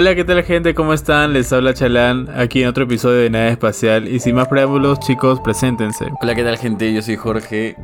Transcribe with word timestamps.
Hola, 0.00 0.14
¿qué 0.14 0.24
tal 0.24 0.42
gente? 0.44 0.74
¿Cómo 0.74 0.94
están? 0.94 1.34
Les 1.34 1.52
habla 1.52 1.74
Chalán, 1.74 2.30
aquí 2.34 2.62
en 2.62 2.68
otro 2.68 2.84
episodio 2.84 3.18
de 3.18 3.28
Nada 3.28 3.50
Espacial. 3.50 4.08
Y 4.08 4.18
sin 4.18 4.34
más 4.34 4.48
preámbulos, 4.48 4.98
chicos, 5.00 5.40
preséntense. 5.40 6.06
Hola, 6.22 6.34
¿qué 6.34 6.42
tal 6.42 6.56
gente? 6.56 6.90
Yo 6.94 7.02
soy 7.02 7.16
Jorge 7.16 7.76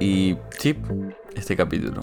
y 0.00 0.36
Chip, 0.58 0.78
este 1.36 1.54
capítulo. 1.54 2.00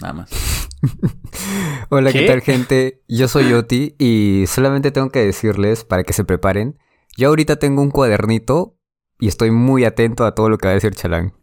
Nada 0.00 0.14
más. 0.14 0.68
Hola, 1.90 2.10
¿qué? 2.10 2.22
¿Qué? 2.22 2.26
tal 2.26 2.40
gente? 2.40 3.04
Yo 3.06 3.28
soy 3.28 3.52
Oti 3.52 3.94
y 4.00 4.46
solamente 4.48 4.90
tengo 4.90 5.10
que 5.10 5.24
decirles 5.24 5.84
para 5.84 6.02
que 6.02 6.12
se 6.12 6.24
preparen. 6.24 6.76
Yo 7.16 7.28
ahorita 7.28 7.60
tengo 7.60 7.82
un 7.82 7.92
cuadernito 7.92 8.76
y 9.20 9.28
estoy 9.28 9.52
muy 9.52 9.84
atento 9.84 10.24
a 10.24 10.34
todo 10.34 10.48
lo 10.48 10.58
que 10.58 10.66
va 10.66 10.72
a 10.72 10.74
decir 10.74 10.92
Chalán. 10.92 11.34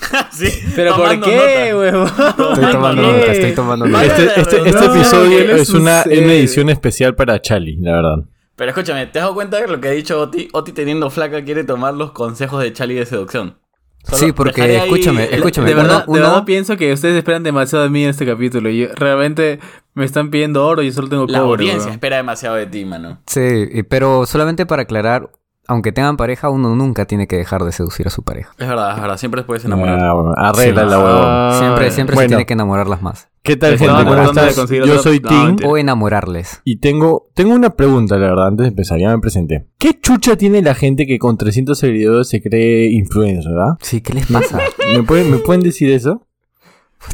sí, 0.32 0.48
¿Pero 0.74 0.96
por 0.96 1.20
qué, 1.20 1.72
huevón? 1.74 2.06
Estoy 2.08 2.72
tomando 2.72 3.02
nota, 3.02 3.32
estoy 3.32 3.52
tomando 3.52 3.86
nota. 3.86 4.04
Este, 4.04 4.24
este- 4.40 4.56
este 4.68 4.72
No, 4.86 4.94
episodio 4.94 5.38
¿qué 5.38 5.44
le 5.44 5.60
es 5.62 5.70
una, 5.70 6.02
una 6.06 6.32
edición 6.34 6.70
especial 6.70 7.14
para 7.14 7.40
Chali, 7.40 7.76
la 7.76 7.92
verdad. 7.92 8.16
Pero 8.56 8.70
escúchame, 8.70 9.06
¿te 9.06 9.18
has 9.18 9.24
dado 9.24 9.34
cuenta 9.34 9.60
de 9.60 9.68
lo 9.68 9.80
que 9.80 9.88
ha 9.88 9.92
dicho 9.92 10.20
Oti? 10.20 10.48
Oti 10.52 10.72
teniendo 10.72 11.08
flaca 11.10 11.42
quiere 11.44 11.64
tomar 11.64 11.94
los 11.94 12.12
consejos 12.12 12.62
de 12.62 12.72
Charlie 12.72 12.96
de 12.96 13.06
seducción. 13.06 13.56
Solo 14.04 14.18
Sí, 14.18 14.32
porque 14.32 14.76
escúchame, 14.78 15.26
el- 15.26 15.34
escúchame. 15.34 15.68
De 15.68 15.74
uno- 15.74 15.82
verdad, 15.84 15.98
de 16.06 16.10
uno- 16.10 16.20
verdad 16.20 16.44
pienso 16.44 16.76
que 16.76 16.92
ustedes 16.92 17.16
esperan 17.16 17.44
demasiado 17.44 17.84
de 17.84 17.90
mí 17.90 18.02
en 18.02 18.10
este 18.10 18.26
capítulo. 18.26 18.68
Y 18.68 18.86
realmente 18.88 19.60
me 19.94 20.04
están 20.04 20.30
pidiendo 20.30 20.66
oro 20.66 20.82
y 20.82 20.86
yo 20.86 20.92
solo 20.92 21.08
tengo 21.08 21.26
La 21.28 21.38
cobre. 21.38 21.50
audiencia 21.62 21.78
huevón. 21.78 21.92
espera 21.92 22.16
demasiado 22.16 22.56
de 22.56 22.66
ti, 22.66 22.84
mano. 22.84 23.22
Sí, 23.26 23.68
pero 23.88 24.26
solamente 24.26 24.66
para 24.66 24.82
aclarar, 24.82 25.30
aunque 25.68 25.92
tengan 25.92 26.16
pareja, 26.16 26.50
uno 26.50 26.74
nunca 26.74 27.04
tiene 27.06 27.26
que 27.26 27.36
dejar 27.36 27.62
de 27.64 27.72
seducir 27.72 28.06
a 28.06 28.10
su 28.10 28.22
pareja. 28.22 28.50
Es 28.58 28.68
verdad, 28.68 28.94
es 28.96 29.00
verdad. 29.00 29.16
Siempre 29.16 29.42
puedes 29.44 29.64
enamorar. 29.64 29.98
Ah, 30.00 30.12
bueno, 30.12 30.34
arréglala, 30.36 30.90
Sí. 30.96 31.02
huevón. 31.02 31.22
Ah, 31.24 31.56
Siempre, 31.58 31.90
siempre 31.90 32.16
se 32.16 32.26
tiene 32.28 32.46
que 32.46 32.52
enamorarlas 32.54 33.00
más. 33.02 33.28
¿Qué 33.42 33.56
tal, 33.56 33.76
gente? 33.78 34.04
¿Cómo 34.04 34.14
estás? 34.22 34.56
Yo 34.68 34.98
soy 34.98 35.20
No, 35.20 35.28
Tim. 35.56 35.68
O 35.68 35.76
enamorarles. 35.76 36.60
y 36.64 36.76
tengo, 36.76 37.28
tengo 37.34 37.54
una 37.54 37.70
pregunta, 37.70 38.16
la 38.16 38.28
verdad, 38.28 38.46
antes 38.48 38.64
de 38.64 38.68
empezar. 38.68 38.98
Ya 38.98 39.10
me 39.10 39.18
presenté. 39.18 39.66
¿Qué 39.78 39.98
chucha 40.00 40.36
tiene 40.36 40.62
la 40.62 40.74
gente 40.74 41.06
que 41.06 41.18
con 41.18 41.36
300 41.38 41.76
seguidores 41.78 42.28
se 42.28 42.40
cree 42.42 42.90
influencer, 42.90 43.50
verdad? 43.52 43.78
Sí, 43.80 44.00
¿qué 44.00 44.14
les 44.14 44.26
pasa? 44.26 44.60
¿Me 44.94 45.02
pueden, 45.02 45.30
¿Me 45.30 45.38
pueden 45.38 45.62
decir 45.62 45.90
eso? 45.90 46.26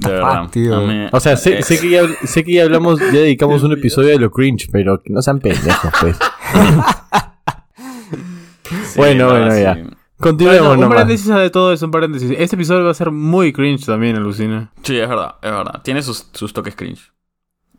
De 0.02 0.10
verdad. 0.10 0.48
tío. 0.50 0.76
A 0.76 0.80
mí- 0.86 1.06
O 1.12 1.20
sea, 1.20 1.36
sé, 1.38 1.62
sé 1.62 1.80
que 1.80 1.88
ya, 1.88 2.02
sé 2.24 2.44
que 2.44 2.52
ya 2.52 2.64
hablamos, 2.64 2.98
ya 3.00 3.20
dedicamos 3.20 3.62
un 3.62 3.72
episodio 3.72 4.08
de 4.10 4.18
lo 4.18 4.30
cringe, 4.30 4.68
pero 4.70 5.02
que 5.02 5.10
no 5.12 5.22
sean 5.22 5.38
pendejos, 5.40 5.90
pues. 6.00 6.16
sí, 8.68 8.98
bueno, 8.98 9.28
bueno, 9.30 9.58
ya. 9.58 9.74
sí. 9.74 9.82
Continuemos 10.18 10.60
Bueno, 10.68 10.72
un 10.74 10.80
nomás. 10.80 10.96
paréntesis 11.02 11.32
de 11.32 11.50
todo 11.50 11.72
eso, 11.72 11.84
un 11.86 11.92
paréntesis. 11.92 12.30
Este 12.36 12.56
episodio 12.56 12.84
va 12.84 12.90
a 12.90 12.94
ser 12.94 13.12
muy 13.12 13.52
cringe 13.52 13.86
también, 13.86 14.16
alucina. 14.16 14.72
Sí, 14.82 14.98
es 14.98 15.08
verdad, 15.08 15.36
es 15.42 15.50
verdad. 15.50 15.80
Tiene 15.84 16.02
sus, 16.02 16.28
sus 16.32 16.52
toques 16.52 16.74
cringe. 16.74 17.12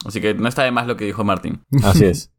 Así 0.06 0.22
que 0.22 0.34
no 0.34 0.48
está 0.48 0.64
de 0.64 0.72
más 0.72 0.88
lo 0.88 0.96
que 0.96 1.04
dijo 1.06 1.24
Martín. 1.26 1.66
Así 1.84 2.06
es. 2.06 2.32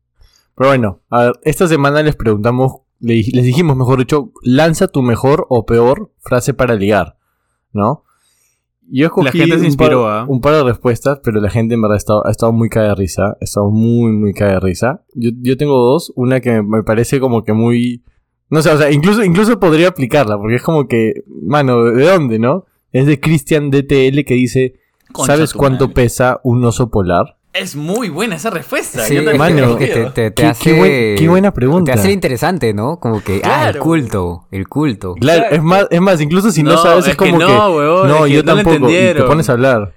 Pero 0.56 0.70
bueno, 0.70 1.00
a 1.10 1.24
ver, 1.24 1.32
esta 1.42 1.68
semana 1.68 2.02
les 2.02 2.16
preguntamos, 2.16 2.76
les 2.98 3.26
dijimos, 3.44 3.76
mejor 3.76 3.98
dicho, 3.98 4.32
lanza 4.42 4.88
tu 4.88 5.02
mejor 5.02 5.46
o 5.50 5.66
peor 5.66 6.12
frase 6.18 6.54
para 6.54 6.74
ligar, 6.76 7.18
¿no? 7.72 8.04
Yo 8.92 9.06
escogí 9.06 9.26
La 9.26 9.32
gente 9.32 9.54
se 9.56 9.60
un, 9.60 9.66
inspiró, 9.66 10.02
par, 10.04 10.12
¿ah? 10.20 10.24
un 10.28 10.40
par 10.40 10.54
de 10.54 10.64
respuestas, 10.64 11.20
pero 11.22 11.40
la 11.40 11.48
gente 11.50 11.74
en 11.74 11.82
verdad 11.82 11.94
ha 11.94 11.98
estado, 11.98 12.26
ha 12.26 12.30
estado 12.30 12.52
muy 12.52 12.68
cae 12.70 12.88
de 12.88 12.94
risa, 12.94 13.36
ha 13.40 13.44
estado 13.44 13.70
muy, 13.70 14.12
muy 14.12 14.32
cae 14.32 14.54
de 14.54 14.60
risa. 14.60 15.04
Yo, 15.14 15.30
yo 15.40 15.56
tengo 15.56 15.76
dos, 15.78 16.10
una 16.16 16.40
que 16.40 16.62
me 16.62 16.82
parece 16.82 17.20
como 17.20 17.44
que 17.44 17.52
muy... 17.52 18.02
No 18.50 18.62
sé, 18.62 18.70
o 18.70 18.78
sea, 18.78 18.90
incluso, 18.90 19.22
incluso 19.24 19.58
podría 19.60 19.88
aplicarla, 19.88 20.36
porque 20.36 20.56
es 20.56 20.62
como 20.62 20.86
que, 20.88 21.22
mano, 21.42 21.84
¿de 21.84 22.04
dónde, 22.04 22.38
no? 22.38 22.66
Es 22.92 23.06
de 23.06 23.20
Christian 23.20 23.70
DTL 23.70 24.24
que 24.24 24.34
dice, 24.34 24.74
Concha 25.12 25.34
¿sabes 25.34 25.54
cuánto 25.54 25.84
madre. 25.86 25.94
pesa 25.94 26.40
un 26.42 26.64
oso 26.64 26.90
polar? 26.90 27.36
Es 27.52 27.74
muy 27.74 28.08
buena 28.10 28.36
esa 28.36 28.50
respuesta. 28.50 29.00
Sí, 29.04 29.14
Yo 29.16 29.24
también 29.24 29.38
mano, 29.56 29.76
que 29.76 29.86
te, 29.88 30.04
te- 30.10 30.30
te 30.30 30.34
Qué- 30.42 30.46
hace... 30.46 30.62
qué 30.64 30.72
buen- 30.78 31.16
qué 31.18 31.28
buena 31.28 31.52
pregunta. 31.52 31.92
Te 31.94 31.98
hace 31.98 32.12
interesante, 32.12 32.72
¿no? 32.74 32.98
Como 33.00 33.22
que, 33.24 33.40
ah, 33.44 33.70
el 33.70 33.78
culto, 33.78 34.46
el 34.52 34.68
culto. 34.68 35.14
Claro, 35.14 35.46
es 35.50 35.62
más, 35.62 35.86
es 35.90 36.00
más, 36.00 36.20
incluso 36.20 36.52
si 36.52 36.62
no, 36.62 36.72
No, 36.72 36.78
sabes 36.82 37.04
es 37.06 37.10
es 37.12 37.16
que 37.16 37.30
como 37.30 37.38
que, 37.38 37.44
no, 37.52 37.74
huevón, 37.76 38.08
no, 38.08 38.16
es 38.18 38.30
que 38.30 38.36
yo 38.36 38.42
no 38.44 38.54
tampoco, 38.54 38.90
y 38.90 38.92
te 38.94 39.22
pones 39.24 39.48
a 39.48 39.52
hablar. 39.52 39.94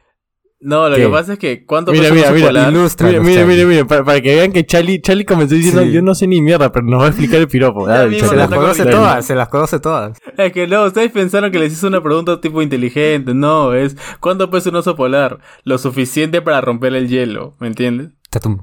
No, 0.63 0.87
lo 0.89 0.95
¿Qué? 0.95 1.03
que 1.03 1.09
pasa 1.09 1.33
es 1.33 1.39
que 1.39 1.65
¿cuánto 1.65 1.91
Mira, 1.91 2.09
mira, 2.11 2.27
oso 2.27 2.33
mira, 2.35 2.47
polar? 2.47 2.71
ilustra. 2.71 3.07
Mira, 3.07 3.21
mira, 3.21 3.45
mira, 3.45 3.65
mira, 3.65 3.85
para, 3.85 4.03
para 4.05 4.21
que 4.21 4.33
vean 4.35 4.51
que 4.53 4.65
Charlie, 4.65 5.01
Charlie 5.01 5.25
comenzó 5.25 5.55
diciendo, 5.55 5.81
Sí. 5.83 5.91
yo 5.91 6.01
no 6.01 6.15
sé 6.15 6.25
ni 6.25 6.41
mierda, 6.41 6.71
pero 6.71 6.85
nos 6.85 7.01
va 7.01 7.05
a 7.05 7.09
explicar 7.09 7.39
el 7.39 7.47
piropo. 7.47 7.85
Ya 7.87 7.93
Dale, 7.99 8.09
mismo 8.11 8.29
Se 8.29 8.35
las 8.35 8.49
conoce 8.49 8.85
todas, 8.85 9.25
se 9.25 9.35
las 9.35 9.49
conoce 9.49 9.79
todas. 9.79 10.17
Es 10.37 10.51
que 10.53 10.65
no, 10.67 10.85
ustedes 10.85 11.11
pensaron 11.11 11.51
que 11.51 11.59
les 11.59 11.73
hice 11.73 11.85
una 11.87 12.01
pregunta 12.01 12.39
tipo 12.39 12.61
inteligente. 12.61 13.33
No, 13.33 13.73
es 13.73 13.97
¿cuánto 14.19 14.49
pesa 14.49 14.69
un 14.69 14.77
oso 14.77 14.95
polar? 14.95 15.39
Lo 15.65 15.77
suficiente 15.77 16.41
para 16.41 16.61
romper 16.61 16.93
el 16.95 17.07
hielo, 17.09 17.55
¿me 17.59 17.67
entiendes? 17.67 18.09
Tatum. 18.29 18.59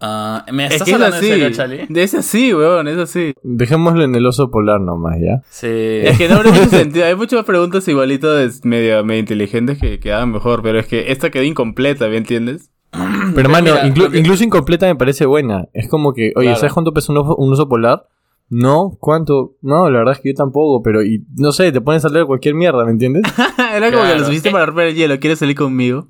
Ah, 0.00 0.44
¿Me 0.52 0.66
Es 0.66 0.72
estás 0.72 0.84
que 0.84 0.90
es 0.90 0.94
hablando 0.94 1.16
así. 1.16 1.26
en 1.26 1.32
serio, 1.32 1.50
Charlie? 1.52 1.86
Es 2.02 2.14
así, 2.14 2.52
weón, 2.54 2.86
es 2.88 2.98
así. 2.98 3.32
Dejémoslo 3.42 4.04
en 4.04 4.14
el 4.14 4.26
oso 4.26 4.50
polar 4.50 4.80
nomás, 4.80 5.16
¿ya? 5.20 5.40
Sí. 5.48 5.66
Es 5.70 6.18
que 6.18 6.28
no 6.28 6.36
habrá 6.36 6.50
mucho 6.52 6.68
sentido. 6.68 7.06
Hay 7.06 7.14
muchas 7.16 7.44
preguntas 7.44 7.88
igualitas 7.88 8.60
medio, 8.64 9.02
medio 9.04 9.20
inteligentes 9.20 9.78
que 9.78 9.98
quedaban 9.98 10.32
mejor, 10.32 10.62
pero 10.62 10.78
es 10.78 10.86
que 10.86 11.10
esta 11.12 11.30
quedó 11.30 11.44
incompleta, 11.44 12.08
¿me 12.08 12.18
entiendes? 12.18 12.70
Pero, 13.34 13.48
mano, 13.48 13.72
mira, 13.72 13.84
inclu- 13.86 14.04
lo 14.04 14.10
que- 14.10 14.18
incluso 14.18 14.44
incompleta 14.44 14.86
me 14.86 14.96
parece 14.96 15.26
buena. 15.26 15.66
Es 15.72 15.88
como 15.88 16.12
que, 16.14 16.32
oye, 16.36 16.46
Claro. 16.46 16.56
¿sabes 16.60 16.72
cuánto 16.72 16.92
pesa 16.92 17.12
un 17.12 17.18
oso, 17.18 17.34
un 17.36 17.52
oso 17.52 17.68
polar? 17.68 18.06
No, 18.48 18.96
¿cuánto? 19.00 19.56
No, 19.60 19.90
la 19.90 19.98
verdad 19.98 20.14
es 20.14 20.20
que 20.20 20.28
yo 20.30 20.34
tampoco, 20.36 20.82
pero, 20.82 21.02
y, 21.02 21.24
no 21.36 21.50
sé, 21.52 21.72
te 21.72 21.80
pones 21.80 22.04
a 22.04 22.08
hablar 22.08 22.22
de 22.22 22.26
cualquier 22.28 22.54
mierda, 22.54 22.84
¿me 22.84 22.92
entiendes? 22.92 23.22
Era 23.58 23.90
como 23.90 24.02
que 24.02 24.08
Claro. 24.08 24.18
lo 24.18 24.24
suficiente 24.24 24.50
Eh. 24.50 24.52
para 24.52 24.66
romper 24.66 24.86
el 24.88 24.94
hielo. 24.94 25.18
¿Quieres 25.18 25.38
salir 25.40 25.56
conmigo? 25.56 26.08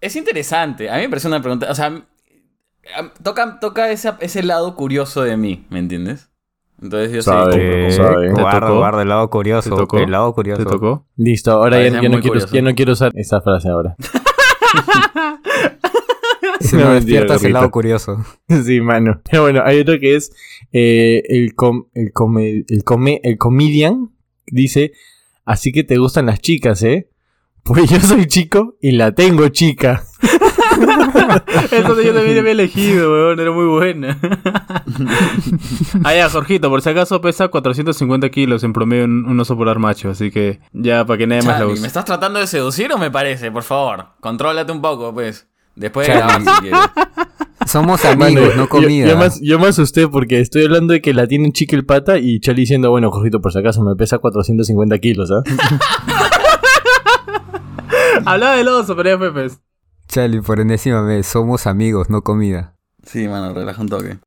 Es 0.00 0.16
interesante. 0.16 0.90
A 0.90 0.96
mí 0.96 1.02
me 1.02 1.08
parece 1.10 1.28
una 1.28 1.40
pregunta. 1.40 1.68
O 1.70 1.74
sea, 1.74 2.02
toca, 3.22 3.58
toca 3.60 3.90
esa- 3.90 4.16
ese 4.20 4.42
lado 4.42 4.74
curioso 4.76 5.22
de 5.22 5.36
mí, 5.36 5.66
¿me 5.70 5.78
entiendes? 5.78 6.30
Entonces 6.82 7.10
yo 7.12 7.22
Sabe. 7.22 7.88
Eh, 7.88 7.92
sabe. 7.92 8.28
¿Te 8.34 8.42
guarda, 8.42 9.02
el 9.02 9.08
lado 9.08 9.30
curioso. 9.30 9.70
¿Te 9.70 9.76
tocó? 9.76 9.98
El 9.98 10.10
lado 10.10 10.32
curioso. 10.34 10.62
¿Te 10.62 10.68
tocó? 10.70 11.06
Listo, 11.16 11.52
ahora 11.52 11.82
ya, 11.88 12.02
no 12.08 12.20
quiero, 12.20 12.38
ya 12.46 12.62
no 12.62 12.74
quiero 12.74 12.92
usar 12.92 13.12
esa 13.14 13.40
frase 13.40 13.68
ahora. 13.68 13.96
Si 16.60 16.74
No, 16.76 16.84
no, 16.86 16.90
mentira, 16.92 17.20
despiertas 17.20 17.44
el 17.44 17.52
lado 17.52 17.70
curioso. 17.70 18.24
Sí, 18.64 18.80
mano. 18.80 19.20
Pero 19.30 19.42
bueno, 19.42 19.62
hay 19.64 19.80
otro 19.80 19.98
que 20.00 20.16
es 20.16 20.32
eh, 20.72 21.22
el, 21.28 21.54
com- 21.54 21.86
el, 21.94 22.12
come- 22.12 22.64
el, 22.68 22.82
come- 22.84 23.20
el 23.22 23.38
comedian. 23.38 24.10
Dice, 24.46 24.92
así 25.44 25.70
que 25.72 25.84
te 25.84 25.98
gustan 25.98 26.26
las 26.26 26.40
chicas, 26.40 26.82
¿eh? 26.82 27.08
Pues 27.62 27.90
yo 27.90 28.00
soy 28.00 28.26
chico 28.26 28.76
y 28.80 28.92
la 28.92 29.12
tengo 29.12 29.48
chica. 29.48 30.04
Entonces 31.70 32.06
yo 32.06 32.14
también 32.14 32.38
había 32.38 32.52
elegido, 32.52 33.10
weón. 33.12 33.40
Era 33.40 33.50
muy 33.50 33.66
buena. 33.66 34.18
ah, 36.04 36.14
ya, 36.14 36.28
Jorgito, 36.28 36.68
por 36.68 36.82
si 36.82 36.88
acaso 36.90 37.20
pesa 37.20 37.48
450 37.48 38.28
kilos 38.30 38.64
en 38.64 38.72
promedio 38.72 39.04
un, 39.04 39.26
un 39.26 39.40
oso 39.40 39.56
polar 39.56 39.78
macho. 39.78 40.10
Así 40.10 40.30
que 40.30 40.60
ya, 40.72 41.04
para 41.04 41.18
que 41.18 41.26
nadie 41.26 41.42
más 41.42 41.54
lo 41.54 41.66
Charlie, 41.66 41.72
use. 41.74 41.80
¿me 41.82 41.86
estás 41.88 42.04
tratando 42.04 42.38
de 42.40 42.46
seducir 42.46 42.92
o 42.92 42.98
me 42.98 43.10
parece? 43.10 43.50
Por 43.50 43.62
favor, 43.62 44.06
contrólate 44.20 44.72
un 44.72 44.80
poco, 44.82 45.12
pues. 45.12 45.48
Después 45.74 46.06
de 46.06 46.14
Charlie. 46.14 46.44
grabar, 46.44 46.56
si 46.56 46.62
quieres. 46.62 46.80
Somos 47.66 48.04
amigos, 48.04 48.50
yo- 48.54 48.56
no 48.56 48.68
comida. 48.68 49.08
Yo, 49.08 49.16
más, 49.16 49.40
yo 49.42 49.58
me 49.58 49.66
asusté 49.66 50.06
porque 50.08 50.40
estoy 50.40 50.64
hablando 50.64 50.92
de 50.94 51.02
que 51.02 51.12
la 51.12 51.26
tienen 51.26 51.52
chica 51.52 51.74
el 51.76 51.84
pata 51.84 52.16
y 52.18 52.38
Charlie 52.40 52.62
diciendo, 52.62 52.90
bueno, 52.90 53.10
Jorgito, 53.10 53.40
por 53.40 53.52
si 53.52 53.58
acaso 53.58 53.82
me 53.82 53.94
pesa 53.96 54.18
450 54.18 54.98
kilos, 54.98 55.30
¿ah? 55.32 55.42
Hablaba 58.24 58.56
del 58.56 58.68
oso, 58.68 58.96
pero 58.96 59.10
ya 59.10 59.18
fue, 59.18 59.32
pues. 59.32 59.60
Charlie, 60.08 60.40
por 60.40 60.60
enésima 60.60 61.02
vez, 61.02 61.26
somos 61.26 61.66
amigos, 61.66 62.10
no 62.10 62.22
comida. 62.22 62.74
Sí, 63.04 63.28
mano, 63.28 63.52
relaja 63.54 63.80
un 63.82 63.88
toque. 63.88 64.18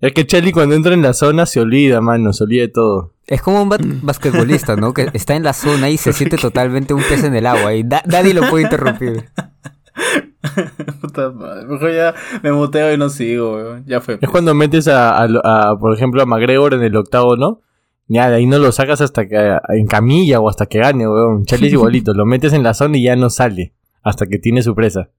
Es 0.00 0.12
que 0.12 0.26
Charlie 0.26 0.52
cuando 0.52 0.74
entra 0.74 0.92
en 0.94 1.02
la 1.02 1.12
zona 1.14 1.46
se 1.46 1.60
olvida, 1.60 2.00
mano, 2.00 2.32
se 2.32 2.44
olvida 2.44 2.62
de 2.62 2.68
todo. 2.68 3.14
Es 3.26 3.40
como 3.42 3.62
un 3.62 3.68
ba- 3.68 3.78
basquetbolista, 4.02 4.76
¿no? 4.76 4.92
Que 4.92 5.08
está 5.14 5.34
en 5.34 5.42
la 5.42 5.52
zona 5.52 5.88
y 5.90 5.96
se 5.96 6.12
siente 6.12 6.36
totalmente 6.36 6.92
un 6.94 7.02
pez 7.02 7.24
en 7.24 7.34
el 7.34 7.46
agua 7.46 7.74
y 7.74 7.82
da- 7.82 8.02
nadie 8.06 8.34
lo 8.34 8.48
puede 8.50 8.64
interrumpir. 8.64 9.24
Puta 11.00 11.30
madre. 11.30 11.66
Mejor 11.66 11.92
ya 11.92 12.14
me 12.42 12.52
muteo 12.52 12.92
y 12.92 12.98
no 12.98 13.08
sigo, 13.08 13.54
weón. 13.56 13.84
Ya 13.86 14.00
fue. 14.00 14.14
Es 14.14 14.20
pues. 14.20 14.30
cuando 14.30 14.54
metes 14.54 14.86
a, 14.88 15.16
a- 15.22 15.70
a, 15.70 15.78
por 15.78 15.94
ejemplo, 15.94 16.22
a 16.22 16.26
McGregor 16.26 16.74
en 16.74 16.82
el 16.82 16.96
octavo, 16.96 17.36
¿no? 17.36 17.60
Ya, 18.08 18.28
de 18.30 18.36
ahí 18.36 18.46
no 18.46 18.58
lo 18.58 18.70
sacas 18.70 19.00
hasta 19.00 19.26
que 19.26 19.58
en 19.70 19.86
camilla 19.86 20.38
o 20.40 20.48
hasta 20.48 20.66
que 20.66 20.78
gane, 20.78 21.08
weón. 21.08 21.44
Charlie 21.44 21.68
es 21.68 21.72
igualito, 21.72 22.14
lo 22.14 22.26
metes 22.26 22.52
en 22.52 22.62
la 22.62 22.74
zona 22.74 22.98
y 22.98 23.02
ya 23.04 23.16
no 23.16 23.30
sale. 23.30 23.74
Hasta 24.06 24.26
que 24.26 24.38
tiene 24.38 24.62
su 24.62 24.74
presa. 24.74 25.10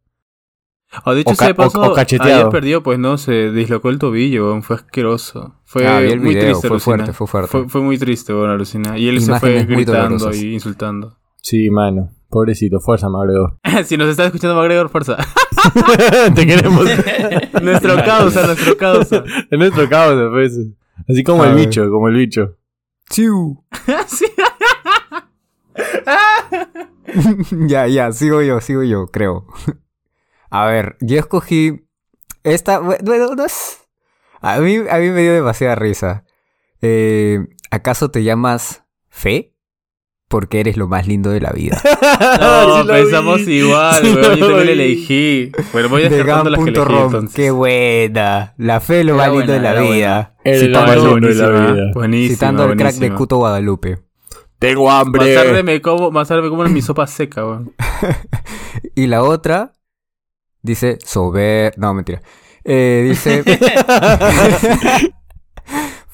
O 1.03 1.13
dicho 1.13 1.31
o 1.31 1.35
sea 1.35 1.53
o- 1.57 1.65
o 1.91 1.93
cacheteado. 1.93 2.33
ayer 2.33 2.49
perdió, 2.49 2.81
pues 2.81 2.97
no, 2.97 3.17
se 3.17 3.51
dislocó 3.51 3.89
el 3.89 3.99
tobillo. 3.99 4.61
Fue 4.61 4.77
asqueroso. 4.77 5.55
Fue 5.65 5.85
Ah, 5.85 5.99
vi 5.99 6.11
el 6.11 6.21
muy 6.21 6.29
video, 6.29 6.51
triste, 6.57 6.67
fue 6.69 6.75
alucina. 6.75 6.95
fuerte, 6.95 7.13
fue 7.13 7.27
fuerte. 7.27 7.49
Fue, 7.51 7.67
fue 7.67 7.81
muy 7.81 7.97
triste, 7.97 8.31
alucina. 8.31 8.97
Y 8.97 9.09
él 9.09 9.19
se 9.21 9.37
fue 9.39 9.65
gritando 9.65 10.33
y 10.33 10.53
insultando. 10.53 11.17
Sí, 11.41 11.69
mano. 11.69 12.09
Pobrecito, 12.29 12.79
fuerza, 12.81 13.07
McGregor. 13.09 13.57
si 13.85 13.95
nos 13.95 14.09
está 14.09 14.25
escuchando 14.25 14.55
McGregor, 14.55 14.89
fuerza. 14.89 15.15
Te 16.35 16.45
queremos. 16.47 16.85
nuestro 17.61 17.95
causa, 18.03 18.45
nuestro 18.47 18.75
causa. 18.77 19.23
en 19.51 19.59
nuestro 19.59 19.87
caos, 19.87 20.29
pues. 20.33 20.57
Así 21.07 21.23
como 21.23 21.43
A 21.43 21.47
el 21.49 21.55
ver. 21.55 21.65
bicho, 21.67 21.89
como 21.89 22.07
el 22.09 22.15
bicho. 22.15 22.55
¡Chiu! 23.09 23.63
Sí. 24.07 24.25
ya, 27.67 27.87
ya, 27.87 28.11
sigo 28.11 28.41
yo, 28.41 28.61
sigo 28.61 28.83
yo, 28.83 29.07
creo. 29.07 29.47
A 30.49 30.65
ver, 30.65 30.95
yo 31.01 31.19
escogí 31.19 31.85
Esta, 32.43 32.79
bueno, 32.79 33.35
no 33.35 33.45
es... 33.45 33.79
A 34.39 34.59
mí, 34.59 34.77
a 34.89 34.97
mí 34.97 35.09
me 35.09 35.21
dio 35.21 35.33
demasiada 35.33 35.75
risa. 35.75 36.23
Eh, 36.81 37.39
¿Acaso 37.71 38.11
te 38.11 38.23
llamas 38.23 38.83
Fe? 39.09 39.53
Porque 40.27 40.59
eres 40.59 40.77
lo 40.77 40.87
más 40.87 41.07
lindo 41.07 41.31
de 41.31 41.41
la 41.41 41.51
vida. 41.51 41.81
No, 42.39 42.81
Sí 42.81 42.87
pensamos 42.87 43.45
vi. 43.45 43.59
igual, 43.59 44.03
Sí 44.03 44.13
weón. 44.13 44.37
Yo 44.37 44.49
lo 44.49 44.57
también 44.57 44.79
elegí. 44.79 45.51
Bueno, 45.71 45.89
voy 45.89 46.03
descartando 46.03 46.49
las 46.49 46.59
que 46.59 46.69
elegí 46.69 46.79
Vegan.rom, 46.81 47.05
entonces. 47.05 47.35
qué 47.35 47.51
buena. 47.51 48.53
La 48.57 48.79
fe 48.79 48.99
es 48.99 49.05
lo 49.05 49.15
más 49.15 49.31
lindo 49.31 49.53
de 49.53 49.59
la 49.59 49.73
vida. 49.79 50.35
Citando, 50.43 50.81
más 50.81 50.95
lindo 50.97 51.27
de 51.27 51.35
la 51.35 51.49
buenísima, 51.49 51.71
vida. 51.71 51.91
Buenísima, 51.93 52.33
citando 52.33 52.63
al 52.63 52.75
crack 52.75 52.95
de. 52.95 53.13
Cuto 53.13 53.37
Guadalupe. 53.37 54.06
Tengo 54.59 54.87
Más 54.87 55.01
hambre. 55.01 55.35
tarde 55.35 55.63
me 55.63 55.81
como, 55.81 56.11
más 56.11 56.27
tarde 56.27 56.41
me 56.43 56.49
como 56.49 56.63
mi 56.65 56.81
sopa 56.81 57.05
seca, 57.07 57.45
weón. 57.45 57.73
Y 58.95 59.07
la 59.07 59.23
otra 59.23 59.73
dice 60.61 60.97
sober... 61.03 61.73
No, 61.77 61.93
mentira. 61.93 62.21
Eh, 62.63 63.05
dice... 63.09 63.43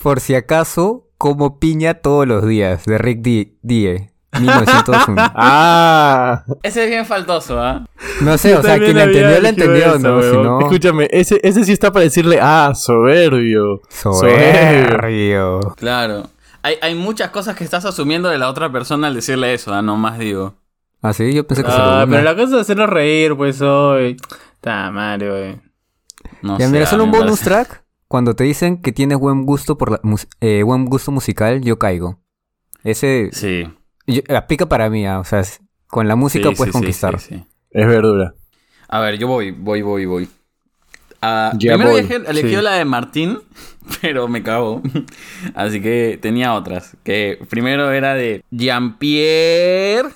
Por 0.02 0.20
si 0.20 0.36
acaso, 0.36 1.08
como 1.18 1.60
piña 1.60 1.96
todos 1.96 2.28
los 2.28 2.46
días. 2.46 2.84
De 2.86 2.98
Rick 2.98 3.22
D. 3.22 3.56
Die. 3.62 4.10
1901. 4.40 5.32
Ah, 5.36 6.44
Ese 6.64 6.84
es 6.84 6.90
bien 6.90 7.06
faltoso, 7.06 7.60
¿ah? 7.60 7.86
No 8.22 8.38
sé, 8.38 8.52
Yo 8.52 8.60
o 8.60 8.64
sea, 8.64 8.78
quien 8.78 8.98
la 8.98 9.04
entendió, 9.04 9.40
la 9.42 9.50
entendió, 9.50 9.96
esa, 9.96 10.00
¿no? 10.00 10.22
Si 10.22 10.38
no... 10.38 10.60
escúchame, 10.62 11.08
ese, 11.12 11.40
ese 11.44 11.64
sí 11.64 11.72
está 11.72 11.92
para 11.92 12.04
decirle, 12.04 12.40
ah, 12.42 12.74
soberbio. 12.76 13.82
Soberbio. 13.90 15.60
Claro. 15.78 16.24
Hay, 16.64 16.76
hay 16.82 16.96
muchas 16.96 17.30
cosas 17.30 17.56
que 17.56 17.64
estás 17.64 17.86
asumiendo 17.86 18.30
de 18.30 18.38
la 18.38 18.50
otra 18.50 18.72
persona 18.72 19.08
al 19.08 19.14
decirle 19.16 19.54
eso, 19.54 19.74
¿ah? 19.74 19.82
No 19.82 19.98
más 19.98 20.18
digo. 20.18 20.56
Ah, 21.02 21.12
sí, 21.14 21.34
yo 21.34 21.46
pensé 21.46 21.64
que 21.64 21.70
Ah, 21.72 22.06
pero 22.10 22.22
la 22.24 22.36
cosa 22.36 22.56
es 22.56 22.62
hacernos 22.62 22.90
reír, 22.90 23.36
pues, 23.36 23.62
hoy. 23.62 24.16
Está 24.56 24.90
madre, 24.90 25.30
weón. 25.30 25.62
No 26.42 26.58
Ya, 26.58 26.68
sé, 26.68 26.72
mira, 26.72 26.86
solo 26.86 27.04
un 27.04 27.12
bonus 27.12 27.42
parece- 27.42 27.44
track. 27.46 27.84
Cuando 28.08 28.36
te 28.36 28.44
dicen 28.44 28.82
que 28.82 28.92
tienes 28.92 29.18
buen 29.18 29.44
gusto 29.46 29.78
por 29.78 29.92
la 29.92 30.00
eh, 30.40 30.64
buen 30.64 30.86
gusto 30.86 31.12
musical, 31.12 31.62
yo 31.62 31.78
caigo. 31.80 32.20
Ese 32.84 33.30
Sí. 33.34 33.68
yo- 34.08 34.22
aplica 34.38 34.68
para 34.68 34.90
mí, 34.90 35.06
ah, 35.08 35.20
o 35.20 35.24
sea, 35.24 35.44
con 35.88 36.08
la 36.08 36.16
música 36.16 36.50
Sí, 36.50 36.56
puedes 36.56 36.72
sí, 36.74 36.78
sí, 36.78 36.84
conquistar. 36.84 37.20
sí, 37.20 37.36
sí. 37.36 37.46
Es 37.72 37.88
verdura. 37.88 38.36
A 38.88 39.00
ver, 39.00 39.18
yo 39.18 39.28
voy, 39.28 39.52
voy, 39.52 39.82
voy, 39.82 40.06
voy. 40.06 40.30
Ya 41.58 41.78
primero 41.78 42.58
Sí. 42.58 42.62
la 42.64 42.74
de 42.74 42.86
Martín, 42.86 43.40
pero 44.02 44.28
me 44.28 44.44
cago. 44.44 44.82
Así 45.56 45.82
que 45.82 46.18
tenía 46.22 46.54
otras. 46.54 46.96
Que 47.04 47.40
primero 47.50 47.92
era 47.92 48.14
de 48.16 48.44
Jean-Pierre. 48.52 50.10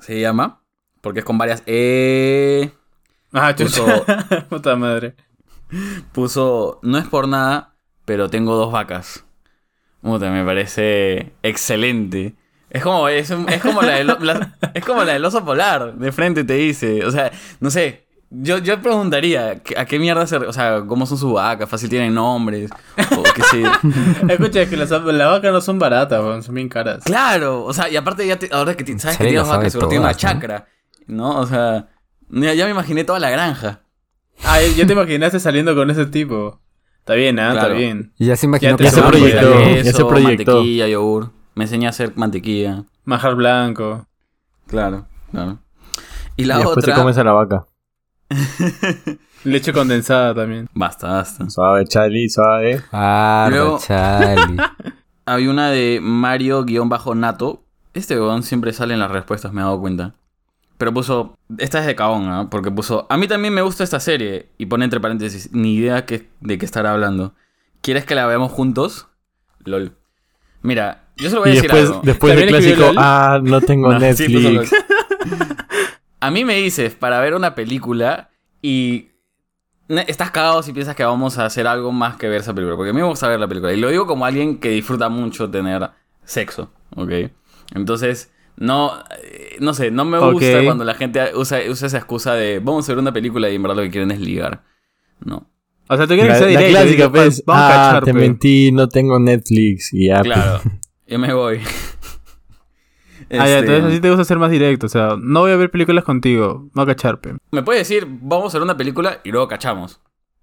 Se 0.00 0.20
llama. 0.20 0.60
Porque 1.00 1.20
es 1.20 1.24
con 1.24 1.38
varias 1.38 1.62
E. 1.66 2.70
Ah, 3.32 3.54
Puso-. 3.56 4.04
Puta 4.48 4.76
madre. 4.76 5.14
Puso. 6.12 6.78
No 6.82 6.98
es 6.98 7.06
por 7.06 7.28
nada, 7.28 7.74
pero 8.04 8.28
tengo 8.28 8.54
dos 8.54 8.72
vacas. 8.72 9.24
Puta, 10.02 10.30
me 10.30 10.44
parece 10.44 11.32
excelente. 11.42 12.34
Es 12.70 12.82
como, 12.82 13.08
es, 13.08 13.32
como 13.62 13.82
la 13.82 13.96
del, 13.96 14.06
la- 14.06 14.56
es 14.74 14.84
como 14.84 15.04
la 15.04 15.12
del 15.14 15.24
oso 15.24 15.44
polar. 15.44 15.94
De 15.96 16.12
frente 16.12 16.44
te 16.44 16.54
dice. 16.54 17.04
O 17.04 17.10
sea, 17.10 17.30
no 17.60 17.70
sé. 17.70 18.06
Yo, 18.32 18.58
yo 18.58 18.80
preguntaría, 18.80 19.60
¿a 19.76 19.84
qué 19.86 19.98
mierda 19.98 20.24
se... 20.26 20.36
O 20.36 20.52
sea, 20.52 20.82
¿cómo 20.86 21.04
son 21.04 21.18
sus 21.18 21.32
vacas? 21.32 21.68
Fácil 21.68 21.90
tienen 21.90 22.14
nombres. 22.14 22.70
O 23.18 23.22
qué 23.34 23.42
sé. 23.42 23.62
Escucha, 24.32 24.62
es 24.62 24.68
que 24.68 24.76
las, 24.76 24.88
las 24.90 25.02
vacas 25.30 25.52
no 25.52 25.60
son 25.60 25.80
baratas. 25.80 26.44
Son 26.44 26.54
bien 26.54 26.68
caras. 26.68 27.02
Claro, 27.04 27.64
o 27.64 27.72
sea, 27.72 27.88
y 27.88 27.96
aparte 27.96 28.24
ya 28.26 28.38
te- 28.38 28.48
ahora 28.52 28.76
que 28.76 28.84
sabes 28.98 29.18
que 29.18 29.24
tienes 29.24 29.48
vacas, 29.48 29.72
seguro 29.72 29.88
tiene 29.88 30.04
una 30.04 30.14
chacra. 30.14 30.66
¿no? 31.08 31.40
O 31.40 31.46
sea, 31.46 31.88
ya, 32.28 32.54
ya 32.54 32.66
me 32.66 32.70
imaginé 32.70 33.02
toda 33.02 33.18
la 33.18 33.30
granja. 33.30 33.80
Ah, 34.44 34.60
ya 34.76 34.86
te 34.86 34.92
imaginaste 34.92 35.40
saliendo 35.40 35.74
con 35.74 35.90
ese 35.90 36.06
tipo. 36.06 36.60
Está 37.00 37.14
bien, 37.14 37.38
¿ah? 37.40 37.50
Claro. 37.50 37.66
Está 37.74 37.78
bien. 37.78 38.12
Y 38.16 38.26
ya 38.26 38.36
se 38.36 38.46
imaginó 38.46 38.76
Ya 38.76 38.84
que 38.84 38.90
se 38.90 39.02
proyectó. 39.02 39.48
apoyar. 39.48 39.68
ya 39.70 39.76
se 39.78 39.82
queso, 39.90 40.08
proyectó. 40.08 40.52
mantequilla, 40.52 40.86
yogur. 40.86 41.32
Me 41.56 41.64
enseña 41.64 41.88
a 41.88 41.90
hacer 41.90 42.12
mantequilla. 42.14 42.84
Majar 43.04 43.34
blanco. 43.34 44.06
Claro, 44.68 45.06
claro. 45.32 45.58
Y 46.36 46.42
Y 46.42 46.44
la 46.44 46.58
después 46.58 46.78
otra... 46.78 46.94
te 46.94 47.00
comes 47.00 47.18
a 47.18 47.24
la 47.24 47.32
vaca. 47.32 47.66
Leche 49.44 49.72
condensada 49.72 50.34
también. 50.34 50.68
Basta, 50.74 51.08
basta. 51.08 51.48
Suave, 51.50 51.84
Charlie, 51.86 52.28
suave. 52.28 52.82
Ah, 52.92 53.48
Luego- 53.50 53.78
Charlie. 53.84 54.56
Hay 55.26 55.46
una 55.46 55.70
de 55.70 56.00
Mario-Nato. 56.02 57.62
Este 57.94 58.18
weón 58.20 58.42
siempre 58.42 58.72
sale 58.72 58.94
en 58.94 59.00
las 59.00 59.10
respuestas, 59.10 59.52
me 59.52 59.60
he 59.60 59.64
dado 59.64 59.80
cuenta. 59.80 60.14
Pero 60.78 60.92
puso. 60.94 61.36
Esta 61.58 61.80
es 61.80 61.86
de 61.86 61.94
Caón, 61.94 62.28
¿ah? 62.28 62.48
Porque 62.50 62.70
puso. 62.70 63.06
A 63.10 63.16
mí 63.16 63.28
también 63.28 63.52
me 63.54 63.62
gusta 63.62 63.84
esta 63.84 64.00
serie. 64.00 64.48
Y 64.58 64.66
pone 64.66 64.84
entre 64.84 64.98
paréntesis. 65.00 65.50
Ni 65.52 65.74
idea 65.74 66.04
que- 66.06 66.28
de 66.40 66.58
qué 66.58 66.64
estará 66.64 66.92
hablando. 66.92 67.34
¿Quieres 67.82 68.04
que 68.04 68.14
la 68.14 68.26
veamos 68.26 68.50
juntos? 68.52 69.08
LOL. 69.64 69.92
Mira, 70.62 71.04
yo 71.16 71.28
se 71.28 71.34
lo 71.36 71.42
voy 71.42 71.50
a 71.50 71.52
Y 71.52 71.56
decir 71.56 71.70
después, 71.70 71.90
algo. 71.90 72.02
después 72.04 72.36
del 72.36 72.44
¿También 72.50 72.62
escribió 72.62 72.92
clásico, 72.92 73.02
ah, 73.02 73.40
no 73.42 73.60
tengo 73.60 73.92
No, 73.92 74.00
sí, 74.00 74.04
Netflix. 74.06 74.42
LOL. 74.42 74.66
A 76.20 76.30
mí 76.30 76.44
me 76.44 76.56
dices 76.56 76.94
para 76.94 77.20
ver 77.20 77.34
una 77.34 77.54
película 77.54 78.30
y 78.62 79.08
estás 80.06 80.30
cagado 80.30 80.62
si 80.62 80.72
piensas 80.72 80.94
que 80.94 81.04
vamos 81.04 81.38
a 81.38 81.46
hacer 81.46 81.66
algo 81.66 81.92
más 81.92 82.16
que 82.16 82.28
ver 82.28 82.40
esa 82.40 82.54
película. 82.54 82.76
Porque 82.76 82.90
a 82.90 82.92
mí 82.92 83.00
me 83.00 83.06
gusta 83.06 83.28
ver 83.28 83.40
la 83.40 83.48
película. 83.48 83.72
Y 83.72 83.76
lo 83.78 83.88
digo 83.88 84.06
como 84.06 84.24
alguien 84.24 84.58
que 84.58 84.70
disfruta 84.70 85.08
mucho 85.08 85.50
tener 85.50 85.90
sexo, 86.24 86.70
¿ok? 86.96 87.10
Entonces, 87.74 88.30
no, 88.56 88.92
eh, 89.22 89.56
no 89.60 89.74
sé, 89.74 89.90
no 89.90 90.04
me 90.04 90.18
gusta 90.18 90.62
cuando 90.64 90.84
la 90.84 90.94
gente 90.94 91.34
usa, 91.34 91.60
usa 91.68 91.86
esa 91.86 91.96
excusa 91.98 92.34
de 92.34 92.60
vamos 92.60 92.88
a 92.88 92.92
ver 92.92 92.98
una 92.98 93.12
película 93.12 93.48
y 93.48 93.56
en 93.56 93.62
verdad 93.62 93.76
lo 93.76 93.82
que 93.82 93.90
quieren 93.90 94.10
es 94.10 94.20
ligar. 94.20 94.62
No. 95.24 95.50
O 95.88 95.96
sea, 95.96 96.06
tú 96.06 96.14
quieres 96.14 96.28
La, 96.28 96.34
que 96.34 96.38
sea 96.38 96.46
la 96.46 96.60
directo. 96.60 96.78
clásica, 96.78 97.10
pues, 97.10 97.42
Vamos 97.46 97.62
a 97.62 97.66
ah, 97.66 97.84
cachar, 97.92 98.04
te 98.04 98.12
pe. 98.12 98.18
mentí, 98.20 98.70
no 98.72 98.88
tengo 98.88 99.18
Netflix. 99.18 99.92
Y 99.92 100.06
ya, 100.06 100.18
pues. 100.22 100.32
Claro, 100.34 100.60
yo 101.06 101.18
me 101.18 101.32
voy. 101.32 101.60
Ah, 103.32 103.46
ya, 103.46 103.58
Este, 103.58 103.76
entonces 103.76 103.84
así 103.84 104.00
te 104.00 104.08
gusta 104.10 104.24
ser 104.24 104.38
más 104.38 104.50
directo. 104.50 104.86
O 104.86 104.88
sea, 104.88 105.16
no 105.20 105.40
voy 105.40 105.52
a 105.52 105.56
ver 105.56 105.70
películas 105.70 106.04
contigo. 106.04 106.68
No 106.74 106.82
a 106.82 106.86
cachar, 106.86 107.20
pe. 107.20 107.36
Me 107.52 107.62
puede 107.62 107.78
decir, 107.80 108.06
vamos 108.08 108.54
a 108.54 108.58
ver 108.58 108.64
una 108.64 108.76
película 108.76 109.20
y 109.24 109.30
luego 109.30 109.46
cachamos. 109.48 110.00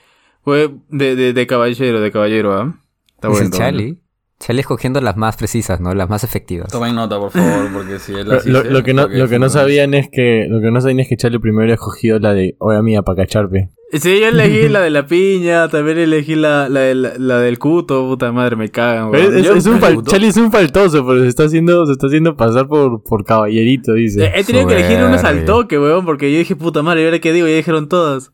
Fue 0.43 0.71
de, 0.89 1.17
de, 1.17 1.33
de 1.35 1.47
caballero, 1.47 2.01
de 2.01 2.11
caballero, 2.11 2.55
¿ah? 2.55 2.75
Está 3.17 3.29
dice 3.29 3.41
bueno. 3.43 3.51
bueno. 3.51 3.57
Charlie. 3.59 3.99
Charlie 4.39 4.61
escogiendo 4.63 5.03
las 5.03 5.19
más 5.19 5.37
precisas, 5.37 5.81
¿no? 5.81 5.93
Las 5.95 6.09
más 6.09 6.25
efectivas. 6.25 6.73
Tomen 6.73 6.95
nota, 6.95 7.19
por 7.19 7.31
favor, 7.31 7.71
porque 7.75 7.99
si 7.99 8.15
él 8.15 8.27
Lo, 8.47 8.65
lo- 8.65 8.83
que 8.83 8.95
no, 8.95 9.07
lo 9.07 9.29
que 9.29 9.39
no 9.39 9.51
sabían 9.51 9.93
es 9.93 10.09
que 10.11 10.47
lo 10.49 10.63
que 10.63 10.71
no 10.71 10.81
sabían 10.81 11.01
es 11.01 11.09
que 11.09 11.19
Charlie 11.19 11.39
primero 11.41 11.65
había 11.65 11.75
escogido 11.75 12.19
la 12.19 12.33
de 12.33 12.57
Oye 12.59 12.81
mía 12.81 13.03
para 13.03 13.17
cacharpe. 13.25 13.69
Sí, 13.93 14.21
yo 14.21 14.29
elegí 14.29 14.69
la 14.69 14.81
de 14.83 14.91
la 14.91 15.07
piña, 15.07 15.69
también 15.69 15.99
elegí 15.99 16.37
la, 16.37 16.69
la, 16.69 16.95
la, 16.95 17.13
la 17.19 17.39
del 17.41 17.59
cuto, 17.59 18.07
puta 18.07 18.31
madre, 18.31 18.55
me 18.57 18.71
cagan, 18.71 19.13
Es, 19.15 19.29
weón. 19.29 19.37
es- 19.39 19.47
es 19.49 19.67
un 19.67 19.81
fal- 19.81 19.95
puto. 19.97 20.11
Charlie 20.11 20.29
es 20.29 20.37
un 20.37 20.53
faltoso, 20.53 21.05
pero 21.07 21.23
se 21.23 21.29
está 21.29 21.45
haciendo, 21.45 21.85
se 21.87 21.93
está 21.93 22.07
haciendo 22.07 22.37
pasar 22.37 22.69
por, 22.69 23.03
por 23.03 23.25
caballerito, 23.25 23.95
dice. 23.95 24.27
Eh, 24.27 24.33
He 24.37 24.45
tenido 24.45 24.67
que 24.69 24.75
elegir 24.75 24.99
unas 25.05 25.25
al 25.25 25.45
toque, 25.45 25.79
weón, 25.79 26.05
porque 26.05 26.33
yo 26.33 26.39
dije, 26.39 26.55
puta 26.57 26.83
madre, 26.83 27.03
¿y 27.03 27.05
ahora 27.07 27.19
qué 27.19 27.33
digo? 27.33 27.49
Ya 27.49 27.55
dijeron 27.57 27.89
todas. 27.89 28.33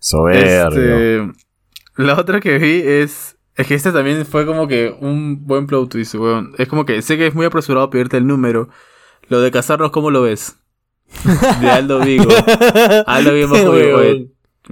Soberbio. 0.00 0.68
Este, 1.28 1.32
la 1.96 2.18
otra 2.18 2.40
que 2.40 2.58
vi 2.58 2.82
es. 2.84 3.36
Es 3.54 3.66
que 3.66 3.74
este 3.74 3.92
también 3.92 4.24
fue 4.24 4.46
como 4.46 4.66
que 4.66 4.96
un 5.00 5.46
buen 5.46 5.66
plot 5.66 5.90
twist, 5.90 6.14
weón. 6.14 6.54
Es 6.58 6.66
como 6.68 6.86
que 6.86 7.02
sé 7.02 7.18
que 7.18 7.26
es 7.26 7.34
muy 7.34 7.44
apresurado 7.46 7.90
pedirte 7.90 8.16
el 8.16 8.26
número. 8.26 8.68
Lo 9.28 9.40
de 9.40 9.50
casarnos, 9.50 9.90
¿cómo 9.90 10.10
lo 10.10 10.22
ves? 10.22 10.56
De 11.60 11.70
Aldo 11.70 12.00
Vigo. 12.00 12.30
Aldo 13.06 13.32
Vigo 13.34 13.54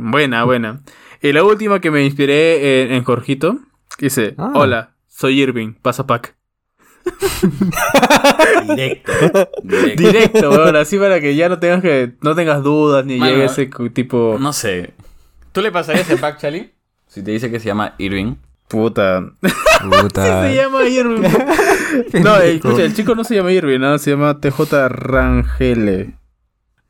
Eh. 0.01 0.11
Buena, 0.11 0.45
buena. 0.45 0.81
Y 1.23 1.33
la 1.33 1.45
última 1.45 1.81
que 1.81 1.91
me 1.91 2.05
inspiré 2.05 2.83
en, 2.83 2.93
en 2.93 3.05
Jorgito. 3.05 3.59
Dice: 3.99 4.35
Ah. 4.39 4.53
Hola, 4.55 4.93
soy 5.09 5.41
Irving, 5.43 5.75
pasa 5.75 6.07
pack. 6.07 6.35
Directo. 8.69 9.13
Directo. 9.63 10.03
Directo, 10.03 10.51
weón, 10.51 10.77
así 10.77 10.99
para 10.99 11.21
que 11.21 11.35
ya 11.35 11.49
no 11.49 11.59
tengas 11.59 11.83
que. 11.83 12.13
No 12.23 12.35
tengas 12.35 12.63
dudas 12.63 13.05
ni 13.05 13.17
Mano, 13.19 13.31
llegue 13.33 13.45
ese 13.47 13.71
cu- 13.71 13.91
tipo. 13.91 14.37
No 14.41 14.53
sé. 14.53 14.93
¿Tú 15.53 15.61
le 15.61 15.73
pasarías 15.73 16.09
el 16.11 16.19
pack, 16.19 16.39
Charlie? 16.39 16.71
Si 17.09 17.23
te 17.23 17.31
dice 17.33 17.51
que 17.51 17.59
se 17.59 17.67
llama 17.67 17.95
Irving. 17.99 18.35
Puta. 18.69 19.33
Puta. 19.83 20.43
Se 20.49 20.55
llama 20.55 20.85
Irving. 20.85 21.23
no, 22.23 22.37
el, 22.37 22.57
escucha, 22.57 22.83
el 22.85 22.95
chico 22.95 23.17
no 23.17 23.25
se 23.25 23.35
llama 23.35 23.51
Irving, 23.51 23.81
nada, 23.81 23.99
se 23.99 24.13
llama 24.13 24.39
TJ 24.41 24.89
Rangele. 24.89 26.15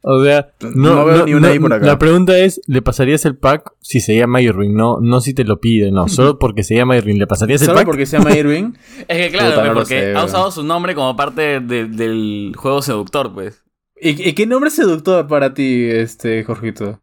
O 0.03 0.25
sea, 0.25 0.53
no, 0.61 0.95
No 0.97 1.05
veo 1.05 1.17
no- 1.19 1.25
ni 1.27 1.35
una 1.35 1.49
no- 1.49 1.55
I 1.55 1.59
por 1.59 1.73
acá. 1.75 1.87
La 1.87 1.99
pregunta 1.99 2.39
es, 2.39 2.61
¿le 2.67 2.81
pasarías 2.81 3.25
el 3.27 3.37
pack 3.37 3.73
si 3.81 4.01
se 4.01 4.17
llama 4.17 4.41
Irving? 4.41 4.75
No, 4.75 4.99
no 5.01 5.21
si 5.21 5.35
te 5.35 5.45
lo 5.45 5.61
pide, 5.61 5.91
no. 5.93 6.09
Solo 6.09 6.39
porque 6.41 6.63
se 6.65 6.75
llama 6.75 6.97
Irving. 6.97 7.17
¿Le 7.17 7.27
pasarías 7.27 7.61
el 7.61 7.67
¿Solo 7.67 7.79
pack? 7.81 7.87
porque 7.87 8.07
se 8.07 8.17
llama 8.19 8.35
Irving? 8.35 8.73
Es 9.09 9.17
que 9.19 9.31
claro, 9.31 9.51
Puta, 9.51 9.63
no 9.65 9.69
lo 9.69 9.75
porque 9.81 10.01
sé, 10.01 10.15
ha 10.15 10.25
usado 10.25 10.51
su 10.51 10.63
nombre 10.63 10.95
como 10.95 11.15
parte 11.17 11.61
de- 11.61 11.87
del 11.87 12.53
juego 12.57 12.81
seductor, 12.83 13.33
pues. 13.35 13.63
¿Y, 14.01 14.27
y 14.29 14.33
qué 14.33 14.47
nombre 14.47 14.71
seductor 14.71 15.27
para 15.27 15.53
ti, 15.53 15.85
este, 15.91 16.43
Jorgito? 16.45 17.01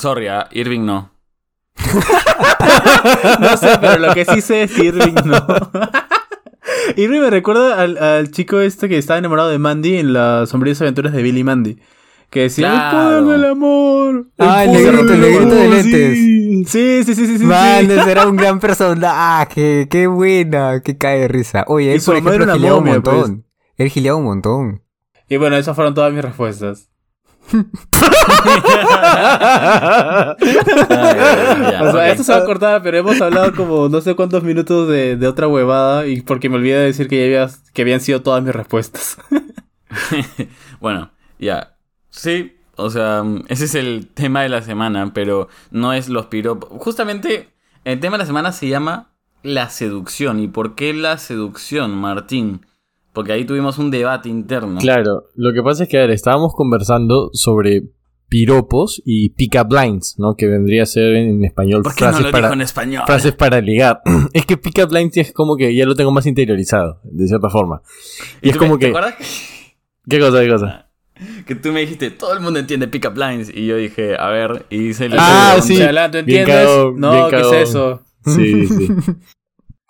Sorry, 0.00 0.26
ah, 0.26 0.48
Irving 0.50 0.84
no. 0.84 1.12
No 3.40 3.56
sé, 3.56 3.68
pero 3.80 3.98
lo 3.98 4.12
que 4.14 4.24
sí 4.24 4.40
sé 4.40 4.64
es 4.64 4.72
que 4.72 4.84
Irving 4.86 5.14
no. 5.24 5.46
Irving 6.96 7.20
me 7.20 7.30
recuerda 7.30 7.80
al, 7.80 7.96
al 7.98 8.30
chico 8.30 8.60
este 8.60 8.88
que 8.88 8.98
estaba 8.98 9.18
enamorado 9.18 9.48
de 9.48 9.58
Mandy 9.58 9.96
en 9.98 10.12
las 10.12 10.48
sombrías 10.50 10.80
aventuras 10.82 11.12
de 11.12 11.22
Billy 11.22 11.44
Mandy. 11.44 11.78
Que 12.30 12.42
decía, 12.42 12.68
el 12.68 12.72
poder 12.78 12.90
Claro. 13.22 13.26
del 13.28 13.44
amor. 13.44 14.26
Ah, 14.38 14.64
el 14.64 14.70
poder 14.70 14.84
negrito, 14.94 15.12
el 15.14 15.20
del 15.20 15.30
negrito 15.32 15.54
de 15.56 15.64
amor". 15.64 15.74
lentes. 15.84 16.18
Sí, 16.70 17.02
sí, 17.04 17.14
sí, 17.14 17.26
sí, 17.26 17.38
sí. 17.38 17.44
Man, 17.44 17.86
sí. 17.86 17.92
ese 17.92 18.10
era 18.12 18.26
un 18.28 18.36
gran 18.38 18.60
personaje. 18.60 19.88
Qué 19.90 20.06
buena. 20.06 20.80
Que 20.80 20.96
cae 20.96 21.20
de 21.20 21.28
risa. 21.28 21.64
Oye, 21.66 21.92
él, 21.94 22.00
por 22.04 22.16
ejemplo, 22.16 22.52
gileaba 22.54 22.78
un 22.78 22.84
pues. 22.84 22.94
montón. 22.94 23.44
Él 23.76 23.88
gileaba 23.88 24.18
un 24.18 24.24
montón. 24.24 24.82
Y 25.28 25.36
bueno, 25.38 25.56
esas 25.56 25.74
fueron 25.74 25.94
todas 25.94 26.12
mis 26.12 26.22
respuestas. 26.22 26.88
Ya, 30.40 31.80
O 31.82 31.92
sea, 31.92 32.02
ok. 32.04 32.10
esto 32.10 32.22
se 32.24 32.32
va 32.32 32.38
a 32.38 32.44
cortar, 32.44 32.82
pero 32.82 32.98
hemos 32.98 33.20
hablado 33.20 33.54
como 33.54 33.88
no 33.88 34.00
sé 34.00 34.14
cuántos 34.14 34.42
minutos 34.42 34.88
de, 34.88 35.16
de 35.16 35.26
otra 35.26 35.48
huevada 35.48 36.06
y 36.06 36.20
porque 36.22 36.48
me 36.48 36.56
olvidé 36.56 36.76
de 36.78 36.84
decir 36.86 37.08
que, 37.08 37.16
ya 37.30 37.42
había- 37.42 37.54
que 37.72 37.82
habían 37.82 38.00
sido 38.00 38.22
todas 38.22 38.42
mis 38.42 38.54
respuestas. 38.54 39.16
bueno, 40.80 41.10
ya. 41.38 41.76
Sí, 42.20 42.52
o 42.76 42.90
sea, 42.90 43.22
ese 43.48 43.64
es 43.64 43.74
el 43.74 44.08
tema 44.12 44.42
de 44.42 44.50
la 44.50 44.60
semana, 44.60 45.12
pero 45.14 45.48
no 45.70 45.92
es 45.94 46.08
los 46.10 46.26
piropos. 46.26 46.68
Justamente, 46.82 47.48
el 47.84 47.98
tema 47.98 48.16
de 48.16 48.24
la 48.24 48.26
semana 48.26 48.52
se 48.52 48.68
llama 48.68 49.14
la 49.42 49.70
seducción. 49.70 50.38
¿Y 50.38 50.48
por 50.48 50.74
qué 50.74 50.92
la 50.92 51.16
seducción, 51.16 51.92
Martín? 51.92 52.66
Porque 53.14 53.32
ahí 53.32 53.46
tuvimos 53.46 53.78
un 53.78 53.90
debate 53.90 54.28
interno. 54.28 54.78
Claro, 54.80 55.24
lo 55.34 55.54
que 55.54 55.62
pasa 55.62 55.84
es 55.84 55.88
que, 55.88 55.96
a 55.96 56.00
ver, 56.02 56.10
estábamos 56.10 56.52
conversando 56.54 57.30
sobre 57.32 57.84
piropos 58.28 59.00
y 59.04 59.30
pick-up 59.30 59.72
lines, 59.72 60.16
¿no? 60.18 60.34
Que 60.36 60.46
vendría 60.46 60.82
a 60.82 60.86
ser 60.86 61.14
en, 61.16 61.42
español 61.44 61.82
¿Por 61.82 61.94
qué 61.94 62.04
no 62.04 62.10
frases, 62.10 62.26
lo 62.26 62.30
para, 62.32 62.46
dijo 62.48 62.54
en 62.54 62.60
español? 62.60 63.02
frases 63.06 63.32
para 63.34 63.60
ligar. 63.62 64.02
es 64.34 64.44
que 64.44 64.58
pick-up 64.58 64.92
lines 64.92 65.16
es 65.16 65.32
como 65.32 65.56
que 65.56 65.74
ya 65.74 65.86
lo 65.86 65.94
tengo 65.94 66.10
más 66.12 66.26
interiorizado, 66.26 67.00
de 67.04 67.26
cierta 67.26 67.48
forma. 67.48 67.80
Y, 68.42 68.50
es 68.50 68.54
me- 68.56 68.58
como 68.58 68.78
¿Te 68.78 68.84
que... 68.84 68.88
acuerdas 68.90 69.14
¿Qué 70.08 70.20
cosa, 70.20 70.40
qué 70.42 70.48
cosa? 70.50 70.89
Que 71.46 71.54
tú 71.54 71.72
me 71.72 71.80
dijiste, 71.80 72.10
todo 72.10 72.32
el 72.34 72.40
mundo 72.40 72.58
entiende 72.58 72.88
pick-up 72.88 73.16
lines? 73.16 73.50
Y 73.54 73.66
yo 73.66 73.76
dije, 73.76 74.16
a 74.18 74.28
ver, 74.30 74.66
y 74.70 74.88
hice 74.88 75.06
el... 75.06 75.12
Ah, 75.18 75.56
sí. 75.62 75.76
Chalán, 75.76 76.10
¿tú 76.10 76.18
Bien 76.24 76.40
entiendes? 76.40 76.66
cagón, 76.66 77.00
no, 77.00 77.28
¿qué 77.28 77.40
es 77.40 77.68
eso? 77.68 78.02
Sí, 78.26 78.66
sí. 78.68 78.88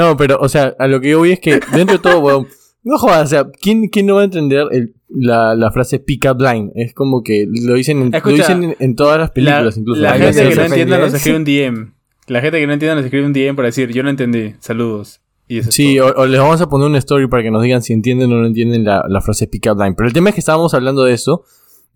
No, 0.00 0.16
pero, 0.16 0.38
o 0.40 0.48
sea, 0.48 0.74
a 0.78 0.86
lo 0.86 1.00
que 1.00 1.10
yo 1.10 1.18
voy 1.18 1.32
es 1.32 1.40
que 1.40 1.60
dentro 1.72 1.96
de 1.96 2.02
todo, 2.02 2.20
weón, 2.20 2.46
no 2.82 2.96
jodas, 2.98 3.24
o 3.24 3.28
sea, 3.28 3.46
¿quién, 3.60 3.88
quién 3.88 4.06
no 4.06 4.14
va 4.14 4.22
a 4.22 4.24
entender 4.24 4.66
el- 4.70 4.94
la, 5.08 5.54
la 5.54 5.70
frase 5.72 5.98
pick 5.98 6.24
up 6.30 6.40
line? 6.40 6.70
Es 6.74 6.94
como 6.94 7.22
que 7.22 7.46
lo 7.50 7.74
dicen 7.74 8.00
en, 8.00 8.14
Escucha, 8.14 8.36
lo 8.36 8.36
dicen 8.38 8.64
en, 8.64 8.76
en 8.78 8.96
todas 8.96 9.18
las 9.18 9.30
películas, 9.32 9.76
la, 9.76 9.80
incluso. 9.80 10.00
La 10.00 10.12
Ahí 10.12 10.20
gente 10.20 10.32
se 10.34 10.40
que 10.40 10.44
no 10.54 10.54
los 10.62 10.70
entienda 10.70 10.98
nos 10.98 11.14
escribe 11.14 11.36
un 11.36 11.44
DM. 11.44 11.92
La 12.28 12.40
gente 12.40 12.60
que 12.60 12.66
no 12.66 12.72
entienda 12.72 12.94
nos 12.94 13.04
escribe 13.04 13.26
un 13.26 13.32
DM 13.32 13.56
para 13.56 13.66
decir, 13.66 13.90
yo 13.92 14.02
no 14.02 14.08
entendí, 14.08 14.54
saludos. 14.60 15.20
Y 15.50 15.58
eso 15.58 15.68
es 15.68 15.74
Sí, 15.74 15.98
o, 15.98 16.06
o 16.06 16.26
les 16.26 16.40
vamos 16.40 16.60
a 16.60 16.68
poner 16.68 16.86
una 16.86 16.98
story 16.98 17.26
para 17.26 17.42
que 17.42 17.50
nos 17.50 17.60
digan 17.62 17.82
si 17.82 17.92
entienden 17.92 18.32
o 18.32 18.36
no 18.36 18.46
entienden 18.46 18.84
la, 18.84 19.04
la 19.08 19.20
frase 19.20 19.48
pick 19.48 19.66
up 19.68 19.76
line. 19.76 19.94
Pero 19.96 20.06
el 20.06 20.12
tema 20.12 20.28
es 20.28 20.36
que 20.36 20.40
estábamos 20.40 20.74
hablando 20.74 21.02
de 21.02 21.12
eso 21.12 21.42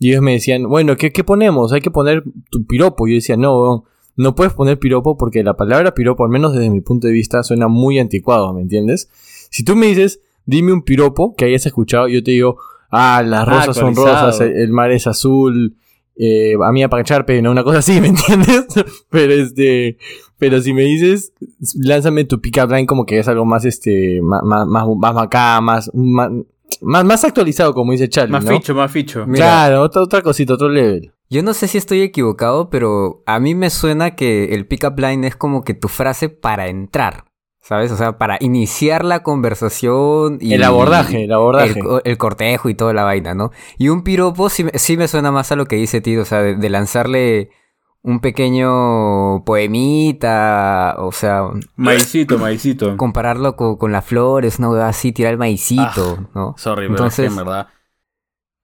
y 0.01 0.11
ellos 0.11 0.23
me 0.23 0.33
decían, 0.33 0.69
bueno, 0.69 0.97
¿qué, 0.97 1.13
qué 1.13 1.23
ponemos? 1.23 1.73
Hay 1.73 1.81
que 1.81 1.93
poner 1.93 2.25
tu 2.51 2.67
piropo. 2.67 3.07
Y 3.07 3.13
yo 3.13 3.15
decía, 3.15 3.37
no, 3.37 3.85
no 4.17 4.35
puedes 4.35 4.53
poner 4.55 4.81
piropo 4.81 5.17
porque 5.17 5.45
la 5.45 5.55
palabra 5.55 5.95
piropo, 5.95 6.25
al 6.25 6.31
menos 6.31 6.53
desde 6.53 6.69
mi 6.69 6.81
punto 6.81 7.07
de 7.07 7.13
vista, 7.13 7.45
suena 7.45 7.69
muy 7.69 8.01
anticuado, 8.01 8.53
¿me 8.53 8.63
entiendes? 8.63 9.09
Si 9.51 9.65
tú 9.65 9.77
me 9.77 9.87
dices, 9.87 10.21
dime 10.47 10.73
un 10.73 10.83
piropo 10.83 11.37
que 11.37 11.45
hayas 11.45 11.65
escuchado, 11.65 12.09
yo 12.09 12.25
te 12.25 12.33
digo, 12.33 12.59
ah, 12.91 13.23
las 13.25 13.47
rosas 13.47 13.77
son 13.77 13.95
rosas, 13.95 14.41
el, 14.41 14.57
el 14.57 14.73
mar 14.73 14.91
es 14.91 15.07
azul, 15.07 15.77
eh, 16.17 16.55
a 16.63 16.71
mí 16.71 16.83
a 16.83 16.89
Charpe, 17.03 17.43
no, 17.43 17.51
una 17.51 17.65
cosa 17.65 17.79
así, 17.79 18.01
¿me 18.01 18.09
entiendes? 18.09 18.67
pero 19.11 19.33
este, 19.33 19.99
pero 20.39 20.61
si 20.61 20.73
me 20.73 20.83
dices, 20.83 21.33
lánzame 21.77 22.25
tu 22.25 22.41
pick 22.41 22.59
up 22.65 22.71
line 22.71 22.87
como 22.87 23.07
que 23.07 23.19
es 23.19 23.29
algo 23.29 23.45
más, 23.45 23.65
este, 23.65 24.21
más, 24.23 24.43
más, 24.45 24.67
más, 24.67 24.85
más 24.97 25.17
acá, 25.17 25.61
más, 25.61 25.91
más, 25.95 26.31
más, 26.81 27.05
más 27.05 27.25
actualizado, 27.25 27.73
como 27.75 27.93
dice 27.93 28.09
Charlie, 28.09 28.33
Más 28.33 28.45
¿no? 28.45 28.51
ficho, 28.53 28.75
más 28.75 28.91
ficho. 28.91 29.25
Mira. 29.27 29.45
Claro, 29.45 29.83
otra, 29.83 30.03
otra 30.03 30.23
cosita, 30.23 30.55
otro 30.55 30.69
level. 30.69 31.13
Yo 31.31 31.43
no 31.43 31.55
sé 31.55 31.69
si 31.69 31.79
estoy 31.79 32.03
equivocado, 32.03 32.69
pero 32.71 33.23
a 33.27 33.41
mí 33.41 33.55
me 33.55 33.71
suena 33.71 34.15
que 34.15 34.55
el 34.55 34.67
pick-up 34.67 34.99
line 34.99 35.27
es 35.27 35.37
como 35.37 35.63
que 35.65 35.75
tu 35.75 35.89
frase 35.89 36.29
para 36.29 36.69
entrar. 36.69 37.25
¿Sabes? 37.61 37.91
O 37.93 37.97
sea, 37.97 38.19
para 38.19 38.37
iniciar 38.41 39.07
la 39.07 39.23
conversación 39.23 40.37
y... 40.41 40.53
el 40.53 40.63
abordaje, 40.65 41.25
el 41.25 41.33
abordaje. 41.33 41.79
El, 41.79 41.85
co- 41.85 42.01
el 42.05 42.19
cortejo 42.19 42.69
y 42.69 42.75
toda 42.75 42.93
la 42.93 43.05
vaina, 43.05 43.35
¿no? 43.35 43.53
Y 43.79 43.89
un 43.89 44.03
piropo 44.03 44.51
sí, 44.51 44.65
me- 44.65 44.73
sí 44.75 44.97
me 44.99 45.09
suena 45.09 45.33
más 45.33 45.51
a 45.51 45.57
lo 45.57 45.65
que 45.65 45.77
dice 45.77 46.03
Tito, 46.03 46.21
o 46.23 46.25
sea, 46.27 46.43
de, 46.43 46.57
de 46.57 46.69
lanzarle 46.69 47.51
un 48.07 48.21
pequeño 48.21 49.45
poemita, 49.45 50.97
o 50.99 51.11
sea, 51.11 51.49
Maicito, 51.77 52.39
maicito. 52.39 52.97
compararlo 52.97 53.57
co- 53.57 53.79
con, 53.79 53.93
las 53.93 54.05
flores, 54.05 54.59
una 54.59 54.69
huevada 54.71 54.91
así, 54.91 55.13
tirar 55.13 55.33
el 55.33 55.39
maicito, 55.39 56.29
¿no? 56.35 56.55
Sorry, 56.59 56.83
pero 56.83 56.91
Entonces- 56.95 57.27
es 57.27 57.33
que 57.35 57.41
en 57.41 57.45
verdad... 57.47 57.69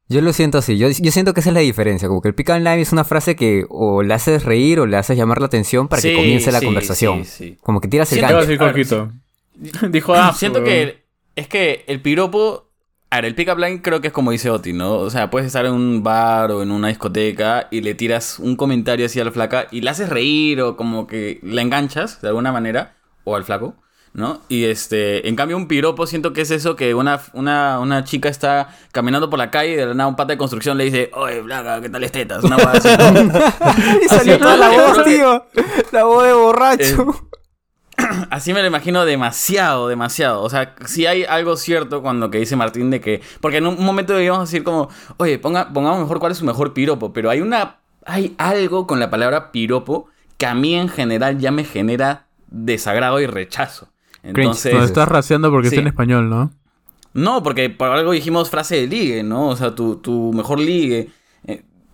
Yo 0.08 0.20
lo 0.22 0.32
siento 0.32 0.58
así, 0.58 0.76
yo, 0.76 0.88
yo 0.88 1.12
siento 1.12 1.32
que 1.34 1.40
esa 1.40 1.50
es 1.50 1.54
la 1.54 1.60
diferencia, 1.60 2.08
como 2.08 2.20
que 2.20 2.26
el 2.28 2.34
pick 2.34 2.48
line 2.48 2.80
es 2.80 2.92
una 2.92 3.04
frase 3.04 3.36
que 3.36 3.64
o 3.68 4.02
le 4.02 4.12
haces 4.12 4.44
reír 4.44 4.80
o 4.80 4.86
le 4.86 4.96
haces 4.96 5.16
llamar 5.16 5.38
la 5.38 5.46
atención 5.46 5.86
para 5.86 6.02
que 6.02 6.08
Sí, 6.10 6.16
comience 6.16 6.50
la 6.50 6.58
sí, 6.58 6.64
conversación. 6.66 7.24
sí, 7.24 7.30
sí. 7.50 7.58
Como 7.62 7.80
que 7.80 7.86
tiras 7.86 8.10
el 8.12 8.18
Siento 8.18 8.28
¿Qué 8.46 8.56
va 8.56 8.66
a 8.66 8.72
gancho. 8.72 9.12
Dijo, 9.90 10.14
ah, 10.14 10.32
Siento 10.34 10.58
weón. 10.58 10.68
que 10.68 11.04
es 11.36 11.46
que 11.46 11.84
el 11.86 12.00
piropo. 12.02 12.69
A 13.12 13.16
ver, 13.16 13.24
el 13.24 13.34
pick-up 13.34 13.58
line 13.58 13.82
creo 13.82 14.00
que 14.00 14.06
es 14.08 14.12
como 14.12 14.30
dice 14.30 14.50
Oti, 14.50 14.72
¿no? 14.72 14.92
O 14.92 15.10
sea, 15.10 15.30
puedes 15.30 15.46
estar 15.48 15.66
en 15.66 15.72
un 15.72 16.02
bar 16.04 16.52
o 16.52 16.62
en 16.62 16.70
una 16.70 16.88
discoteca 16.88 17.66
y 17.72 17.80
le 17.80 17.94
tiras 17.96 18.38
un 18.38 18.54
comentario 18.54 19.06
así 19.06 19.18
a 19.18 19.24
la 19.24 19.32
flaca 19.32 19.66
y 19.72 19.80
la 19.80 19.90
haces 19.90 20.08
reír 20.10 20.60
o 20.62 20.76
como 20.76 21.08
que 21.08 21.40
la 21.42 21.60
enganchas 21.62 22.22
de 22.22 22.28
alguna 22.28 22.52
manera, 22.52 22.94
o 23.24 23.34
al 23.34 23.42
flaco, 23.44 23.74
¿no? 24.12 24.42
Y 24.48 24.62
este, 24.66 25.28
en 25.28 25.34
cambio, 25.34 25.56
un 25.56 25.66
piropo 25.66 26.06
siento 26.06 26.32
que 26.32 26.42
es 26.42 26.52
eso 26.52 26.76
que 26.76 26.94
una, 26.94 27.20
una, 27.32 27.80
una 27.80 28.04
chica 28.04 28.28
está 28.28 28.76
caminando 28.92 29.28
por 29.28 29.40
la 29.40 29.50
calle 29.50 29.72
y 29.72 29.76
de 29.76 29.86
la 29.86 29.94
nada 29.94 30.08
un 30.08 30.14
pata 30.14 30.34
de 30.34 30.38
construcción 30.38 30.78
le 30.78 30.84
dice, 30.84 31.10
oye, 31.14 31.42
flaca, 31.42 31.80
¿qué 31.80 31.88
tal 31.88 32.08
tetas? 32.12 32.44
Una 32.44 32.58
hueá 32.58 32.70
así, 32.74 32.88
¿no? 32.96 33.40
y 34.04 34.08
salió 34.08 34.38
toda 34.38 34.56
la 34.56 34.68
voz, 34.68 34.98
que- 35.02 35.16
tío. 35.16 35.44
La 35.90 36.04
voz 36.04 36.24
de 36.26 36.32
borracho. 36.32 37.28
Así 38.30 38.52
me 38.52 38.60
lo 38.60 38.66
imagino 38.68 39.04
demasiado, 39.04 39.88
demasiado. 39.88 40.42
O 40.42 40.50
sea, 40.50 40.74
si 40.86 41.06
hay 41.06 41.24
algo 41.24 41.56
cierto 41.56 42.02
con 42.02 42.20
lo 42.20 42.30
que 42.30 42.38
dice 42.38 42.56
Martín 42.56 42.90
de 42.90 43.00
que... 43.00 43.20
Porque 43.40 43.58
en 43.58 43.66
un 43.66 43.84
momento 43.84 44.18
íbamos 44.20 44.40
a 44.48 44.50
decir 44.50 44.64
como, 44.64 44.88
oye, 45.16 45.38
ponga, 45.38 45.72
pongamos 45.72 46.00
mejor 46.00 46.18
cuál 46.20 46.32
es 46.32 46.38
su 46.38 46.44
mejor 46.44 46.72
piropo. 46.72 47.12
Pero 47.12 47.30
hay 47.30 47.40
una... 47.40 47.76
Hay 48.06 48.34
algo 48.38 48.86
con 48.86 48.98
la 48.98 49.10
palabra 49.10 49.52
piropo 49.52 50.08
que 50.38 50.46
a 50.46 50.54
mí 50.54 50.74
en 50.74 50.88
general 50.88 51.38
ya 51.38 51.50
me 51.50 51.64
genera 51.64 52.26
desagrado 52.48 53.20
y 53.20 53.26
rechazo. 53.26 53.88
Entonces... 54.22 54.74
Nos 54.74 54.86
estás 54.86 55.08
raciando 55.08 55.50
porque 55.50 55.68
Sí. 55.68 55.74
está 55.76 55.82
en 55.82 55.88
español, 55.88 56.28
¿no? 56.30 56.50
No, 57.12 57.42
porque 57.42 57.70
por 57.70 57.88
algo 57.90 58.12
dijimos 58.12 58.50
frase 58.50 58.76
de 58.76 58.86
ligue, 58.86 59.22
¿no? 59.22 59.48
O 59.48 59.56
sea, 59.56 59.74
tu, 59.74 59.96
tu 59.96 60.32
mejor 60.32 60.60
ligue. 60.60 61.10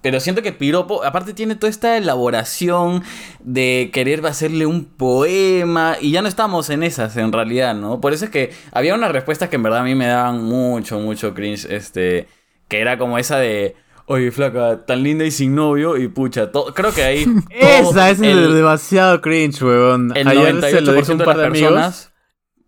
Pero 0.07 0.21
siento 0.21 0.41
que 0.41 0.53
piropo, 0.53 1.03
aparte 1.03 1.35
tiene 1.35 1.57
toda 1.57 1.69
esta 1.69 1.97
elaboración 1.97 3.03
de 3.41 3.91
querer 3.93 4.25
hacerle 4.25 4.65
un 4.65 4.85
poema 4.85 5.97
y 6.01 6.13
ya 6.13 6.23
no 6.23 6.29
estamos 6.29 6.71
en 6.71 6.85
esas 6.85 7.17
en 7.17 7.33
realidad, 7.33 7.75
¿no? 7.75 8.01
Por 8.01 8.13
eso 8.13 8.27
es 8.27 8.31
que 8.31 8.53
había 8.71 8.95
unas 8.95 9.11
respuestas 9.11 9.49
que 9.49 9.57
en 9.57 9.65
verdad 9.65 9.81
a 9.81 9.83
mí 9.83 9.97
me 9.97 10.07
daban 10.07 10.45
mucho, 10.45 11.01
mucho 11.01 11.35
cringe, 11.35 11.65
este, 11.65 12.29
que 12.69 12.79
era 12.79 12.99
como 12.99 13.19
esa 13.19 13.39
de, 13.39 13.75
oye 14.05 14.31
flaca, 14.31 14.87
tan 14.87 15.03
linda 15.03 15.25
y 15.25 15.33
sin 15.33 15.57
novio 15.57 15.97
y 15.97 16.07
pucha, 16.07 16.53
todo, 16.53 16.73
creo 16.73 16.95
que 16.95 17.03
ahí... 17.03 17.27
Esa 17.51 18.09
es 18.09 18.21
el, 18.21 18.55
demasiado 18.55 19.21
cringe, 19.21 19.61
weón. 19.61 20.17
el 20.17 20.29
ayer 20.29 20.61
se 20.61 20.83
lo 20.83 20.93
98% 20.93 21.01
dije 21.01 21.13
un 21.13 21.19
de 21.19 21.25
par 21.25 21.37
de 21.37 21.51
personas... 21.51 22.13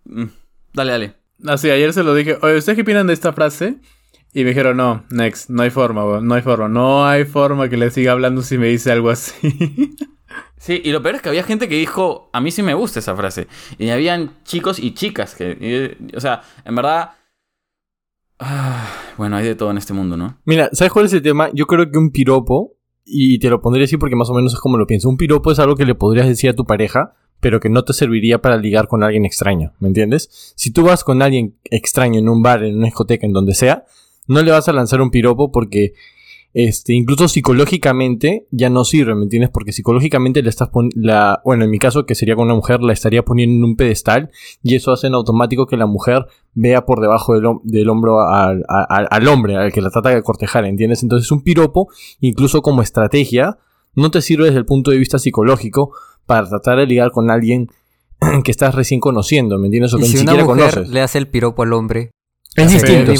Mm, 0.06 0.24
Dale, 0.74 0.90
dale. 0.90 1.14
Así, 1.46 1.70
ayer 1.70 1.92
se 1.92 2.02
lo 2.02 2.16
dije. 2.16 2.36
Oye, 2.42 2.56
¿ustedes 2.56 2.74
qué 2.74 2.82
opinan 2.82 3.06
de 3.06 3.12
esta 3.12 3.32
frase? 3.32 3.76
Y 4.34 4.42
me 4.44 4.50
dijeron, 4.50 4.76
no, 4.76 5.04
next, 5.10 5.48
no 5.50 5.62
hay 5.62 5.70
forma, 5.70 6.20
no 6.20 6.34
hay 6.34 6.42
forma. 6.42 6.68
No 6.68 7.06
hay 7.06 7.24
forma 7.24 7.68
que 7.68 7.76
le 7.76 7.90
siga 7.90 8.12
hablando 8.12 8.42
si 8.42 8.58
me 8.58 8.66
dice 8.68 8.92
algo 8.92 9.10
así. 9.10 9.96
Sí, 10.60 10.82
y 10.84 10.90
lo 10.90 11.00
peor 11.02 11.14
es 11.14 11.22
que 11.22 11.28
había 11.28 11.44
gente 11.44 11.68
que 11.68 11.76
dijo, 11.76 12.28
a 12.32 12.40
mí 12.40 12.50
sí 12.50 12.64
me 12.64 12.74
gusta 12.74 12.98
esa 12.98 13.14
frase. 13.14 13.46
Y 13.78 13.88
habían 13.90 14.42
chicos 14.42 14.80
y 14.80 14.92
chicas 14.92 15.36
que, 15.36 15.96
y- 16.10 16.16
o 16.16 16.20
sea, 16.20 16.42
en 16.64 16.74
verdad... 16.74 17.12
ah, 18.40 18.88
bueno, 19.16 19.36
hay 19.36 19.44
de 19.44 19.54
todo 19.54 19.70
en 19.70 19.78
este 19.78 19.92
mundo, 19.94 20.16
¿no? 20.16 20.38
Mira, 20.44 20.68
¿sabes 20.72 20.92
cuál 20.92 21.06
es 21.06 21.12
el 21.12 21.22
tema? 21.22 21.48
Yo 21.54 21.66
creo 21.66 21.90
que 21.90 21.96
un 21.98 22.10
piropo, 22.10 22.76
y 23.04 23.38
te 23.38 23.50
lo 23.50 23.60
pondré 23.60 23.84
así 23.84 23.96
porque 23.96 24.16
más 24.16 24.30
o 24.30 24.34
menos 24.34 24.52
es 24.52 24.60
como 24.60 24.76
lo 24.78 24.86
pienso, 24.86 25.08
un 25.08 25.16
piropo 25.16 25.52
es 25.52 25.58
algo 25.60 25.76
que 25.76 25.84
le 25.86 25.94
podrías 25.94 26.26
decir 26.26 26.50
a 26.50 26.54
tu 26.56 26.64
pareja, 26.64 27.14
pero 27.40 27.60
que 27.60 27.70
no 27.70 27.84
te 27.84 27.92
serviría 27.92 28.42
para 28.42 28.56
ligar 28.56 28.88
con 28.88 29.04
alguien 29.04 29.24
extraño, 29.24 29.72
¿me 29.78 29.88
entiendes? 29.88 30.52
Si 30.56 30.72
tú 30.72 30.82
vas 30.82 31.04
con 31.04 31.22
alguien 31.22 31.56
extraño 31.64 32.18
en 32.18 32.28
un 32.28 32.42
bar, 32.42 32.64
en 32.64 32.76
una 32.76 32.86
discoteca, 32.86 33.26
en 33.26 33.32
donde 33.32 33.54
sea, 33.54 33.84
no 34.28 34.42
le 34.42 34.50
vas 34.52 34.68
a 34.68 34.72
lanzar 34.72 35.00
un 35.00 35.10
piropo 35.10 35.50
porque 35.50 35.94
este, 36.54 36.94
incluso 36.94 37.28
psicológicamente 37.28 38.46
ya 38.50 38.70
no 38.70 38.84
sirve, 38.84 39.14
¿me 39.14 39.24
entiendes? 39.24 39.50
Porque 39.50 39.72
psicológicamente 39.72 40.42
le 40.42 40.48
estás 40.48 40.68
poniendo, 40.70 41.38
bueno, 41.44 41.64
en 41.64 41.70
mi 41.70 41.78
caso 41.78 42.06
que 42.06 42.14
sería 42.14 42.36
con 42.36 42.46
una 42.46 42.54
mujer, 42.54 42.80
la 42.80 42.92
estaría 42.92 43.22
poniendo 43.24 43.56
en 43.56 43.64
un 43.64 43.76
pedestal 43.76 44.30
y 44.62 44.74
eso 44.74 44.92
hace 44.92 45.06
en 45.08 45.14
automático 45.14 45.66
que 45.66 45.76
la 45.76 45.86
mujer 45.86 46.24
vea 46.54 46.86
por 46.86 47.00
debajo 47.00 47.34
del, 47.34 47.44
hom- 47.44 47.60
del 47.64 47.88
hombro 47.90 48.20
al, 48.22 48.64
al- 48.68 49.06
al 49.10 49.28
hombre, 49.28 49.56
al 49.56 49.72
que 49.72 49.80
la 49.82 49.90
trata 49.90 50.08
de 50.10 50.22
cortejar, 50.22 50.64
¿entiendes? 50.64 51.02
Entonces 51.02 51.30
un 51.30 51.42
piropo, 51.42 51.88
incluso 52.20 52.62
como 52.62 52.82
estrategia, 52.82 53.58
no 53.94 54.10
te 54.10 54.22
sirve 54.22 54.46
desde 54.46 54.58
el 54.58 54.66
punto 54.66 54.90
de 54.90 54.96
vista 54.98 55.18
psicológico 55.18 55.92
para 56.26 56.48
tratar 56.48 56.78
de 56.78 56.86
ligar 56.86 57.10
con 57.10 57.30
alguien 57.30 57.68
que 58.44 58.50
estás 58.50 58.74
recién 58.74 59.00
conociendo, 59.00 59.58
¿me 59.58 59.66
entiendes? 59.66 59.92
O 59.94 59.98
que 59.98 60.04
si 60.04 60.12
ni 60.14 60.18
siquiera 60.20 60.44
mujer 60.44 60.70
conoces. 60.72 60.88
le 60.90 61.00
hace 61.02 61.18
el 61.18 61.28
piropo 61.28 61.62
al 61.62 61.72
hombre, 61.74 62.10
Es 62.62 62.72
distinto, 62.72 63.12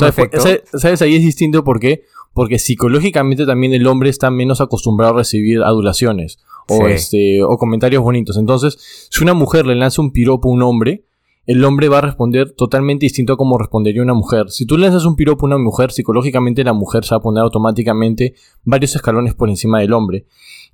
¿sabes? 0.78 1.02
Ahí 1.02 1.16
es 1.16 1.23
distinto 1.23 1.64
¿por 1.64 1.80
qué? 1.80 2.02
Porque 2.35 2.59
psicológicamente 2.59 3.47
también 3.47 3.73
el 3.73 3.87
hombre 3.87 4.11
está 4.11 4.30
menos 4.30 4.61
acostumbrado 4.61 5.14
a 5.14 5.18
recibir 5.18 5.62
adulaciones 5.62 6.38
o, 6.68 6.76
Sí. 6.87 6.92
este, 6.92 7.42
o 7.42 7.57
comentarios 7.57 8.02
bonitos. 8.02 8.37
Entonces, 8.37 9.09
si 9.11 9.23
una 9.25 9.35
mujer 9.35 9.66
le 9.66 9.75
lanza 9.75 10.02
un 10.02 10.12
piropo 10.12 10.49
a 10.49 10.52
un 10.52 10.62
hombre, 10.62 11.04
el 11.47 11.64
hombre 11.64 11.88
va 11.88 11.99
a 11.99 12.02
responder 12.02 12.50
totalmente 12.50 13.07
distinto 13.07 13.33
a 13.33 13.37
como 13.38 13.57
respondería 13.57 14.02
una 14.02 14.12
mujer. 14.12 14.50
Si 14.50 14.66
tú 14.66 14.76
lanzas 14.76 15.07
un 15.07 15.16
piropo 15.16 15.47
a 15.47 15.49
una 15.49 15.57
mujer, 15.59 15.92
psicológicamente 15.92 16.62
la 16.62 16.75
mujer 16.75 17.04
se 17.07 17.14
va 17.14 17.21
a 17.21 17.23
poner 17.23 17.42
automáticamente 17.42 18.35
varios 18.64 18.95
escalones 18.95 19.35
por 19.35 19.49
encima 19.49 19.80
del 19.80 19.95
hombre. 19.95 20.26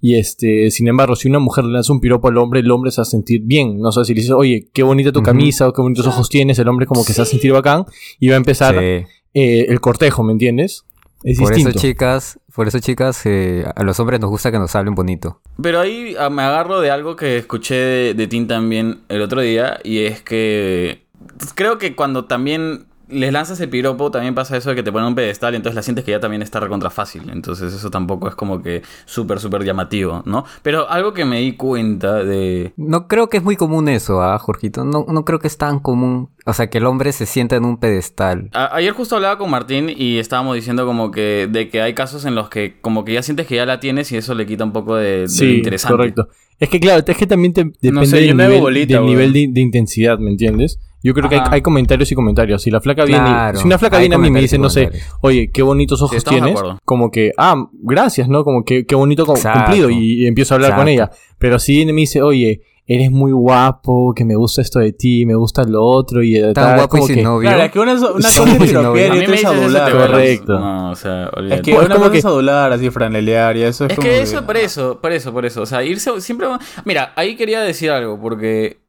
Y 0.06 0.18
este, 0.18 0.70
sin 0.70 0.86
embargo, 0.86 1.16
si 1.16 1.28
una 1.28 1.38
mujer 1.38 1.64
le 1.64 1.72
lanza 1.72 1.90
un 1.90 1.98
piropo 1.98 2.28
al 2.28 2.36
hombre, 2.36 2.60
el 2.60 2.70
hombre 2.70 2.90
se 2.90 3.00
va 3.00 3.04
a 3.04 3.06
sentir 3.06 3.40
bien. 3.42 3.78
No 3.78 3.90
sé 3.90 4.04
si 4.04 4.12
le 4.12 4.20
dices, 4.20 4.34
oye, 4.36 4.68
qué 4.74 4.82
bonita 4.82 5.12
tu 5.12 5.22
camisa 5.22 5.66
o 5.66 5.72
qué 5.72 5.80
bonitos 5.80 6.06
ojos 6.06 6.28
tienes, 6.28 6.58
el 6.58 6.68
hombre 6.68 6.84
como 6.84 7.06
que 7.06 7.14
se 7.14 7.22
va 7.22 7.24
a 7.26 7.26
sentir 7.26 7.52
bacán 7.52 7.86
y 8.20 8.28
va 8.28 8.34
a 8.34 8.36
empezar 8.36 8.74
sí. 8.74 9.06
eh, 9.32 9.66
el 9.66 9.80
cortejo, 9.80 10.22
¿me 10.22 10.32
entiendes? 10.32 10.84
Es 11.22 11.38
por 11.38 11.48
distinto. 11.48 11.70
eso 11.70 11.78
chicas, 11.78 12.38
por 12.54 12.68
eso 12.68 12.80
chicas, 12.80 13.24
eh, 13.24 13.64
a 13.74 13.82
los 13.82 13.98
hombres 13.98 14.20
nos 14.20 14.28
gusta 14.28 14.52
que 14.52 14.58
nos 14.58 14.74
hablen 14.76 14.94
bonito. 14.94 15.40
Pero 15.62 15.80
ahí 15.80 16.14
ah, 16.18 16.28
me 16.28 16.42
agarro 16.42 16.82
de 16.82 16.90
algo 16.90 17.16
que 17.16 17.38
escuché 17.38 17.74
de, 17.74 18.12
de 18.12 18.26
Tim 18.26 18.46
también 18.46 18.98
el 19.08 19.22
otro 19.22 19.40
día 19.40 19.80
y 19.84 20.00
es 20.00 20.20
que 20.20 21.06
creo 21.54 21.78
que 21.78 21.96
cuando 21.96 22.26
también 22.26 22.88
les 23.08 23.32
lanzas 23.32 23.60
el 23.60 23.68
piropo 23.68 24.10
también 24.10 24.34
pasa 24.34 24.56
eso 24.56 24.70
de 24.70 24.76
que 24.76 24.82
te 24.82 24.92
ponen 24.92 25.08
un 25.08 25.14
pedestal 25.14 25.54
entonces 25.54 25.74
la 25.74 25.82
sientes 25.82 26.04
que 26.04 26.12
ya 26.12 26.20
también 26.20 26.42
está 26.42 26.60
recontra 26.60 26.90
fácil. 26.90 27.30
Entonces 27.30 27.72
eso 27.72 27.90
tampoco 27.90 28.28
es 28.28 28.34
como 28.34 28.62
que 28.62 28.82
súper, 29.04 29.40
súper 29.40 29.64
llamativo, 29.64 30.22
¿no? 30.24 30.44
Pero 30.62 30.88
algo 30.88 31.12
que 31.12 31.24
me 31.24 31.40
di 31.40 31.56
cuenta 31.56 32.16
de... 32.16 32.72
No 32.76 33.08
creo 33.08 33.28
que 33.28 33.38
es 33.38 33.42
muy 33.42 33.56
común 33.56 33.88
eso, 33.88 34.22
¿ah, 34.22 34.38
Jorgito? 34.38 34.84
No, 34.84 35.06
no 35.08 35.24
creo 35.24 35.38
que 35.38 35.48
es 35.48 35.58
tan 35.58 35.80
común. 35.80 36.30
O 36.46 36.52
sea, 36.52 36.68
que 36.68 36.76
el 36.78 36.84
hombre 36.86 37.12
se 37.12 37.24
sienta 37.26 37.56
en 37.56 37.64
un 37.64 37.78
pedestal. 37.78 38.50
A- 38.52 38.76
ayer 38.76 38.92
justo 38.92 39.16
hablaba 39.16 39.38
con 39.38 39.50
Martín 39.50 39.90
y 39.94 40.18
estábamos 40.18 40.54
diciendo 40.56 40.84
como 40.84 41.10
que 41.10 41.48
de 41.50 41.68
que 41.70 41.80
hay 41.80 41.94
casos 41.94 42.24
en 42.26 42.34
los 42.34 42.50
que 42.50 42.76
como 42.82 43.04
que 43.04 43.14
ya 43.14 43.22
sientes 43.22 43.46
que 43.46 43.56
ya 43.56 43.64
la 43.66 43.80
tienes 43.80 44.12
y 44.12 44.16
eso 44.18 44.34
le 44.34 44.44
quita 44.44 44.64
un 44.64 44.72
poco 44.72 44.96
de, 44.96 45.26
Sí, 45.28 45.56
interesante. 45.56 45.96
correcto. 45.96 46.28
Es 46.60 46.68
que 46.68 46.78
claro, 46.80 47.02
es 47.06 47.16
que 47.16 47.26
también 47.26 47.52
te, 47.52 47.64
depende 47.80 48.06
sé, 48.06 48.20
yo 48.26 48.28
del 48.28 48.36
nivel, 48.36 48.60
bolita, 48.60 48.94
del 48.96 49.06
nivel 49.06 49.32
de, 49.32 49.46
de 49.50 49.60
intensidad, 49.60 50.18
¿me 50.18 50.30
entiendes? 50.30 50.78
Yo 51.02 51.12
creo 51.12 51.28
que 51.28 51.38
hay, 51.50 51.60
comentarios 51.60 52.10
y 52.12 52.14
comentarios. 52.14 52.62
Si 52.62 52.70
la 52.70 52.80
flaca 52.80 53.04
Claro, 53.04 53.24
viene, 53.24 53.58
si 53.60 53.66
una 53.66 53.78
flaca 53.78 53.98
viene 53.98 54.14
a 54.14 54.18
mí 54.18 54.28
y 54.28 54.30
me 54.30 54.40
dice, 54.40 54.56
no 54.58 54.70
sé, 54.70 54.88
oye, 55.20 55.50
qué 55.52 55.62
bonitos 55.62 56.00
ojos 56.00 56.24
tienes, 56.24 56.58
como 56.84 57.10
que, 57.10 57.32
ah, 57.36 57.68
gracias, 57.74 58.26
¿no? 58.28 58.42
Como 58.42 58.64
que 58.64 58.86
qué 58.86 58.94
bonito 58.94 59.26
co- 59.26 59.34
Exacto. 59.36 59.64
cumplido 59.66 59.90
y, 59.90 60.26
empiezo 60.26 60.54
a 60.54 60.56
hablar 60.56 60.76
con 60.76 60.88
ella. 60.88 61.10
Pero 61.38 61.58
si 61.58 61.72
viene 61.76 61.90
y 61.90 61.94
me 61.94 62.00
dice, 62.02 62.22
oye, 62.22 62.62
eres 62.86 63.10
muy 63.10 63.32
guapo, 63.32 64.12
que 64.14 64.24
me 64.24 64.34
gusta 64.36 64.60
esto 64.60 64.78
de 64.78 64.92
ti, 64.92 65.24
me 65.26 65.34
gusta 65.34 65.64
lo 65.64 65.82
otro 65.82 66.22
y 66.22 66.38
Tan 66.40 66.52
tal, 66.52 66.74
guapo 66.76 66.96
y 66.96 67.00
como 67.00 67.06
sin 67.06 67.16
que- 67.16 67.22
novio. 67.22 67.48
Claro, 67.48 67.64
es 67.64 67.72
que 67.72 67.78
una, 67.78 67.92
una 67.94 68.02
cosa 68.12 68.44
es 68.44 68.58
piropear 68.58 69.14
y 69.16 69.18
otra 69.20 69.34
es 69.34 69.44
adular. 69.44 69.92
Correcto. 69.92 70.58
No, 70.60 70.90
o 70.90 70.94
sea, 70.96 71.24
Es 71.24 71.30
olvídate. 71.32 71.62
que 71.62 71.74
Pues 71.74 71.86
una 71.86 71.94
como 71.94 72.06
cosa 72.08 72.16
es 72.18 72.22
que- 72.24 72.28
adular, 72.28 72.72
así 72.72 72.90
franelear 72.90 73.56
y 73.56 73.62
eso 73.62 73.84
es, 73.86 73.90
Es 73.92 73.96
como 73.96 74.08
que 74.08 74.20
eso, 74.22 74.44
por 74.46 74.56
eso, 74.56 75.00
por 75.00 75.12
eso, 75.12 75.32
por 75.32 75.46
eso. 75.46 75.62
O 75.62 75.66
sea, 75.66 75.82
irse 75.82 76.20
siempre. 76.20 76.46
Mira, 76.84 77.12
ahí 77.16 77.36
quería 77.36 77.60
decir 77.62 77.90
algo, 77.90 78.20
porque 78.20 78.82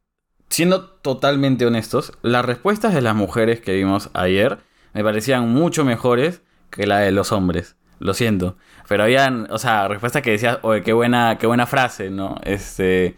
siendo 0.50 0.86
totalmente 0.86 1.66
honestos, 1.66 2.12
las 2.22 2.44
respuestas 2.46 2.94
de 2.94 3.02
las 3.02 3.16
mujeres 3.16 3.62
que 3.62 3.74
vimos 3.76 4.10
ayer 4.14 4.58
me 4.94 5.04
parecían 5.04 5.50
mucho 5.50 5.86
mejores 5.86 6.42
que 6.70 6.86
la 6.86 7.00
de 7.00 7.12
los 7.12 7.32
hombres. 7.32 7.76
Lo 8.00 8.14
siento. 8.14 8.58
Pero 8.90 9.04
habían, 9.04 9.48
o 9.52 9.58
sea, 9.58 9.88
respuestas 9.88 10.22
que 10.22 10.32
decías, 10.32 10.60
oye, 10.64 10.82
qué 10.84 10.92
buena, 10.92 11.38
qué 11.38 11.48
buena 11.48 11.66
frase, 11.66 12.10
¿no? 12.10 12.36
Este. 12.44 13.16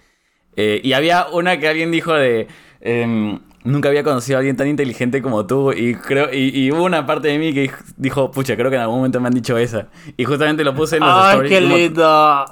Eh, 0.58 0.82
y 0.84 0.92
había 0.94 1.28
una 1.32 1.58
que 1.60 1.68
alguien 1.70 1.92
dijo 1.92 2.14
de. 2.14 2.48
em, 2.82 3.40
Nunca 3.64 3.90
había 3.90 4.02
conocido 4.02 4.38
a 4.38 4.40
alguien 4.40 4.56
tan 4.56 4.68
inteligente 4.68 5.22
como 5.22 5.46
tú. 5.46 5.74
Y 5.74 5.96
creo 5.96 6.30
y, 6.34 6.58
y 6.58 6.72
hubo 6.72 6.84
una 6.86 7.06
parte 7.06 7.28
de 7.28 7.38
mí 7.38 7.54
que 7.54 7.70
dijo, 7.98 8.32
pucha, 8.32 8.56
creo 8.56 8.70
que 8.70 8.78
en 8.78 8.82
algún 8.84 8.98
momento 8.98 9.20
me 9.20 9.28
han 9.28 9.34
dicho 9.34 9.58
esa. 9.58 9.88
Y 10.16 10.24
justamente 10.24 10.64
lo 10.64 10.74
puse 10.74 10.98
en 10.98 11.04
los 11.04 11.12
¡Ay, 11.14 11.32
stories. 11.34 11.52
qué 11.52 11.60
y 11.60 11.64
un 11.64 11.70
mon- 11.70 11.78
lindo! 11.80 12.46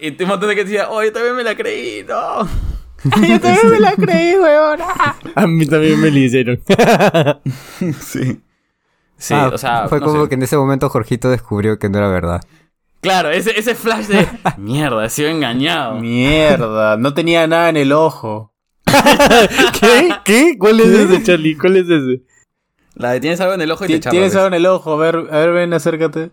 y, 0.00 0.08
y 0.08 0.22
un 0.22 0.28
montón 0.28 0.48
de 0.50 0.54
que 0.54 0.64
decía, 0.64 0.90
oh, 0.90 1.02
yo 1.02 1.10
también 1.14 1.34
me 1.34 1.42
la 1.42 1.54
creí, 1.54 2.04
no. 2.06 2.46
Yo 3.26 3.40
también 3.40 3.70
me 3.70 3.80
la 3.80 3.92
creí, 3.96 4.36
weón. 4.36 4.80
A 5.34 5.46
mí 5.46 5.64
también 5.66 5.98
me 5.98 6.10
lo 6.10 6.18
hicieron. 6.18 6.60
Sí. 8.00 8.40
Sí, 9.16 9.34
Ah, 9.34 9.50
o 9.54 9.58
sea. 9.58 9.88
fue 9.88 10.00
no 10.00 10.06
como 10.06 10.22
sé. 10.24 10.28
que 10.28 10.34
en 10.34 10.42
ese 10.42 10.56
momento 10.56 10.88
Jorgito 10.88 11.30
descubrió 11.30 11.78
que 11.78 11.88
no 11.88 11.98
era 11.98 12.08
verdad. 12.08 12.40
Claro, 13.02 13.30
ese, 13.30 13.58
ese 13.58 13.74
flash 13.74 14.06
de. 14.06 14.26
Mierda, 14.56 15.04
he 15.04 15.10
sido 15.10 15.28
engañado. 15.28 15.96
Mierda, 16.00 16.96
no 16.96 17.12
tenía 17.12 17.46
nada 17.46 17.68
en 17.68 17.76
el 17.76 17.92
ojo. 17.92 18.54
¿Qué? 19.80 20.08
¿Qué? 20.24 20.56
¿Cuál 20.58 20.80
es 20.80 20.86
ese, 20.88 21.22
Charlie? 21.22 21.56
¿Cuál 21.56 21.76
es 21.76 21.88
ese? 21.88 22.22
La 22.94 23.10
de 23.12 23.20
tienes 23.20 23.40
algo 23.40 23.54
en 23.54 23.60
el 23.60 23.70
ojo 23.70 23.84
y 23.84 23.88
te 23.88 24.00
chapas. 24.00 24.10
Tienes 24.12 24.34
algo 24.36 24.46
en 24.48 24.54
el 24.54 24.66
ojo, 24.66 24.92
a 24.92 24.96
ver, 24.96 25.16
a 25.16 25.38
ver, 25.38 25.50
ven, 25.52 25.72
acércate. 25.74 26.30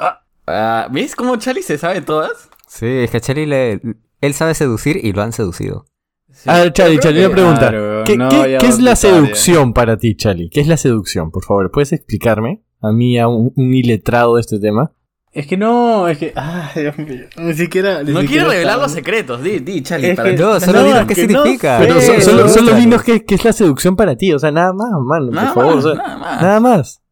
Ah, 0.00 0.22
Ah, 0.48 0.86
¿Ves 0.92 1.16
cómo 1.16 1.34
Charlie 1.36 1.62
se 1.62 1.76
sabe 1.76 2.00
todas? 2.02 2.48
Sí, 2.68 2.86
es 2.86 3.10
que 3.10 3.16
a 3.16 3.20
Charlie 3.20 3.46
le... 3.46 3.80
Él 4.20 4.32
sabe 4.32 4.54
seducir 4.54 5.04
y 5.04 5.12
lo 5.12 5.22
han 5.22 5.32
seducido. 5.32 5.86
Sí. 6.32 6.48
A 6.48 6.58
ver, 6.58 6.72
Charlie, 6.72 7.00
Charlie, 7.00 7.26
una 7.26 7.34
pregunta. 7.34 7.58
Claro, 7.70 8.04
¿Qué, 8.04 8.16
no, 8.16 8.28
qué- 8.28 8.52
ya 8.52 8.58
qué 8.58 8.68
es 8.68 8.78
la 8.78 8.94
seducción 8.94 9.72
para 9.74 9.96
ti, 9.98 10.14
Charlie? 10.16 10.48
¿Qué 10.48 10.60
es 10.60 10.68
la 10.68 10.76
seducción? 10.76 11.32
Por 11.32 11.44
favor, 11.44 11.72
¿puedes 11.72 11.92
explicarme? 11.92 12.62
A 12.80 12.92
mí, 12.92 13.18
a 13.18 13.26
un, 13.26 13.52
un 13.56 13.74
iletrado 13.74 14.36
de 14.36 14.42
este 14.42 14.60
tema. 14.60 14.92
Es 15.36 15.46
que 15.46 15.56
no, 15.58 16.08
es 16.08 16.16
que. 16.16 16.32
Ah, 16.34 16.70
Dios 16.74 16.96
mío. 16.96 17.26
Ni 17.36 17.52
siquiera. 17.52 18.02
ni 18.02 18.12
No 18.12 18.20
siquiera 18.22 18.44
quiero 18.44 18.48
revelar 18.50 18.78
los 18.78 18.90
secretos. 18.92 19.42
Di, 19.42 19.58
di, 19.58 19.82
Charlie. 19.82 20.10
Es 20.10 20.16
para- 20.16 20.30
que- 20.30 20.36
No, 20.42 20.58
solo 20.60 20.80
No, 20.80 20.84
dinos 20.86 21.06
qué 21.06 21.14
que 21.14 21.26
no 21.28 21.42
significa. 21.42 21.78
sé. 21.78 21.86
Pero 21.86 22.00
so- 22.00 22.20
solo, 22.22 22.42
no, 22.44 22.48
solo 22.48 22.66
Charlie. 22.68 22.80
dinos 22.84 23.02
qué 23.02 23.24
es 23.28 23.44
la 23.44 23.52
seducción 23.52 23.96
para 23.96 24.16
ti. 24.16 24.32
O 24.32 24.38
sea, 24.38 24.50
nada 24.50 24.72
más, 24.72 24.88
mano, 25.04 25.30
Nada 25.30 25.52
por 25.52 25.64
favor. 25.64 25.76
más, 25.76 25.84
o 25.84 25.94
sea, 25.94 26.02
nada 26.02 26.16
más. 26.18 26.42
nada 26.42 26.60
más. 26.60 27.02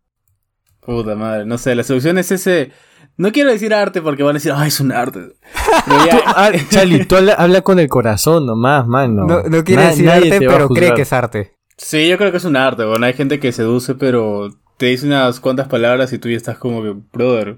Puta 0.81 1.15
madre, 1.15 1.45
no 1.47 1.59
sé, 1.59 1.75
la 1.75 1.83
seducción 1.83 2.19
es 2.19 2.31
ese. 2.31 2.71
No 3.17 3.31
quiero 3.31 3.51
decir 3.51 3.73
arte 3.73 4.03
porque 4.03 4.23
van 4.23 4.33
a 4.33 4.39
decir, 4.39 4.53
ay, 4.55 4.69
es 4.69 4.81
un 4.81 4.91
arte. 4.93 5.21
Pero 5.87 6.07
ya- 6.07 6.23
Ah, 6.27 6.51
Charlie, 6.71 7.05
tú 7.05 7.17
habla, 7.17 7.35
habla 7.35 7.61
con 7.61 7.79
el 7.79 7.89
corazón 7.89 8.45
nomás, 8.47 8.87
mano. 8.87 9.27
No, 9.27 9.43
no 9.43 9.65
quiere 9.65 9.83
Na- 9.83 9.89
decir 9.91 10.11
arte, 10.11 10.39
pero 10.41 10.69
cree 10.69 10.95
que 10.95 11.03
es 11.03 11.13
arte. 11.13 11.53
Sí, 11.77 12.09
yo 12.09 12.17
creo 12.19 12.31
que 12.31 12.39
es 12.39 12.45
un 12.45 12.57
arte, 12.57 12.85
bueno, 12.85 13.05
hay 13.07 13.13
gente 13.15 13.39
que 13.39 13.53
seduce, 13.53 13.95
pero 13.95 14.49
te 14.79 14.87
dice 14.87 15.07
unas 15.07 15.41
cuantas 15.41 15.69
palabras 15.69 16.13
y 16.13 16.19
tú 16.19 16.29
ya 16.29 16.37
estás 16.37 16.57
como 16.59 16.83
que, 16.83 16.95
brother, 17.13 17.57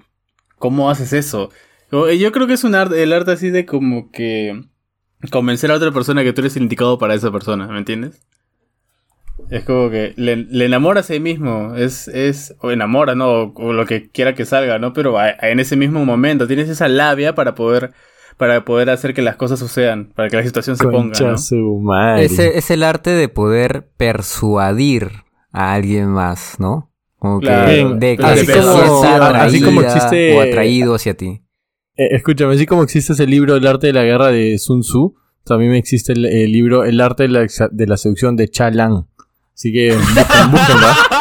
¿cómo 0.59 0.91
haces 0.91 1.13
eso? 1.13 1.51
Como- 1.91 2.09
Yo 2.11 2.33
creo 2.33 2.47
que 2.47 2.55
es 2.55 2.65
un 2.65 2.75
arte, 2.75 3.03
el 3.03 3.13
arte 3.13 3.33
así 3.33 3.51
de 3.51 3.65
como 3.67 4.11
que 4.11 4.63
convencer 5.31 5.71
a 5.71 5.75
otra 5.75 5.93
persona 5.93 6.23
que 6.25 6.33
tú 6.33 6.41
eres 6.43 6.57
el 6.57 6.63
indicado 6.65 6.99
para 6.99 7.15
esa 7.15 7.31
persona, 7.31 7.67
¿me 7.69 7.79
entiendes? 7.79 8.23
Es 9.51 9.65
como 9.65 9.91
que 9.91 10.15
le, 10.17 10.37
le 10.37 10.65
enamora 10.65 11.01
a 11.01 11.03
sí 11.05 11.21
mismo. 11.21 11.75
Es, 11.77 12.09
es, 12.09 12.57
o 12.61 12.71
enamora, 12.71 13.15
¿no? 13.15 13.29
O, 13.29 13.53
o 13.55 13.73
lo 13.73 13.85
que 13.87 14.09
quiera 14.11 14.35
que 14.35 14.45
salga, 14.47 14.79
¿no? 14.79 14.93
Pero 14.93 15.19
a- 15.19 15.35
a- 15.39 15.51
en 15.51 15.61
ese 15.61 15.77
mismo 15.77 16.05
momento 16.05 16.47
tienes 16.47 16.69
esa 16.69 16.89
labia 16.89 17.35
para 17.35 17.55
poder, 17.55 17.93
para 18.39 18.65
poder 18.65 18.89
hacer 18.91 19.13
que 19.15 19.23
las 19.23 19.37
cosas 19.37 19.59
sucedan, 19.59 20.11
para 20.15 20.31
que 20.31 20.37
la 20.37 20.43
situación 20.43 20.77
se 20.77 20.85
ponga, 20.85 20.97
Concha 21.13 21.25
¿no? 21.33 21.39
su 21.39 21.79
madre. 21.81 22.25
Ese 22.25 22.57
es 22.59 22.71
el 22.71 22.83
arte 22.83 23.11
de 23.11 23.29
poder 23.29 23.89
persuadir 23.97 25.11
a 25.53 25.75
alguien 25.75 26.09
más, 26.09 26.57
¿no? 26.59 26.91
Como 27.19 27.41
Claro, 27.41 27.67
que 27.67 28.07
de 28.07 28.17
que 28.17 28.23
de 28.23 28.61
como- 28.61 29.03
sienta 29.03 29.43
así 29.43 29.61
como 29.63 29.81
atraída 29.81 29.97
existe- 29.97 30.37
o 30.37 30.41
atraído 30.43 30.95
hacia 30.95 31.15
ti. 31.17 31.43
Eh, 31.97 32.09
escúchame, 32.17 32.55
así 32.55 32.67
como 32.67 32.83
existe 32.83 33.15
ese 33.15 33.27
libro 33.27 33.57
El 33.57 33.67
arte 33.67 33.87
de 33.87 33.93
la 33.95 34.03
guerra 34.05 34.27
de 34.29 34.59
Sun 34.59 34.83
Tzu, 34.83 35.15
también 35.45 35.73
existe 35.75 36.13
el, 36.13 36.27
el 36.27 36.53
libro 36.53 36.85
El 36.85 37.01
arte 37.01 37.23
de 37.25 37.29
la, 37.31 37.47
de 37.71 37.87
la 37.87 37.97
seducción 37.97 38.37
de 38.37 38.49
Cha 38.49 38.71
Lang. 38.71 39.07
Así 39.55 39.73
que 39.73 39.95
busquen, 39.97 40.51
búsquenlo. 40.51 40.87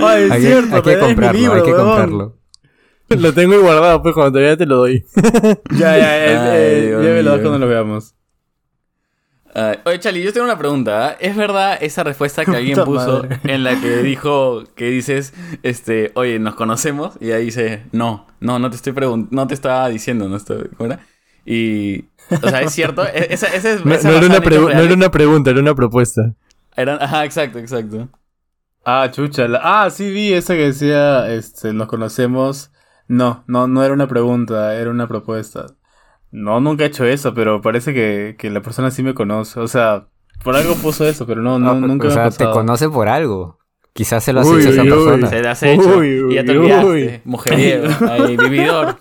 Ay, 0.00 0.24
es 0.24 0.30
Hay, 0.30 0.40
que- 0.40 0.46
cierto, 0.46 0.76
hay 0.76 0.82
que 0.82 0.98
comprarlo, 0.98 1.40
libro, 1.40 1.54
hay 1.54 1.62
que 1.62 1.72
comprarlo. 1.74 2.36
Lo 3.10 3.32
tengo 3.32 3.54
ahí 3.54 3.60
guardado, 3.60 4.02
pues 4.02 4.14
cuando 4.14 4.32
te 4.38 4.40
vea 4.40 4.56
te 4.56 4.66
lo 4.66 4.76
doy. 4.78 5.04
Ya, 5.78 5.96
ya, 5.96 6.10
Ay, 6.52 6.86
Dios 6.88 7.04
ya 7.04 7.10
me 7.10 7.22
lo 7.22 7.30
das 7.30 7.40
mío. 7.40 7.48
cuando 7.48 7.58
lo 7.66 7.68
veamos. 7.68 8.14
Ay, 9.58 9.78
oye, 9.84 9.98
Charlie, 9.98 10.22
yo 10.22 10.32
tengo 10.32 10.44
una 10.46 10.58
pregunta. 10.58 11.08
¿ah? 11.08 11.16
¿Es 11.20 11.34
verdad 11.36 11.78
esa 11.80 12.04
respuesta 12.04 12.44
que 12.44 12.56
alguien 12.56 12.76
puso 12.84 13.22
madre. 13.24 13.40
en 13.44 13.64
la 13.64 13.80
que 13.80 14.02
dijo 14.02 14.64
que 14.76 14.90
dices, 14.90 15.34
este, 15.62 16.12
oye, 16.14 16.38
nos 16.38 16.54
conocemos? 16.54 17.14
Y 17.20 17.32
ahí 17.32 17.46
dice, 17.46 17.84
no, 17.92 18.26
no, 18.40 18.58
no 18.58 18.70
te 18.70 18.76
estoy 18.76 18.92
preguntando, 18.92 19.34
no 19.42 19.46
te 19.46 19.54
estaba 19.54 19.88
diciendo, 19.88 20.28
no 20.28 20.36
estoy, 20.36 20.68
¿cómo 20.76 20.92
era? 20.92 21.00
Y, 21.44 22.04
o 22.42 22.48
sea, 22.48 22.60
es 22.62 22.72
cierto. 22.72 23.04
E- 23.06 23.32
Esa, 23.32 23.46
esa 23.48 23.72
es, 23.72 23.84
No, 23.84 23.94
esa 23.94 24.08
no 24.10 24.16
era 24.16 24.26
una 24.26 24.38
no 24.38 24.80
era 24.82 24.94
una 24.94 25.10
pregunta, 25.10 25.50
era 25.50 25.60
una 25.60 25.74
propuesta. 25.74 26.34
Eran- 26.76 27.02
ajá, 27.02 27.24
exacto, 27.24 27.58
exacto. 27.58 28.08
Ah, 28.84 29.10
chucha. 29.10 29.48
la- 29.48 29.60
Ah, 29.62 29.90
sí 29.90 30.10
vi 30.10 30.32
esa 30.32 30.54
que 30.54 30.66
decía, 30.66 31.30
este, 31.32 31.72
nos 31.72 31.88
conocemos. 31.88 32.70
No, 33.08 33.42
no, 33.46 33.66
no 33.66 33.82
era 33.82 33.94
una 33.94 34.06
pregunta, 34.06 34.74
era 34.74 34.90
una 34.90 35.08
propuesta. 35.08 35.66
No, 36.30 36.60
nunca 36.60 36.84
he 36.84 36.88
hecho 36.88 37.04
eso, 37.04 37.32
pero 37.34 37.60
parece 37.62 37.94
que, 37.94 38.36
que 38.38 38.50
la 38.50 38.60
persona 38.60 38.90
sí 38.90 39.02
me 39.02 39.14
conoce. 39.14 39.60
O 39.60 39.68
sea, 39.68 40.08
por 40.44 40.56
algo 40.56 40.74
puso 40.74 41.06
eso, 41.06 41.26
pero 41.26 41.42
no, 41.42 41.58
no 41.58 41.70
Ah, 41.70 41.74
nunca 41.74 42.06
o 42.06 42.08
me 42.10 42.14
sea, 42.14 42.26
ha 42.26 42.30
te 42.30 42.44
conoce 42.44 42.88
por 42.88 43.08
algo. 43.08 43.58
Quizás 43.92 44.22
se 44.22 44.32
lo 44.32 44.40
has 44.40 44.46
Uy, 44.46 44.60
hecho 44.60 44.68
a 44.68 44.72
esa 44.72 44.82
uy, 44.82 44.88
persona. 44.90 45.26
Se 45.28 45.42
la 45.42 45.50
has 45.52 45.62
hecho. 45.62 45.98
Uy, 45.98 46.26
y 46.30 46.34
ya 46.34 46.44
te 46.44 46.56
olvidaste. 46.56 47.22
Mujeriego, 47.24 47.88
ahí, 48.10 48.36
vividor. 48.36 48.96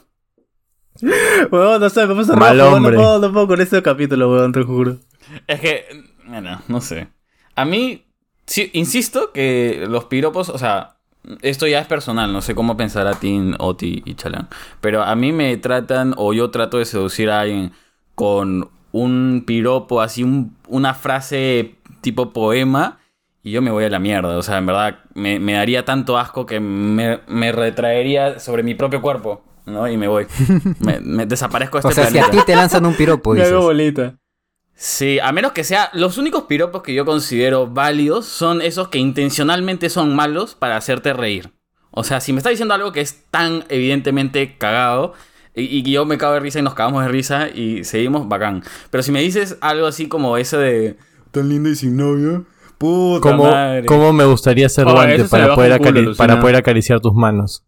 Huevón, 1.51 1.79
no 1.81 1.89
sé, 1.89 2.07
me 2.07 2.15
puse 2.15 2.35
Mal 2.35 2.59
rojo, 2.59 2.75
hombre. 2.77 2.95
No 2.95 3.01
puedo, 3.03 3.19
no 3.19 3.33
puedo 3.33 3.47
con 3.47 3.61
este 3.61 3.81
capítulo, 3.83 4.31
weón, 4.31 4.51
te 4.51 4.63
juro. 4.63 4.97
Es 5.45 5.59
que, 5.59 5.85
bueno, 6.25 6.61
no 6.67 6.81
sé. 6.81 7.09
A 7.55 7.65
mí, 7.65 8.07
sí, 8.45 8.71
insisto 8.73 9.31
que 9.31 9.85
los 9.87 10.05
piropos, 10.05 10.49
o 10.49 10.57
sea, 10.57 10.96
esto 11.41 11.67
ya 11.67 11.79
es 11.79 11.87
personal, 11.87 12.31
no 12.33 12.41
sé 12.41 12.55
cómo 12.55 12.77
pensar 12.77 13.07
a 13.07 13.13
Tim, 13.15 13.55
Oti 13.59 14.01
y 14.05 14.15
Chalán. 14.15 14.47
Pero 14.81 15.03
a 15.03 15.15
mí 15.15 15.31
me 15.31 15.55
tratan, 15.57 16.13
o 16.17 16.33
yo 16.33 16.49
trato 16.51 16.77
de 16.77 16.85
seducir 16.85 17.29
a 17.29 17.41
alguien 17.41 17.71
con 18.15 18.69
un 18.91 19.43
piropo, 19.45 20.01
así, 20.01 20.23
un- 20.23 20.55
una 20.67 20.93
frase 20.93 21.75
tipo 22.01 22.31
poema, 22.33 22.99
y 23.43 23.51
yo 23.51 23.61
me 23.61 23.71
voy 23.71 23.83
a 23.85 23.89
la 23.89 23.99
mierda. 23.99 24.37
O 24.37 24.41
sea, 24.41 24.57
en 24.57 24.65
verdad, 24.65 24.99
me, 25.13 25.39
me 25.39 25.53
daría 25.53 25.85
tanto 25.85 26.17
asco 26.17 26.45
que 26.45 26.59
me, 26.59 27.19
me 27.27 27.51
retraería 27.51 28.39
sobre 28.39 28.63
mi 28.63 28.75
propio 28.75 29.01
cuerpo, 29.01 29.41
¿no? 29.65 29.87
Y 29.87 29.97
me 29.97 30.07
voy. 30.07 30.25
Me, 30.79 30.99
me 31.01 31.25
desaparezco 31.25 31.79
de 31.79 31.87
O 31.87 31.89
este 31.89 32.01
sea, 32.03 32.11
si 32.11 32.17
a 32.19 32.29
ti 32.31 32.39
te 32.45 32.55
lanzan 32.55 32.85
un 32.85 32.95
piropo, 32.95 33.31
Me 33.33 33.39
dices. 33.39 33.53
hago 33.53 33.63
bolita. 33.65 34.15
Sí, 34.79 35.17
a 35.19 35.31
menos 35.31 35.53
que 35.53 35.63
sea. 35.63 35.89
Los 35.93 36.19
únicos 36.19 36.43
piropos 36.43 36.83
que 36.83 36.93
yo 36.93 37.03
considero 37.03 37.65
válidos 37.65 38.27
son 38.27 38.61
esos 38.61 38.89
que 38.89 38.99
intencionalmente 38.99 39.89
son 39.89 40.15
malos 40.15 40.53
para 40.53 40.77
hacerte 40.77 41.13
reír. 41.13 41.51
O 41.89 42.03
sea, 42.03 42.21
si 42.21 42.31
me 42.31 42.37
está 42.37 42.51
diciendo 42.51 42.75
algo 42.75 42.91
que 42.91 43.01
es 43.01 43.23
tan 43.31 43.63
evidentemente 43.69 44.55
cagado 44.59 45.13
y, 45.55 45.63
y 45.63 45.81
yo 45.91 46.05
me 46.05 46.19
cago 46.19 46.35
de 46.35 46.41
risa 46.41 46.59
y 46.59 46.61
nos 46.61 46.75
cagamos 46.75 47.01
de 47.03 47.09
risa 47.09 47.49
y 47.49 47.85
seguimos, 47.85 48.29
bacán. 48.29 48.61
Pero 48.91 49.01
si 49.01 49.11
me 49.11 49.19
dices 49.19 49.57
algo 49.61 49.87
así 49.87 50.07
como 50.07 50.37
ese 50.37 50.57
de. 50.57 50.97
Tan 51.31 51.49
lindo 51.49 51.69
y 51.69 51.75
sin 51.75 51.97
novio. 51.97 52.45
Puta 52.77 53.21
¿Cómo, 53.21 53.45
madre. 53.45 53.87
cómo 53.87 54.13
me 54.13 54.25
gustaría 54.25 54.69
ser 54.69 54.85
Oh, 54.85 54.91
guante 54.91 55.15
eso 55.15 55.23
se 55.23 55.29
para 55.31 55.47
baja 55.47 55.55
poder, 55.55 55.81
culo, 55.81 56.15
para 56.15 56.39
poder 56.39 56.55
acariciar 56.57 56.99
tus 56.99 57.15
manos? 57.15 57.65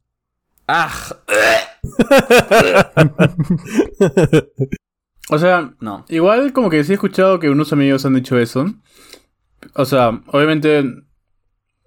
Ah, 0.68 0.92
O 5.30 5.38
sea, 5.38 5.74
no. 5.80 6.06
igual 6.10 6.54
como 6.54 6.70
que 6.70 6.84
sí 6.84 6.92
he 6.92 6.96
escuchado 6.96 7.40
que 7.40 7.50
unos 7.50 7.72
amigos 7.74 8.06
han 8.06 8.16
dicho 8.16 8.38
eso. 8.38 8.66
O 9.76 9.86
sea, 9.86 10.22
obviamente 10.28 10.84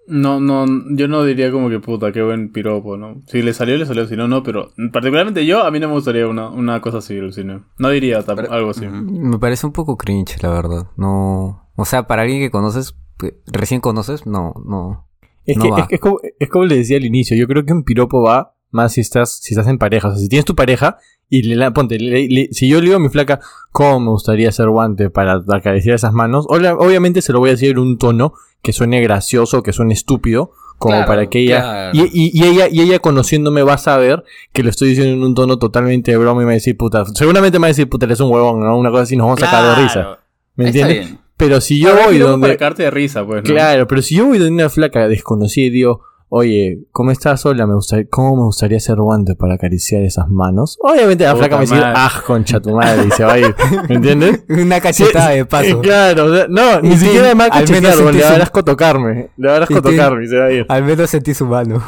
no, 0.09 0.41
no, 0.41 0.67
yo 0.97 1.07
no 1.09 1.25
diría 1.25 1.51
como 1.53 1.71
que 1.71 1.79
puta, 1.79 2.13
qué 2.13 2.23
buen 2.23 2.51
piropo, 2.53 2.97
¿no? 2.97 3.21
Si 3.29 3.41
le 3.41 3.55
salió, 3.55 3.77
le 3.77 3.87
salió, 3.87 4.07
si 4.07 4.17
no, 4.17 4.27
no, 4.29 4.43
pero 4.43 4.73
particularmente 4.93 5.47
yo, 5.47 5.65
a 5.65 5.71
mí 5.71 5.79
no 5.81 5.89
me 5.89 5.95
gustaría 5.95 6.27
una, 6.27 6.49
una 6.49 6.81
cosa 6.81 6.99
así, 6.99 7.17
alucina. 7.17 7.65
No 7.79 7.89
diría 7.91 8.23
Pero- 8.23 8.51
algo 8.53 8.71
así. 8.71 8.87
Me 8.87 9.39
parece 9.39 9.67
un 9.67 9.73
poco 9.73 9.97
cringe, 9.97 10.43
la 10.43 10.51
verdad. 10.51 10.89
No. 10.97 11.71
O 11.77 11.85
sea, 11.85 12.07
para 12.07 12.23
alguien 12.23 12.41
que 12.41 12.51
conoces, 12.51 12.97
que 13.19 13.37
recién 13.47 13.81
conoces, 13.81 14.27
no, 14.27 14.55
no. 14.67 15.09
Es, 15.47 15.57
No 15.57 15.65
que, 15.65 15.71
va. 15.71 15.81
es, 15.81 15.87
que 15.89 15.95
es 15.97 16.01
como, 16.01 16.19
es 16.39 16.49
como 16.49 16.65
le 16.67 16.77
decía 16.77 16.97
al 16.97 17.05
inicio, 17.05 17.37
yo 17.37 17.47
creo 17.47 17.65
que 17.65 17.73
un 17.73 17.85
piropo 17.85 18.23
va 18.23 18.55
más 18.71 18.93
si 18.93 19.01
estás, 19.01 19.39
si 19.41 19.55
estás 19.55 19.69
en 19.69 19.79
pareja. 19.79 20.09
O 20.09 20.11
sea, 20.13 20.21
si 20.21 20.29
tienes 20.29 20.45
tu 20.45 20.55
pareja 20.57 20.99
y 21.35 21.43
le, 21.45 21.57
la- 21.57 21.73
ponte, 21.73 21.99
le- 21.99 22.29
le- 22.29 22.49
si 22.53 22.69
yo 22.69 22.77
le 22.79 22.83
digo 22.85 22.97
a 22.97 23.01
mi 23.01 23.09
flaca, 23.09 23.41
¿cómo 23.71 24.01
me 24.01 24.11
gustaría 24.11 24.53
ser 24.53 24.69
guante 24.69 25.09
para 25.09 25.43
acariciar 25.49 25.95
esas 25.95 26.13
manos? 26.13 26.45
Obviamente 26.49 27.23
se 27.23 27.33
lo 27.33 27.39
voy 27.39 27.49
a 27.49 27.53
decir 27.53 27.71
en 27.71 27.79
un 27.79 27.97
tono 27.97 28.35
que 28.61 28.73
suene 28.75 29.01
gracioso, 29.01 29.63
que 29.63 29.73
suene 29.73 29.95
estúpido, 29.95 30.51
como 30.77 30.95
Claro, 30.97 31.07
para 31.07 31.31
que 31.31 31.39
ella, 31.41 31.61
claro. 31.63 31.91
y, 31.95 32.01
y- 32.13 32.31
y 32.35 32.45
ella, 32.45 32.69
y 32.71 32.81
ella 32.83 32.99
conociéndome 32.99 33.63
va 33.63 33.75
a 33.75 33.79
saber 33.79 34.25
que 34.53 34.63
lo 34.63 34.69
estoy 34.69 34.91
diciendo 34.91 35.15
en 35.15 35.23
un 35.23 35.35
tono 35.35 35.59
totalmente 35.59 36.11
de 36.11 36.19
broma 36.19 36.43
y 36.43 36.45
me 36.45 36.47
va 36.47 36.51
a 36.51 36.55
decir, 36.55 36.77
puta, 36.77 37.05
seguramente 37.15 37.59
me 37.59 37.63
va 37.63 37.67
a 37.69 37.69
decir, 37.69 37.89
puta, 37.89 38.05
eres 38.07 38.21
un 38.21 38.31
huevón, 38.31 38.61
¿no? 38.61 38.77
Una 38.77 38.91
cosa 38.91 39.05
así, 39.05 39.17
nos 39.17 39.25
vamos 39.27 39.43
a 39.43 39.47
sacar 39.47 39.77
de 39.77 39.83
risa. 39.83 40.19
¿Me 40.57 40.67
entiendes? 40.67 41.15
Pero 41.39 41.61
si 41.61 41.81
yo 41.81 41.95
voy 42.05 42.19
donde... 42.19 42.55
para 42.57 42.75
de 42.75 42.91
risa, 42.91 43.25
pues, 43.25 43.43
¿no? 43.43 43.49
Claro, 43.55 43.87
pero 43.89 44.03
si 44.03 44.17
yo 44.17 44.27
voy 44.27 44.39
de 44.39 44.49
una 44.49 44.69
flaca 44.69 45.09
desconocida 45.09 45.67
y 45.67 45.71
digo, 45.71 46.03
oye, 46.35 46.79
¿cómo 46.93 47.11
estás? 47.11 47.45
Hola, 47.45 47.67
me 47.67 47.75
gustaría, 47.75 48.07
¿cómo 48.11 48.37
me 48.37 48.43
gustaría 48.45 48.81
ser 48.81 48.97
guante 48.97 49.35
para 49.35 49.55
acariciar 49.55 50.03
esas 50.03 50.29
manos? 50.31 50.79
Obviamente 50.81 51.25
la 51.25 51.33
Puta 51.35 51.45
flaca 51.45 51.57
me 51.57 51.61
dice, 51.63 51.75
madre. 51.75 51.93
ah, 51.95 52.23
concha 52.27 52.59
tu 52.61 52.71
madre, 52.75 53.05
y 53.07 53.11
se 53.11 53.25
va 53.25 53.33
a 53.35 53.39
ir. 53.39 53.55
¿Me 53.89 53.97
entiendes? 53.97 54.43
Una 54.49 54.81
cachetada 54.81 55.31
de 55.31 55.45
paso. 55.45 55.81
Claro, 55.83 56.25
o 56.25 56.35
sea, 56.35 56.47
no, 56.49 56.81
ni 56.81 56.95
Y 56.95 56.97
siquiera 56.97 57.33
sí, 57.33 57.39
va 57.39 57.45
a 57.45 57.47
al 57.49 57.69
menos 57.69 57.91
cachetear, 57.91 57.97
le 57.97 58.03
sentí 58.05 58.19
va 58.19 58.25
a 58.25 58.29
su- 58.29 58.33
dar 58.33 58.43
asco 58.43 58.65
tocarme. 58.65 59.31
Le 59.37 59.47
va 59.47 59.51
a 59.51 59.53
dar 59.53 59.63
asco 59.65 59.75
Y 59.75 59.77
sí. 59.77 59.83
tocarme 59.83 60.25
y 60.25 60.29
se 60.29 60.39
va 60.39 60.45
a 60.47 60.53
ir. 60.53 60.67
Al 60.69 60.85
menos 60.85 61.11
sentí 61.11 61.35
su 61.35 61.47
mano. 61.47 61.83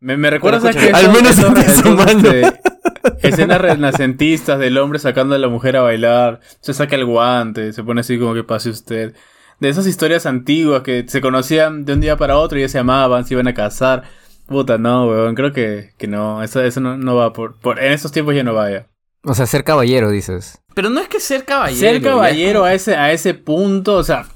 Me, 0.00 0.16
me 0.18 0.30
recuerda 0.30 0.60
Pero 0.60 0.72
¿sabes 0.72 0.76
qué? 0.76 0.90
escúchame, 0.92 1.16
al 1.18 1.22
menos 1.22 1.34
sentí 1.64 1.82
su 1.82 1.90
mano. 1.90 2.28
este, 2.30 2.60
escenas 3.28 3.60
renacentistas 3.60 4.58
del 4.60 4.78
hombre 4.78 4.98
sacando 5.00 5.34
a 5.34 5.38
la 5.38 5.48
mujer 5.48 5.76
a 5.78 5.82
bailar, 5.82 6.40
se 6.60 6.74
saca 6.74 6.94
el 6.94 7.06
guante, 7.06 7.72
se 7.72 7.82
pone 7.82 8.02
así 8.02 8.18
como 8.18 8.34
que 8.34 8.44
pase 8.44 8.70
usted. 8.70 9.14
De 9.60 9.68
esas 9.68 9.86
historias 9.86 10.26
antiguas 10.26 10.82
que 10.82 11.04
se 11.08 11.20
conocían 11.20 11.84
de 11.84 11.92
un 11.94 12.00
día 12.00 12.16
para 12.16 12.36
otro 12.38 12.58
y 12.58 12.62
ya 12.62 12.68
se 12.68 12.78
amaban, 12.78 13.24
se 13.24 13.34
iban 13.34 13.48
a 13.48 13.54
casar. 13.54 14.02
Puta, 14.46 14.76
no, 14.78 15.06
weón, 15.08 15.34
creo 15.34 15.52
que, 15.52 15.90
que 15.96 16.06
no, 16.06 16.42
eso, 16.42 16.62
eso 16.62 16.80
no, 16.80 16.96
no 16.98 17.14
va 17.16 17.32
por, 17.32 17.58
por... 17.60 17.78
En 17.82 17.92
estos 17.92 18.12
tiempos 18.12 18.34
ya 18.34 18.42
no 18.44 18.52
vaya. 18.54 18.88
O 19.22 19.32
sea, 19.34 19.46
ser 19.46 19.64
caballero, 19.64 20.10
dices. 20.10 20.60
Pero 20.74 20.90
no 20.90 21.00
es 21.00 21.08
que 21.08 21.18
ser 21.20 21.44
caballero. 21.44 21.80
Ser 21.80 21.96
es 21.96 22.02
caballero 22.02 22.60
como- 22.60 22.66
a 22.66 22.74
ese, 22.74 22.94
a 22.96 23.10
ese 23.12 23.32
punto, 23.34 23.96
o 23.96 24.04
sea, 24.04 24.26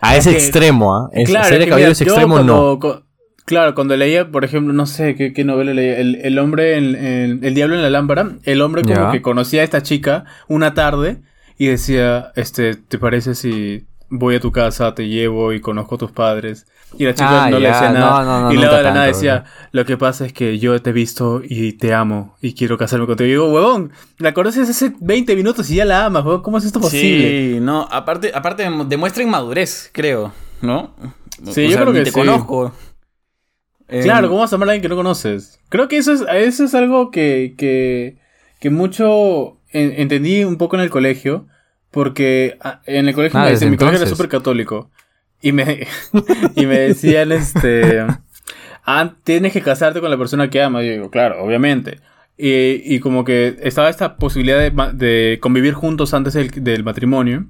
A 0.00 0.16
ese 0.16 0.30
Es 0.30 0.36
que- 0.36 0.42
extremo, 0.42 0.96
¿ah? 0.96 1.10
Es- 1.12 1.28
claro, 1.28 1.44
ser 1.48 1.58
es 1.60 1.64
que 1.66 1.70
caballero 1.70 1.90
mira, 1.90 1.98
yo 2.04 2.04
extremo 2.12 2.34
cuando- 2.34 2.56
no. 2.72 2.78
co- 2.80 3.02
claro, 3.44 3.74
cuando 3.76 3.96
leía, 3.96 4.32
por 4.32 4.44
ejemplo, 4.44 4.72
no 4.72 4.86
sé 4.86 5.14
qué, 5.14 5.32
qué 5.32 5.44
novela 5.44 5.72
leía, 5.74 5.98
el, 5.98 6.16
el 6.16 6.38
hombre, 6.40 6.76
en, 6.76 6.96
en- 6.96 7.44
el 7.44 7.54
diablo 7.54 7.76
en 7.76 7.82
la 7.82 7.90
lámpara, 7.90 8.32
el 8.42 8.62
hombre 8.62 8.82
como 8.82 8.94
Ya. 8.96 9.12
que 9.12 9.22
conocía 9.22 9.60
a 9.60 9.64
esta 9.64 9.82
chica 9.84 10.24
una 10.48 10.74
tarde 10.74 11.22
y 11.56 11.66
decía, 11.66 12.32
este, 12.34 12.74
¿te 12.74 12.98
parece 12.98 13.36
si 13.36 13.86
voy 14.12 14.34
a 14.36 14.40
tu 14.40 14.52
casa, 14.52 14.94
te 14.94 15.08
llevo 15.08 15.52
y 15.52 15.60
conozco 15.60 15.94
a 15.96 15.98
tus 15.98 16.12
padres? 16.12 16.66
Y 16.98 17.04
la 17.04 17.14
chica 17.14 17.30
Ah, 17.46 17.48
no 17.50 17.58
le 17.58 17.68
decía 17.68 17.90
nada. 17.90 18.22
no, 18.22 18.24
no, 18.24 18.40
no, 18.42 18.52
y 18.52 18.56
luego 18.56 18.76
de 18.76 18.82
la 18.82 18.90
nada 18.92 19.06
decía, 19.06 19.44
lo 19.72 19.84
que 19.86 19.96
pasa 19.96 20.26
es 20.26 20.32
que 20.32 20.58
yo 20.58 20.80
te 20.82 20.90
he 20.90 20.92
visto 20.92 21.40
y 21.42 21.72
te 21.72 21.94
amo 21.94 22.36
y 22.42 22.52
quiero 22.54 22.76
casarme 22.76 23.06
contigo. 23.06 23.26
Y 23.26 23.30
digo, 23.30 23.52
huevón, 23.52 23.92
la 24.18 24.34
conoces 24.34 24.68
hace 24.68 24.92
20 25.00 25.34
minutos 25.34 25.70
y 25.70 25.76
ya 25.76 25.84
la 25.86 26.04
amas, 26.04 26.24
huevón, 26.24 26.42
¿cómo 26.42 26.58
es 26.58 26.64
esto 26.66 26.80
posible? 26.80 27.28
Sí, 27.54 27.58
no, 27.60 27.88
aparte, 27.90 28.30
aparte 28.34 28.68
demuestra 28.88 29.22
inmadurez, 29.22 29.90
creo, 29.92 30.32
¿no? 30.60 30.94
Sí, 31.50 31.68
yo 31.68 31.76
creo 31.76 31.92
que 31.92 32.02
te 32.02 32.10
sí. 32.10 32.18
conozco. 32.20 32.72
Claro, 33.88 34.28
¿cómo 34.28 34.40
vas 34.40 34.52
a 34.52 34.56
amar 34.56 34.68
a 34.68 34.72
alguien 34.72 34.82
que 34.82 34.88
no 34.88 34.96
conoces? 34.96 35.58
Creo 35.68 35.88
que 35.88 35.96
eso 35.98 36.12
es, 36.12 36.22
eso 36.32 36.64
es 36.64 36.74
algo 36.74 37.10
que, 37.10 37.54
que, 37.58 38.18
que 38.60 38.70
mucho 38.70 39.58
en- 39.70 39.92
entendí 40.00 40.44
un 40.44 40.56
poco 40.56 40.76
en 40.76 40.82
el 40.82 40.90
colegio, 40.90 41.46
porque 41.92 42.56
ah, 42.60 42.80
en 42.86 43.06
el 43.08 43.14
colegio 43.14 43.38
Ah, 43.38 43.44
me 43.44 43.50
desde 43.50 43.66
decían, 43.66 43.70
mi 43.70 43.76
colegio 43.76 44.00
era 44.00 44.10
súper 44.10 44.28
católico, 44.28 44.90
y 45.40 45.52
me, 45.52 45.86
y 46.56 46.66
me 46.66 46.78
decían, 46.78 47.30
este, 47.32 48.04
ah, 48.84 49.12
tienes 49.24 49.52
que 49.52 49.60
casarte 49.62 50.00
con 50.00 50.10
la 50.10 50.18
persona 50.18 50.50
que 50.50 50.62
amas. 50.62 50.82
Y 50.82 50.86
yo 50.88 50.92
digo, 50.92 51.10
claro, 51.10 51.42
obviamente. 51.44 52.00
Y, 52.38 52.94
y 52.94 52.98
como 53.00 53.24
que 53.24 53.56
estaba 53.62 53.88
esta 53.90 54.16
posibilidad 54.16 54.58
de, 54.58 54.70
ma- 54.70 54.92
de 54.92 55.38
convivir 55.40 55.74
juntos 55.74 56.14
antes 56.14 56.32
del, 56.34 56.50
del 56.64 56.82
matrimonio. 56.82 57.46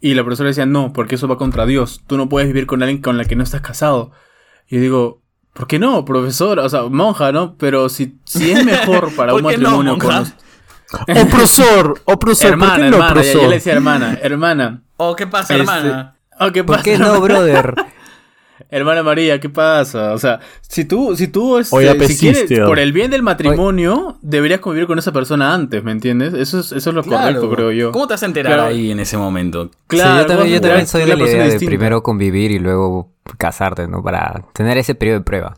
Y 0.00 0.14
la 0.14 0.22
profesora 0.22 0.48
decía, 0.48 0.66
no, 0.66 0.92
porque 0.92 1.16
eso 1.16 1.26
va 1.26 1.38
contra 1.38 1.66
Dios. 1.66 2.02
Tú 2.06 2.16
no 2.16 2.28
puedes 2.28 2.46
vivir 2.48 2.66
con 2.66 2.82
alguien 2.82 3.00
con 3.02 3.16
la 3.18 3.24
que 3.24 3.34
no 3.34 3.42
estás 3.42 3.62
casado. 3.62 4.12
Y 4.68 4.76
yo 4.76 4.80
digo, 4.82 5.22
¿por 5.54 5.66
qué 5.66 5.78
no, 5.80 6.04
profesora? 6.04 6.62
O 6.64 6.68
sea, 6.68 6.82
monja, 6.84 7.32
¿no? 7.32 7.56
Pero 7.56 7.88
si, 7.88 8.16
si 8.24 8.52
es 8.52 8.64
mejor 8.64 9.12
para 9.16 9.34
un 9.34 9.42
¿Por 9.42 9.50
qué 9.52 9.58
no, 9.58 9.82
matrimonio 9.82 9.98
con... 9.98 10.32
¡Opresor! 10.92 12.00
¡Opresor! 12.04 12.50
Hermana, 12.52 12.72
¿Por 12.74 12.82
qué 12.84 12.90
no, 12.90 12.96
hermana, 12.96 13.12
opresor? 13.12 13.40
ya 13.42 13.48
le 13.48 13.54
decía 13.54 13.72
hermana, 13.74 14.18
hermana. 14.22 14.82
Oh, 14.96 15.14
¿qué 15.16 15.26
pasa, 15.26 15.54
Este- 15.54 15.60
hermana? 15.60 16.14
Oh, 16.40 16.50
¿qué 16.52 16.64
¿Por 16.64 16.76
pasa, 16.76 16.84
qué 16.84 16.98
no, 16.98 17.20
brother? 17.20 17.74
Hermana 18.70 19.02
María, 19.04 19.38
¿qué 19.40 19.48
pasa? 19.48 20.12
O 20.12 20.18
sea, 20.18 20.40
si 20.60 20.84
tú, 20.84 21.16
si 21.16 21.28
tú, 21.28 21.58
este, 21.58 21.74
Oye, 21.76 22.06
si 22.08 22.18
quieres, 22.18 22.60
por 22.66 22.78
el 22.80 22.92
bien 22.92 23.10
del 23.10 23.22
matrimonio, 23.22 24.18
deberías 24.20 24.60
convivir 24.60 24.86
con 24.88 24.98
esa 24.98 25.12
persona 25.12 25.54
antes, 25.54 25.82
¿me 25.84 25.92
entiendes? 25.92 26.34
Eso 26.34 26.58
es, 26.60 26.72
eso 26.72 26.90
es 26.90 26.94
lo 26.96 27.02
correcto, 27.04 27.48
creo 27.50 27.70
yo. 27.70 27.92
¿Cómo 27.92 28.06
te 28.08 28.14
vas 28.14 28.22
a 28.24 28.26
enterar 28.26 28.54
Claro. 28.54 28.68
ahí 28.68 28.90
en 28.90 28.98
ese 29.00 29.16
momento? 29.16 29.70
Claro, 29.86 30.12
Sí, 30.12 30.18
yo 30.18 30.26
también, 30.26 30.62
yo 30.62 30.86
soy 30.86 31.04
de 31.04 31.16
la 31.16 31.24
idea 31.24 31.44
de 31.44 31.50
distinta. 31.50 31.70
primero 31.70 32.02
convivir 32.02 32.50
y 32.50 32.58
luego 32.58 33.12
casarte, 33.38 33.86
¿no? 33.86 34.02
Para 34.02 34.42
tener 34.52 34.76
ese 34.76 34.94
periodo 34.94 35.20
de 35.20 35.24
prueba. 35.24 35.56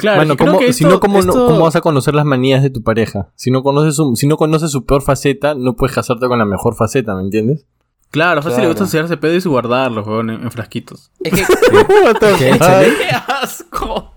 Claro, 0.00 0.16
Bueno, 0.18 0.32
es 0.32 0.36
que 0.38 0.44
creo 0.44 0.54
¿cómo- 0.54 0.66
que 0.66 0.72
si 0.72 0.84
esto- 0.84 0.94
no, 0.94 1.00
¿cómo, 1.00 1.14
no- 1.14 1.20
esto- 1.20 1.46
¿cómo 1.46 1.60
vas 1.60 1.76
a 1.76 1.80
conocer 1.80 2.14
las 2.14 2.24
manías 2.24 2.62
de 2.62 2.70
tu 2.70 2.82
pareja? 2.82 3.28
Si 3.36 3.50
no, 3.50 3.62
conoces 3.62 3.94
su, 3.96 4.14
si 4.16 4.26
no 4.26 4.36
conoces 4.36 4.70
su 4.70 4.84
peor 4.84 5.02
faceta, 5.02 5.54
no 5.54 5.74
puedes 5.76 5.94
casarte 5.94 6.26
con 6.26 6.38
la 6.38 6.44
mejor 6.44 6.74
faceta, 6.74 7.14
¿me 7.14 7.22
entiendes? 7.22 7.66
Claro, 8.10 8.42
fácil 8.42 8.56
le 8.56 8.62
Claro. 8.62 8.68
gusta 8.70 8.84
enseñarse 8.84 9.16
pedos 9.16 9.46
y 9.46 9.48
guardarlos, 9.48 10.06
weón, 10.06 10.30
en, 10.30 10.42
en 10.42 10.50
frasquitos. 10.50 11.12
Es 11.22 11.32
que... 11.32 11.44
¿Qué, 12.38 12.58
Chale? 12.58 12.88
¡Qué 12.98 13.08
asco! 13.42 14.14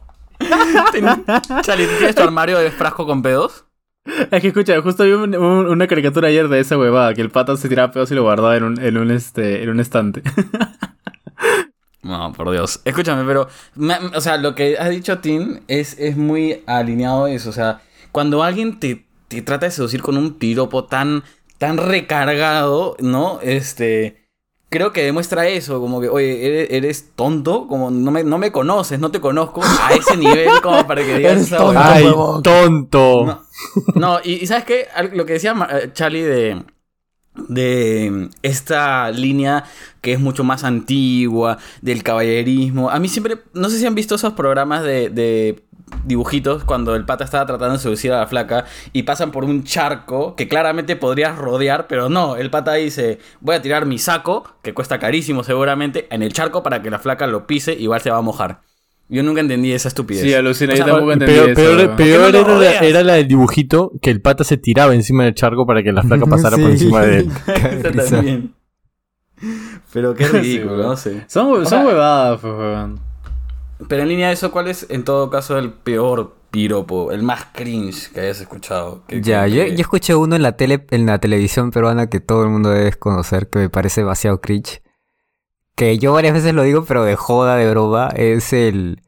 Chale, 1.62 1.86
¿tú 1.88 1.94
¿tienes 1.98 2.16
tu 2.16 2.24
armario 2.24 2.58
de 2.58 2.72
frasco 2.72 3.06
con 3.06 3.22
pedos? 3.22 3.66
Es 4.32 4.42
que 4.42 4.48
escucha, 4.50 4.82
justo 4.82 5.04
vi 5.06 5.12
un- 5.14 5.36
un- 5.36 5.68
una 5.68 5.88
caricatura 5.88 6.28
ayer 6.28 6.50
de 6.50 6.60
esa 6.60 6.78
huevada, 6.78 7.14
que 7.14 7.22
el 7.22 7.30
pata 7.30 7.56
se 7.56 7.70
tiraba 7.70 7.92
pedos 7.92 8.12
y 8.12 8.16
lo 8.16 8.24
guardaba 8.24 8.58
en 8.58 8.64
un, 8.64 8.82
en 8.82 8.98
un, 8.98 9.12
este, 9.12 9.64
en 9.64 9.70
un 9.70 9.80
estante. 9.80 10.24
No, 12.04 12.32
por 12.34 12.52
Dios. 12.52 12.82
Escúchame, 12.86 13.24
pero... 13.26 13.48
me- 13.76 13.98
o 14.16 14.22
sea, 14.22 14.38
lo 14.38 14.56
que 14.56 14.78
has 14.78 14.90
dicho, 14.90 15.20
Tim, 15.20 15.62
es, 15.68 15.98
es 16.00 16.18
muy 16.18 16.62
alineado 16.66 17.26
a 17.26 17.32
eso. 17.32 17.50
O 17.50 17.54
sea, 17.54 17.82
cuando 18.12 18.44
alguien 18.44 18.80
te, 18.80 19.06
te 19.30 19.42
trata 19.42 19.66
de 19.68 19.72
seducir 19.72 20.02
con 20.02 20.18
un 20.18 20.34
piropo 20.34 20.84
tan, 20.86 21.24
tan 21.58 21.78
recargado, 21.78 22.96
¿no? 23.00 23.40
Este... 23.42 24.22
Creo 24.70 24.92
que 24.92 25.04
demuestra 25.04 25.48
eso, 25.48 25.80
como 25.80 26.02
que, 26.02 26.10
oye, 26.10 26.48
eres, 26.48 26.68
eres 26.72 27.12
tonto, 27.16 27.68
como 27.68 27.92
no 27.92 28.10
me, 28.10 28.24
no 28.24 28.40
me 28.40 28.52
conoces, 28.52 29.00
no 29.00 29.12
te 29.12 29.22
conozco 29.22 29.62
a 29.64 29.94
ese 29.94 30.18
nivel 30.18 30.50
como 30.64 30.88
para 30.88 31.04
que 31.04 31.16
digas 31.20 31.34
Eres 31.34 31.50
tonto. 31.52 31.80
¡Ay, 31.80 32.04
tonto! 32.42 33.24
No, 33.24 33.44
no, 33.94 34.20
y, 34.24 34.32
y 34.44 34.48
¿sabes 34.48 34.64
qué? 34.66 34.88
Lo 35.14 35.28
que 35.28 35.34
decía 35.34 35.56
eh, 35.70 35.92
Charlie 35.94 36.24
de, 36.24 36.64
de 37.36 38.30
esta 38.42 39.10
línea 39.12 39.64
que 40.02 40.14
es 40.14 40.20
mucho 40.20 40.44
más 40.44 40.64
antigua, 40.64 41.58
del 41.82 42.04
caballerismo. 42.04 42.90
A 42.90 43.00
mí 43.00 43.08
siempre, 43.08 43.38
no 43.54 43.70
sé 43.70 43.80
si 43.80 43.86
han 43.86 43.96
visto 43.96 44.16
esos 44.16 44.34
programas 44.34 44.84
de, 44.84 45.10
de 45.10 45.64
dibujitos 46.06 46.64
cuando 46.64 46.96
el 46.96 47.06
pata 47.06 47.24
estaba 47.24 47.46
tratando 47.46 47.74
de 47.76 47.80
seducir 47.80 48.12
a 48.12 48.20
la 48.20 48.28
flaca 48.28 48.66
y 48.92 49.04
pasan 49.04 49.32
por 49.32 49.44
un 49.46 49.64
charco 49.64 50.36
que 50.36 50.48
claramente 50.48 50.96
podrías 50.96 51.38
rodear, 51.38 51.88
pero 51.88 52.10
no, 52.10 52.36
el 52.36 52.50
pata 52.50 52.74
dice, 52.74 53.20
voy 53.42 53.56
a 53.56 53.62
tirar 53.62 53.86
mi 53.86 53.98
saco, 54.00 54.44
que 54.62 54.74
cuesta 54.74 55.00
carísimo 55.00 55.44
seguramente, 55.44 56.08
en 56.12 56.24
el 56.24 56.34
charco 56.34 56.64
para 56.64 56.82
que 56.82 56.90
la 56.90 57.00
flaca 57.00 57.28
lo 57.28 57.48
pise, 57.48 57.74
igual 57.74 58.02
se 58.02 58.12
va 58.12 58.18
a 58.18 58.22
mojar. 58.22 58.73
Yo 59.14 59.24
nunca 59.24 59.42
entendí 59.42 59.72
esa 59.72 59.88
estupidez. 59.90 60.24
Sí, 60.24 60.34
alucina, 60.34 60.74
O 60.74 60.76
yo 60.76 60.86
tampoco 60.86 61.12
entendí 61.14 61.34
Peor, 61.36 61.50
eso. 61.52 61.62
peor- 61.62 61.96
peor 61.96 61.96
¿Por 61.96 62.32
qué 62.32 62.42
no 62.42 62.48
lo 62.58 62.62
era, 62.64 62.82
la, 62.82 62.88
era 62.88 63.04
la 63.04 63.14
del 63.14 63.28
dibujito 63.28 63.92
que 64.02 64.10
el 64.10 64.22
pata 64.22 64.44
se 64.44 64.58
tiraba 64.58 64.96
encima 64.96 65.24
del 65.26 65.36
charco 65.36 65.66
para 65.68 65.84
que 65.84 65.92
la 65.92 66.02
flaca 66.04 66.26
pasara 66.30 66.58
por 66.58 66.72
encima 66.72 67.02
de 67.02 67.18
él. 67.20 67.30
También. 68.10 68.54
Pero 69.92 70.14
qué 70.16 70.28
ridículo, 70.28 70.78
no 70.78 70.98
sé. 70.98 71.24
Son, 71.28 71.54
son 71.54 71.66
sea- 71.68 71.86
huevadas, 71.86 72.40
pues, 72.42 72.54
weón. 72.54 73.00
Pero 73.88 74.04
en 74.04 74.10
línea 74.10 74.28
de 74.28 74.34
eso, 74.34 74.52
¿cuál 74.52 74.68
es 74.70 74.88
en 74.90 75.04
todo 75.04 75.30
caso 75.30 75.58
el 75.58 75.72
peor 75.72 76.36
piropo? 76.52 77.12
El 77.12 77.22
más 77.24 77.48
cringe 77.54 78.10
que 78.14 78.22
hayas 78.22 78.40
escuchado. 78.40 79.04
Que- 79.08 79.22
Ya, 79.22 79.44
que- 79.46 79.52
yo, 79.52 79.64
que- 79.66 79.72
yo 79.76 79.82
escuché 79.82 80.16
uno 80.16 80.36
en 80.36 80.42
la 80.42 80.54
tele, 80.54 80.86
en 80.92 81.06
la 81.06 81.20
televisión 81.20 81.72
peruana 81.72 82.08
que 82.08 82.20
todo 82.20 82.44
el 82.44 82.50
mundo 82.50 82.70
debe 82.70 82.94
conocer, 82.94 83.50
que 83.50 83.60
me 83.60 83.70
parece 83.70 84.02
demasiado 84.02 84.40
cringe. 84.42 84.82
Que 85.76 85.98
yo 85.98 86.14
varias 86.14 86.34
veces 86.34 86.54
lo 86.54 86.62
digo, 86.64 86.86
pero 86.86 87.04
de 87.04 87.16
joda, 87.16 87.56
de 87.58 87.70
broma, 87.70 88.10
es 88.16 88.54
el 88.54 89.02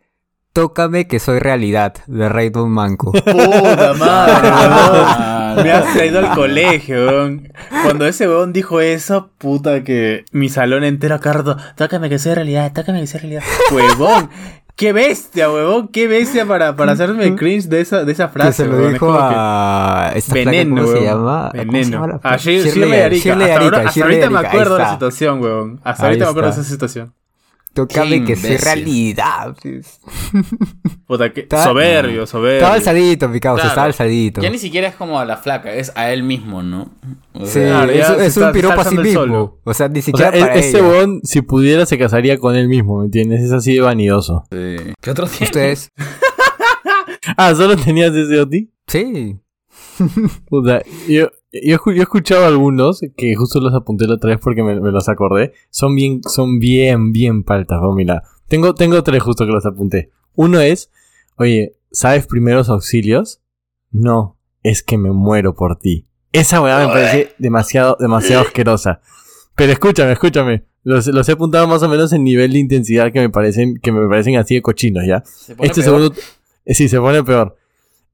Tócame 0.59 1.05
que 1.05 1.19
soy 1.19 1.39
realidad, 1.39 1.95
de 2.07 2.29
Raymond 2.29 2.69
Manco. 2.71 3.11
Puta 3.11 3.93
madre, 3.99 4.49
weón. 4.49 5.05
Ah, 5.05 5.55
Me 5.61 5.69
has 5.69 5.93
traído 5.93 6.19
al 6.19 6.29
colegio, 6.33 7.07
weón. 7.07 7.51
Cuando 7.83 8.05
ese 8.07 8.25
weón 8.29 8.53
dijo 8.53 8.79
eso, 8.79 9.31
puta 9.37 9.83
que 9.83 10.23
mi 10.31 10.47
salón 10.47 10.85
entero 10.85 11.17
rato, 11.21 11.57
tócame 11.75 12.07
que 12.07 12.19
sea 12.19 12.35
realidad, 12.35 12.71
tócame 12.73 13.01
que 13.01 13.07
sea 13.07 13.19
realidad. 13.19 13.43
Huevón, 13.69 14.29
qué 14.77 14.93
bestia, 14.93 15.51
huevón, 15.51 15.89
qué 15.89 16.07
bestia 16.07 16.45
para, 16.45 16.73
para 16.77 16.93
hacerme 16.93 17.35
cringe 17.35 17.67
de 17.67 17.81
esa, 17.81 18.05
de 18.05 18.13
esa 18.13 18.27
que 18.27 18.33
frase. 18.33 18.63
se 18.63 18.65
lo 18.69 18.77
huevón. 18.77 18.93
Dijo 18.93 19.11
que- 19.11 19.19
a... 19.35 20.11
Esta 20.15 20.31
flaca, 20.35 20.49
Veneno, 20.51 20.83
¿Cómo 20.85 20.87
se 20.97 21.03
llama? 21.03 21.49
¿Cómo 21.51 21.51
se 21.51 21.57
Veneno. 21.65 21.91
llama 21.91 22.07
la 22.07 22.15
A 22.15 22.19
flaca? 22.19 22.37
Shirley, 22.37 22.61
Shirley- 22.71 22.73
Shirley 22.75 23.01
Arica. 23.01 23.23
Shirley 23.23 23.51
hasta 23.51 23.67
Arica, 23.89 24.03
ahorita 24.05 24.29
me 24.29 24.39
acuerdo 24.47 24.77
de 24.77 24.83
la 24.83 24.91
situación, 24.93 25.41
huevón. 25.43 25.81
Hasta 25.83 26.05
ahorita 26.05 26.23
me 26.23 26.29
acuerdo 26.31 26.49
de 26.49 26.53
esa 26.61 26.63
situación. 26.63 27.13
Tócame 27.75 28.23
que 28.23 28.35
soy 28.35 28.51
imbécil. 28.51 28.65
realidad. 28.65 29.55
pues. 29.61 29.99
Puta, 31.07 31.31
que 31.33 31.45
soberbio, 31.51 32.25
soberbio. 32.25 32.57
Estaba 32.57 32.75
alzadito, 32.75 33.29
mi 33.29 33.39
causa, 33.39 33.61
Claro. 33.61 33.69
estaba 33.69 33.85
alzadito. 33.87 34.41
Ya 34.41 34.49
ni 34.49 34.57
siquiera 34.57 34.87
es 34.87 34.95
como 34.95 35.19
a 35.19 35.25
la 35.25 35.37
flaca, 35.37 35.73
es 35.73 35.91
a 35.95 36.11
él 36.11 36.23
mismo, 36.23 36.63
¿no? 36.63 36.89
O 37.33 37.45
Sí, 37.45 37.51
sea, 37.53 37.83
es, 37.83 38.07
se 38.07 38.13
es 38.13 38.21
está- 38.37 38.47
un 38.47 38.53
piropo 38.53 38.81
a 38.81 38.85
sí 38.85 38.97
mismo. 38.97 39.59
O 39.63 39.73
sea, 39.73 39.89
ni 39.89 39.99
O 39.99 40.01
sea, 40.01 40.05
siquiera 40.13 40.37
e- 40.37 40.39
para 40.39 40.55
ella. 40.55 40.81
weón, 40.81 41.19
si 41.23 41.41
pudiera, 41.41 41.85
se 41.85 41.97
casaría 41.97 42.37
con 42.39 42.55
él 42.55 42.67
mismo, 42.69 42.99
¿me 42.99 43.05
entiendes? 43.05 43.41
Es 43.43 43.51
así 43.51 43.73
de 43.75 43.81
vanidoso. 43.81 44.45
sí. 44.51 44.77
¿Qué 45.01 45.11
otro 45.11 45.27
tiene? 45.27 45.45
¿Ustedes? 45.45 45.89
Ah, 47.37 47.53
¿solo 47.55 47.75
tenías 47.75 48.13
ese 48.13 48.39
Oti? 48.39 48.71
Sí. 48.87 49.35
Puta, 50.49 50.81
yo, 51.07 51.29
yo, 51.63 51.77
yo 51.85 51.91
he 51.93 51.99
escuchado 52.01 52.45
algunos 52.45 53.01
que 53.15 53.35
justo 53.35 53.59
los 53.59 53.73
apunté 53.73 54.07
la 54.07 54.15
otra 54.15 54.31
vez 54.31 54.39
porque 54.41 54.63
me, 54.63 54.79
me 54.79 54.91
los 54.91 55.07
acordé. 55.09 55.53
Son 55.69 55.95
bien, 55.95 56.21
son 56.23 56.59
bien, 56.59 57.11
bien 57.11 57.43
paltas. 57.43 57.79
mira. 57.95 58.23
Tengo, 58.47 58.75
tengo 58.75 59.01
tres 59.03 59.23
justo 59.23 59.45
que 59.45 59.51
los 59.51 59.65
apunté. 59.65 60.11
Uno 60.35 60.59
es, 60.59 60.91
oye, 61.37 61.75
¿sabes 61.91 62.27
primeros 62.27 62.69
auxilios? 62.69 63.41
No, 63.91 64.37
es 64.63 64.83
que 64.83 64.97
me 64.97 65.11
muero 65.11 65.55
por 65.55 65.77
ti. 65.77 66.07
Esa 66.31 66.61
weá 66.61 66.79
me 66.79 66.87
parece 66.93 67.33
demasiado, 67.39 67.97
demasiado 67.99 68.41
asquerosa. 68.45 69.01
Pero 69.55 69.71
escúchame, 69.71 70.11
escúchame. 70.11 70.65
Los, 70.83 71.07
los 71.07 71.27
he 71.27 71.31
apuntado 71.31 71.67
más 71.67 71.81
o 71.81 71.89
menos 71.89 72.13
en 72.13 72.23
nivel 72.23 72.51
de 72.53 72.59
intensidad 72.59 73.11
que 73.11 73.19
me 73.19 73.29
parecen, 73.29 73.77
que 73.81 73.91
me 73.91 74.07
parecen 74.07 74.35
así 74.37 74.53
de 74.55 74.61
cochinos, 74.61 75.03
¿ya? 75.07 75.23
Se 75.25 75.55
pone 75.55 75.67
Este 75.69 75.81
peor. 75.81 75.95
segundo. 76.01 76.21
eh, 76.65 76.73
Sí, 76.75 76.89
se 76.89 76.99
pone 76.99 77.23
peor. 77.23 77.55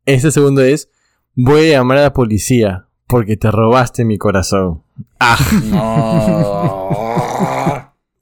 Este 0.06 0.32
segundo 0.32 0.62
es. 0.62 0.90
Voy 1.36 1.68
a 1.68 1.72
llamar 1.78 1.98
a 1.98 2.02
la 2.04 2.14
policía 2.14 2.88
porque 3.12 3.38
te 3.38 3.52
robaste 3.52 4.06
mi 4.06 4.18
corazón. 4.18 4.82
Ah, 5.20 5.38
No. 5.64 6.90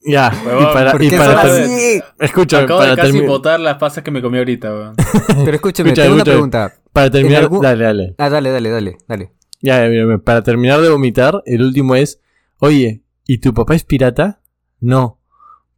ya. 0.01 0.31
Huevón, 0.45 0.63
y 0.63 0.73
para, 0.73 0.91
¿Por 0.91 1.03
y 1.03 1.09
qué 1.09 1.17
para 1.17 1.41
así? 1.41 2.01
escúchame, 2.19 2.63
Acabo 2.63 2.79
para, 2.79 2.95
de 2.95 3.01
casi 3.01 3.21
botar 3.21 3.59
las 3.59 3.77
pasas 3.77 4.03
que 4.03 4.11
me 4.11 4.21
comí 4.21 4.37
ahorita, 4.39 4.71
weón. 4.73 4.95
Pero 5.45 5.55
escúchame, 5.55 5.89
Escucha, 5.89 6.03
tengo 6.03 6.15
una 6.15 6.23
pregunta. 6.23 6.73
para 6.91 7.11
terminar. 7.11 7.43
algún- 7.43 7.61
Dale, 7.61 7.83
dale. 7.83 8.15
Ah, 8.17 8.29
dale, 8.29 8.49
dale, 8.51 8.69
dale, 8.69 8.97
dale. 9.07 9.31
Ya, 9.61 9.83
para 10.23 10.41
terminar 10.41 10.79
de 10.81 10.89
vomitar, 10.89 11.41
el 11.45 11.61
último 11.61 11.95
es. 11.95 12.21
Oye, 12.59 13.03
¿y 13.25 13.39
tu 13.39 13.53
papá 13.53 13.75
es 13.75 13.83
pirata? 13.83 14.41
No. 14.79 15.18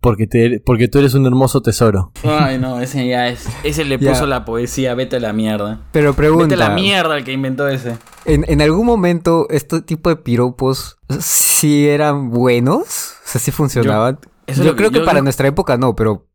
Porque, 0.02 0.26
te, 0.26 0.60
porque 0.66 0.88
tú 0.88 0.98
eres 0.98 1.14
un 1.14 1.26
hermoso 1.28 1.62
tesoro. 1.62 2.12
Ay, 2.24 2.58
no, 2.58 2.82
ese 2.82 3.08
ya 3.08 3.28
es. 3.28 3.48
Ese 3.64 3.86
le 3.86 3.98
Ya. 4.00 4.12
puso 4.12 4.26
la 4.26 4.46
poesía, 4.46 4.96
vete 4.96 5.18
a 5.18 5.20
la 5.20 5.32
mierda. 5.32 5.82
Pero 5.92 6.08
Vete 6.12 6.14
a 6.14 6.18
pregunta, 6.18 6.56
la 6.56 6.70
mierda 6.72 7.18
el 7.18 7.24
que 7.24 7.32
inventó 7.34 7.68
ese. 7.68 7.98
¿en, 8.26 8.44
en 8.48 8.62
algún 8.62 8.86
momento 8.88 9.46
este 9.52 9.82
tipo 9.82 10.10
de 10.10 10.16
piropos 10.16 10.98
sí 11.20 11.88
eran 11.88 12.32
buenos? 12.32 12.82
O 13.24 13.28
sea, 13.28 13.40
sí 13.40 13.52
funcionaban. 13.52 14.20
eso 14.48 14.64
yo 14.64 14.72
que- 14.72 14.78
creo 14.78 14.90
que 14.92 14.98
yo 15.00 15.06
para 15.06 15.18
creo- 15.18 15.24
nuestra 15.24 15.48
época 15.48 15.78
no, 15.78 15.96
pero 15.96 16.28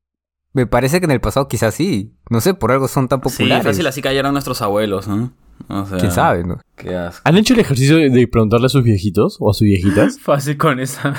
me 0.52 0.66
parece 0.66 1.00
que 1.00 1.04
en 1.06 1.10
el 1.10 1.20
pasado 1.20 1.48
quizás 1.48 1.74
sí. 1.74 2.14
No 2.30 2.40
sé, 2.40 2.54
por 2.54 2.70
algo 2.72 2.86
son 2.88 3.08
tan 3.08 3.18
Sí, 3.18 3.24
populares. 3.24 3.64
fácil 3.66 3.86
así 3.88 4.00
cayeron 4.00 4.32
nuestros 4.32 4.62
abuelos, 4.62 5.08
¿no? 5.08 5.32
O 5.68 5.86
sea, 5.86 5.98
¿Quién 5.98 6.12
sabe, 6.12 6.44
no? 6.44 6.60
Qué 6.76 6.94
asco. 6.94 7.22
¿Han 7.24 7.36
hecho 7.38 7.54
el 7.54 7.60
ejercicio 7.60 7.96
de- 7.96 8.10
de 8.10 8.28
preguntarle 8.28 8.66
a 8.66 8.68
sus 8.68 8.84
viejitos 8.84 9.38
o 9.40 9.50
a 9.50 9.54
sus 9.54 9.62
viejitas? 9.62 10.18
Fácil 10.22 10.56
con 10.56 10.78
esa. 10.80 11.14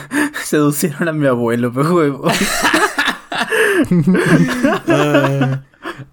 Seducieron 0.47 1.09
a 1.09 1.11
mi 1.11 1.27
abuelo, 1.27 1.71
pero 1.75 1.93
huevón. 1.93 2.31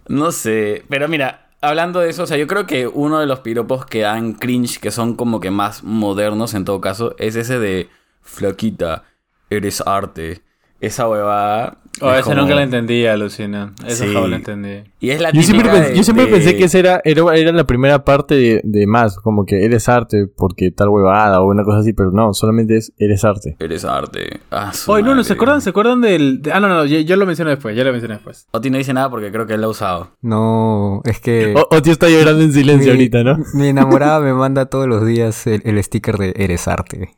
No 0.08 0.32
sé, 0.32 0.84
pero 0.88 1.06
mira, 1.06 1.50
hablando 1.60 2.00
de 2.00 2.10
eso, 2.10 2.24
o 2.24 2.26
sea, 2.26 2.36
yo 2.36 2.48
creo 2.48 2.66
que 2.66 2.88
uno 2.88 3.20
de 3.20 3.26
los 3.26 3.40
piropos 3.40 3.86
que 3.86 4.00
dan 4.00 4.32
cringe, 4.32 4.80
que 4.80 4.90
son 4.90 5.14
como 5.14 5.38
que 5.38 5.52
más 5.52 5.84
modernos 5.84 6.54
en 6.54 6.64
todo 6.64 6.80
caso, 6.80 7.14
es 7.18 7.36
ese 7.36 7.60
de 7.60 7.88
flaquita, 8.22 9.04
eres 9.50 9.80
arte, 9.86 10.42
esa 10.86 11.08
huevada. 11.08 11.78
Oh, 12.00 12.10
es 12.10 12.20
esa 12.20 12.30
como- 12.30 12.40
nunca 12.42 12.56
la 12.56 12.64
entendí, 12.64 13.06
alucina. 13.06 13.72
Esa 13.86 14.04
Sí. 14.04 14.12
jamás 14.12 14.28
la 14.30 14.36
entendí. 14.36 14.82
Y 14.98 15.10
es 15.10 15.20
la 15.20 15.30
Yo 15.30 15.42
siempre, 15.42 15.68
típica 15.68 15.84
pens- 15.84 15.90
de- 15.90 15.96
yo 15.96 16.02
siempre 16.02 16.26
de- 16.26 16.30
pensé 16.32 16.56
que 16.56 16.64
esa 16.64 16.78
era, 16.80 17.00
era, 17.04 17.22
era 17.36 17.52
la 17.52 17.62
primera 17.64 18.04
parte 18.04 18.34
de, 18.34 18.60
de 18.64 18.86
más, 18.88 19.16
como 19.20 19.46
que 19.46 19.64
eres 19.64 19.88
arte 19.88 20.26
porque 20.26 20.72
tal 20.72 20.88
huevada 20.88 21.40
o 21.40 21.46
una 21.48 21.62
cosa 21.62 21.78
así, 21.78 21.92
pero 21.92 22.10
no, 22.10 22.34
solamente 22.34 22.78
es 22.78 22.92
eres 22.98 23.24
arte. 23.24 23.54
Eres 23.60 23.84
arte. 23.84 24.40
Ah, 24.50 24.72
Oye, 24.88 25.04
no, 25.04 25.14
no, 25.14 25.22
¿se 25.22 25.34
acuerdan, 25.34 25.60
¿se 25.60 25.70
acuerdan 25.70 26.00
del...? 26.00 26.42
de- 26.42 26.52
ah, 26.52 26.58
no, 26.58 26.66
no, 26.66 26.84
yo, 26.84 26.98
yo 26.98 27.14
lo 27.14 27.26
mencioné 27.26 27.50
después, 27.52 27.76
yo 27.76 27.84
lo 27.84 27.92
mencioné 27.92 28.14
después. 28.14 28.48
Oti 28.50 28.70
no 28.70 28.78
dice 28.78 28.92
nada 28.92 29.08
porque 29.08 29.30
creo 29.30 29.46
que 29.46 29.54
él 29.54 29.60
lo 29.60 29.68
ha 29.68 29.70
usado. 29.70 30.08
No, 30.20 31.00
es 31.04 31.20
que... 31.20 31.54
O, 31.70 31.80
tío 31.80 31.92
está 31.92 32.08
llorando 32.08 32.42
en 32.42 32.52
silencio 32.52 32.86
mi, 32.92 32.98
ahorita, 32.98 33.22
¿no? 33.22 33.38
mi 33.54 33.68
enamorada 33.68 34.18
me 34.18 34.34
manda 34.34 34.66
todos 34.66 34.88
los 34.88 35.06
días 35.06 35.46
el, 35.46 35.62
el 35.64 35.80
sticker 35.84 36.16
de 36.18 36.34
Eres 36.36 36.66
arte. 36.66 37.10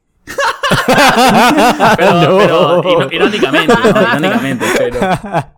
Pero, 1.97 2.23
No. 2.49 2.83
pero 2.83 3.13
irónicamente, 3.13 3.75
¿no? 3.75 4.03
Irónicamente, 4.03 4.65
pero... 4.79 4.99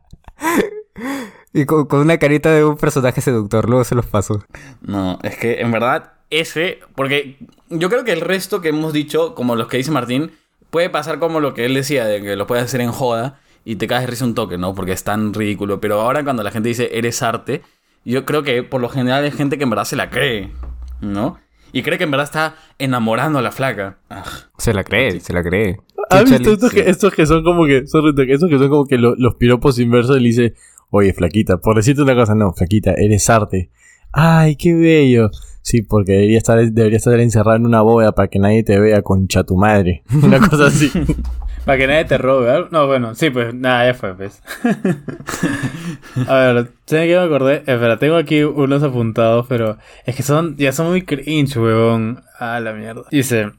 Y 1.55 1.65
con, 1.65 1.87
con 1.87 2.01
una 2.01 2.19
carita 2.19 2.51
de 2.51 2.65
un 2.65 2.77
personaje 2.77 3.21
seductor, 3.21 3.69
luego 3.69 3.83
se 3.83 3.95
los 3.95 4.07
paso. 4.07 4.45
No, 4.83 5.19
es 5.23 5.37
que 5.37 5.61
en 5.61 5.71
verdad 5.73 6.13
ese, 6.31 6.81
porque 6.95 7.39
yo 7.71 7.89
creo 7.89 8.05
que 8.05 8.13
el 8.13 8.21
resto 8.21 8.61
que 8.61 8.69
hemos 8.69 8.93
dicho, 8.93 9.35
como 9.35 9.57
los 9.57 9.67
que 9.69 9.79
dice 9.79 9.91
Martín, 9.91 10.31
puede 10.71 10.91
pasar 10.91 11.19
como 11.19 11.41
lo 11.41 11.55
que 11.55 11.65
él 11.65 11.75
decía, 11.75 12.05
de 12.05 12.21
que 12.21 12.37
lo 12.37 12.47
puedes 12.47 12.65
hacer 12.65 12.83
en 12.83 12.93
joda 12.93 13.41
y 13.65 13.77
te 13.77 13.87
caes 13.87 14.03
de 14.03 14.07
risa 14.09 14.25
un 14.27 14.35
toque, 14.35 14.59
¿no? 14.59 14.75
Porque 14.75 14.93
es 14.93 15.05
tan 15.05 15.33
ridículo. 15.33 15.81
Pero 15.81 16.01
ahora 16.01 16.23
cuando 16.23 16.43
la 16.43 16.51
gente 16.51 16.69
dice 16.69 16.91
eres 16.93 17.23
arte, 17.23 17.63
yo 18.05 18.25
creo 18.27 18.43
que 18.43 18.63
por 18.63 18.81
lo 18.83 18.91
general 18.91 19.25
hay 19.25 19.31
gente 19.31 19.57
que 19.57 19.65
en 19.65 19.71
verdad 19.71 19.85
se 19.85 19.97
la 19.97 20.11
cree, 20.11 20.53
¿no? 21.01 21.39
Y 21.73 21.83
cree 21.83 21.99
que 21.99 22.05
en 22.05 22.11
verdad 22.11 22.25
está 22.25 22.55
enamorando 22.79 23.39
a 23.39 23.43
la 23.43 23.53
flaca. 23.53 23.99
Ah, 24.11 24.25
Se 24.59 24.73
la 24.73 24.85
cree, 24.85 25.21
se 25.21 25.33
la 25.33 25.43
cree. 25.43 25.77
¿Has 26.11 26.31
visto 26.31 26.53
estos, 26.53 26.71
sí. 26.71 26.77
que, 26.77 26.89
estos 26.91 27.13
que 27.13 27.27
son 27.27 27.45
como 27.45 27.67
que, 27.67 27.87
sorry, 27.87 28.15
estos 28.33 28.49
que 28.49 28.59
son 28.59 28.69
como 28.71 28.87
que 28.87 28.97
lo- 28.99 29.15
los 29.17 29.35
piropos 29.35 29.79
inversos 29.79 30.17
y 30.17 30.21
le 30.21 30.29
dice, 30.29 30.55
oye, 30.91 31.13
flaquita, 31.13 31.59
por 31.59 31.77
decirte 31.77 32.01
una 32.03 32.15
cosa, 32.15 32.35
no, 32.35 32.53
flaquita, 32.55 32.95
eres 32.97 33.29
arte. 33.29 33.71
Ay, 34.13 34.57
qué 34.57 34.73
bello. 34.75 35.31
Sí, 35.69 35.83
porque 35.83 36.13
debería 36.13 36.39
estar, 36.39 36.59
debería 36.59 36.97
estar 36.97 37.21
encerrado 37.21 37.59
en 37.59 37.67
una 37.67 37.83
bóveda 37.83 38.13
para 38.13 38.29
que 38.29 38.39
nadie 38.39 38.63
te 38.63 38.81
vea 38.81 39.03
concha 39.03 39.45
tu 39.45 39.55
madre. 39.55 40.03
Una 40.23 40.41
cosa 40.41 40.69
así. 40.69 40.91
Para 41.67 41.77
que 41.77 41.87
nadie 41.87 42.07
te 42.07 42.17
robe. 42.17 42.69
No, 42.71 42.87
bueno, 42.87 43.15
sí, 43.15 43.29
pues 43.29 43.53
nada, 43.53 43.85
ya 43.85 43.93
fue, 43.93 44.15
pues. 44.15 44.43
A 46.27 46.35
ver, 46.37 46.71
¿saben 46.87 47.09
qué 47.09 47.17
me 47.19 47.23
acordé? 47.23 47.57
Espera, 47.67 47.99
tengo 47.99 48.17
aquí 48.17 48.43
unos 48.45 48.83
apuntados, 48.83 49.45
pero 49.47 49.77
es 50.07 50.17
que 50.17 50.23
son, 50.23 50.57
ya 50.57 50.73
son 50.73 50.89
muy 50.89 51.03
cringe, 51.03 51.59
huevón. 51.59 52.23
Ah, 52.41 52.59
la 52.61 52.73
mierda. 52.73 53.03
Dice, 53.11 53.51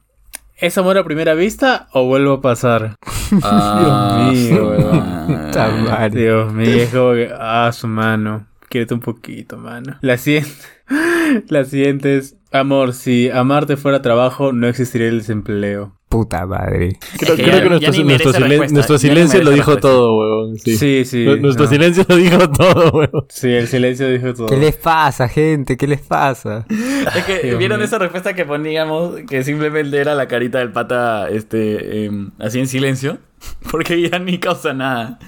¿es 0.56 0.76
amor 0.78 0.98
a 0.98 1.04
primera 1.04 1.34
vista 1.34 1.86
o 1.92 2.06
vuelvo 2.06 2.32
a 2.32 2.40
pasar? 2.40 2.96
Ah, 3.44 4.32
Dios 4.32 4.50
mío, 4.50 4.68
weón. 4.68 6.10
Dios 6.10 6.52
mío, 6.52 6.74
es 6.74 6.90
como 6.90 7.12
que, 7.12 7.30
ah, 7.32 7.70
su 7.72 7.86
mano. 7.86 8.48
Quédate 8.68 8.94
un 8.94 9.00
poquito, 9.00 9.56
mano. 9.56 9.96
La 10.00 10.16
siguiente, 10.16 10.50
la 11.48 11.64
siguiente 11.64 12.16
es, 12.18 12.36
amor, 12.52 12.92
si 12.92 13.30
amarte 13.30 13.76
fuera 13.76 14.02
trabajo, 14.02 14.52
no 14.52 14.66
existiría 14.66 15.08
el 15.08 15.18
desempleo. 15.18 15.96
Puta 16.08 16.44
madre. 16.44 16.98
Creo, 17.18 17.34
Es 17.34 17.38
que 17.38 17.44
creo 17.44 17.78
ya- 17.78 17.92
que 17.92 17.96
ya 17.96 18.02
nuestro, 18.02 18.32
silen- 18.32 18.98
silencio 18.98 19.44
lo 19.44 19.50
dijo 19.52 19.76
todo, 19.76 20.16
huevón. 20.18 20.56
Sí. 20.58 20.76
Sí, 20.76 21.04
sí. 21.04 21.24
Nu- 21.24 21.36
Nuestro 21.36 21.66
no. 21.66 21.70
silencio 21.70 22.04
lo 22.08 22.16
dijo 22.16 22.50
todo, 22.50 22.90
huevón. 22.90 23.26
Sí, 23.28 23.48
el 23.52 23.68
silencio 23.68 24.10
dijo 24.10 24.34
todo. 24.34 24.48
¿Qué 24.48 24.56
les 24.56 24.74
pasa, 24.76 25.28
gente? 25.28 25.76
¿Qué 25.76 25.86
les 25.86 26.00
pasa? 26.00 26.66
Es 27.16 27.24
que 27.24 27.38
Dios 27.44 27.58
vieron 27.58 27.78
mío. 27.78 27.84
esa 27.86 27.98
respuesta 27.98 28.34
que 28.34 28.44
poníamos 28.44 29.14
que 29.28 29.44
simplemente 29.44 29.98
era 29.98 30.16
la 30.16 30.26
carita 30.26 30.58
del 30.58 30.72
pata 30.72 31.28
este 31.30 32.06
em, 32.06 32.32
así 32.40 32.58
en 32.58 32.66
silencio 32.66 33.18
porque 33.70 34.08
ya 34.10 34.18
ni 34.18 34.38
causa 34.38 34.74
nada. 34.74 35.20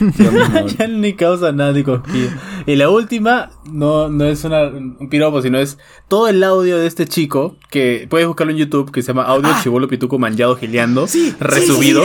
Ya 0.78 0.86
ni 0.88 1.14
causa 1.14 1.52
nada 1.52 1.72
de 1.72 1.84
cosquillo. 1.84 2.28
Y 2.66 2.76
la 2.76 2.88
última 2.90 3.50
no, 3.70 4.08
no 4.08 4.24
es 4.24 4.44
una, 4.44 4.64
un 4.64 5.08
piropo, 5.08 5.40
sino 5.42 5.58
es 5.58 5.78
todo 6.08 6.28
el 6.28 6.42
audio 6.42 6.78
de 6.78 6.86
este 6.86 7.06
chico, 7.06 7.56
que 7.70 8.06
puedes 8.10 8.26
buscarlo 8.26 8.52
en 8.52 8.58
YouTube, 8.58 8.90
que 8.90 9.02
se 9.02 9.08
llama 9.08 9.24
Audio 9.24 9.50
Chibolo 9.62 9.86
Pituco 9.88 10.18
Manllado 10.18 10.56
Gileando, 10.56 11.06
resubido, 11.40 12.02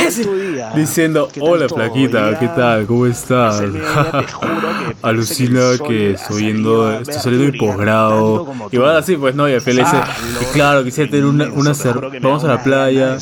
diciendo, 0.76 1.30
hola 1.40 1.68
flaquita, 1.70 2.38
¿qué 2.40 2.48
tal? 2.48 2.86
¿Cómo 2.86 3.06
estás? 3.08 3.62
Alucina 5.02 5.62
que 5.88 6.12
estoy 6.12 6.46
yendo, 6.46 6.92
estoy 7.00 7.14
saliendo 7.16 7.52
de 7.52 7.58
posgrado. 7.58 8.48
Y 8.72 8.78
va 8.78 8.98
así, 8.98 9.16
pues 9.18 9.36
no, 9.36 9.50
y 9.50 9.54
al 9.54 9.62
final 9.62 9.86
dice, 9.86 9.98
y 10.42 10.46
claro, 10.54 10.84
quisiera 10.84 11.10
tener 11.10 11.26
una, 11.26 11.46
una 11.52 11.72
cer- 11.72 12.20
vamos 12.22 12.44
a 12.44 12.48
la 12.48 12.64
playa, 12.64 13.18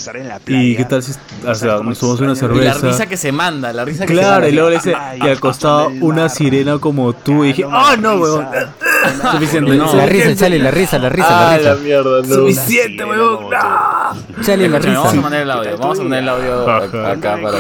y 0.48 0.76
qué 0.76 0.86
tal 0.86 1.04
si, 1.04 1.14
o 1.46 1.56
sea, 1.56 1.80
nos 1.80 2.00
tomamos 2.00 2.20
una 2.22 2.32
Y 2.32 2.36
la 2.36 2.74
cerveza. 2.74 2.88
risa 2.88 3.06
que 3.08 3.18
se 3.18 3.32
manda, 3.32 3.72
la 3.74 3.86
risa 3.86 4.06
que 4.06 4.14
Claro, 4.14 4.46
se 4.46 4.52
manda. 4.52 4.59
Luego 4.60 4.70
le 4.70 4.76
dice, 4.78 4.94
y 5.18 5.28
al 5.28 5.40
costado 5.40 5.90
una 6.02 6.30
sirena 6.30 6.78
como 6.80 7.14
tú. 7.14 7.44
Y 7.44 7.48
dije, 7.50 7.66
¡oh 7.66 7.96
no, 7.98 8.16
weón! 8.16 8.48
Suficiente. 9.32 9.76
No. 9.76 9.94
La 9.96 10.06
risa, 10.06 10.36
Charlie, 10.36 10.60
la 10.60 10.72
risa, 10.72 11.00
la 11.00 11.10
risa, 11.10 11.28
Ah, 11.30 11.58
la 11.58 11.64
la 11.64 11.72
risa. 11.74 11.84
mierda, 11.84 12.22
no. 12.22 12.36
Suficiente, 12.36 13.06
weón. 13.06 13.50
La 13.50 14.12
Escúchame, 14.30 14.68
vamos 14.70 15.14
a 15.18 15.22
poner 15.22 15.42
el 15.42 15.52
audio, 15.52 15.78
vamos 15.78 16.00
a 16.00 16.04
poner 16.04 16.20
el 16.24 16.30
audio 16.30 16.70
acá 16.72 17.38
para 17.42 17.58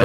que. 0.00 0.04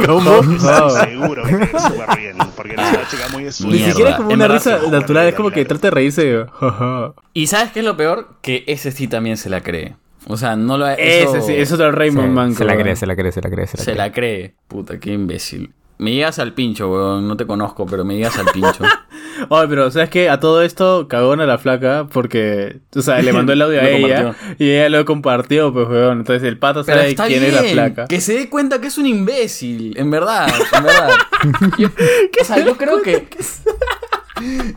¿Cómo? 0.06 0.42
Seguro 0.42 1.42
que 1.44 1.78
súper 1.78 2.16
bien, 2.18 2.36
porque 2.56 2.72
una 2.74 3.08
chica 3.08 3.28
muy 3.32 3.44
Ni 3.44 3.52
siquiera 3.52 4.10
es 4.10 4.16
como 4.16 4.30
una 4.30 4.48
risa 4.48 4.78
natural, 4.90 5.26
es 5.28 5.34
como 5.34 5.50
que 5.50 5.64
trata 5.64 5.88
de 5.88 5.90
reírse. 5.90 6.46
Y 7.32 7.46
¿sabes 7.46 7.70
qué 7.70 7.78
es 7.78 7.84
lo 7.84 7.96
peor? 7.96 8.28
Que 8.42 8.64
ese 8.66 8.90
sí 8.90 9.06
también 9.06 9.36
se 9.36 9.48
la 9.50 9.60
cree. 9.60 9.94
O 10.26 10.36
sea, 10.36 10.54
no 10.56 10.76
lo 10.78 10.86
Ese 10.88 11.40
sí, 11.42 11.54
eso 11.54 11.74
es 11.74 11.80
el 11.80 11.92
Raymond 11.92 12.28
Se, 12.28 12.32
Manco. 12.34 12.58
se 12.58 12.64
la 12.64 12.72
cree, 12.74 12.84
weón. 12.84 12.96
se 12.96 13.06
la 13.06 13.16
cree, 13.16 13.32
se 13.32 13.40
la 13.40 13.50
cree, 13.50 13.66
se 13.66 13.76
la 13.76 13.82
Se 13.82 13.84
cree. 13.92 13.96
la 13.96 14.12
cree. 14.12 14.54
Puta, 14.68 14.98
qué 15.00 15.12
imbécil. 15.12 15.72
Me 15.98 16.12
llegas 16.12 16.38
al 16.38 16.54
pincho, 16.54 16.90
weón. 16.90 17.26
No 17.28 17.36
te 17.36 17.46
conozco, 17.46 17.84
pero 17.86 18.04
me 18.04 18.16
llegas 18.16 18.38
al 18.38 18.46
pincho. 18.52 18.84
Oye, 19.48 19.68
pero 19.68 19.90
¿sabes 19.90 20.10
qué? 20.10 20.28
A 20.28 20.38
todo 20.40 20.62
esto 20.62 21.08
cagón 21.08 21.40
a 21.40 21.46
la 21.46 21.56
flaca 21.58 22.06
porque, 22.12 22.80
o 22.94 23.00
sea, 23.02 23.20
le 23.22 23.32
mandó 23.32 23.52
el 23.54 23.62
audio 23.62 23.80
a 23.82 23.88
ella 23.88 24.24
compartió. 24.24 24.56
y 24.66 24.70
ella 24.70 24.88
lo 24.90 25.04
compartió, 25.04 25.72
pues, 25.72 25.88
weón. 25.88 26.18
Entonces 26.20 26.46
el 26.46 26.58
pato 26.58 26.84
Pero 26.84 26.98
sabe 27.00 27.14
quién 27.14 27.28
bien, 27.40 27.44
es 27.44 27.52
la 27.54 27.62
flaca. 27.62 28.06
que 28.06 28.20
se 28.20 28.34
dé 28.34 28.48
cuenta 28.50 28.80
que 28.80 28.88
es 28.88 28.98
un 28.98 29.06
imbécil, 29.06 29.96
en 29.98 30.10
verdad, 30.10 30.48
en 30.76 30.84
verdad. 30.84 31.10
Yo, 31.78 31.88
o 31.88 32.44
sea, 32.44 32.58
yo 32.64 32.76
creo 32.76 33.00
que... 33.02 33.26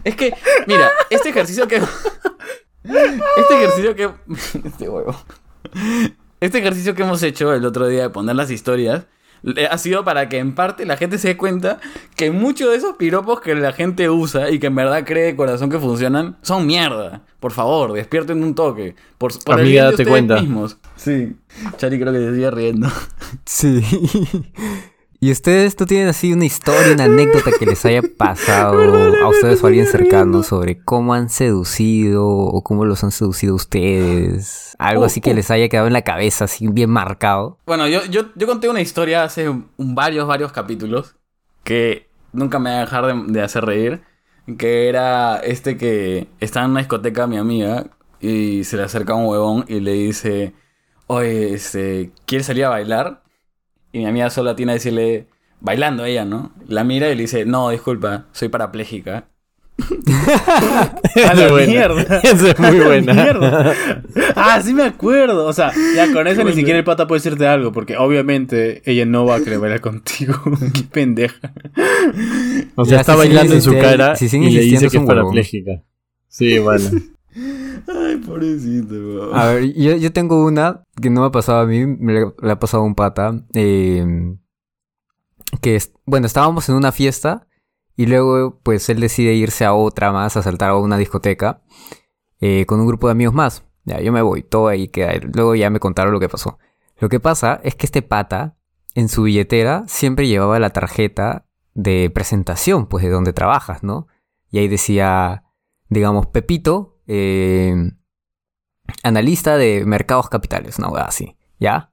Es 0.04 0.16
que, 0.16 0.34
mira, 0.68 0.90
este 1.10 1.30
ejercicio 1.30 1.68
que... 1.68 1.82
Este 2.84 3.56
ejercicio 3.56 3.96
que... 3.96 4.10
Este 4.68 4.90
huevo. 4.90 5.16
Este 6.40 6.60
ejercicio 6.60 6.94
que 6.96 7.04
hemos 7.04 7.24
hecho 7.24 7.54
el 7.54 7.66
otro 7.66 7.88
día 7.88 8.04
de 8.04 8.10
poner 8.10 8.36
las 8.36 8.52
historias 8.52 9.06
ha 9.70 9.78
sido 9.78 10.04
para 10.06 10.30
que 10.30 10.38
en 10.38 10.56
parte 10.56 10.86
la 10.86 10.96
gente 10.96 11.18
se 11.18 11.30
dé 11.30 11.38
cuenta 11.38 11.80
que 12.16 12.32
muchos 12.32 12.70
de 12.72 12.78
esos 12.78 12.96
piropos 12.96 13.42
que 13.42 13.54
la 13.56 13.74
gente 13.74 14.10
usa 14.10 14.50
y 14.50 14.60
que 14.60 14.68
en 14.68 14.76
verdad 14.76 15.04
cree 15.06 15.26
de 15.26 15.36
corazón 15.36 15.70
que 15.70 15.80
funcionan 15.80 16.38
son 16.42 16.66
mierda. 16.66 17.24
Por 17.40 17.52
favor, 17.52 17.92
despierten 17.92 18.42
un 18.42 18.56
toque. 18.56 18.96
Por, 19.18 19.38
por 19.44 19.60
el 19.60 19.66
Amiga, 19.66 19.82
bien 19.84 19.86
de 19.86 19.92
date 20.04 20.10
cuenta. 20.10 20.40
mismos. 20.40 20.78
Sí. 20.96 21.36
Chari 21.78 22.00
creo 22.00 22.14
que 22.14 22.20
se 22.20 22.34
sigue 22.36 22.52
riendo. 22.52 22.88
Sí. 23.46 23.84
¿Y 25.24 25.32
ustedes 25.32 25.80
no 25.80 25.86
tienen 25.86 26.10
así 26.10 26.34
una 26.34 26.44
historia, 26.44 26.92
una 26.94 27.06
anécdota 27.06 27.52
que 27.58 27.66
les 27.66 27.86
haya 27.86 28.02
pasado 28.18 28.78
a 29.24 29.30
ustedes 29.30 29.64
o 29.64 29.66
a 29.66 29.70
alguien 29.70 29.86
cercano 29.88 30.44
sobre 30.44 30.84
cómo 30.84 31.14
han 31.14 31.30
seducido 31.30 32.28
o 32.28 32.62
cómo 32.62 32.84
los 32.84 33.06
han 33.06 33.12
seducido 33.12 33.56
ustedes? 33.56 34.76
Algo 34.80 35.04
Uh, 35.04 35.06
así 35.06 35.22
que 35.22 35.34
les 35.34 35.50
haya 35.50 35.70
quedado 35.70 35.88
en 35.88 35.94
la 35.94 36.02
cabeza, 36.02 36.44
así 36.44 36.68
bien 36.68 36.90
marcado. 36.90 37.58
Bueno, 37.66 37.88
yo, 37.88 38.04
yo, 38.08 38.24
yo 38.36 38.48
conté 38.48 38.68
una 38.68 38.82
historia 38.82 39.24
hace 39.24 39.48
un- 39.48 39.70
varios, 39.78 40.28
varios 40.28 40.52
capítulos 40.52 41.16
que 41.64 42.10
nunca 42.34 42.60
me 42.60 42.72
va 42.72 42.78
a 42.78 42.82
dejar 42.82 43.06
de, 43.06 43.32
de 43.32 43.42
hacer 43.42 43.64
reír. 43.64 44.02
Que 44.58 44.90
era 44.90 45.38
este 45.38 45.78
que 45.78 46.28
está 46.42 46.66
en 46.66 46.72
una 46.72 46.82
discoteca 46.82 47.28
mi 47.28 47.38
amiga 47.38 47.86
y 48.20 48.66
se 48.66 48.76
le 48.76 48.84
acerca 48.84 49.16
un 49.16 49.26
huevón 49.28 49.64
y 49.70 49.80
le 49.80 49.94
dice, 49.94 50.54
oye, 51.08 51.54
este, 51.54 52.12
¿quieres 52.26 52.48
salir 52.48 52.66
a 52.66 52.70
bailar? 52.70 53.23
Y 53.94 54.00
mi 54.00 54.06
amiga 54.08 54.30
solo 54.30 54.56
tiene 54.56 54.74
a 54.74 54.76
decirle, 54.76 55.28
bailando 55.62 56.04
ella, 56.04 56.26
¿no? 56.26 56.52
La 56.68 56.84
mira 56.84 57.10
y 57.10 57.16
le 57.16 57.22
dice, 57.22 57.46
no, 57.46 57.70
disculpa, 57.70 58.26
soy 58.34 58.50
parapléjica. 58.50 59.28
A 59.80 60.94
Esa 61.16 61.34
la 61.34 61.48
buena. 61.50 61.68
mierda. 61.72 62.02
Esa 62.24 62.52
es 62.52 62.60
muy 62.60 62.80
buena. 62.80 63.14
Mierda. 63.24 63.74
Ah, 64.36 64.62
sí 64.64 64.74
me 64.74 64.84
acuerdo. 64.84 65.46
O 65.48 65.54
sea, 65.54 65.72
ya 65.96 66.12
con 66.14 66.28
eso 66.28 66.44
ni 66.44 66.54
siquiera 66.54 66.78
el 66.78 66.84
pata 66.86 67.08
puede 67.08 67.20
decirte 67.20 67.48
algo, 67.48 67.72
porque 67.72 67.98
obviamente 67.98 68.82
ella 68.86 69.06
no 69.06 69.26
va 69.26 69.36
a 69.38 69.40
querer 69.44 69.60
bailar 69.60 69.82
contigo. 69.82 70.36
Qué 70.74 70.84
pendeja. 70.84 71.52
O 72.76 72.86
sea, 72.86 72.98
Ya, 72.98 73.02
está 73.02 73.14
si 73.14 73.18
bailando 73.20 73.54
en 73.54 73.62
su 73.62 73.74
cara 73.74 74.16
si 74.16 74.26
y 74.26 74.50
le 74.52 74.62
dice 74.62 74.90
que 74.90 74.98
es 74.98 75.04
parapléjica. 75.04 75.84
Sí, 76.28 76.60
bueno. 76.60 76.90
Ay, 77.36 78.18
pobrecito, 78.18 78.94
weón. 78.94 79.36
A 79.36 79.48
ver, 79.48 79.74
yo, 79.74 79.96
yo 79.96 80.14
tengo 80.14 80.46
una 80.46 80.84
que 81.02 81.10
no 81.10 81.22
me 81.22 81.28
ha 81.28 81.32
pasado 81.32 81.60
a 81.60 81.66
mí, 81.66 81.86
me 81.86 82.14
la, 82.42 82.54
ha 82.54 82.60
pasado 82.60 82.84
un 82.84 82.96
pata. 82.96 83.44
eh, 83.54 84.36
que, 85.62 85.76
es, 85.76 85.94
bueno, 86.06 86.28
estábamos 86.28 86.68
en 86.70 86.76
una 86.76 86.92
fiesta 86.92 87.48
y 87.96 88.06
luego 88.08 88.60
pues 88.64 88.90
él 88.90 89.00
decide 89.00 89.34
irse 89.34 89.66
a 89.66 89.74
otra 89.74 90.12
más, 90.12 90.36
a 90.38 90.42
saltar 90.42 90.72
a 90.72 90.78
una 90.78 90.98
discoteca 90.98 91.62
eh, 92.40 92.66
con 92.66 92.80
un 92.80 92.88
grupo 92.88 93.08
de 93.08 93.12
amigos 93.12 93.34
más. 93.34 93.64
Ya, 93.86 94.00
yo 94.00 94.12
me 94.12 94.22
voy, 94.22 94.44
todo 94.44 94.68
ahí 94.68 94.88
queda. 94.88 95.14
Luego 95.34 95.56
ya 95.56 95.70
me 95.70 95.80
contaron 95.80 96.14
lo 96.14 96.20
que 96.20 96.30
pasó. 96.30 96.58
Lo 97.00 97.10
que 97.10 97.20
pasa 97.20 97.60
es 97.64 97.76
que 97.76 97.86
este 97.86 98.02
pata, 98.02 98.56
en 98.96 99.10
su 99.10 99.24
billetera, 99.24 99.84
siempre 99.88 100.28
llevaba 100.28 100.60
la 100.60 100.70
tarjeta 100.70 101.46
de 101.74 102.10
presentación, 102.10 102.88
pues 102.88 103.04
de 103.04 103.10
donde 103.10 103.34
trabajas, 103.34 103.84
¿no? 103.84 104.08
Y 104.52 104.60
ahí 104.60 104.68
decía, 104.68 105.44
digamos, 105.90 106.28
Pepito, 106.28 106.93
eh, 107.08 107.76
analista 109.04 109.58
de 109.58 109.86
mercados 109.86 110.30
capitales, 110.30 110.78
una 110.80 110.90
hueá 110.90 111.06
así, 111.06 111.38
¿ya? 111.60 111.92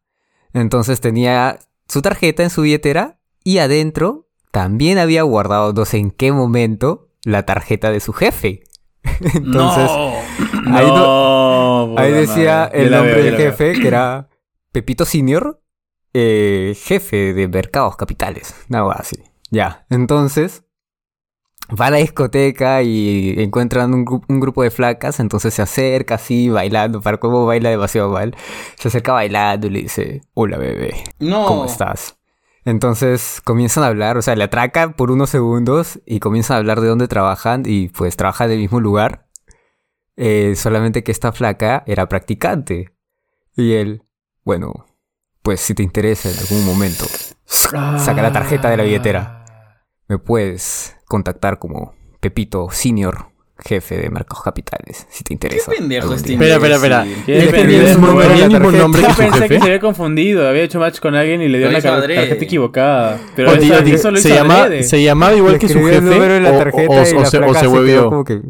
Entonces 0.52 1.00
tenía 1.00 1.58
su 1.88 2.02
tarjeta 2.02 2.42
en 2.42 2.50
su 2.50 2.62
billetera 2.62 3.18
y 3.44 3.58
adentro 3.58 4.28
también 4.50 4.98
había 4.98 5.22
guardado, 5.22 5.72
no 5.72 5.84
sé 5.84 5.98
en 5.98 6.10
qué 6.10 6.32
momento, 6.32 7.08
la 7.24 7.44
tarjeta 7.44 7.90
de 7.90 8.00
su 8.00 8.12
jefe. 8.12 8.64
Entonces, 9.34 9.90
no. 10.64 10.76
ahí, 10.76 10.86
no- 10.86 11.94
decía 12.12 12.66
madre. 12.72 12.82
El 12.84 12.90
nombre 12.90 13.22
del 13.22 13.36
jefe, 13.36 13.72
que 13.80 13.86
era 13.86 14.28
Pepito 14.72 15.04
Senior, 15.04 15.62
eh, 16.12 16.76
jefe 16.82 17.32
de 17.34 17.48
mercados 17.48 17.96
capitales, 17.96 18.54
nada 18.68 18.94
así. 18.98 19.16
Ya, 19.50 19.86
entonces 19.90 20.64
va 21.78 21.86
a 21.86 21.90
la 21.90 21.96
discoteca 21.98 22.82
y 22.82 23.34
encuentran 23.38 23.92
un, 23.94 24.04
gru- 24.06 24.24
un 24.28 24.40
grupo 24.40 24.62
de 24.62 24.70
flacas, 24.70 25.20
entonces 25.20 25.52
se 25.54 25.62
acerca 25.62 26.14
así 26.16 26.48
bailando, 26.48 27.00
para 27.00 27.18
cómo 27.18 27.46
baila 27.46 27.70
demasiado 27.70 28.10
mal, 28.10 28.34
se 28.78 28.88
acerca 28.88 29.12
bailando 29.12 29.66
y 29.66 29.70
le 29.70 29.82
dice, 29.82 30.22
hola 30.34 30.56
bebé, 30.58 30.94
No. 31.18 31.46
¿cómo 31.46 31.64
estás? 31.66 32.16
Entonces 32.64 33.40
comienzan 33.42 33.84
a 33.84 33.86
hablar, 33.88 34.16
o 34.18 34.22
sea, 34.22 34.36
le 34.36 34.44
atracan 34.44 34.92
por 34.92 35.10
unos 35.10 35.30
segundos 35.30 36.00
y 36.04 36.20
comienzan 36.20 36.56
a 36.56 36.58
hablar 36.58 36.80
de 36.80 36.88
dónde 36.88 37.08
trabajan 37.08 37.62
y 37.66 37.88
pues 37.88 38.16
trabajan 38.16 38.48
en 38.48 38.52
el 38.54 38.58
mismo 38.60 38.80
lugar. 38.80 39.26
Eh, 40.16 40.54
solamente 40.56 41.02
que 41.02 41.10
esta 41.12 41.32
flaca 41.32 41.82
era 41.86 42.06
practicante. 42.06 42.90
Y 43.56 43.72
él, 43.72 44.02
bueno, 44.44 44.84
pues 45.42 45.60
si 45.62 45.74
te 45.74 45.82
interesa 45.82 46.30
en 46.30 46.38
algún 46.38 46.66
momento, 46.66 47.06
saca 47.46 48.20
la 48.22 48.30
tarjeta 48.30 48.68
de 48.68 48.76
la 48.76 48.82
billetera. 48.82 49.44
Me 50.06 50.18
puedes 50.18 50.96
contactar 51.10 51.58
como 51.58 51.92
Pepito 52.20 52.68
Senior, 52.70 53.26
jefe 53.62 53.98
de 53.98 54.08
Mercados 54.10 54.42
Capitales, 54.44 55.06
si 55.10 55.24
te 55.24 55.34
interesa. 55.34 55.70
Qué 55.70 55.78
pendejo 55.78 56.14
este. 56.14 56.32
Espera, 56.32 56.54
espera, 56.54 56.76
espera. 56.76 57.04
imbécil. 57.04 57.24
¿Qué 57.26 57.34
¿Le 57.34 57.46
pendejo, 57.48 57.66
tenía 58.20 58.44
el 58.46 58.54
el 58.54 58.72
Yo 58.72 59.16
pensé 59.16 59.48
que 59.48 59.58
se 59.58 59.64
había 59.64 59.80
confundido, 59.80 60.48
había 60.48 60.62
hecho 60.62 60.78
match 60.78 61.00
con 61.00 61.14
alguien 61.14 61.42
y 61.42 61.48
le 61.48 61.58
dio 61.58 61.70
la 61.70 61.82
tarjeta 61.82 62.34
equivocada. 62.42 63.18
Pero 63.36 63.52
eso 63.52 64.10
lo 64.10 64.16
se, 64.18 64.30
llama, 64.30 64.68
se 64.82 65.02
llamaba 65.02 65.34
igual 65.34 65.58
que 65.58 65.68
su 65.68 65.78
el 65.78 65.94
jefe 65.94 66.36
en 66.36 66.42
la 66.44 66.52
o- 66.52 66.58
tarjeta 66.58 66.92
o, 66.92 66.94
y 66.94 67.14
o 67.16 67.52
la 67.52 67.60
se, 67.60 67.66
huevió. 67.66 68.08
como 68.08 68.24
que, 68.24 68.40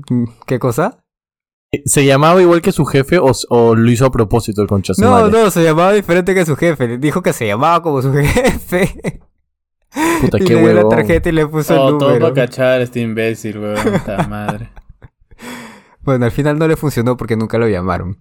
¿Qué 0.47 0.59
cosa? 0.59 1.03
¿Se 1.85 2.05
llamaba 2.05 2.43
igual 2.43 2.63
que 2.63 2.73
su 2.73 2.85
jefe 2.85 3.19
o, 3.19 3.31
o 3.49 3.75
lo 3.77 3.91
hizo 3.91 4.05
a 4.05 4.11
propósito 4.11 4.61
el 4.61 4.67
concha 4.69 4.93
su 4.93 5.03
No, 5.03 5.29
no, 5.29 5.51
se 5.53 5.63
llamaba 5.63 5.93
diferente 5.93 6.35
que 6.35 6.45
su 6.45 6.57
jefe. 6.57 6.89
Le 6.89 6.99
dijo 6.99 7.23
que 7.23 7.33
se 7.33 7.47
llamaba 7.47 7.81
como 7.83 8.03
su 8.03 8.13
jefe. 8.15 9.21
Puta, 10.20 10.38
y 10.38 10.45
qué 10.45 10.55
le 10.55 10.61
dio 10.61 10.72
la 10.74 10.88
tarjeta 10.88 11.28
y 11.28 11.32
le 11.32 11.47
puso 11.47 11.80
Oh, 11.82 11.88
el 11.91 11.99
todo 11.99 12.09
número. 12.11 12.32
para 12.32 12.47
cachar 12.47 12.80
a 12.80 12.82
este 12.82 13.01
imbécil, 13.01 13.59
weón. 13.59 13.76
Puta 13.82 14.26
madre. 14.28 14.70
Bueno, 16.03 16.24
al 16.24 16.30
final 16.30 16.59
no 16.59 16.66
le 16.68 16.76
funcionó 16.76 17.16
porque 17.16 17.36
nunca 17.36 17.59
lo 17.59 17.68
llamaron. 17.68 18.18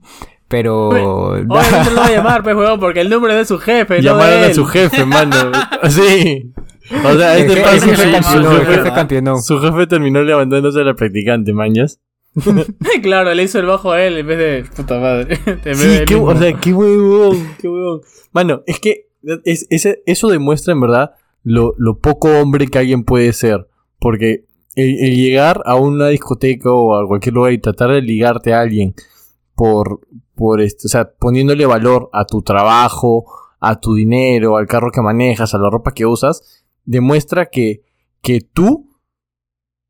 Pero... 0.47 0.89
Obviamente 0.89 1.91
lo 1.91 1.97
va 2.01 2.05
a 2.07 2.11
llamar, 2.11 2.43
pues, 2.43 2.55
weón, 2.55 2.80
porque 2.80 3.01
el 3.01 3.09
número 3.09 3.34
es 3.34 3.39
de 3.39 3.45
su 3.45 3.59
jefe, 3.59 3.97
no 3.97 4.01
Llamaron 4.01 4.39
de 4.39 4.45
a 4.45 4.47
él. 4.47 4.53
su 4.55 4.65
jefe, 4.65 5.05
mano. 5.05 5.36
Sí. 5.89 6.53
O 7.05 7.13
sea, 7.13 7.38
este 7.38 7.49
jefe, 7.53 7.61
pasa 7.61 7.76
el 7.76 7.82
jefe 7.95 7.95
su- 8.05 8.11
campeonó, 8.11 8.51
su 8.51 8.57
jefe 8.65 8.74
jefe- 8.82 8.95
campeonó. 8.95 9.38
Su 9.41 9.59
jefe 9.59 9.86
terminó 9.88 10.24
levantándose 10.24 10.80
a 10.80 10.84
la 10.84 10.95
practicante, 10.95 11.53
mañas. 11.53 11.99
claro, 13.03 13.32
le 13.34 13.43
hizo 13.43 13.59
el 13.59 13.67
bajo 13.67 13.91
a 13.91 14.01
él 14.03 14.17
en 14.17 14.26
vez 14.28 14.38
de. 14.39 14.65
Puta 14.76 14.99
madre. 14.99 15.38
En 15.45 15.61
vez 15.63 15.78
Sí, 15.78 15.88
de 15.99 16.05
qué, 16.05 16.15
o 16.15 16.36
sea, 16.36 16.53
qué 16.53 16.74
huevón, 16.74 17.47
qué 17.61 17.67
huevón. 17.67 18.01
Mano, 18.32 18.61
es 18.65 18.80
que 18.80 19.05
es, 19.43 19.67
ese- 19.70 20.01
eso 20.07 20.30
demuestra 20.30 20.74
en 20.74 20.82
verdad 20.82 21.11
lo, 21.44 21.74
lo 21.78 22.00
poco 22.00 22.30
hombre 22.40 22.68
que 22.68 22.80
alguien 22.80 23.04
puede 23.04 23.34
ser. 23.34 23.68
Porque 24.00 24.46
el, 24.76 25.00
el 25.00 25.16
llegar 25.16 25.62
a 25.66 25.76
una 25.76 26.08
discoteca 26.08 26.72
o 26.72 26.96
a 26.96 27.08
cualquier 27.08 27.36
lugar 27.36 27.54
y 27.54 27.60
tratar 27.60 27.92
de 27.92 28.02
ligarte 28.02 28.54
a 28.54 28.62
alguien 28.62 28.96
por, 29.56 30.00
por 30.36 30.62
este, 30.62 30.88
o 30.88 30.90
sea, 30.90 31.12
poniéndole 31.12 31.66
valor 31.66 32.10
a 32.14 32.26
tu 32.26 32.42
trabajo, 32.42 33.26
a 33.60 33.80
tu 33.80 33.94
dinero, 33.94 34.58
al 34.58 34.68
carro 34.68 34.92
que 34.92 35.02
manejas, 35.02 35.54
a 35.54 35.58
la 35.58 35.70
ropa 35.70 35.94
que 35.94 36.06
usas, 36.06 36.64
demuestra 36.86 37.48
que, 37.48 37.84
que 38.22 38.40
tú 38.42 38.90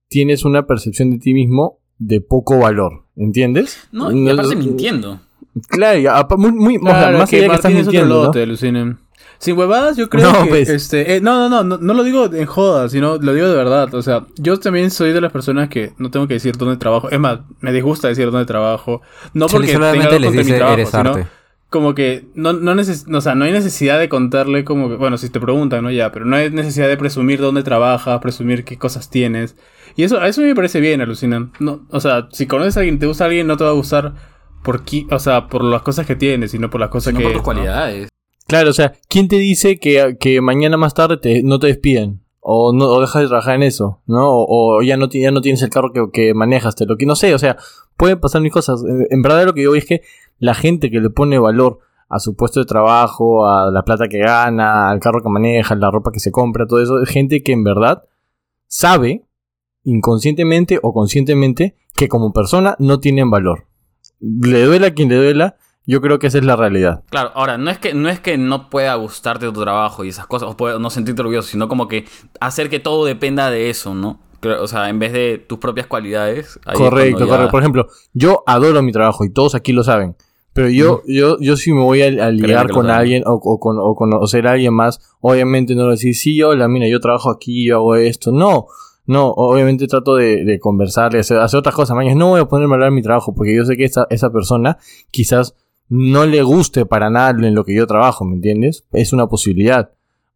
tienes 0.07 0.43
una 0.45 0.65
percepción 0.65 1.11
de 1.11 1.19
ti 1.19 1.33
mismo 1.33 1.79
de 1.99 2.19
poco 2.19 2.57
valor. 2.57 3.05
¿Entiendes? 3.15 3.77
No, 3.91 4.11
y 4.11 4.27
aparte 4.29 4.55
mintiendo. 4.55 5.19
Claro, 5.67 6.27
muy, 6.37 6.51
muy, 6.51 6.77
o 6.77 6.81
sea, 6.81 6.91
Claro, 6.93 7.17
más 7.19 7.29
que 7.29 7.37
allá 7.37 7.49
que 7.49 7.55
estás 7.55 7.73
mintiendo, 7.73 8.31
¿no? 8.31 8.31
Sin 9.39 9.57
huevadas, 9.57 9.95
yo 9.97 10.09
creo 10.09 10.31
No, 10.31 10.43
que. 10.43 10.49
pues. 10.49 10.69
Este, 10.69 11.15
eh, 11.15 11.21
no, 11.21 11.37
no, 11.37 11.49
no, 11.49 11.63
no, 11.63 11.77
no 11.81 11.93
lo 11.93 12.03
digo 12.03 12.25
en 12.33 12.45
joda, 12.45 12.89
sino 12.89 13.17
lo 13.17 13.33
digo 13.33 13.47
de 13.47 13.55
verdad. 13.55 13.93
O 13.95 14.01
sea, 14.01 14.25
yo 14.35 14.59
también 14.59 14.91
soy 14.91 15.13
de 15.13 15.21
las 15.21 15.31
personas 15.31 15.69
que 15.69 15.93
no 15.97 16.11
tengo 16.11 16.27
que 16.27 16.33
decir 16.35 16.57
dónde 16.57 16.75
trabajo. 16.77 17.09
Es 17.09 17.19
más, 17.19 17.39
me 17.61 17.71
disgusta 17.71 18.09
decir 18.09 18.29
dónde 18.31 18.45
trabajo. 18.45 19.01
No 19.33 19.47
porque 19.47 19.67
tenga 19.67 19.79
solamente 19.91 20.15
algo 20.15 20.19
les 20.19 20.27
contra 20.27 20.43
mi 20.43 20.45
dice, 20.45 20.57
trabajo, 20.57 20.73
eres 20.73 20.89
sino 20.89 21.09
arte. 21.11 21.27
como 21.69 21.95
que 21.95 22.25
no, 22.35 22.51
no, 22.51 22.75
neces 22.75 23.05
o 23.11 23.21
sea, 23.21 23.33
no 23.35 23.45
hay 23.45 23.53
necesidad 23.53 23.97
de 23.97 24.09
contarle 24.09 24.65
como 24.65 24.89
que, 24.89 24.95
bueno, 24.97 25.17
si 25.17 25.29
te 25.29 25.39
preguntan, 25.39 25.83
¿no? 25.85 25.91
Ya, 25.91 26.11
pero 26.11 26.25
no 26.25 26.35
hay 26.35 26.49
necesidad 26.49 26.89
de 26.89 26.97
presumir 26.97 27.39
dónde 27.39 27.63
trabajas, 27.63 28.19
presumir 28.19 28.65
qué 28.65 28.77
cosas 28.77 29.09
tienes. 29.09 29.55
Y 29.95 30.03
eso, 30.03 30.19
a 30.19 30.27
eso 30.27 30.41
me 30.41 30.53
parece 30.53 30.81
bien, 30.81 30.99
alucinan. 30.99 31.53
No, 31.59 31.85
o 31.91 31.99
sea, 32.01 32.27
si 32.33 32.45
conoces 32.45 32.75
a 32.75 32.81
alguien, 32.81 32.99
te 32.99 33.05
gusta 33.05 33.23
a 33.23 33.27
alguien, 33.27 33.47
no 33.47 33.55
te 33.55 33.63
va 33.63 33.69
a 33.69 33.73
gustar 33.73 34.15
por 34.63 34.83
qui- 34.83 35.07
o 35.11 35.19
sea, 35.19 35.47
por 35.47 35.63
las 35.63 35.81
cosas 35.83 36.05
que 36.05 36.17
tienes, 36.17 36.51
sino 36.51 36.69
por 36.69 36.81
las 36.81 36.89
cosas 36.89 37.13
No 37.13 37.19
que 37.19 37.23
por 37.23 37.33
tus 37.33 37.41
cualidades. 37.43 38.09
Claro, 38.49 38.71
o 38.71 38.73
sea, 38.73 38.93
¿quién 39.07 39.27
te 39.27 39.35
dice 39.35 39.77
que, 39.77 40.17
que 40.19 40.41
mañana 40.41 40.75
más 40.75 40.95
tarde 40.95 41.17
te, 41.17 41.43
no 41.43 41.59
te 41.59 41.67
despiden? 41.67 42.23
O, 42.39 42.73
no, 42.73 42.85
o 42.87 42.99
dejas 42.99 43.21
de 43.21 43.27
trabajar 43.27 43.53
en 43.53 43.61
eso, 43.61 44.01
¿no? 44.07 44.23
O, 44.27 44.81
ya, 44.81 44.97
no 44.97 45.07
ya 45.07 45.29
no 45.29 45.41
tienes 45.41 45.61
el 45.61 45.69
carro 45.69 45.93
que, 45.93 46.07
que 46.11 46.33
manejas, 46.33 46.75
te 46.75 46.87
lo 46.87 46.97
que 46.97 47.05
no 47.05 47.15
sé, 47.15 47.35
o 47.35 47.37
sea, 47.37 47.57
pueden 47.95 48.19
pasar 48.19 48.41
mil 48.41 48.51
cosas. 48.51 48.83
En, 49.11 49.21
verdad 49.21 49.45
lo 49.45 49.53
que 49.53 49.61
yo 49.61 49.71
veo 49.73 49.77
es 49.77 49.85
que 49.85 50.01
la 50.39 50.55
gente 50.55 50.89
que 50.89 50.99
le 50.99 51.11
pone 51.11 51.37
valor 51.37 51.77
a 52.09 52.17
su 52.17 52.35
puesto 52.35 52.59
de 52.59 52.65
trabajo, 52.65 53.47
a 53.47 53.69
la 53.69 53.83
plata 53.83 54.07
que 54.07 54.17
gana, 54.17 54.89
al 54.89 54.99
carro 54.99 55.21
que 55.21 55.29
maneja, 55.29 55.75
la 55.75 55.91
ropa 55.91 56.11
que 56.11 56.19
se 56.19 56.31
compra, 56.31 56.65
todo 56.65 56.81
eso, 56.81 56.99
es 57.03 57.09
gente 57.09 57.43
que 57.43 57.51
en 57.51 57.63
verdad 57.63 58.05
sabe, 58.65 59.25
inconscientemente 59.83 60.79
o 60.81 60.91
conscientemente, 60.91 61.75
que 61.95 62.07
como 62.07 62.33
persona 62.33 62.75
no 62.79 62.99
tienen 62.99 63.29
valor. 63.29 63.65
Le 64.19 64.63
duela 64.63 64.87
a 64.87 64.91
quien 64.95 65.09
le 65.09 65.17
duela, 65.17 65.57
yo 65.85 66.01
creo 66.01 66.19
que 66.19 66.27
esa 66.27 66.37
es 66.37 66.45
la 66.45 66.55
realidad. 66.55 67.03
Claro, 67.09 67.31
ahora, 67.33 67.57
no 67.57 67.69
es 67.71 67.79
que 67.79 67.93
no 67.93 68.09
es 68.09 68.19
que 68.19 68.37
no 68.37 68.69
pueda 68.69 68.93
gustarte 68.95 69.45
tu 69.51 69.61
trabajo 69.61 70.03
y 70.05 70.09
esas 70.09 70.27
cosas, 70.27 70.49
o 70.49 70.57
pueda 70.57 70.77
no 70.79 70.89
sentirte 70.89 71.21
orgulloso, 71.21 71.49
sino 71.49 71.67
como 71.67 71.87
que 71.87 72.05
hacer 72.39 72.69
que 72.69 72.79
todo 72.79 73.05
dependa 73.05 73.49
de 73.49 73.69
eso, 73.69 73.93
¿no? 73.95 74.19
O 74.61 74.67
sea, 74.67 74.87
en 74.89 74.99
vez 74.99 75.11
de 75.11 75.37
tus 75.37 75.57
propias 75.59 75.87
cualidades. 75.87 76.59
ahí 76.65 76.77
correcto, 76.77 77.25
ya- 77.25 77.31
correcto. 77.31 77.51
Por 77.51 77.61
ejemplo, 77.61 77.87
yo 78.13 78.43
adoro 78.47 78.81
mi 78.81 78.91
trabajo 78.91 79.25
y 79.25 79.29
todos 79.31 79.53
aquí 79.55 79.73
lo 79.73 79.83
saben. 79.83 80.15
Pero 80.53 80.69
yo, 80.69 81.01
yo, 81.07 81.37
yo 81.39 81.57
si 81.57 81.71
me 81.73 81.81
voy 81.83 82.01
a, 82.01 82.05
a 82.25 82.31
ligar 82.31 82.67
lo 82.69 82.73
con 82.73 82.89
alguien 82.89 83.23
o, 83.25 83.33
o 83.33 83.59
con, 83.59 83.77
o 83.79 83.95
conocer 83.95 84.47
a 84.47 84.53
alguien 84.53 84.73
más, 84.73 84.99
obviamente 85.21 85.75
no 85.75 85.85
le 85.85 85.91
decir, 85.91 86.15
sí, 86.15 86.41
hola, 86.41 86.67
mira, 86.67 86.87
yo 86.87 86.99
trabajo 86.99 87.29
aquí, 87.29 87.65
yo 87.67 87.77
hago 87.77 87.95
esto. 87.95 88.31
No, 88.31 88.67
no, 89.05 89.27
obviamente 89.29 89.87
trato 89.87 90.15
de, 90.15 90.43
de 90.45 90.59
conversarle, 90.59 91.19
hacer, 91.19 91.37
hacer 91.37 91.59
otras 91.59 91.75
cosas. 91.75 91.95
Mañana 91.95 92.15
no 92.15 92.29
voy 92.29 92.41
a 92.41 92.45
ponerme 92.45 92.73
a 92.73 92.75
hablar 92.75 92.89
de 92.91 92.95
mi 92.95 93.01
trabajo 93.01 93.33
porque 93.35 93.55
yo 93.55 93.63
sé 93.65 93.77
que 93.77 93.85
esa, 93.85 94.07
esa 94.09 94.31
persona 94.31 94.77
quizás 95.11 95.55
no 95.89 96.25
le 96.25 96.41
guste 96.43 96.85
para 96.85 97.09
nada 97.09 97.31
en 97.31 97.55
lo 97.55 97.65
que 97.65 97.75
yo 97.75 97.87
trabajo, 97.87 98.25
¿me 98.25 98.35
entiendes? 98.35 98.85
Es 98.91 99.11
una 99.13 99.27
posibilidad. 99.27 99.91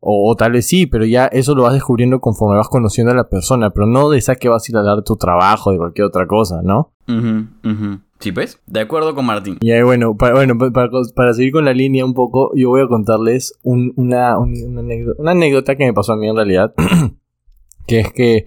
O, 0.06 0.30
o 0.30 0.36
tal 0.36 0.51
vez 0.51 0.66
sí, 0.68 0.86
pero 0.86 1.06
ya 1.06 1.28
eso 1.28 1.56
lo 1.56 1.64
vas 1.64 1.74
descubriendo 1.74 2.20
conforme 2.20 2.58
vas 2.58 2.68
conociendo 2.68 3.14
a 3.14 3.16
la 3.16 3.30
persona, 3.30 3.70
pero 3.70 3.86
no 3.88 4.10
de 4.10 4.18
esa 4.18 4.36
que 4.36 4.49
vas 4.49 4.68
a 4.68 4.72
ir 4.72 4.76
a 4.76 4.80
hablar 4.82 4.97
de 4.97 5.04
tu 5.04 5.16
trabajo, 5.16 5.72
de 5.72 5.78
cualquier 5.78 6.08
otra 6.08 6.28
cosa, 6.28 6.62
¿no? 6.62 6.91
Ujú, 7.08 7.47
ujú. 7.70 7.99
¿Sí 8.20 8.32
ves? 8.32 8.60
De 8.68 8.80
acuerdo 8.82 9.16
con 9.16 9.26
Martín. 9.26 9.58
Y 9.62 9.72
ahí, 9.72 9.82
bueno, 9.84 10.16
para, 10.18 10.34
bueno, 10.36 10.58
pa- 10.58 10.72
para, 10.72 10.89
para 11.16 11.34
seguir 11.34 11.51
con 11.54 11.64
la 11.66 11.74
línea 11.74 12.04
un 12.06 12.14
poco, 12.14 12.51
yo 12.56 12.70
voy 12.70 12.82
a 12.82 12.88
contarles 12.88 13.58
un- 13.64 13.93
una, 13.95 14.38
un- 14.39 14.56
una, 14.66 14.82
anécdota, 14.82 15.22
una 15.22 15.32
anécdota 15.32 15.76
que 15.76 15.86
me 15.86 15.93
pasó 15.93 16.14
a 16.14 16.18
mí 16.18 16.28
en 16.28 16.36
realidad, 16.36 16.74
que 17.88 17.99
es 17.99 18.12
que, 18.14 18.45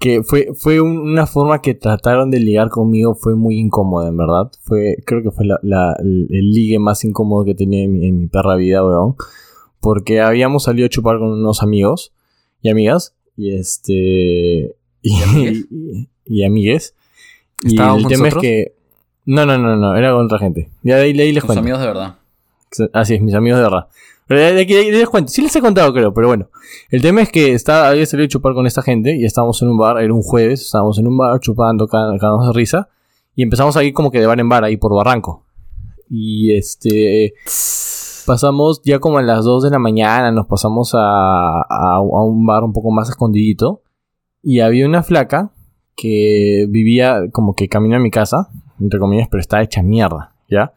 que 0.00 0.22
fue, 0.24 0.48
fue 0.54 0.80
un- 0.80 0.98
una 0.98 1.26
forma 1.26 1.60
que 1.62 1.74
trataron 1.74 2.30
de 2.30 2.40
ligar 2.40 2.70
conmigo, 2.70 3.14
fue 3.14 3.36
muy 3.36 3.58
incómoda, 3.58 4.08
en 4.08 4.16
verdad. 4.16 4.50
Fue, 4.62 4.96
creo 5.06 5.22
que 5.22 5.30
fue 5.30 5.44
la, 5.46 5.60
la- 5.62 5.94
el, 6.00 6.26
ligue 6.50 6.78
más 6.78 7.04
incómodo 7.04 7.44
que 7.44 7.54
tenía 7.54 7.84
en 7.84 7.92
mi, 7.92 8.06
en 8.08 8.18
mi 8.22 8.26
perra 8.26 8.56
vida, 8.56 8.84
weón. 8.84 9.14
Porque 9.78 10.20
habíamos 10.20 10.64
salido 10.64 10.86
a 10.86 10.88
chupar 10.88 11.18
con 11.18 11.28
unos 11.32 11.62
amigos 11.62 12.12
y 12.62 12.70
amigas, 12.70 13.14
y 13.36 13.54
este... 13.54 14.74
Y, 15.02 15.22
amigues? 15.22 15.66
y- 15.70 16.08
y 16.24 16.44
amigues. 16.44 16.94
Y 17.62 17.68
¿Estábamos 17.68 18.02
el 18.04 18.08
tema 18.08 18.28
es 18.28 18.34
que... 18.36 18.74
No, 19.26 19.44
no, 19.46 19.58
no, 19.58 19.76
no, 19.76 19.94
era 19.96 20.12
con 20.12 20.24
otra 20.24 20.38
gente. 20.38 20.70
Ya 20.82 20.96
de 20.96 21.02
ahí, 21.04 21.12
de 21.12 21.22
ahí 21.24 21.32
les 21.32 21.44
cuento. 21.44 21.60
amigos 21.60 21.80
de 21.80 21.86
verdad. 21.86 22.16
Así 22.94 23.14
es, 23.14 23.20
mis 23.20 23.34
amigos 23.34 23.58
de 23.58 23.64
verdad. 23.64 23.88
Pero 24.30 24.54
de 24.54 24.60
aquí 24.62 24.74
de 24.92 25.06
cuento. 25.08 25.32
Sí 25.32 25.42
les 25.42 25.56
he 25.56 25.60
contado, 25.60 25.92
creo, 25.92 26.14
pero 26.14 26.28
bueno. 26.28 26.48
El 26.88 27.02
tema 27.02 27.20
es 27.20 27.32
que 27.32 27.52
estaba, 27.52 27.88
había 27.88 28.06
salido 28.06 28.26
a 28.26 28.28
chupar 28.28 28.54
con 28.54 28.64
esta 28.64 28.80
gente 28.80 29.16
y 29.16 29.24
estábamos 29.24 29.60
en 29.60 29.68
un 29.70 29.76
bar, 29.76 30.00
era 30.00 30.14
un 30.14 30.22
jueves, 30.22 30.60
estábamos 30.62 30.96
en 31.00 31.08
un 31.08 31.16
bar 31.18 31.40
chupando, 31.40 31.88
ca- 31.88 32.12
cagándonos 32.16 32.46
de 32.46 32.52
risa. 32.52 32.88
Y 33.34 33.42
empezamos 33.42 33.76
a 33.76 33.82
ir 33.82 33.92
como 33.92 34.12
que 34.12 34.20
de 34.20 34.26
bar 34.26 34.38
en 34.38 34.48
bar, 34.48 34.62
ahí 34.62 34.76
por 34.76 34.94
Barranco. 34.94 35.44
Y 36.08 36.52
este... 36.54 37.34
pasamos 38.24 38.80
ya 38.84 39.00
como 39.00 39.18
a 39.18 39.22
las 39.22 39.44
2 39.44 39.64
de 39.64 39.70
la 39.70 39.80
mañana, 39.80 40.30
nos 40.30 40.46
pasamos 40.46 40.94
a, 40.94 41.00
a- 41.62 41.96
a 41.96 42.00
un 42.00 42.46
bar 42.46 42.62
un 42.62 42.72
poco 42.72 42.92
más 42.92 43.08
escondidito. 43.08 43.82
Y 44.44 44.60
había 44.60 44.86
una 44.86 45.02
flaca 45.02 45.50
que 45.96 46.66
vivía 46.70 47.22
como 47.32 47.54
que 47.56 47.68
camino 47.68 47.96
a 47.96 47.98
mi 47.98 48.12
casa, 48.12 48.48
entre 48.80 49.00
comillas, 49.00 49.26
pero 49.28 49.40
estaba 49.40 49.64
hecha 49.64 49.82
mierda, 49.82 50.34
¿ya? 50.48 50.72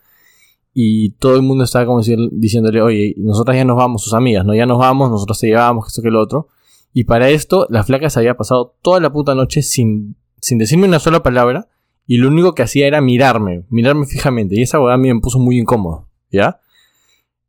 Y 0.73 1.11
todo 1.11 1.35
el 1.35 1.43
mundo 1.43 1.63
estaba 1.63 1.85
como 1.85 2.01
diciéndole, 2.01 2.81
oye, 2.81 3.13
nosotras 3.17 3.55
ya 3.55 3.65
nos 3.65 3.77
vamos, 3.77 4.03
sus 4.03 4.13
amigas, 4.13 4.43
¿no? 4.45 4.55
Ya 4.55 4.65
nos 4.65 4.79
vamos, 4.79 5.11
nosotros 5.11 5.39
te 5.39 5.47
llevamos, 5.47 5.85
que 5.85 5.89
esto 5.89 6.01
que 6.01 6.09
lo 6.09 6.21
otro. 6.21 6.47
Y 6.93 7.03
para 7.03 7.29
esto, 7.29 7.67
la 7.69 7.83
flaca 7.83 8.09
se 8.09 8.19
había 8.19 8.35
pasado 8.37 8.75
toda 8.81 8.99
la 8.99 9.11
puta 9.11 9.35
noche 9.35 9.61
sin, 9.61 10.15
sin 10.41 10.57
decirme 10.57 10.87
una 10.87 10.99
sola 10.99 11.21
palabra. 11.21 11.67
Y 12.05 12.17
lo 12.17 12.27
único 12.27 12.53
que 12.53 12.63
hacía 12.63 12.87
era 12.87 13.01
mirarme, 13.01 13.63
mirarme 13.69 14.05
fijamente. 14.05 14.55
Y 14.55 14.61
esa 14.61 14.79
hueá 14.79 14.95
a 14.95 14.97
mí 14.97 15.13
me 15.13 15.19
puso 15.19 15.39
muy 15.39 15.57
incómodo, 15.57 16.07
¿ya? 16.31 16.59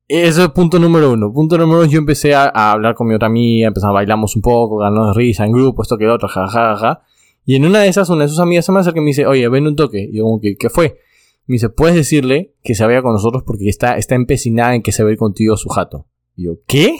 Eso 0.07 0.45
es 0.45 0.49
punto 0.51 0.79
número 0.79 1.13
uno. 1.13 1.33
Punto 1.33 1.57
número 1.57 1.81
dos, 1.81 1.91
yo 1.91 1.99
empecé 1.99 2.35
a, 2.35 2.49
hablar 2.73 2.95
con 2.95 3.07
mi 3.07 3.15
otra 3.15 3.27
amiga, 3.27 3.69
empezamos 3.69 3.95
bailamos 3.95 4.37
un 4.37 4.43
poco, 4.43 4.77
ganamos 4.77 5.17
risa 5.17 5.45
en 5.45 5.53
grupo, 5.53 5.83
esto 5.83 5.97
que 5.97 6.05
lo 6.05 6.15
otro, 6.15 6.29
jajaja. 6.29 6.77
Ja, 6.77 6.77
ja. 6.77 7.03
Y 7.47 7.57
en 7.57 7.65
una 7.65 7.81
de 7.81 7.89
esas, 7.89 8.09
una 8.11 8.25
de 8.25 8.29
sus 8.29 8.39
amigas 8.39 8.65
se 8.65 8.73
me 8.73 8.81
acerca 8.81 8.99
y 8.99 9.03
me 9.03 9.09
dice, 9.09 9.27
oye, 9.27 9.49
ven 9.49 9.67
un 9.67 9.77
toque. 9.77 10.09
Y 10.11 10.17
yo 10.19 10.25
como 10.25 10.41
que, 10.41 10.57
¿qué 10.57 10.71
fue? 10.71 10.99
Me 11.47 11.55
dice, 11.55 11.69
¿puedes 11.69 11.95
decirle 11.95 12.55
que 12.63 12.75
se 12.75 12.85
vaya 12.85 13.03
con 13.03 13.13
nosotros 13.13 13.43
porque 13.45 13.69
está, 13.69 13.97
está 13.99 14.15
empecinada 14.15 14.75
en 14.75 14.83
que 14.83 14.93
se 14.93 15.03
va 15.03 15.11
a 15.11 15.13
ir 15.13 15.19
contigo 15.19 15.55
a 15.55 15.59
su 15.59 15.69
jato? 15.69 16.07
Y 16.37 16.45
yo, 16.45 16.59
¿qué? 16.67 16.95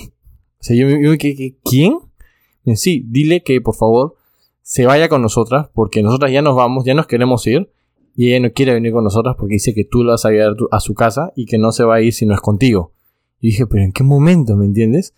O 0.61 0.63
sea, 0.63 0.77
yo, 0.77 0.89
yo 0.89 1.17
¿qué, 1.19 1.57
¿quién? 1.65 1.99
Me 2.65 2.73
dice, 2.73 2.83
sí, 2.83 3.05
dile 3.09 3.43
que 3.43 3.61
por 3.61 3.75
favor 3.75 4.17
se 4.63 4.87
vaya 4.87 5.09
con 5.09 5.23
nosotras 5.23 5.69
porque 5.75 6.03
nosotras 6.03 6.33
ya 6.33 6.43
nos 6.43 6.57
vamos, 6.57 6.85
ya 6.85 6.95
nos 6.95 7.07
queremos 7.07 7.47
ir. 7.47 7.71
Y 8.17 8.29
ella 8.29 8.47
no 8.47 8.53
quiere 8.53 8.75
venir 8.75 8.93
con 8.93 9.03
nosotras 9.03 9.35
porque 9.39 9.55
dice 9.55 9.75
que 9.75 9.85
tú 9.85 10.05
la 10.05 10.13
vas 10.13 10.25
a 10.25 10.31
llevar 10.31 10.55
a 10.71 10.81
su 10.81 10.95
casa 10.95 11.33
y 11.35 11.47
que 11.47 11.59
no 11.59 11.73
se 11.73 11.85
va 11.85 11.97
a 11.97 12.01
ir 12.01 12.13
si 12.13 12.27
no 12.27 12.35
es 12.35 12.41
contigo. 12.41 12.93
Y 13.41 13.49
dije, 13.49 13.67
pero 13.67 13.83
¿en 13.83 13.93
qué 13.93 14.05
momento? 14.05 14.57
¿Me 14.57 14.67
entiendes? 14.67 15.15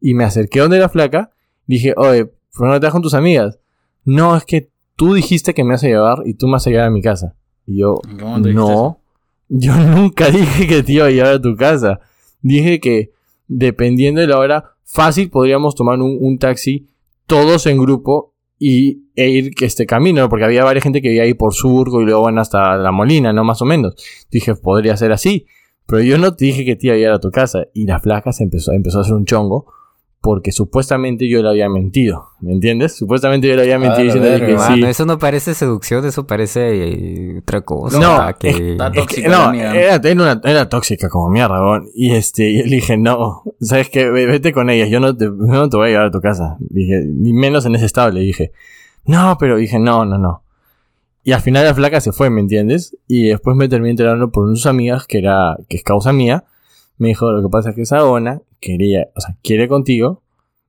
Y 0.00 0.14
me 0.14 0.24
acerqué 0.24 0.60
donde 0.60 0.78
la 0.78 0.88
flaca. 0.88 1.32
Dije, 1.66 1.94
oye, 1.96 2.26
¿por 2.26 2.68
qué 2.68 2.72
no 2.72 2.80
te 2.80 2.86
vas 2.86 2.92
con 2.92 3.02
tus 3.02 3.14
amigas? 3.14 3.58
No, 4.04 4.36
es 4.36 4.44
que 4.44 4.70
tú 4.94 5.14
dijiste 5.14 5.54
que 5.54 5.64
me 5.64 5.70
vas 5.70 5.82
a 5.82 5.88
llevar 5.88 6.22
y 6.24 6.34
tú 6.34 6.46
me 6.46 6.52
vas 6.52 6.66
a 6.66 6.70
llevar 6.70 6.86
a 6.86 6.90
mi 6.90 7.02
casa. 7.02 7.34
Y 7.66 7.78
yo, 7.80 8.00
¿En 8.08 8.16
qué 8.16 8.24
momento 8.24 8.48
dijiste 8.48 8.66
no, 8.66 9.00
yo 9.48 9.76
nunca 9.76 10.30
dije 10.30 10.66
que 10.66 10.82
te 10.82 10.92
iba 10.92 11.06
a 11.06 11.10
llevar 11.10 11.34
a 11.34 11.42
tu 11.42 11.56
casa. 11.56 12.00
Dije 12.40 12.80
que 12.80 13.12
dependiendo 13.48 14.20
de 14.20 14.26
la 14.26 14.38
hora, 14.38 14.76
fácil 14.84 15.30
podríamos 15.30 15.74
tomar 15.74 15.98
un, 15.98 16.18
un 16.20 16.38
taxi 16.38 16.88
todos 17.26 17.66
en 17.66 17.78
grupo 17.78 18.34
y, 18.58 19.02
e 19.16 19.28
ir 19.28 19.52
este 19.60 19.86
camino, 19.86 20.22
¿no? 20.22 20.28
porque 20.28 20.44
había 20.44 20.64
varias 20.64 20.84
gente 20.84 21.02
que 21.02 21.12
iba 21.12 21.24
ahí 21.24 21.34
por 21.34 21.54
Surco 21.54 22.00
y 22.00 22.04
luego 22.04 22.22
van 22.22 22.38
hasta 22.38 22.76
La 22.76 22.92
Molina, 22.92 23.32
¿no? 23.32 23.44
Más 23.44 23.60
o 23.62 23.64
menos. 23.64 23.94
Dije, 24.30 24.54
podría 24.54 24.96
ser 24.96 25.12
así. 25.12 25.46
Pero 25.86 26.02
yo 26.02 26.18
no 26.18 26.34
te 26.34 26.46
dije 26.46 26.64
que 26.64 26.76
te 26.76 26.88
iba 26.88 26.96
a 26.96 26.98
llevar 26.98 27.14
a 27.16 27.20
tu 27.20 27.30
casa. 27.30 27.66
Y 27.74 27.86
la 27.86 28.00
flaca 28.00 28.32
se 28.32 28.44
empezó, 28.44 28.72
empezó 28.72 28.98
a 28.98 29.02
hacer 29.02 29.14
un 29.14 29.24
chongo 29.24 29.66
porque 30.20 30.50
supuestamente 30.50 31.28
yo 31.28 31.40
le 31.42 31.48
había 31.48 31.68
mentido. 31.68 32.30
¿Me 32.40 32.52
entiendes? 32.52 32.96
Supuestamente 32.96 33.46
yo 33.48 33.54
le 33.54 33.62
había 33.62 33.78
mentido 33.78 34.04
diciéndole 34.04 34.38
verga. 34.40 34.68
que 34.68 34.74
sí. 34.74 34.82
Eso 34.84 35.06
no 35.06 35.18
parece 35.18 35.54
seducción, 35.54 36.04
eso 36.04 36.26
parece 36.26 36.90
eh, 37.34 37.38
otra 37.38 37.60
cosa. 37.60 37.98
No, 38.00 38.38
que... 38.38 38.72
está 38.72 38.86
Es 38.88 38.92
que, 38.92 39.00
tóxica 39.00 39.28
no, 39.28 39.52
era, 39.54 39.94
era, 39.96 40.12
una- 40.22 40.40
era 40.44 40.68
tóxica 40.68 41.08
como 41.08 41.28
mierda, 41.30 41.60
weón. 41.62 41.88
Y 41.94 42.12
este, 42.12 42.50
y 42.50 42.62
le 42.64 42.76
dije, 42.76 42.96
no, 42.96 43.44
sabes 43.60 43.88
qué, 43.88 44.10
Ve- 44.10 44.26
vete 44.26 44.52
con 44.52 44.68
ellas, 44.68 44.88
yo 44.90 44.98
no 44.98 45.16
te, 45.16 45.28
no 45.30 45.68
te 45.68 45.76
voy 45.76 45.86
a 45.88 45.90
llevar 45.92 46.06
a 46.06 46.10
tu 46.10 46.20
casa. 46.20 46.56
Dije, 46.58 47.04
ni 47.06 47.32
menos 47.32 47.64
en 47.66 47.76
ese 47.76 47.86
estado, 47.86 48.10
le 48.10 48.20
dije. 48.20 48.50
No, 49.04 49.36
pero 49.38 49.56
dije, 49.56 49.78
no, 49.78 50.04
no, 50.04 50.18
no. 50.18 50.42
Y 51.22 51.32
al 51.32 51.40
final 51.40 51.64
la 51.64 51.74
flaca 51.74 52.00
se 52.00 52.10
fue, 52.12 52.30
¿me 52.30 52.40
entiendes? 52.40 52.96
Y 53.06 53.28
después 53.28 53.56
me 53.56 53.68
terminé 53.68 53.90
enterando 53.90 54.30
por 54.30 54.44
unas 54.44 54.66
amigas 54.66 55.06
que 55.06 55.18
era, 55.18 55.56
que 55.68 55.76
es 55.76 55.82
causa 55.84 56.12
mía. 56.12 56.44
Me 56.98 57.08
dijo, 57.08 57.30
lo 57.32 57.42
que 57.42 57.48
pasa 57.50 57.70
es 57.70 57.74
que 57.76 57.82
esa 57.82 57.98
dona 57.98 58.40
quería, 58.60 59.08
o 59.14 59.20
sea, 59.20 59.36
quiere 59.42 59.68
contigo, 59.68 60.22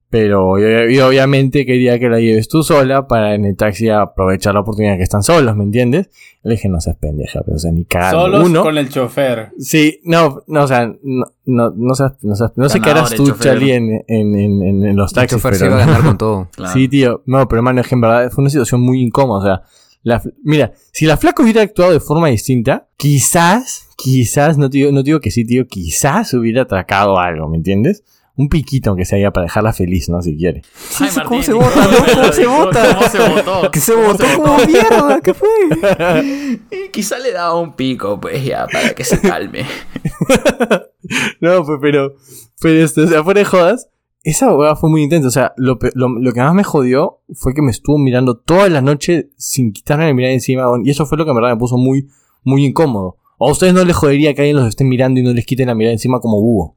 pero 0.09 0.57
yo, 0.57 0.89
yo 0.89 1.07
obviamente 1.07 1.65
quería 1.65 1.99
que 1.99 2.07
la 2.07 2.19
lleves 2.21 2.47
tú 2.47 2.63
sola 2.63 3.07
para 3.07 3.35
en 3.35 3.43
el 3.43 3.57
taxi 3.57 3.89
aprovechar 3.89 4.53
la 4.53 4.61
oportunidad 4.61 4.95
que 4.95 5.03
están 5.03 5.21
solos, 5.21 5.53
¿me 5.57 5.63
entiendes? 5.65 6.09
Le 6.43 6.51
dije, 6.51 6.69
no 6.69 6.79
seas 6.79 6.95
pendeja, 6.95 7.41
pero 7.43 7.57
o 7.57 7.59
sea, 7.59 7.71
ni 7.73 7.83
cagando. 7.83 8.21
Solos 8.21 8.45
Uno, 8.49 8.61
con 8.61 8.77
el 8.77 8.87
chofer. 8.87 9.49
Sí, 9.59 9.99
no, 10.05 10.43
no, 10.47 10.63
o 10.63 10.67
sea, 10.67 10.87
no, 11.03 11.25
no, 11.45 11.73
no, 11.75 11.93
seas- 11.93 12.13
no, 12.21 12.35
seas- 12.35 12.53
no 12.55 12.69
sé 12.69 12.79
qué 12.79 12.89
harás 12.89 13.11
el 13.11 13.17
tú, 13.17 13.27
chofer. 13.27 13.43
Charlie, 13.43 13.73
en, 13.73 13.91
en, 14.07 14.35
en, 14.35 14.61
en- 14.63 14.85
en 14.85 14.95
los 14.95 15.11
El 15.11 15.15
taxis. 15.15 15.37
chofer 15.37 15.55
se 15.55 15.65
pero 15.65 15.75
iba 15.75 15.83
a 15.83 15.85
ganar 15.87 16.03
con 16.03 16.17
todo. 16.17 16.47
Claro. 16.55 16.73
Sí, 16.73 16.87
tío. 16.87 17.21
No, 17.25 17.45
pero 17.49 17.59
hermano, 17.59 17.81
es 17.81 17.87
que 17.87 17.95
en 17.95 18.01
verdad 18.01 18.31
fue 18.31 18.43
una 18.43 18.49
situación 18.49 18.79
muy 18.79 19.01
incómoda. 19.01 19.39
O 19.39 19.43
sea, 19.43 19.61
la, 20.07 20.21
mira, 20.41 20.71
si 20.93 21.05
la 21.05 21.17
flaca 21.17 21.43
hubiera 21.43 21.61
actuado 21.61 21.91
de 21.91 21.99
forma 21.99 22.29
distinta, 22.29 22.87
quizás, 22.95 23.89
quizás, 23.97 24.57
no 24.57 24.69
no 24.69 24.69
te 24.69 25.03
digo 25.03 25.19
que 25.19 25.31
sí, 25.31 25.43
tío, 25.43 25.67
quizás 25.67 26.33
hubiera 26.33 26.61
atracado 26.61 27.19
algo, 27.19 27.49
¿me 27.49 27.57
entiendes? 27.57 28.05
Un 28.37 28.47
piquito, 28.47 28.91
aunque 28.91 29.03
sea 29.03 29.31
para 29.31 29.47
dejarla 29.47 29.73
feliz, 29.73 30.07
¿no? 30.07 30.21
Si 30.21 30.37
quiere. 30.37 30.61
Sí, 30.91 31.03
Ay, 31.03 31.09
sí, 31.09 31.19
¿cómo 31.19 31.29
Martín, 31.31 31.43
se 31.43 31.53
vota, 31.53 31.87
no? 31.87 32.13
¿Cómo 32.13 32.31
se 32.31 32.45
vota? 32.45 32.95
¿Cómo 32.95 33.09
se 33.09 33.29
votó? 33.29 33.71
Que 33.71 33.79
se 33.81 33.93
¿Cómo 33.93 34.07
votó 34.07 34.23
como 34.37 34.57
mierda, 34.65 35.21
¿qué 35.21 35.33
fue? 35.33 35.49
Y 36.71 36.89
quizá 36.89 37.19
le 37.19 37.33
daba 37.33 37.59
un 37.59 37.75
pico, 37.75 38.17
pues 38.17 38.45
ya, 38.45 38.65
para 38.71 38.93
que 38.93 39.03
se 39.03 39.19
calme. 39.19 39.65
No, 41.41 41.63
pues, 41.65 41.79
pero, 41.81 42.15
pero 42.61 42.83
este, 42.83 43.01
o 43.01 43.07
sea, 43.07 43.23
fuera 43.23 43.39
de 43.39 43.45
jodas, 43.45 43.89
esa 44.29 44.53
hueá 44.53 44.75
fue 44.75 44.89
muy 44.89 45.03
intensa. 45.03 45.27
O 45.29 45.31
sea, 45.31 45.53
lo, 45.55 45.79
lo, 45.93 46.09
lo 46.09 46.33
que 46.33 46.41
más 46.41 46.53
me 46.53 46.63
jodió 46.63 47.19
fue 47.33 47.53
que 47.53 47.61
me 47.61 47.71
estuvo 47.71 47.97
mirando 47.97 48.35
toda 48.35 48.67
la 48.67 48.81
noche 48.81 49.29
sin 49.37 49.71
quitarme 49.71 50.05
la 50.05 50.13
mirada 50.13 50.33
encima. 50.33 50.65
Y 50.83 50.89
eso 50.89 51.05
fue 51.05 51.17
lo 51.17 51.23
que 51.23 51.31
en 51.31 51.35
verdad 51.35 51.51
me 51.51 51.57
puso 51.57 51.77
muy, 51.77 52.09
muy 52.43 52.65
incómodo. 52.65 53.15
¿O 53.37 53.47
a 53.47 53.51
ustedes 53.51 53.73
no 53.73 53.85
les 53.85 53.95
jodería 53.95 54.33
que 54.33 54.41
alguien 54.41 54.57
los 54.57 54.67
esté 54.67 54.83
mirando 54.83 55.21
y 55.21 55.23
no 55.23 55.31
les 55.31 55.45
quite 55.45 55.65
la 55.65 55.75
mirada 55.75 55.93
encima 55.93 56.19
como 56.19 56.41
búho? 56.41 56.75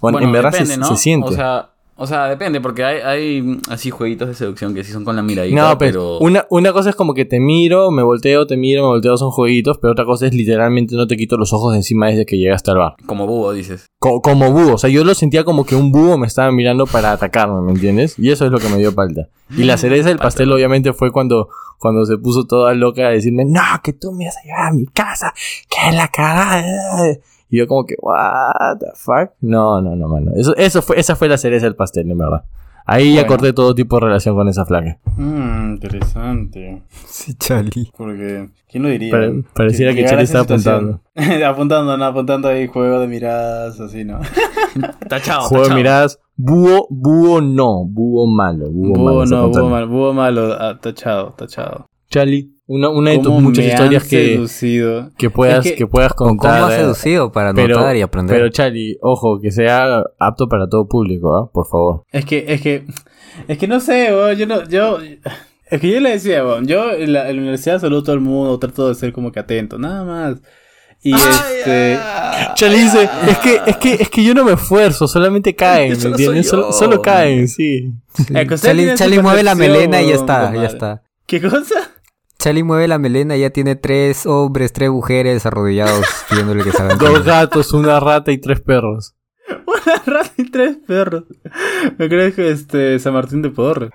Bueno, 0.00 0.20
en 0.20 0.30
verdad 0.30 0.52
se, 0.52 0.66
se 0.66 0.96
siente. 0.96 1.30
O 1.30 1.32
sea, 1.32 1.73
o 1.96 2.06
sea, 2.06 2.26
depende, 2.28 2.60
porque 2.60 2.82
hay, 2.84 2.98
hay 3.00 3.60
así 3.70 3.90
jueguitos 3.90 4.28
de 4.28 4.34
seducción 4.34 4.74
que 4.74 4.82
sí 4.84 4.92
son 4.92 5.04
con 5.04 5.14
la 5.16 5.22
miradita, 5.22 5.54
no, 5.70 5.78
pero, 5.78 6.18
pero... 6.18 6.18
una, 6.18 6.44
una 6.50 6.72
cosa 6.72 6.90
es 6.90 6.96
como 6.96 7.14
que 7.14 7.24
te 7.24 7.38
miro, 7.40 7.90
me 7.90 8.02
volteo, 8.02 8.46
te 8.46 8.56
miro, 8.56 8.82
me 8.82 8.88
volteo, 8.88 9.16
son 9.16 9.30
jueguitos, 9.30 9.78
pero 9.78 9.92
otra 9.92 10.04
cosa 10.04 10.26
es 10.26 10.34
literalmente 10.34 10.96
no 10.96 11.06
te 11.06 11.16
quito 11.16 11.36
los 11.36 11.52
ojos 11.52 11.72
de 11.72 11.78
encima 11.78 12.08
desde 12.08 12.26
que 12.26 12.36
llegaste 12.38 12.70
al 12.72 12.78
bar. 12.78 12.94
Como 13.06 13.26
búho, 13.26 13.52
dices. 13.52 13.86
Co- 14.00 14.20
como 14.22 14.50
búho, 14.50 14.74
o 14.74 14.78
sea, 14.78 14.90
yo 14.90 15.04
lo 15.04 15.14
sentía 15.14 15.44
como 15.44 15.64
que 15.64 15.76
un 15.76 15.92
búho 15.92 16.18
me 16.18 16.26
estaba 16.26 16.50
mirando 16.50 16.86
para 16.86 17.12
atacarme, 17.12 17.60
¿me 17.62 17.72
entiendes? 17.72 18.18
Y 18.18 18.30
eso 18.30 18.44
es 18.44 18.50
lo 18.50 18.58
que 18.58 18.68
me 18.68 18.78
dio 18.78 18.92
falta. 18.92 19.28
Y 19.56 19.64
la 19.64 19.76
cereza 19.76 20.08
del 20.08 20.18
pastel 20.18 20.50
obviamente 20.52 20.92
fue 20.94 21.12
cuando, 21.12 21.48
cuando 21.78 22.04
se 22.06 22.18
puso 22.18 22.44
toda 22.46 22.74
loca 22.74 23.06
a 23.06 23.10
decirme, 23.10 23.44
no, 23.44 23.60
que 23.82 23.92
tú 23.92 24.10
me 24.12 24.24
vas 24.24 24.36
a 24.38 24.42
llevar 24.42 24.66
a 24.68 24.72
mi 24.72 24.86
casa, 24.86 25.32
que 25.68 25.88
es 25.90 25.94
la 25.94 26.08
cagada. 26.08 26.64
Y 27.54 27.58
yo 27.58 27.68
como 27.68 27.84
que, 27.86 27.94
what 28.02 28.78
the 28.80 28.86
fuck? 28.96 29.30
No, 29.40 29.80
no, 29.80 29.94
no, 29.94 30.08
mano. 30.08 30.32
Eso, 30.34 30.56
eso 30.56 30.82
fue, 30.82 30.98
esa 30.98 31.14
fue 31.14 31.28
la 31.28 31.38
cereza 31.38 31.66
del 31.66 31.76
pastel, 31.76 32.10
en 32.10 32.18
verdad. 32.18 32.42
Ahí 32.84 33.10
ya 33.14 33.20
Bueno. 33.20 33.28
corté 33.28 33.52
todo 33.52 33.74
tipo 33.76 33.96
de 34.00 34.06
relación 34.06 34.34
con 34.34 34.48
esa 34.48 34.64
flaca. 34.66 34.98
Mmm, 35.16 35.74
interesante. 35.74 36.82
Sí, 37.06 37.34
Charlie. 37.34 37.92
Porque, 37.96 38.48
¿quién 38.68 38.82
lo 38.82 38.88
diría? 38.88 39.12
Pare- 39.12 39.44
pareciera 39.54 39.92
que 39.92 39.98
llegara 40.02 40.16
Charlie 40.16 40.20
a 40.22 40.24
esa 40.24 40.40
estaba 40.40 40.58
situación. 40.58 41.00
apuntando, 41.46 41.96
no, 41.96 42.04
apuntando 42.04 42.48
ahí 42.48 42.66
juego 42.66 42.98
de 42.98 43.06
miradas, 43.06 43.78
así, 43.80 44.04
¿no? 44.04 44.18
Tachado, 45.08 45.42
Juego 45.42 45.68
de 45.68 45.74
miradas, 45.76 46.18
búho, 46.36 46.88
búho 46.90 47.40
no, 47.40 47.84
búho 47.86 48.26
malo, 48.26 48.68
búho, 48.68 48.96
malo. 48.98 49.12
Búho 49.12 49.22
está 49.22 49.36
no, 49.36 49.48
búho 49.48 49.68
malo, 49.70 49.88
búho 49.88 50.12
malo, 50.12 50.52
ah, 50.58 50.76
tachado, 50.80 51.30
tachado. 51.38 51.86
Charlie, 52.10 52.50
una, 52.66 52.88
una 52.88 53.10
de 53.10 53.18
tus 53.18 53.26
¿Cómo 53.26 53.40
muchas 53.40 53.64
historias 53.66 54.04
que, 54.04 54.46
que 55.18 55.30
puedas, 55.30 55.64
Es 55.66 55.72
que- 55.72 55.78
que 55.78 55.86
puedas 55.86 56.12
¿O 56.12 56.14
¿Cómo 56.14 56.30
contar. 56.36 56.62
has 56.64 56.72
eh, 56.72 56.76
seducido 56.78 57.30
para 57.32 57.52
pero- 57.52 57.76
anotar 57.76 57.96
y 57.96 58.02
aprender? 58.02 58.36
Pero 58.36 58.48
Charlie, 58.48 58.96
ojo, 59.02 59.38
que 59.40 59.50
sea 59.50 60.02
apto 60.18 60.48
para 60.48 60.66
todo 60.68 60.88
público, 60.88 61.36
¿ah? 61.36 61.50
Por 61.52 61.66
favor. 61.68 62.04
Es 62.10 62.24
que, 62.24 62.44
es 62.48 62.60
que, 62.62 62.84
es 63.48 63.58
que 63.58 63.68
no 63.68 63.80
sé, 63.80 64.08
weón, 64.14 64.36
yo 64.36 64.46
no, 64.46 64.64
yo, 64.68 64.98
es 65.70 65.80
que 65.80 65.90
yo 65.90 66.00
le 66.00 66.10
decía, 66.12 66.44
weón, 66.44 66.66
yo 66.66 66.90
en 66.92 67.12
la, 67.12 67.28
en 67.28 67.36
la 67.36 67.42
universidad 67.42 67.80
saludo 67.80 68.00
a 68.00 68.04
todo 68.04 68.14
el 68.14 68.20
mundo, 68.20 68.58
trato 68.58 68.88
de 68.88 68.94
ser 68.94 69.12
como 69.12 69.30
que 69.30 69.40
atento, 69.40 69.78
nada 69.78 70.04
más. 70.04 70.36
Y 71.06 71.12
este, 71.12 71.98
Charlie 72.54 72.78
dice, 72.78 73.10
es 73.28 73.38
que, 73.40 73.60
es 73.66 73.76
que, 73.76 73.92
es 73.94 74.08
que 74.08 74.24
yo 74.24 74.32
no 74.32 74.42
me 74.42 74.52
esfuerzo, 74.54 75.06
solamente 75.06 75.54
caen, 75.54 75.90
¿me 75.90 75.96
solo 75.96 76.14
entiendes? 76.14 76.48
Solo, 76.48 76.72
solo 76.72 77.02
caen, 77.02 77.46
sí. 77.46 77.92
es 78.16 78.26
que 78.48 78.54
usted 78.54 78.68
Charlie, 78.68 78.94
Charlie 78.94 79.20
mueve 79.20 79.42
la 79.42 79.54
melena 79.54 80.00
y 80.00 80.08
ya 80.08 80.14
está, 80.14 80.54
ya 80.54 80.64
está. 80.64 81.02
¿Qué 81.26 81.42
cosa? 81.42 81.90
Charlie 82.44 82.62
mueve 82.62 82.88
la 82.88 82.98
melena 82.98 83.38
y 83.38 83.40
ya 83.40 83.48
tiene 83.48 83.74
tres 83.74 84.26
hombres, 84.26 84.74
tres 84.74 84.90
mujeres 84.90 85.46
arrodillados 85.46 86.04
pidiéndole 86.28 86.62
que 86.62 86.72
salgan. 86.72 86.98
Dos 86.98 87.24
gatos, 87.24 87.72
una 87.72 87.98
rata 88.00 88.32
y 88.32 88.38
tres 88.38 88.60
perros. 88.60 89.14
Una 89.66 90.02
rata 90.04 90.32
y 90.36 90.50
tres 90.50 90.76
perros. 90.86 91.24
Me 91.96 92.06
crees 92.10 92.34
que 92.34 92.50
este 92.50 92.98
San 92.98 93.14
Martín 93.14 93.40
de 93.40 93.48
Porres. 93.48 93.90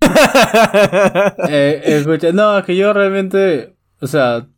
eh, 1.50 1.82
escucha, 1.84 2.32
no, 2.32 2.58
es 2.58 2.64
que 2.64 2.76
yo 2.76 2.94
realmente, 2.94 3.76
o 4.00 4.06
sea, 4.06 4.48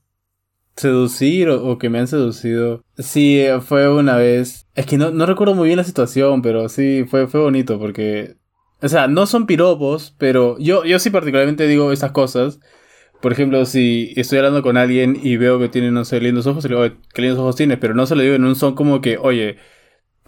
seducir 0.76 1.48
o, 1.48 1.72
o 1.72 1.78
que 1.78 1.90
me 1.90 1.98
han 1.98 2.06
seducido, 2.06 2.84
sí, 2.98 3.44
fue 3.62 3.92
una 3.92 4.16
vez. 4.16 4.68
Es 4.76 4.86
que 4.86 4.96
no, 4.96 5.10
no 5.10 5.26
recuerdo 5.26 5.56
muy 5.56 5.66
bien 5.66 5.78
la 5.78 5.84
situación, 5.84 6.40
pero 6.40 6.68
sí, 6.68 7.04
fue, 7.08 7.26
fue 7.26 7.40
bonito 7.40 7.80
porque, 7.80 8.36
o 8.80 8.88
sea, 8.88 9.08
no 9.08 9.26
son 9.26 9.46
piropos, 9.46 10.14
pero 10.18 10.56
yo, 10.58 10.84
yo 10.84 11.00
sí 11.00 11.10
particularmente 11.10 11.66
digo 11.66 11.90
esas 11.90 12.12
cosas. 12.12 12.60
Por 13.20 13.32
ejemplo, 13.32 13.64
si 13.66 14.12
estoy 14.16 14.38
hablando 14.38 14.62
con 14.62 14.76
alguien 14.76 15.18
y 15.20 15.36
veo 15.36 15.58
que 15.58 15.68
tiene, 15.68 15.90
no 15.90 16.04
sé, 16.04 16.20
lindos 16.20 16.46
ojos, 16.46 16.62
le 16.64 16.68
digo, 16.70 16.80
"Oye, 16.82 16.96
qué 17.12 17.22
lindos 17.22 17.40
ojos 17.40 17.56
tienes, 17.56 17.78
pero 17.78 17.92
no 17.94 18.06
se 18.06 18.14
lo 18.14 18.22
digo 18.22 18.34
en 18.36 18.44
un 18.44 18.54
son 18.54 18.74
como 18.76 19.00
que, 19.00 19.18
oye, 19.18 19.56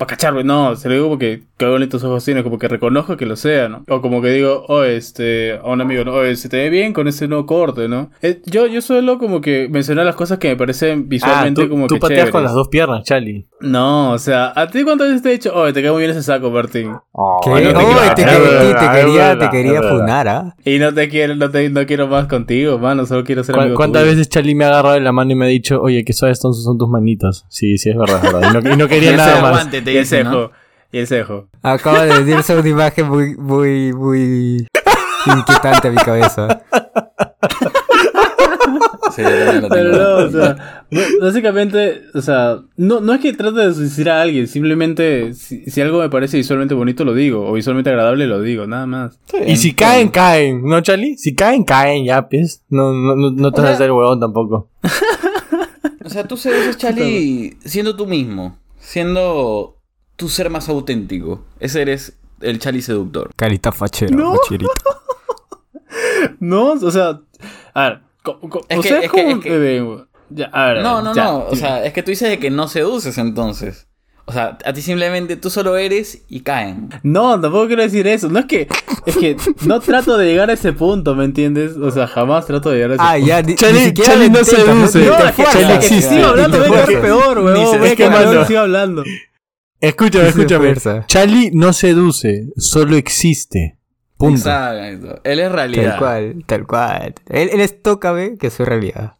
para 0.00 0.16
cacharme, 0.16 0.42
no, 0.44 0.74
se 0.76 0.88
lo 0.88 0.94
digo 0.94 1.08
porque 1.10 1.42
qué 1.58 1.66
bonitos 1.66 2.02
ojos 2.04 2.24
tiene, 2.24 2.42
como 2.42 2.58
que 2.58 2.68
reconozco 2.68 3.18
que 3.18 3.26
lo 3.26 3.36
sea, 3.36 3.68
¿no? 3.68 3.84
O 3.86 4.00
como 4.00 4.22
que 4.22 4.30
digo, 4.30 4.64
oh, 4.68 4.82
este, 4.82 5.52
a 5.62 5.66
un 5.68 5.82
amigo, 5.82 6.04
no, 6.04 6.14
oye, 6.14 6.34
se 6.36 6.48
te 6.48 6.56
ve 6.56 6.70
bien 6.70 6.94
con 6.94 7.06
ese 7.06 7.28
nuevo 7.28 7.44
corte, 7.44 7.86
¿no? 7.86 8.10
Eh, 8.22 8.40
yo, 8.46 8.66
yo 8.66 8.80
suelo 8.80 9.18
como 9.18 9.42
que 9.42 9.68
mencionar 9.70 10.06
las 10.06 10.14
cosas 10.16 10.38
que 10.38 10.48
me 10.48 10.56
parecen 10.56 11.06
visualmente 11.08 11.60
Ah, 11.60 11.64
tú, 11.64 11.70
como 11.70 11.86
tú 11.86 11.96
que 11.96 12.00
pateas 12.00 12.16
chéveres. 12.20 12.32
con 12.32 12.42
las 12.44 12.54
dos 12.54 12.68
piernas, 12.68 13.04
Chali. 13.04 13.46
No, 13.60 14.12
o 14.12 14.18
sea, 14.18 14.54
¿a 14.56 14.68
ti 14.68 14.84
cuántas 14.84 15.08
veces 15.08 15.22
te 15.22 15.28
he 15.28 15.32
dicho, 15.32 15.52
oye, 15.54 15.74
te 15.74 15.82
queda 15.82 15.92
muy 15.92 16.00
bien 16.00 16.12
ese 16.12 16.22
saco, 16.22 16.50
Martín? 16.50 16.92
No 17.12 17.40
te 17.44 17.50
quería- 18.24 19.38
te 19.38 19.50
quería, 19.50 19.80
te 19.80 19.88
funar, 19.88 20.28
¿ah? 20.28 20.56
Y 20.64 20.78
no 20.78 20.92
te 20.94 21.08
quiero, 21.08 21.34
no, 21.34 21.50
te, 21.50 21.68
no 21.70 21.84
quiero 21.86 22.06
más 22.08 22.26
contigo, 22.26 22.78
mano, 22.78 23.06
solo 23.06 23.24
quiero 23.24 23.44
ser 23.44 23.54
¿Cu- 23.54 23.60
amigo 23.60 23.76
¿Cuántas 23.76 24.02
tuyo. 24.02 24.12
veces 24.12 24.28
Chali 24.28 24.54
me 24.54 24.64
ha 24.64 24.68
agarrado 24.68 24.94
de 24.94 25.00
la 25.00 25.12
mano 25.12 25.32
y 25.32 25.34
me 25.34 25.44
ha 25.46 25.48
dicho, 25.48 25.80
oye, 25.80 26.04
qué 26.04 26.12
suaves 26.12 26.38
son, 26.40 26.54
son 26.54 26.78
tus 26.78 26.88
manitas? 26.88 27.44
Sí, 27.48 27.78
sí, 27.78 27.90
es 27.90 27.96
verdad, 27.96 28.16
es 28.24 28.32
verdad. 28.32 28.48
Y 28.62 28.68
no, 28.68 28.74
y 28.74 28.76
no 28.76 28.88
quería 28.88 29.12
nada 29.16 29.40
más. 29.42 29.50
aguante 29.50 29.82
¿no? 29.98 30.04
cejo, 30.04 30.50
y 30.92 30.98
el 30.98 31.06
cejo. 31.06 31.48
Acaba 31.62 32.04
de 32.04 32.24
decirse 32.24 32.56
una 32.56 32.68
imagen 32.68 33.08
muy, 33.08 33.36
muy, 33.36 33.92
muy 33.92 34.66
inquietante 35.26 35.88
a 35.88 35.90
mi 35.90 35.98
cabeza. 35.98 36.62
Sí, 39.14 39.22
Pero 39.68 39.92
no, 39.92 40.26
o 40.26 40.30
sea, 40.30 40.86
básicamente, 41.20 42.02
o 42.14 42.20
sea, 42.20 42.60
no, 42.76 43.00
no 43.00 43.14
es 43.14 43.20
que 43.20 43.32
trate 43.32 43.58
de 43.58 43.74
seducir 43.74 44.08
a 44.08 44.22
alguien, 44.22 44.46
simplemente 44.46 45.34
si, 45.34 45.64
si 45.64 45.80
algo 45.80 45.98
me 45.98 46.08
parece 46.08 46.36
visualmente 46.36 46.74
bonito 46.74 47.04
lo 47.04 47.14
digo, 47.14 47.46
o 47.46 47.54
visualmente 47.54 47.90
agradable 47.90 48.26
lo 48.26 48.40
digo, 48.40 48.68
nada 48.68 48.86
más. 48.86 49.18
Y 49.46 49.56
si 49.56 49.74
caen, 49.74 50.08
caen, 50.08 50.62
¿no, 50.64 50.80
Chali? 50.80 51.16
Si 51.18 51.34
caen, 51.34 51.64
caen, 51.64 52.04
ya, 52.04 52.28
pues. 52.28 52.62
No, 52.68 52.92
no, 52.92 53.16
no, 53.16 53.30
no 53.30 53.52
te 53.52 53.60
vas 53.60 53.70
a 53.70 53.74
hacer 53.74 53.90
huevón 53.90 54.20
tampoco. 54.20 54.68
O 56.02 56.08
sea, 56.08 56.26
tú 56.26 56.36
seduces, 56.36 56.76
Charlie, 56.76 57.56
siendo 57.64 57.94
tú 57.94 58.04
mismo. 58.04 58.58
Siendo 58.80 59.79
tu 60.20 60.28
ser 60.28 60.50
más 60.50 60.68
auténtico. 60.68 61.44
Ese 61.58 61.80
eres 61.82 62.12
el 62.42 62.58
Charlie 62.58 62.82
seductor. 62.82 63.30
Carita 63.34 63.72
fachera, 63.72 64.14
No. 64.14 64.36
facherita. 64.36 64.72
No, 66.38 66.72
o 66.72 66.90
sea, 66.90 67.20
a 67.74 67.82
ver, 67.88 68.00
o 68.24 68.48
que- 68.50 68.82
sea, 68.82 68.98
es 68.98 69.04
es 69.06 69.10
que- 69.10 69.22
como 69.22 69.36
es 69.36 69.42
que- 69.42 69.48
que 69.48 69.58
vengo. 69.58 70.06
Ya, 70.30 70.46
a 70.52 70.66
ver, 70.66 70.82
No, 70.82 71.02
no, 71.02 71.14
ya, 71.14 71.24
no. 71.24 71.46
O 71.46 71.56
sea, 71.56 71.84
es 71.84 71.92
que 71.92 72.02
tú 72.02 72.10
dices 72.10 72.28
de 72.28 72.38
que 72.38 72.50
no 72.50 72.68
seduces 72.68 73.18
entonces. 73.18 73.88
O 74.26 74.32
sea, 74.32 74.56
a 74.64 74.72
ti 74.72 74.80
simplemente 74.80 75.34
tú 75.36 75.50
solo 75.50 75.76
eres 75.76 76.22
y 76.28 76.40
caen. 76.40 76.88
No, 77.02 77.40
tampoco 77.40 77.66
quiero 77.66 77.82
decir 77.82 78.06
eso. 78.06 78.28
No 78.28 78.38
es 78.38 78.44
que, 78.46 78.68
es 79.06 79.16
que 79.16 79.36
no 79.66 79.80
trato 79.80 80.16
de 80.16 80.26
llegar 80.26 80.48
a 80.50 80.52
ese 80.52 80.72
punto, 80.72 81.16
¿me 81.16 81.24
entiendes? 81.24 81.76
O 81.76 81.90
sea, 81.90 82.06
jamás 82.06 82.46
trato 82.46 82.70
de 82.70 82.76
llegar 82.76 82.90
a 82.92 82.94
ese 82.94 83.02
Ah, 83.04 83.12
punto. 83.14 83.26
ya, 83.26 83.42
ni, 83.42 83.54
Chali- 83.56 83.72
ni 83.72 83.84
siquiera 83.86 84.10
Chali 84.12 84.26
lo 84.28 84.32
no 84.32 84.38
intentas, 84.38 84.90
seduce. 84.92 84.98
No, 85.08 85.14
es 85.16 85.22
que, 85.22 85.28
esfuerzas. 85.42 85.52
Chali 85.60 85.72
es 85.72 85.78
que 85.80 85.88
si 85.88 85.94
existe. 85.94 86.14
sigo 86.14 86.26
hablando 86.28 86.58
voy 86.58 86.66
a 86.66 86.70
quedar 86.70 86.84
Porque- 86.84 86.98
peor, 87.00 87.36
ni 87.38 87.42
weón. 87.44 87.56
se- 87.72 87.78
Voy 87.78 87.86
a 87.88 87.90
es 87.90 87.90
que, 87.90 87.96
quedar 87.96 88.12
peor 88.18 88.26
mano, 88.28 88.40
si 88.42 88.46
sigo 88.46 88.60
hablando. 88.60 89.04
Escúchame, 89.80 90.28
escúchame. 90.28 90.74
Chali 91.06 91.50
no 91.52 91.72
seduce, 91.72 92.48
solo 92.56 92.96
existe. 92.96 93.76
Punto. 94.16 94.38
Exacto. 94.40 95.20
Él 95.24 95.38
es 95.40 95.46
Tal 95.48 95.52
realidad. 95.54 95.98
cual, 95.98 96.44
tal 96.46 96.66
cual. 96.66 97.14
Él, 97.30 97.48
él 97.54 97.60
es 97.60 97.82
tócame 97.82 98.36
que 98.38 98.50
soy 98.50 98.66
realidad. 98.66 99.14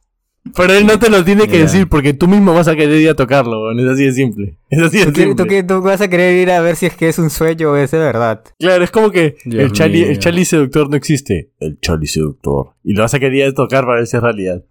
Pero 0.57 0.73
él 0.75 0.87
no 0.87 0.99
te 0.99 1.11
lo 1.11 1.23
tiene 1.25 1.47
que 1.49 1.59
decir 1.59 1.87
porque 1.89 2.13
tú 2.15 2.27
mismo 2.27 2.53
vas 2.55 2.67
a 2.69 2.75
querer 2.75 2.99
ir 3.01 3.11
a 3.11 3.15
tocarlo. 3.15 3.71
Es 3.79 3.87
así 3.89 4.05
de 4.05 4.13
simple. 4.13 4.59
Es 4.71 4.81
así 4.83 4.99
de 4.99 5.07
¿Tú, 5.07 5.13
quieres- 5.13 5.37
tú, 5.37 5.43
simple. 5.43 5.57
qué- 5.57 5.63
tú 5.63 5.81
vas 5.83 6.01
a 6.01 6.09
querer 6.09 6.35
ir 6.37 6.51
a 6.51 6.61
ver 6.61 6.77
si 6.77 6.87
es 6.87 6.95
que 6.97 7.09
es 7.09 7.19
un 7.19 7.31
sueño 7.31 7.71
o 7.73 7.77
es 7.77 7.91
de 7.91 7.99
verdad. 7.99 8.43
Claro, 8.59 8.83
es 8.85 8.91
como 8.91 9.11
que 9.11 9.37
Dios 9.45 9.65
el 9.65 9.73
Chali, 9.73 10.01
mío. 10.01 10.11
el 10.11 10.19
Chali 10.19 10.45
seductor 10.45 10.89
no 10.91 10.97
existe. 10.97 11.51
El 11.61 11.79
Chali 11.81 12.07
seductor. 12.07 12.75
Y 12.85 12.95
lo 12.95 13.03
vas 13.03 13.15
a 13.15 13.19
querer 13.21 13.35
ir 13.35 13.45
a 13.45 13.53
tocar 13.55 13.85
para 13.85 13.97
ver 13.99 14.07
si 14.07 14.17
es 14.17 14.23
realidad. 14.23 14.65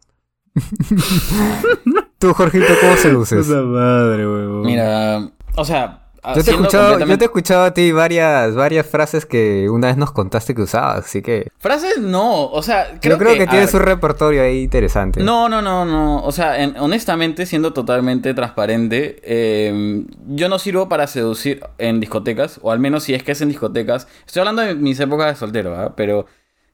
Tú, 2.20 2.34
Jorgito, 2.34 2.66
¿cómo 2.82 2.96
seduces? 2.98 3.46
Puta 3.48 3.62
madre. 3.62 4.26
Mira, 4.26 5.32
o 5.60 5.66
sea, 5.66 6.02
Yo 6.36 6.44
te, 6.44 6.52
he 6.52 6.54
escuchado, 6.54 7.00
yo 7.00 7.18
te 7.18 7.24
he 7.24 7.28
escuchado 7.28 7.64
a 7.64 7.74
ti 7.74 7.92
varias, 7.94 8.54
varias 8.54 8.86
frases 8.86 9.26
que 9.26 9.70
una 9.70 9.88
vez 9.88 9.96
nos 9.98 10.12
contaste 10.12 10.54
que 10.54 10.62
usabas, 10.64 11.06
así 11.06 11.22
que 11.22 11.50
Frases 11.60 12.00
no, 12.00 12.46
o 12.48 12.62
sea, 12.62 12.98
creo 13.00 13.14
yo 13.16 13.18
creo 13.18 13.36
que, 13.38 13.44
a 13.44 13.48
tienes 13.50 13.72
ver, 13.72 13.82
un 13.82 13.88
repertorio 13.88 14.42
ahí 14.44 14.64
interesante. 14.64 15.24
No, 15.24 15.48
no, 15.48 15.62
no, 15.62 15.86
no. 15.86 16.22
O 16.24 16.32
sea, 16.34 16.62
en- 16.62 16.76
honestamente, 16.78 17.46
siendo 17.46 17.72
totalmente 17.72 18.34
transparente, 18.34 19.20
eh, 19.24 20.04
yo 20.28 20.50
no 20.50 20.60
sirvo 20.60 20.90
para 20.90 21.08
seducir 21.08 21.62
en 21.78 22.00
discotecas, 22.02 22.60
o 22.64 22.72
al 22.72 22.80
menos 22.80 23.04
si 23.04 23.14
es 23.14 23.24
que 23.24 23.32
es 23.32 23.42
en 23.42 23.48
discotecas. 23.50 24.08
Estoy 24.26 24.42
hablando 24.42 24.62
de 24.62 24.76
mis 24.76 25.00
épocas 25.00 25.28
de 25.28 25.36
soltero, 25.36 25.76
¿ah? 25.80 25.94
Pero 25.96 26.26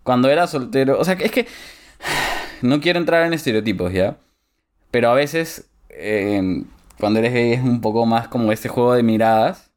cuando 0.02 0.28
era 0.30 0.48
soltero, 0.48 1.00
o 1.00 1.04
sea, 1.06 1.14
es 1.20 1.32
que 1.32 1.46
no 2.64 2.82
quiero 2.82 3.00
entrar 3.00 3.24
en 3.26 3.34
estereotipos, 3.34 3.94
¿ya? 3.94 4.18
Pero 4.92 5.10
a 5.12 5.14
veces, 5.14 5.66
eh, 5.90 6.64
cuando 7.00 7.20
eres 7.20 7.34
gay 7.34 7.54
es 7.54 7.62
un 7.64 7.82
poco 7.82 8.06
más 8.06 8.28
como 8.28 8.52
este 8.52 8.70
juego 8.70 8.94
de 8.94 9.04
miradas. 9.04 9.72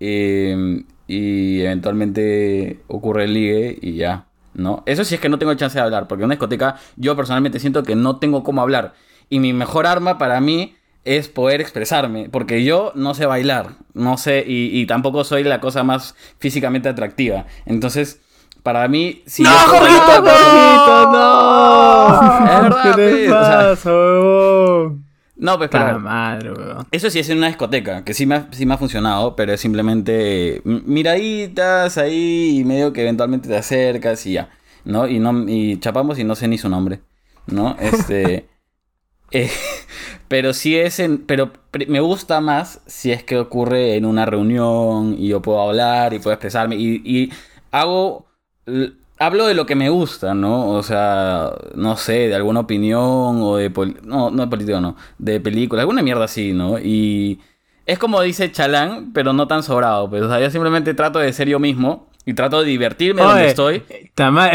eh, 0.00 0.84
y 1.08 1.60
eventualmente 1.60 2.80
ocurre 2.88 3.24
el 3.24 3.34
ligue 3.34 3.78
y 3.82 3.96
ya. 3.96 4.26
¿no? 4.54 4.82
Eso 4.86 5.04
sí 5.04 5.14
es 5.14 5.20
que 5.20 5.28
no 5.28 5.38
tengo 5.38 5.54
chance 5.54 5.78
de 5.78 5.84
hablar, 5.84 6.08
porque 6.08 6.22
en 6.22 6.26
una 6.26 6.34
discoteca 6.34 6.76
yo 6.96 7.16
personalmente 7.16 7.58
siento 7.58 7.82
que 7.82 7.96
no 7.96 8.16
tengo 8.18 8.42
cómo 8.44 8.62
hablar. 8.62 8.94
Y 9.30 9.38
mi 9.40 9.52
mejor 9.52 9.86
arma 9.86 10.18
para 10.18 10.40
mí 10.40 10.74
es 11.04 11.28
poder 11.28 11.60
expresarme, 11.60 12.28
porque 12.30 12.62
yo 12.64 12.92
no 12.94 13.14
sé 13.14 13.26
bailar, 13.26 13.70
no 13.94 14.16
sé, 14.18 14.44
y, 14.46 14.78
y 14.80 14.86
tampoco 14.86 15.24
soy 15.24 15.42
la 15.44 15.60
cosa 15.60 15.82
más 15.84 16.14
físicamente 16.38 16.88
atractiva. 16.88 17.46
Entonces, 17.66 18.20
para 18.62 18.86
mí, 18.88 19.22
si 19.26 19.42
yo 19.42 19.50
puedo- 19.68 21.12
no! 21.12 22.12
Es 22.44 22.62
verdad, 22.62 22.82
¿Qué 22.82 23.02
te 23.02 23.28
pues, 23.28 23.30
pasa? 23.30 25.11
No, 25.42 25.58
pues 25.58 25.70
claro. 25.70 25.98
madre. 25.98 26.52
Eso 26.92 27.10
sí 27.10 27.18
es 27.18 27.28
en 27.28 27.38
una 27.38 27.48
discoteca, 27.48 28.04
que 28.04 28.14
sí 28.14 28.26
me, 28.26 28.36
ha, 28.36 28.48
sí 28.52 28.64
me 28.64 28.74
ha 28.74 28.78
funcionado, 28.78 29.34
pero 29.34 29.52
es 29.52 29.60
simplemente 29.60 30.62
mm, 30.64 30.78
miraditas 30.86 31.98
ahí 31.98 32.60
y 32.60 32.64
medio 32.64 32.92
que 32.92 33.02
eventualmente 33.02 33.48
te 33.48 33.56
acercas 33.56 34.24
y 34.24 34.34
ya, 34.34 34.50
¿no? 34.84 35.08
Y, 35.08 35.18
no, 35.18 35.32
y 35.48 35.80
chapamos 35.80 36.20
y 36.20 36.24
no 36.24 36.36
sé 36.36 36.46
ni 36.46 36.58
su 36.58 36.68
nombre, 36.68 37.00
¿no? 37.48 37.74
Este... 37.80 38.46
eh, 39.32 39.50
pero 40.28 40.52
sí 40.52 40.78
es 40.78 41.00
en... 41.00 41.18
Pero 41.18 41.50
me 41.88 41.98
gusta 41.98 42.40
más 42.40 42.80
si 42.86 43.10
es 43.10 43.24
que 43.24 43.36
ocurre 43.36 43.96
en 43.96 44.04
una 44.04 44.24
reunión 44.24 45.16
y 45.18 45.26
yo 45.26 45.42
puedo 45.42 45.60
hablar 45.60 46.14
y 46.14 46.20
puedo 46.20 46.34
expresarme 46.34 46.76
y, 46.76 47.02
y 47.04 47.32
hago... 47.72 48.26
Hablo 49.22 49.46
de 49.46 49.54
lo 49.54 49.66
que 49.66 49.76
me 49.76 49.88
gusta, 49.88 50.34
¿no? 50.34 50.70
O 50.70 50.82
sea, 50.82 51.52
no 51.76 51.96
sé, 51.96 52.28
de 52.28 52.34
alguna 52.34 52.60
opinión 52.60 53.40
o 53.40 53.56
de... 53.56 53.70
No, 54.02 54.30
no 54.30 54.42
de 54.42 54.48
política, 54.48 54.80
no. 54.80 54.96
De 55.18 55.40
película, 55.40 55.82
alguna 55.82 56.02
mierda 56.02 56.24
así, 56.24 56.52
¿no? 56.52 56.78
Y 56.78 57.40
es 57.86 57.98
como 58.00 58.20
dice 58.20 58.50
Chalán, 58.50 59.12
pero 59.12 59.32
no 59.32 59.46
tan 59.46 59.62
sobrado. 59.62 60.10
Pues, 60.10 60.22
o 60.22 60.28
sea, 60.28 60.40
yo 60.40 60.50
simplemente 60.50 60.94
trato 60.94 61.20
de 61.20 61.32
ser 61.32 61.48
yo 61.48 61.60
mismo 61.60 62.08
y 62.24 62.34
trato 62.34 62.60
de 62.60 62.70
divertirme 62.70 63.22
donde 63.22 63.48
estoy. 63.48 63.82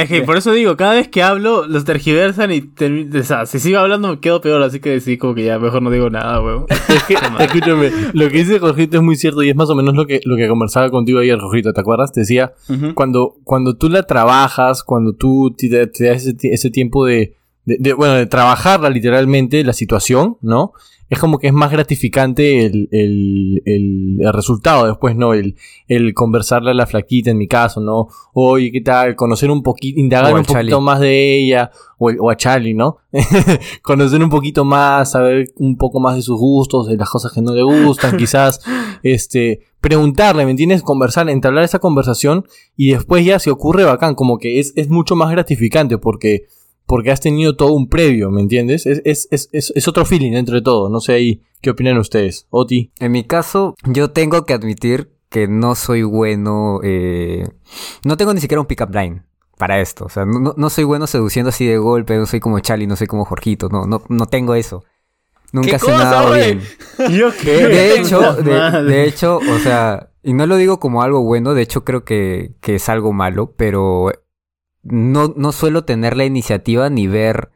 Es 0.02 0.10
que 0.10 0.22
por 0.22 0.38
eso 0.38 0.52
digo, 0.54 0.78
cada 0.78 0.94
vez 0.94 1.08
que 1.08 1.24
hablo, 1.24 1.66
los 1.68 1.84
tergiversan 1.84 2.52
y 2.52 2.72
o 3.18 3.24
sea, 3.24 3.46
si 3.46 3.60
sigo 3.60 3.80
hablando 3.80 4.10
me 4.10 4.20
quedo 4.20 4.40
peor, 4.42 4.62
así 4.62 4.80
que 4.80 5.00
sí, 5.00 5.18
como 5.18 5.36
que 5.36 5.46
ya 5.46 5.60
mejor 5.60 5.82
no 5.82 5.90
digo 5.90 6.10
nada, 6.10 6.42
weón. 6.42 6.66
Es 6.70 7.04
que, 7.04 7.16
escúchame, 7.40 7.92
lo 8.14 8.30
que 8.30 8.38
dice 8.38 8.60
Jorgito 8.60 8.98
es 8.98 9.04
muy 9.04 9.16
cierto 9.16 9.44
y 9.44 9.50
es 9.50 9.56
más 9.56 9.70
o 9.70 9.76
menos 9.76 9.96
lo 9.96 10.06
que, 10.06 10.22
lo 10.24 10.38
que 10.38 10.48
conversaba 10.48 10.90
contigo 10.90 11.20
ayer, 11.20 11.40
Jorgito, 11.40 11.74
¿te 11.74 11.82
acuerdas? 11.82 12.12
Te 12.12 12.22
decía, 12.22 12.54
cuando, 12.94 13.36
cuando 13.44 13.76
tú 13.76 13.90
la 13.90 14.04
trabajas, 14.04 14.84
cuando 14.84 15.14
tú 15.14 15.54
te, 15.58 15.88
te 15.88 16.06
das 16.06 16.26
ese 16.42 16.70
tiempo 16.70 17.06
de, 17.06 17.36
de, 17.68 17.76
de, 17.80 17.94
bueno, 17.94 18.14
de 18.14 18.26
trabajarla 18.26 18.90
literalmente, 18.90 19.64
la 19.64 19.74
situación, 19.74 20.38
¿no? 20.42 20.72
Es 21.10 21.20
como 21.20 21.38
que 21.38 21.48
es 21.48 21.54
más 21.54 21.72
gratificante 21.72 22.66
el, 22.66 22.90
el, 22.92 23.62
el, 23.66 24.18
el 24.20 24.34
resultado 24.34 24.88
después, 24.88 25.16
¿no? 25.16 25.34
El, 25.34 25.56
el 25.88 26.14
conversarle 26.14 26.72
a 26.72 26.74
la 26.74 26.86
flaquita, 26.86 27.32
en 27.32 27.38
mi 27.38 27.48
caso, 27.48 27.82
¿no? 27.82 28.08
Oye, 28.34 28.72
¿qué 28.72 28.82
tal? 28.82 29.16
Conocer 29.16 29.52
un 29.52 29.64
poquito, 29.64 30.00
indagar 30.00 30.34
un 30.34 30.44
poquito 30.44 30.80
más 30.80 31.02
de 31.02 31.40
ella, 31.40 31.72
o, 31.98 32.10
o 32.10 32.30
a 32.30 32.38
Charlie, 32.38 32.74
¿no? 32.74 32.98
Conocer 33.82 34.24
un 34.24 34.30
poquito 34.30 34.64
más, 34.64 35.12
saber 35.12 35.50
un 35.58 35.78
poco 35.78 36.00
más 36.00 36.16
de 36.16 36.22
sus 36.22 36.40
gustos, 36.40 36.88
de 36.88 36.96
las 36.96 37.10
cosas 37.10 37.34
que 37.34 37.42
no 37.42 37.54
le 37.54 37.64
gustan, 37.64 38.16
quizás, 38.18 38.62
este, 39.04 39.62
preguntarle, 39.82 40.46
¿me 40.46 40.52
entiendes? 40.52 40.84
Conversar, 40.84 41.30
entablar 41.30 41.66
esa 41.66 41.80
conversación 41.80 42.46
y 42.78 42.92
después 42.92 43.26
ya 43.26 43.40
se 43.40 43.52
ocurre 43.52 43.84
bacán, 43.84 44.16
como 44.16 44.38
que 44.38 44.60
es, 44.60 44.72
es 44.78 44.90
mucho 44.90 45.18
más 45.18 45.32
gratificante 45.32 45.98
porque, 45.98 46.48
porque 46.88 47.12
has 47.12 47.20
tenido 47.22 47.56
todo 47.56 47.74
un 47.74 47.88
previo, 47.90 48.32
¿me 48.32 48.42
entiendes? 48.42 48.86
Es, 48.88 49.02
es, 49.06 49.28
es, 49.30 49.50
es, 49.52 49.72
es 49.76 49.88
otro 49.88 50.06
feeling 50.06 50.32
dentro 50.32 50.56
de 50.56 50.62
todo, 50.64 50.90
no 50.90 51.00
sé 51.02 51.14
ahí, 51.14 51.42
¿qué 51.62 51.70
opinan 51.70 51.98
ustedes? 52.00 52.48
Oti. 52.50 52.92
En 53.00 53.12
mi 53.12 53.24
caso, 53.26 53.76
yo 53.86 54.10
tengo 54.12 54.46
que 54.46 54.54
admitir 54.54 55.12
que 55.30 55.48
no 55.48 55.76
soy 55.76 56.04
bueno. 56.04 56.80
eh, 56.84 57.44
no 58.04 58.18
tengo 58.18 58.34
ni 58.34 58.40
siquiera 58.42 58.62
un 58.62 58.68
pick-up 58.68 58.96
line 58.96 59.24
para 59.58 59.82
esto. 59.82 60.06
O 60.06 60.10
sea, 60.10 60.26
no, 60.26 60.54
no- 60.56 60.70
soy 60.70 60.86
bueno 60.86 61.06
seduciendo 61.06 61.50
así 61.50 61.66
de 61.66 61.78
golpe. 61.78 62.16
No 62.16 62.26
soy 62.26 62.40
como 62.40 62.60
Charlie, 62.62 62.88
no 62.88 62.96
soy 62.96 63.08
como 63.08 63.26
Jorgito. 63.26 63.68
No, 63.70 63.86
no, 63.86 64.02
no 64.08 64.26
tengo 64.28 64.56
eso. 64.56 64.86
Nunca 65.52 65.72
¿Qué 65.72 65.80
se 65.80 65.88
me 65.88 65.94
ha 65.98 66.04
dado 66.06 66.34
bien. 66.34 66.62
¿Yo 67.12 67.30
qué? 67.42 67.68
De 67.68 68.00
hecho, 68.00 68.36
de, 68.36 68.84
de 68.84 69.04
hecho, 69.06 69.38
o 69.38 69.60
sea, 69.60 70.10
y 70.24 70.34
no 70.34 70.46
lo 70.46 70.56
digo 70.58 70.80
como 70.80 71.02
algo 71.02 71.22
bueno, 71.24 71.54
de 71.54 71.62
hecho 71.64 71.84
creo 71.84 72.04
que, 72.06 72.54
que 72.62 72.76
es 72.76 72.88
algo 72.90 73.12
malo, 73.14 73.54
pero 73.58 74.12
no, 74.90 75.34
no 75.36 75.52
suelo 75.52 75.84
tener 75.86 76.18
la 76.18 76.26
iniciativa 76.26 76.90
ni 76.90 77.08
ver 77.08 77.52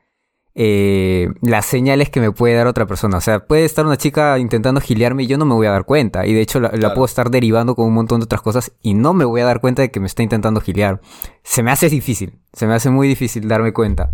eh, 0.53 1.29
las 1.41 1.65
señales 1.65 2.09
que 2.09 2.19
me 2.19 2.31
puede 2.31 2.55
dar 2.55 2.67
otra 2.67 2.85
persona. 2.85 3.17
O 3.17 3.21
sea, 3.21 3.45
puede 3.45 3.65
estar 3.65 3.85
una 3.85 3.97
chica 3.97 4.37
intentando 4.39 4.81
gilearme 4.81 5.23
y 5.23 5.27
yo 5.27 5.37
no 5.37 5.45
me 5.45 5.53
voy 5.53 5.67
a 5.67 5.71
dar 5.71 5.85
cuenta. 5.85 6.25
Y 6.25 6.33
de 6.33 6.41
hecho 6.41 6.59
la, 6.59 6.69
puedo 6.93 7.05
estar 7.05 7.29
derivando 7.29 7.75
con 7.75 7.87
un 7.87 7.93
montón 7.93 8.19
de 8.19 8.25
otras 8.25 8.41
cosas 8.41 8.71
y 8.81 8.93
no 8.93 9.13
me 9.13 9.25
voy 9.25 9.41
a 9.41 9.45
dar 9.45 9.61
cuenta 9.61 9.81
de 9.81 9.91
que 9.91 9.99
me 9.99 10.07
está 10.07 10.23
intentando 10.23 10.61
gilear. 10.61 11.01
Se 11.43 11.63
me 11.63 11.71
hace 11.71 11.89
difícil. 11.89 12.39
Se 12.53 12.67
me 12.67 12.73
hace 12.73 12.89
muy 12.89 13.07
difícil 13.07 13.47
darme 13.47 13.73
cuenta. 13.73 14.11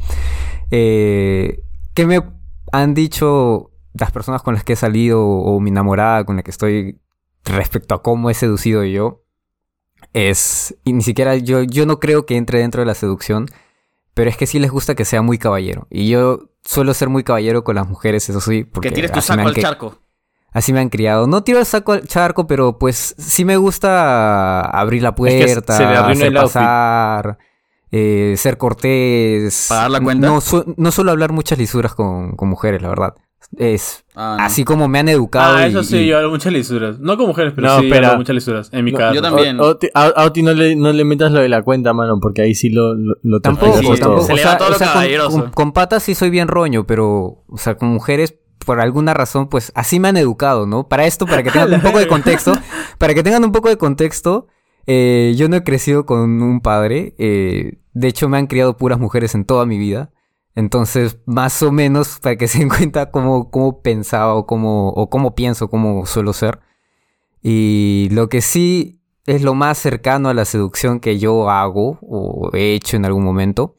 Eh, 0.69 1.63
¿Qué 1.93 2.05
me 2.05 2.21
han 2.71 2.93
dicho 2.93 3.71
las 3.93 4.11
personas 4.11 4.43
con 4.43 4.53
las 4.53 4.63
que 4.63 4.73
he 4.73 4.75
salido 4.75 5.25
o 5.25 5.59
mi 5.59 5.71
enamorada 5.71 6.23
con 6.23 6.35
la 6.35 6.43
que 6.43 6.51
estoy 6.51 6.99
respecto 7.45 7.95
a 7.95 8.03
cómo 8.03 8.29
he 8.29 8.35
seducido 8.35 8.83
yo? 8.83 9.23
Es, 10.13 10.75
y 10.83 10.93
ni 10.93 11.03
siquiera 11.03 11.35
yo, 11.35 11.63
yo 11.63 11.85
no 11.85 11.99
creo 11.99 12.25
que 12.25 12.37
entre 12.37 12.59
dentro 12.59 12.81
de 12.81 12.85
la 12.87 12.95
seducción, 12.95 13.47
pero 14.13 14.29
es 14.29 14.37
que 14.37 14.47
sí 14.47 14.57
les 14.59 14.71
gusta 14.71 14.95
que 14.95 15.05
sea 15.05 15.21
muy 15.21 15.37
caballero. 15.37 15.85
Y 15.89 16.09
yo 16.09 16.49
suelo 16.63 16.93
ser 16.93 17.09
muy 17.09 17.23
caballero 17.23 17.63
con 17.63 17.75
las 17.75 17.87
mujeres, 17.87 18.27
eso 18.29 18.41
sí, 18.41 18.63
porque 18.63 18.89
que 18.89 18.95
tires 18.95 19.11
tu 19.11 19.21
saco 19.21 19.47
al 19.47 19.53
que- 19.53 19.61
charco. 19.61 19.99
Así 20.53 20.73
me 20.73 20.79
han 20.79 20.89
criado. 20.89 21.27
No 21.27 21.43
tiro 21.43 21.59
el 21.59 21.65
saco 21.67 21.91
al 21.91 22.07
charco, 22.07 22.47
pero 22.47 22.79
pues 22.79 23.13
sí 23.19 23.45
me 23.45 23.57
gusta 23.57 24.61
abrir 24.61 25.03
la 25.03 25.11
que 25.11 25.15
puerta, 25.17 25.77
se 25.77 25.83
le 25.83 25.89
arruina 25.95 26.13
hacer 26.25 26.33
pasar, 26.33 27.37
eh, 27.91 28.33
ser 28.37 28.57
cortés. 28.57 29.67
¿Pagar 29.69 29.91
la 29.91 29.99
cuenta? 29.99 30.25
No, 30.27 30.41
su- 30.41 30.73
no 30.77 30.91
suelo 30.91 31.11
hablar 31.11 31.31
muchas 31.31 31.59
lisuras 31.59 31.93
con, 31.93 32.35
con 32.35 32.47
mujeres, 32.49 32.81
la 32.81 32.89
verdad. 32.89 33.13
Es 33.57 34.03
Ah, 34.15 34.35
no. 34.39 34.43
así 34.45 34.63
como 34.65 34.87
me 34.87 34.99
han 34.99 35.07
educado. 35.09 35.55
Ah, 35.55 35.65
y- 35.67 35.69
eso 35.69 35.83
sí, 35.83 35.97
y- 35.99 36.07
yo 36.07 36.17
hablo 36.17 36.29
muchas 36.31 36.51
lisuras. 36.51 36.99
No 36.99 37.15
con 37.17 37.27
mujeres, 37.27 37.53
pero 37.55 37.67
No, 37.67 37.79
sí 37.79 37.85
espera. 37.87 38.07
hablo 38.09 38.19
muchas 38.19 38.33
lisuras. 38.35 38.69
En 38.73 38.83
mi 38.83 38.91
No, 38.91 38.97
caso. 38.97 39.15
yo 39.15 39.21
también. 39.21 39.59
O- 39.59 39.77
a, 39.93 40.25
Oti 40.25 40.43
no 40.43 40.53
le, 40.53 40.75
no 40.75 40.91
le 40.91 41.03
metas 41.05 41.31
lo 41.31 41.39
de 41.39 41.47
la 41.49 41.61
cuenta, 41.63 41.93
mano, 41.93 42.19
porque 42.21 42.41
ahí 42.41 42.53
sí 42.55 42.69
lo, 42.69 42.93
lo, 42.93 43.15
lo 43.23 43.39
Tampoco, 43.39 43.77
Sí, 43.79 43.87
tampoco. 43.99 44.21
se 44.23 44.33
O 44.33 44.35
le 44.35 44.41
sea, 44.41 44.57
todo 44.57 44.67
o 44.67 44.71
lo 44.71 44.77
sea, 44.77 44.87
con, 44.87 44.93
caballeroso. 44.95 45.41
con- 45.41 45.51
con 45.51 45.71
patas 45.71 46.03
sí 46.03 46.13
soy 46.13 46.29
bien 46.29 46.47
roño, 46.49 46.85
pero, 46.85 47.43
o 47.47 47.57
sea, 47.57 47.75
con 47.77 47.89
mujeres, 47.89 48.35
por 48.65 48.81
alguna 48.81 49.13
razón, 49.13 49.47
pues 49.47 49.71
así 49.75 49.99
me 49.99 50.09
han 50.09 50.17
educado, 50.17 50.65
¿no? 50.67 50.87
Para 50.89 51.05
esto, 51.05 51.25
para 51.25 51.41
que 51.41 51.51
tengan 51.51 51.71
un 51.73 51.81
poco 51.81 51.99
de 51.99 52.07
contexto, 52.07 52.51
para 52.97 53.13
que 53.13 53.23
tengan 53.23 53.45
un 53.45 53.51
poco 53.53 53.69
de 53.69 53.77
contexto, 53.77 54.47
eh, 54.87 55.33
yo 55.37 55.47
no 55.47 55.55
he 55.55 55.63
crecido 55.63 56.05
con 56.05 56.41
un 56.41 56.59
padre. 56.61 57.15
eh, 57.17 57.77
de 57.93 58.07
hecho, 58.07 58.29
me 58.29 58.37
han 58.37 58.45
criado 58.47 58.77
puras 58.77 58.99
mujeres 58.99 59.33
en 59.35 59.43
toda 59.45 59.65
mi 59.65 59.77
vida. 59.79 60.11
Entonces, 60.57 61.19
más 61.27 61.61
o 61.61 61.71
menos, 61.71 62.17
para 62.19 62.35
que 62.35 62.47
se 62.47 62.57
den 62.57 62.69
cuenta 62.69 63.11
cómo, 63.11 63.51
cómo 63.51 63.83
pensaba 63.83 64.33
o 64.33 64.47
cómo, 64.47 64.89
o 64.89 65.07
cómo 65.07 65.35
pienso, 65.35 65.69
cómo 65.69 66.07
suelo 66.07 66.33
ser. 66.33 66.61
Y 67.43 68.07
lo 68.11 68.27
que 68.27 68.41
sí 68.41 68.99
es 69.27 69.43
lo 69.43 69.53
más 69.53 69.77
cercano 69.77 70.29
a 70.29 70.33
la 70.33 70.45
seducción 70.45 70.99
que 70.99 71.19
yo 71.19 71.51
hago 71.51 71.99
o 72.01 72.49
he 72.53 72.73
hecho 72.73 72.97
en 72.97 73.05
algún 73.05 73.23
momento 73.23 73.75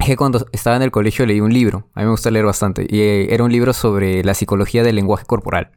es 0.00 0.06
que 0.06 0.16
cuando 0.16 0.44
estaba 0.50 0.74
en 0.74 0.82
el 0.82 0.90
colegio 0.90 1.26
leí 1.26 1.40
un 1.40 1.54
libro. 1.54 1.88
A 1.94 2.00
mí 2.00 2.06
me 2.06 2.10
gusta 2.10 2.32
leer 2.32 2.44
bastante. 2.44 2.88
Y 2.90 2.98
eh, 2.98 3.32
era 3.32 3.44
un 3.44 3.52
libro 3.52 3.72
sobre 3.72 4.24
la 4.24 4.34
psicología 4.34 4.82
del 4.82 4.96
lenguaje 4.96 5.24
corporal. 5.26 5.70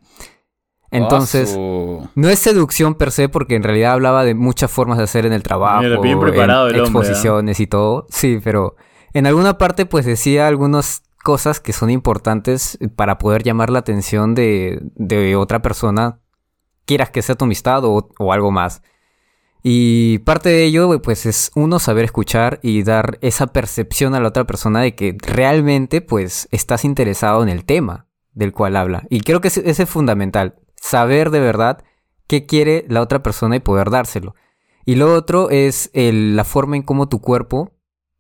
Entonces, 0.89 1.55
no 1.55 2.29
es 2.29 2.39
seducción 2.39 2.95
per 2.95 3.11
se, 3.11 3.29
porque 3.29 3.55
en 3.55 3.61
realidad 3.61 3.91
hablaba 3.91 4.23
de 4.23 4.33
muchas 4.33 4.71
formas 4.71 4.97
de 4.97 5.03
hacer 5.03 5.27
en 5.27 5.33
el 5.33 5.43
trabajo, 5.43 6.01
bien 6.01 6.19
preparado 6.19 6.69
en 6.69 6.75
el 6.75 6.81
hombre, 6.81 7.01
¿ah? 7.01 7.03
exposiciones 7.03 7.59
y 7.59 7.67
todo. 7.67 8.07
Sí, 8.09 8.39
pero 8.43 8.77
en 9.13 9.25
alguna 9.27 9.57
parte 9.57 9.85
pues 9.85 10.05
decía 10.05 10.47
algunas 10.47 11.03
cosas 11.23 11.59
que 11.59 11.73
son 11.73 11.89
importantes 11.89 12.77
para 12.95 13.17
poder 13.17 13.43
llamar 13.43 13.69
la 13.69 13.79
atención 13.79 14.33
de, 14.33 15.35
otra 15.37 15.61
persona, 15.61 16.19
quieras 16.85 17.09
que 17.09 17.21
sea 17.21 17.35
tu 17.35 17.45
amistad 17.45 17.83
o, 17.83 18.31
algo 18.31 18.51
más. 18.51 18.81
Y 19.63 20.19
parte 20.19 20.47
de 20.47 20.63
ello, 20.63 21.01
pues, 21.01 21.25
es 21.25 21.51
uno 21.53 21.79
saber 21.79 22.05
escuchar 22.05 22.59
y 22.63 22.83
dar 22.83 23.17
esa 23.21 23.47
percepción 23.47 24.15
a 24.15 24.21
la 24.21 24.29
otra 24.29 24.45
persona 24.45 24.79
de 24.79 24.95
que 24.95 25.17
realmente, 25.19 25.99
pues, 25.99 26.47
estás 26.51 26.85
interesado 26.85 27.43
en 27.43 27.49
el 27.49 27.65
tema 27.65 28.07
del 28.31 28.53
cual 28.53 28.77
habla. 28.77 29.03
Y 29.09 29.19
creo 29.19 29.41
que 29.41 29.49
ese 29.49 29.69
es 29.69 29.89
fundamental. 29.89 30.55
Saber 30.75 31.31
de 31.31 31.41
verdad 31.41 31.83
qué 32.27 32.45
quiere 32.45 32.85
la 32.87 33.01
otra 33.01 33.21
persona 33.21 33.57
y 33.57 33.59
poder 33.59 33.89
dárselo. 33.89 34.35
Y 34.85 34.95
lo 34.95 35.13
otro 35.13 35.49
es 35.49 35.89
la 35.93 36.45
forma 36.45 36.77
en 36.77 36.83
cómo 36.83 37.09
tu 37.09 37.19
cuerpo, 37.19 37.73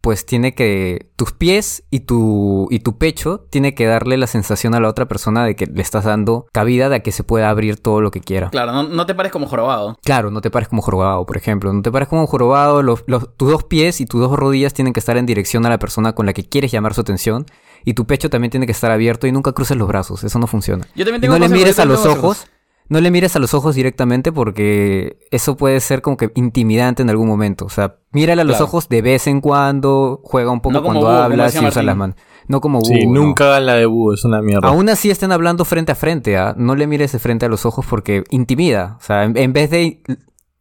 pues, 0.07 0.25
tiene 0.25 0.55
que... 0.55 1.11
Tus 1.17 1.33
pies 1.33 1.83
y 1.91 1.99
tu, 2.01 2.67
y 2.71 2.79
tu 2.79 2.97
pecho 2.97 3.45
tiene 3.49 3.75
que 3.75 3.85
darle 3.85 4.15
la 4.15 4.27
sensación 4.27 4.73
a 4.73 4.79
la 4.79 4.87
otra 4.87 5.07
persona 5.09 5.43
de 5.43 5.57
que 5.57 5.65
le 5.65 5.81
estás 5.81 6.05
dando 6.05 6.45
cabida 6.53 6.87
de 6.87 7.01
que 7.01 7.11
se 7.11 7.25
pueda 7.25 7.49
abrir 7.49 7.75
todo 7.77 7.99
lo 7.99 8.09
que 8.09 8.21
quiera. 8.21 8.49
Claro, 8.49 8.71
no, 8.71 8.83
no 8.83 9.05
te 9.05 9.15
pares 9.15 9.33
como 9.33 9.47
jorobado. 9.47 9.97
Claro, 10.05 10.31
no 10.31 10.39
te 10.39 10.49
pares 10.49 10.69
como 10.69 10.81
jorobado, 10.81 11.25
por 11.25 11.35
ejemplo. 11.35 11.73
No 11.73 11.81
te 11.81 11.91
pares 11.91 12.07
como 12.07 12.25
jorobado. 12.25 12.81
los- 12.83 13.03
los- 13.07 13.35
tus 13.35 13.51
dos 13.51 13.63
pies 13.65 13.99
y 13.99 14.05
tus 14.05 14.21
dos 14.21 14.31
rodillas 14.39 14.73
tienen 14.73 14.93
que 14.93 15.01
estar 15.01 15.17
en 15.17 15.25
dirección 15.25 15.65
a 15.65 15.69
la 15.69 15.77
persona 15.79 16.13
con 16.13 16.25
la 16.25 16.31
que 16.31 16.47
quieres 16.47 16.71
llamar 16.71 16.93
su 16.93 17.01
atención. 17.01 17.45
Y 17.83 17.93
tu 17.93 18.05
pecho 18.05 18.29
también 18.29 18.49
tiene 18.51 18.65
que 18.65 18.71
estar 18.71 18.91
abierto 18.91 19.27
y 19.27 19.31
nunca 19.33 19.51
cruces 19.51 19.75
los 19.75 19.87
brazos. 19.89 20.23
Eso 20.23 20.39
no 20.39 20.47
funciona. 20.47 20.85
Yo 20.95 21.03
también 21.03 21.17
Y 21.17 21.21
tengo 21.21 21.33
no 21.37 21.39
le 21.39 21.49
mires 21.53 21.79
a 21.79 21.85
los 21.85 22.05
ojos. 22.05 22.47
No 22.89 23.01
le 23.01 23.11
mires 23.11 23.35
a 23.35 23.39
los 23.39 23.53
ojos 23.53 23.75
directamente 23.75 24.31
porque 24.31 25.19
eso 25.31 25.57
puede 25.57 25.79
ser 25.81 26.01
como 26.01 26.15
que 26.17 26.31
intimidante 26.35 27.01
en 27.01 27.09
algún 27.09 27.27
momento. 27.27 27.65
O 27.65 27.69
sea, 27.69 27.97
mírale 28.11 28.41
a 28.41 28.45
los 28.45 28.55
Claro. 28.55 28.65
ojos 28.65 28.87
de 28.89 29.01
vez 29.01 29.27
en 29.27 29.41
cuando, 29.41 30.21
juega 30.23 30.51
un 30.51 30.61
poco 30.61 30.73
No 30.73 30.83
cuando 30.83 31.07
hablas 31.09 31.53
y 31.61 31.65
usa 31.65 31.83
las 31.83 31.97
manos. 31.97 32.15
No 32.47 32.61
como 32.61 32.79
Sí, 32.81 32.93
búho, 33.05 33.13
no. 33.13 33.21
nunca 33.23 33.47
hagan 33.49 33.65
la 33.65 33.75
de 33.75 33.85
búho, 33.87 34.13
es 34.13 34.23
una 34.23 34.41
mierda. 34.41 34.69
Aún 34.69 34.87
así 34.87 35.09
estén 35.09 35.33
hablando 35.33 35.65
frente 35.65 35.91
a 35.91 35.95
frente, 35.95 36.37
¿ah? 36.37 36.55
No 36.57 36.75
le 36.75 36.87
mires 36.87 37.11
de 37.11 37.19
frente 37.19 37.45
a 37.45 37.49
los 37.49 37.65
ojos 37.65 37.85
porque 37.89 38.23
intimida. 38.29 38.95
O 38.99 39.03
sea, 39.03 39.25
en, 39.25 39.35
en 39.35 39.51
vez 39.51 39.69
de 39.69 40.01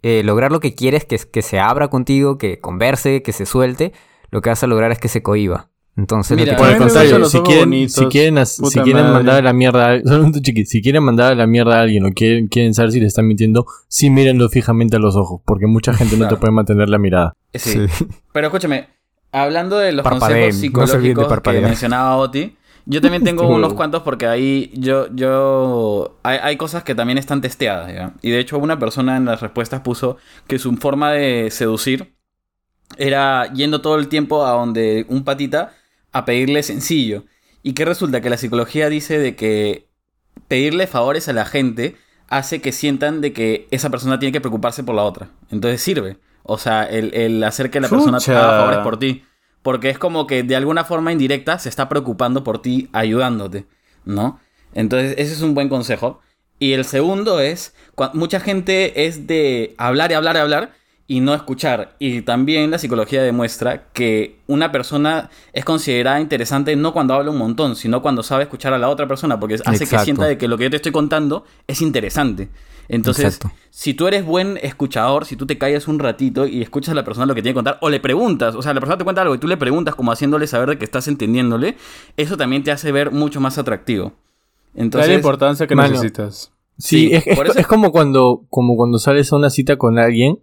eh, 0.02 0.22
lograr 0.24 0.50
lo 0.50 0.58
que 0.58 0.74
quieres, 0.74 1.04
que, 1.04 1.14
es 1.14 1.26
que 1.26 1.42
se 1.42 1.60
abra 1.60 1.86
contigo, 1.88 2.38
que 2.38 2.58
converse, 2.58 3.22
que 3.22 3.32
se 3.32 3.46
suelte, 3.46 3.92
lo 4.32 4.40
que 4.42 4.50
vas 4.50 4.62
a 4.64 4.66
lograr 4.66 4.90
es 4.90 4.98
que 4.98 5.06
se 5.08 5.22
cohiba. 5.22 5.68
Entonces, 5.96 6.36
Mira, 6.36 6.52
lo 6.52 6.58
que 6.58 6.62
Por 6.64 6.72
el 6.72 6.78
contrario, 6.78 7.24
si 7.24 7.40
quieren, 7.40 7.64
bonitos. 7.70 7.94
si 7.94 8.04
quieren, 8.06 8.44
si 8.46 8.62
quieren 8.80 9.02
madre. 9.02 9.12
mandar 9.14 9.36
a 9.38 9.42
la 9.42 9.52
mierda, 9.54 9.92
a- 9.94 10.00
si 10.66 10.82
quieren 10.82 11.02
mandar 11.02 11.32
a 11.32 11.34
la 11.34 11.46
mierda 11.46 11.78
a 11.78 11.82
alguien 11.82 12.04
o 12.04 12.10
quieren, 12.12 12.48
quieren 12.48 12.74
saber 12.74 12.92
si 12.92 13.00
le 13.00 13.06
están 13.06 13.26
mintiendo, 13.26 13.64
sí 13.88 14.10
mírenlo 14.10 14.48
fijamente 14.50 14.96
a 14.96 14.98
los 14.98 15.16
ojos, 15.16 15.40
porque 15.46 15.66
mucha 15.66 15.94
gente 15.94 16.16
no 16.18 16.28
te 16.28 16.36
puede 16.36 16.52
mantener 16.52 16.90
la 16.90 16.98
mirada. 16.98 17.34
Sí. 17.54 17.86
Pero 18.32 18.48
escúchame, 18.48 18.88
hablando 19.32 19.78
de 19.78 19.92
los 19.92 20.04
Parpadeen, 20.04 20.50
consejos 20.50 20.80
no 20.80 20.86
psicológicos 21.00 21.40
que 21.40 21.60
mencionaba 21.62 22.16
Oti, 22.18 22.56
yo 22.84 23.00
también 23.00 23.24
tengo 23.24 23.48
unos 23.48 23.72
cuantos 23.72 24.02
porque 24.02 24.26
ahí 24.26 24.70
yo, 24.74 25.08
yo, 25.14 26.18
hay, 26.22 26.38
hay 26.42 26.56
cosas 26.58 26.84
que 26.84 26.94
también 26.94 27.16
están 27.16 27.40
testeadas, 27.40 27.90
¿ya? 27.92 28.12
Y 28.20 28.30
de 28.30 28.38
hecho 28.40 28.58
una 28.58 28.78
persona 28.78 29.16
en 29.16 29.24
las 29.24 29.40
respuestas 29.40 29.80
puso 29.80 30.18
que 30.46 30.58
su 30.58 30.76
forma 30.76 31.12
de 31.12 31.50
seducir 31.50 32.14
era 32.98 33.50
yendo 33.52 33.80
todo 33.80 33.96
el 33.96 34.08
tiempo 34.08 34.44
a 34.46 34.50
donde 34.52 35.06
un 35.08 35.24
patita 35.24 35.72
a 36.16 36.24
pedirle 36.24 36.62
sencillo. 36.62 37.24
Y 37.62 37.74
que 37.74 37.84
resulta 37.84 38.20
que 38.20 38.30
la 38.30 38.36
psicología 38.36 38.88
dice 38.88 39.18
de 39.18 39.36
que 39.36 39.88
pedirle 40.48 40.86
favores 40.86 41.28
a 41.28 41.32
la 41.32 41.44
gente 41.44 41.96
hace 42.28 42.60
que 42.60 42.72
sientan 42.72 43.20
de 43.20 43.32
que 43.32 43.68
esa 43.70 43.90
persona 43.90 44.18
tiene 44.18 44.32
que 44.32 44.40
preocuparse 44.40 44.82
por 44.82 44.94
la 44.94 45.02
otra. 45.02 45.28
Entonces 45.50 45.82
sirve. 45.82 46.18
O 46.42 46.58
sea, 46.58 46.84
el, 46.84 47.12
el 47.14 47.42
hacer 47.44 47.70
que 47.70 47.80
la 47.80 47.88
persona 47.88 48.18
te 48.18 48.32
haga 48.32 48.58
favores 48.58 48.78
por 48.78 48.98
ti. 48.98 49.24
Porque 49.62 49.90
es 49.90 49.98
como 49.98 50.26
que 50.26 50.42
de 50.42 50.56
alguna 50.56 50.84
forma 50.84 51.12
indirecta 51.12 51.58
se 51.58 51.68
está 51.68 51.88
preocupando 51.88 52.44
por 52.44 52.62
ti, 52.62 52.88
ayudándote, 52.92 53.66
¿no? 54.04 54.40
Entonces, 54.72 55.14
ese 55.18 55.32
es 55.32 55.42
un 55.42 55.54
buen 55.54 55.68
consejo. 55.68 56.20
Y 56.58 56.72
el 56.72 56.84
segundo 56.84 57.40
es, 57.40 57.74
mucha 58.14 58.40
gente 58.40 59.06
es 59.06 59.26
de 59.26 59.74
hablar 59.76 60.12
y 60.12 60.14
hablar 60.14 60.36
y 60.36 60.38
hablar 60.38 60.72
y 61.08 61.20
no 61.20 61.34
escuchar. 61.34 61.94
Y 61.98 62.22
también 62.22 62.70
la 62.70 62.78
psicología 62.78 63.22
demuestra 63.22 63.84
que 63.92 64.40
una 64.48 64.72
persona 64.72 65.30
es 65.52 65.64
considerada 65.64 66.20
interesante 66.20 66.74
no 66.76 66.92
cuando 66.92 67.14
habla 67.14 67.30
un 67.30 67.38
montón, 67.38 67.76
sino 67.76 68.02
cuando 68.02 68.22
sabe 68.22 68.42
escuchar 68.44 68.72
a 68.72 68.78
la 68.78 68.88
otra 68.88 69.06
persona, 69.06 69.38
porque 69.38 69.54
hace 69.64 69.86
que 69.86 69.98
sienta 70.00 70.26
de 70.26 70.36
que 70.36 70.48
lo 70.48 70.58
que 70.58 70.64
yo 70.64 70.70
te 70.70 70.76
estoy 70.76 70.92
contando 70.92 71.44
es 71.68 71.80
interesante. 71.80 72.48
Entonces, 72.88 73.24
Exacto. 73.36 73.50
si 73.70 73.94
tú 73.94 74.06
eres 74.06 74.24
buen 74.24 74.58
escuchador, 74.62 75.24
si 75.24 75.34
tú 75.36 75.44
te 75.46 75.58
callas 75.58 75.88
un 75.88 75.98
ratito 75.98 76.46
y 76.46 76.62
escuchas 76.62 76.92
a 76.92 76.94
la 76.94 77.04
persona 77.04 77.26
lo 77.26 77.34
que 77.34 77.42
tiene 77.42 77.52
que 77.52 77.56
contar, 77.58 77.78
o 77.80 77.90
le 77.90 77.98
preguntas, 77.98 78.54
o 78.54 78.62
sea, 78.62 78.72
la 78.74 78.80
persona 78.80 78.96
te 78.98 79.02
cuenta 79.04 79.22
algo 79.22 79.34
y 79.34 79.38
tú 79.38 79.48
le 79.48 79.56
preguntas 79.56 79.94
como 79.96 80.12
haciéndole 80.12 80.46
saber 80.46 80.68
de 80.70 80.78
que 80.78 80.84
estás 80.84 81.08
entendiéndole, 81.08 81.76
eso 82.16 82.36
también 82.36 82.62
te 82.62 82.70
hace 82.70 82.92
ver 82.92 83.10
mucho 83.10 83.40
más 83.40 83.58
atractivo. 83.58 84.12
Entonces, 84.74 85.08
la 85.10 85.14
importancia 85.16 85.66
que 85.66 85.74
Mano. 85.74 85.90
necesitas. 85.90 86.52
Sí, 86.78 87.08
Sí, 87.08 87.14
es, 87.14 87.26
es- 87.26 87.36
por 87.36 87.46
eso- 87.48 87.58
es 87.58 87.66
como 87.66 87.90
cuando 87.90 88.42
como 88.50 88.76
cuando 88.76 88.98
sales 88.98 89.32
a 89.32 89.36
una 89.36 89.50
cita 89.50 89.76
con 89.76 89.98
alguien 89.98 90.38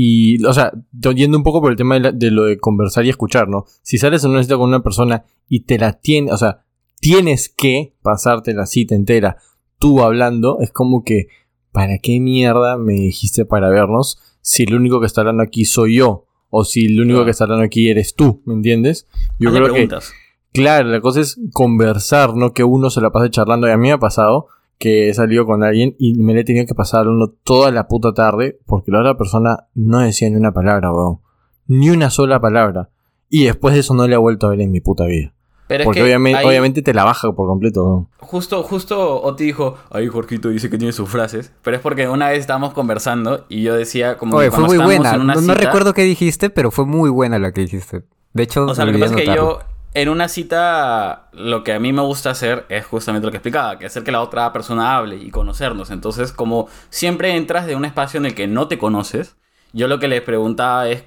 y, 0.00 0.44
o 0.44 0.52
sea, 0.52 0.70
yendo 1.14 1.36
un 1.36 1.42
poco 1.42 1.60
por 1.60 1.72
el 1.72 1.76
tema 1.76 1.94
de, 1.96 2.00
la- 2.00 2.12
de 2.12 2.30
lo 2.30 2.44
de 2.44 2.56
conversar 2.58 3.04
y 3.04 3.08
escuchar, 3.08 3.48
¿no? 3.48 3.64
Si 3.82 3.98
sales 3.98 4.24
a 4.24 4.28
una 4.28 4.42
cita 4.44 4.56
con 4.56 4.68
una 4.68 4.82
persona 4.82 5.24
y 5.48 5.60
te 5.64 5.76
la 5.76 5.94
tiene, 5.94 6.30
o 6.30 6.36
sea, 6.36 6.64
tienes 7.00 7.48
que 7.48 7.96
pasarte 8.02 8.54
la 8.54 8.66
cita 8.66 8.94
entera 8.94 9.38
tú 9.80 10.00
hablando, 10.02 10.58
es 10.60 10.70
como 10.70 11.02
que, 11.02 11.26
¿para 11.72 11.98
qué 11.98 12.20
mierda 12.20 12.76
me 12.78 12.92
dijiste 12.94 13.44
para 13.44 13.70
vernos 13.70 14.18
si 14.40 14.62
el 14.62 14.74
único 14.74 15.00
que 15.00 15.06
está 15.06 15.22
hablando 15.22 15.42
aquí 15.42 15.64
soy 15.64 15.96
yo? 15.96 16.26
O 16.50 16.64
si 16.64 16.86
el 16.86 17.00
único 17.00 17.24
que 17.24 17.32
está 17.32 17.44
hablando 17.44 17.64
aquí 17.64 17.88
eres 17.90 18.14
tú, 18.14 18.40
¿me 18.46 18.54
entiendes? 18.54 19.06
Yo 19.38 19.48
hazle 19.48 19.60
creo 19.60 19.66
que 19.66 19.72
preguntas. 19.80 20.12
Claro, 20.52 20.88
la 20.88 21.00
cosa 21.00 21.20
es 21.20 21.38
conversar, 21.52 22.34
no 22.36 22.52
que 22.52 22.64
uno 22.64 22.88
se 22.90 23.00
la 23.00 23.10
pase 23.10 23.30
charlando. 23.30 23.66
Y 23.68 23.70
a 23.72 23.76
mí 23.76 23.88
me 23.88 23.92
ha 23.92 23.98
pasado 23.98 24.46
que 24.78 25.08
he 25.08 25.14
salido 25.14 25.44
con 25.44 25.62
alguien 25.64 25.96
y 25.98 26.14
me 26.14 26.34
le 26.34 26.40
he 26.40 26.44
tenido 26.44 26.64
que 26.66 26.74
pasar 26.74 27.00
hablando 27.00 27.34
toda 27.44 27.70
la 27.70 27.88
puta 27.88 28.12
tarde 28.14 28.58
porque 28.66 28.90
la 28.92 29.00
otra 29.00 29.16
persona 29.16 29.66
no 29.74 29.98
decía 30.00 30.30
ni 30.30 30.36
una 30.36 30.52
palabra, 30.52 30.92
weón. 30.92 31.18
Ni 31.66 31.90
una 31.90 32.10
sola 32.10 32.40
palabra. 32.40 32.88
Y 33.28 33.44
después 33.44 33.74
de 33.74 33.80
eso 33.80 33.92
no 33.94 34.06
le 34.06 34.14
he 34.14 34.18
vuelto 34.18 34.46
a 34.46 34.50
ver 34.50 34.60
en 34.60 34.70
mi 34.70 34.80
puta 34.80 35.04
vida. 35.04 35.34
Pero 35.66 35.82
es 35.82 35.84
Porque 35.84 36.00
que 36.00 36.04
obviamente, 36.04 36.38
ahí- 36.38 36.46
obviamente 36.46 36.80
te 36.80 36.94
la 36.94 37.04
baja 37.04 37.30
por 37.32 37.46
completo. 37.46 37.84
weón. 37.84 38.08
Justo, 38.20 38.62
justo 38.62 39.20
Oti 39.20 39.44
dijo, 39.44 39.76
ahí 39.90 40.06
Jorgito 40.06 40.48
dice 40.48 40.70
que 40.70 40.78
tiene 40.78 40.92
sus 40.92 41.10
frases, 41.10 41.52
pero 41.62 41.76
es 41.76 41.82
porque 41.82 42.08
una 42.08 42.28
vez 42.30 42.38
estábamos 42.38 42.72
conversando 42.72 43.44
y 43.50 43.62
yo 43.62 43.74
decía 43.74 44.16
como 44.16 44.36
Oye, 44.38 44.46
que 44.48 44.56
fue 44.56 44.64
muy 44.64 44.78
buena. 44.78 45.14
en 45.14 45.20
una 45.20 45.34
No, 45.34 45.40
no 45.42 45.54
recuerdo 45.54 45.92
qué 45.92 46.04
dijiste, 46.04 46.48
pero 46.48 46.70
fue 46.70 46.86
muy 46.86 47.10
buena 47.10 47.38
la 47.38 47.52
que 47.52 47.60
dijiste. 47.62 48.04
De 48.32 48.44
hecho, 48.44 48.64
O 48.64 48.74
sea, 48.74 48.86
lo 48.86 48.92
que 48.92 48.98
pasa 48.98 49.14
es 49.18 49.20
que 49.22 49.34
yo 49.34 49.58
en 50.00 50.08
una 50.08 50.28
cita 50.28 51.28
lo 51.32 51.64
que 51.64 51.72
a 51.72 51.80
mí 51.80 51.92
me 51.92 52.02
gusta 52.02 52.30
hacer 52.30 52.66
es 52.68 52.86
justamente 52.86 53.26
lo 53.26 53.32
que 53.32 53.38
explicaba, 53.38 53.80
que 53.80 53.86
hacer 53.86 54.04
que 54.04 54.12
la 54.12 54.22
otra 54.22 54.52
persona 54.52 54.96
hable 54.96 55.16
y 55.16 55.30
conocernos. 55.30 55.90
Entonces, 55.90 56.30
como 56.30 56.68
siempre 56.88 57.34
entras 57.34 57.66
de 57.66 57.74
un 57.74 57.84
espacio 57.84 58.18
en 58.18 58.26
el 58.26 58.36
que 58.36 58.46
no 58.46 58.68
te 58.68 58.78
conoces, 58.78 59.34
yo 59.72 59.88
lo 59.88 59.98
que 59.98 60.06
les 60.06 60.22
preguntaba 60.22 60.88
es, 60.88 61.02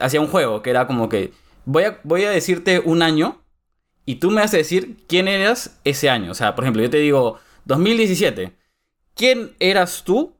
hacía 0.00 0.22
un 0.22 0.26
juego 0.28 0.62
que 0.62 0.70
era 0.70 0.86
como 0.86 1.10
que 1.10 1.34
voy 1.66 1.84
a, 1.84 2.00
voy 2.02 2.24
a 2.24 2.30
decirte 2.30 2.80
un 2.82 3.02
año 3.02 3.42
y 4.06 4.14
tú 4.14 4.30
me 4.30 4.40
vas 4.40 4.54
a 4.54 4.56
decir 4.56 4.96
quién 5.06 5.28
eras 5.28 5.78
ese 5.84 6.08
año. 6.08 6.30
O 6.30 6.34
sea, 6.34 6.54
por 6.54 6.64
ejemplo, 6.64 6.82
yo 6.82 6.88
te 6.88 6.96
digo 6.96 7.38
2017. 7.66 8.56
¿Quién 9.14 9.52
eras 9.60 10.02
tú 10.04 10.34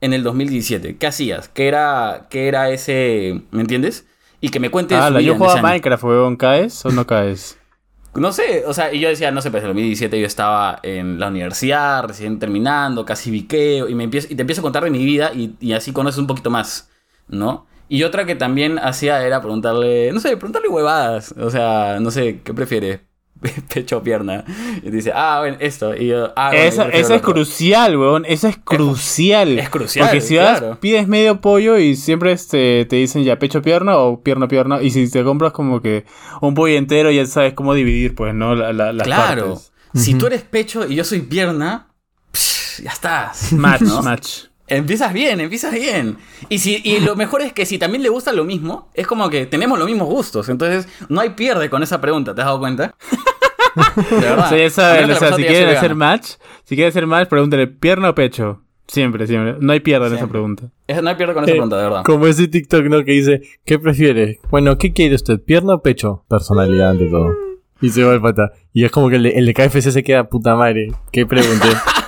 en 0.00 0.12
el 0.12 0.24
2017? 0.24 0.96
¿Qué 0.96 1.06
hacías? 1.06 1.48
¿Qué 1.50 1.68
era, 1.68 2.26
qué 2.30 2.48
era 2.48 2.70
ese, 2.70 3.42
¿me 3.52 3.60
entiendes? 3.60 4.08
Y 4.44 4.50
que 4.50 4.60
me 4.60 4.68
cuentes 4.68 4.98
Ah, 5.00 5.08
yo 5.20 5.36
jugaba. 5.36 5.62
Minecraft, 5.62 6.04
weón. 6.04 6.36
¿Caes 6.36 6.84
o 6.84 6.90
no 6.90 7.06
caes? 7.06 7.58
No 8.14 8.30
sé, 8.30 8.62
o 8.64 8.72
sea, 8.72 8.94
y 8.94 9.00
yo 9.00 9.08
decía, 9.08 9.32
no 9.32 9.42
sé, 9.42 9.50
pues 9.50 9.64
en 9.64 9.70
el 9.70 9.74
2017 9.74 10.20
yo 10.20 10.26
estaba 10.28 10.78
en 10.84 11.18
la 11.18 11.26
universidad, 11.26 12.04
recién 12.04 12.38
terminando, 12.38 13.04
casi 13.04 13.28
biqueo, 13.32 13.88
y, 13.88 13.96
me 13.96 14.04
empiezo, 14.04 14.28
y 14.30 14.36
te 14.36 14.42
empiezo 14.42 14.60
a 14.60 14.62
contar 14.62 14.84
de 14.84 14.90
mi 14.90 15.04
vida 15.04 15.32
y, 15.34 15.56
y 15.58 15.72
así 15.72 15.92
conoces 15.92 16.20
un 16.20 16.28
poquito 16.28 16.48
más, 16.48 16.88
¿no? 17.26 17.66
Y 17.88 18.04
otra 18.04 18.24
que 18.24 18.36
también 18.36 18.78
hacía 18.78 19.26
era 19.26 19.40
preguntarle, 19.40 20.12
no 20.12 20.20
sé, 20.20 20.36
preguntarle 20.36 20.68
huevadas, 20.68 21.34
o 21.36 21.50
sea, 21.50 21.98
no 21.98 22.12
sé, 22.12 22.40
¿qué 22.44 22.54
prefieres? 22.54 23.00
Pecho 23.74 23.98
o 23.98 24.02
pierna. 24.02 24.44
Y 24.82 24.90
dice, 24.90 25.12
ah, 25.14 25.38
bueno, 25.40 25.56
esto. 25.60 25.94
Y 25.94 26.06
yo, 26.08 26.32
ah, 26.36 26.48
bueno, 26.50 26.64
Esa, 26.64 26.84
lo 26.86 26.92
es 26.92 27.10
otro. 27.10 27.32
crucial, 27.34 27.96
weón. 27.96 28.24
Esa 28.26 28.48
es 28.48 28.56
crucial. 28.58 29.58
es 29.58 29.68
crucial, 29.68 30.06
Porque 30.06 30.20
si 30.22 30.36
vas, 30.36 30.60
claro. 30.60 30.80
pides 30.80 31.06
medio 31.08 31.40
pollo 31.40 31.78
y 31.78 31.96
siempre 31.96 32.32
este, 32.32 32.86
te 32.86 32.96
dicen 32.96 33.22
ya 33.24 33.38
pecho 33.38 33.60
pierna 33.60 33.96
o 33.98 34.22
pierna 34.22 34.48
pierna. 34.48 34.80
Y 34.82 34.90
si 34.90 35.10
te 35.10 35.22
compras 35.24 35.52
como 35.52 35.80
que 35.82 36.04
un 36.40 36.54
pollo 36.54 36.76
entero, 36.76 37.10
ya 37.10 37.26
sabes 37.26 37.52
cómo 37.54 37.74
dividir, 37.74 38.14
pues, 38.14 38.34
¿no? 38.34 38.54
La, 38.54 38.72
la- 38.72 38.92
las 38.92 39.06
Claro. 39.06 39.46
partes. 39.54 39.72
Si 39.94 40.14
tú 40.14 40.26
eres 40.26 40.42
pecho 40.42 40.86
y 40.88 40.94
yo 40.96 41.04
soy 41.04 41.20
pierna, 41.20 41.88
psh, 42.32 42.82
ya 42.82 42.90
estás. 42.90 43.52
Match, 43.52 43.82
¿no? 43.82 44.02
match. 44.02 44.44
Empiezas 44.66 45.12
bien, 45.12 45.40
empiezas 45.40 45.72
bien. 45.72 46.16
Y, 46.48 46.58
si, 46.58 46.80
y 46.84 47.00
lo 47.00 47.16
mejor 47.16 47.42
es 47.42 47.52
que 47.52 47.66
si 47.66 47.78
también 47.78 48.02
le 48.02 48.08
gusta 48.08 48.32
lo 48.32 48.44
mismo, 48.44 48.88
es 48.94 49.06
como 49.06 49.28
que 49.28 49.44
tenemos 49.46 49.78
los 49.78 49.86
mismos 49.88 50.08
gustos. 50.08 50.48
Entonces, 50.48 50.88
no 51.08 51.20
hay 51.20 51.30
pierde 51.30 51.68
con 51.68 51.82
esa 51.82 52.00
pregunta, 52.00 52.34
¿te 52.34 52.40
has 52.40 52.46
dado 52.46 52.58
cuenta? 52.60 52.94
De 54.10 54.16
verdad. 54.20 54.46
O 54.46 54.48
sea, 54.48 54.58
ya 54.58 54.66
A 54.66 54.70
saben, 54.70 55.02
menos 55.02 55.16
o 55.16 55.20
sea, 55.20 55.28
si 55.36 55.42
"Soy 55.42 55.52
hacer 55.54 55.66
vegano". 55.68 55.96
match, 55.96 56.26
si 56.64 56.74
quieren 56.76 56.88
hacer 56.90 57.06
match, 57.06 57.28
pregúntale 57.28 57.66
pierna 57.66 58.10
o 58.10 58.14
pecho. 58.14 58.60
Siempre, 58.86 59.26
siempre. 59.26 59.56
No 59.60 59.72
hay 59.72 59.80
pierde 59.80 60.06
en 60.08 60.14
esa 60.14 60.26
pregunta. 60.28 60.64
Es- 60.86 61.02
No 61.02 61.08
hay 61.08 61.16
pierde 61.16 61.34
con 61.34 61.44
esa 61.44 61.52
Eh, 61.52 61.54
pregunta, 61.54 61.76
de 61.78 61.82
verdad. 61.84 62.02
Como 62.04 62.26
ese 62.26 62.48
TikTok, 62.48 62.84
¿no? 62.84 63.02
Que 63.04 63.12
dice, 63.12 63.40
¿qué 63.64 63.78
prefiere? 63.78 64.40
Bueno, 64.50 64.76
¿qué 64.78 64.92
quiere 64.92 65.14
usted? 65.14 65.40
¿Pierna 65.42 65.74
o 65.74 65.82
pecho? 65.82 66.24
Personalidad 66.28 66.90
ante 66.90 67.06
todo. 67.06 67.34
Y 67.80 67.88
se 67.90 68.04
va 68.04 68.14
el 68.14 68.20
pata. 68.20 68.52
Y 68.72 68.84
es 68.84 68.90
como 68.90 69.08
que 69.08 69.16
el 69.16 69.22
de, 69.24 69.30
el 69.30 69.46
de 69.46 69.54
KFC 69.54 69.90
se 69.90 70.02
queda 70.04 70.28
puta 70.28 70.54
madre. 70.54 70.88
¿Qué 71.12 71.26
pregunté? 71.26 71.68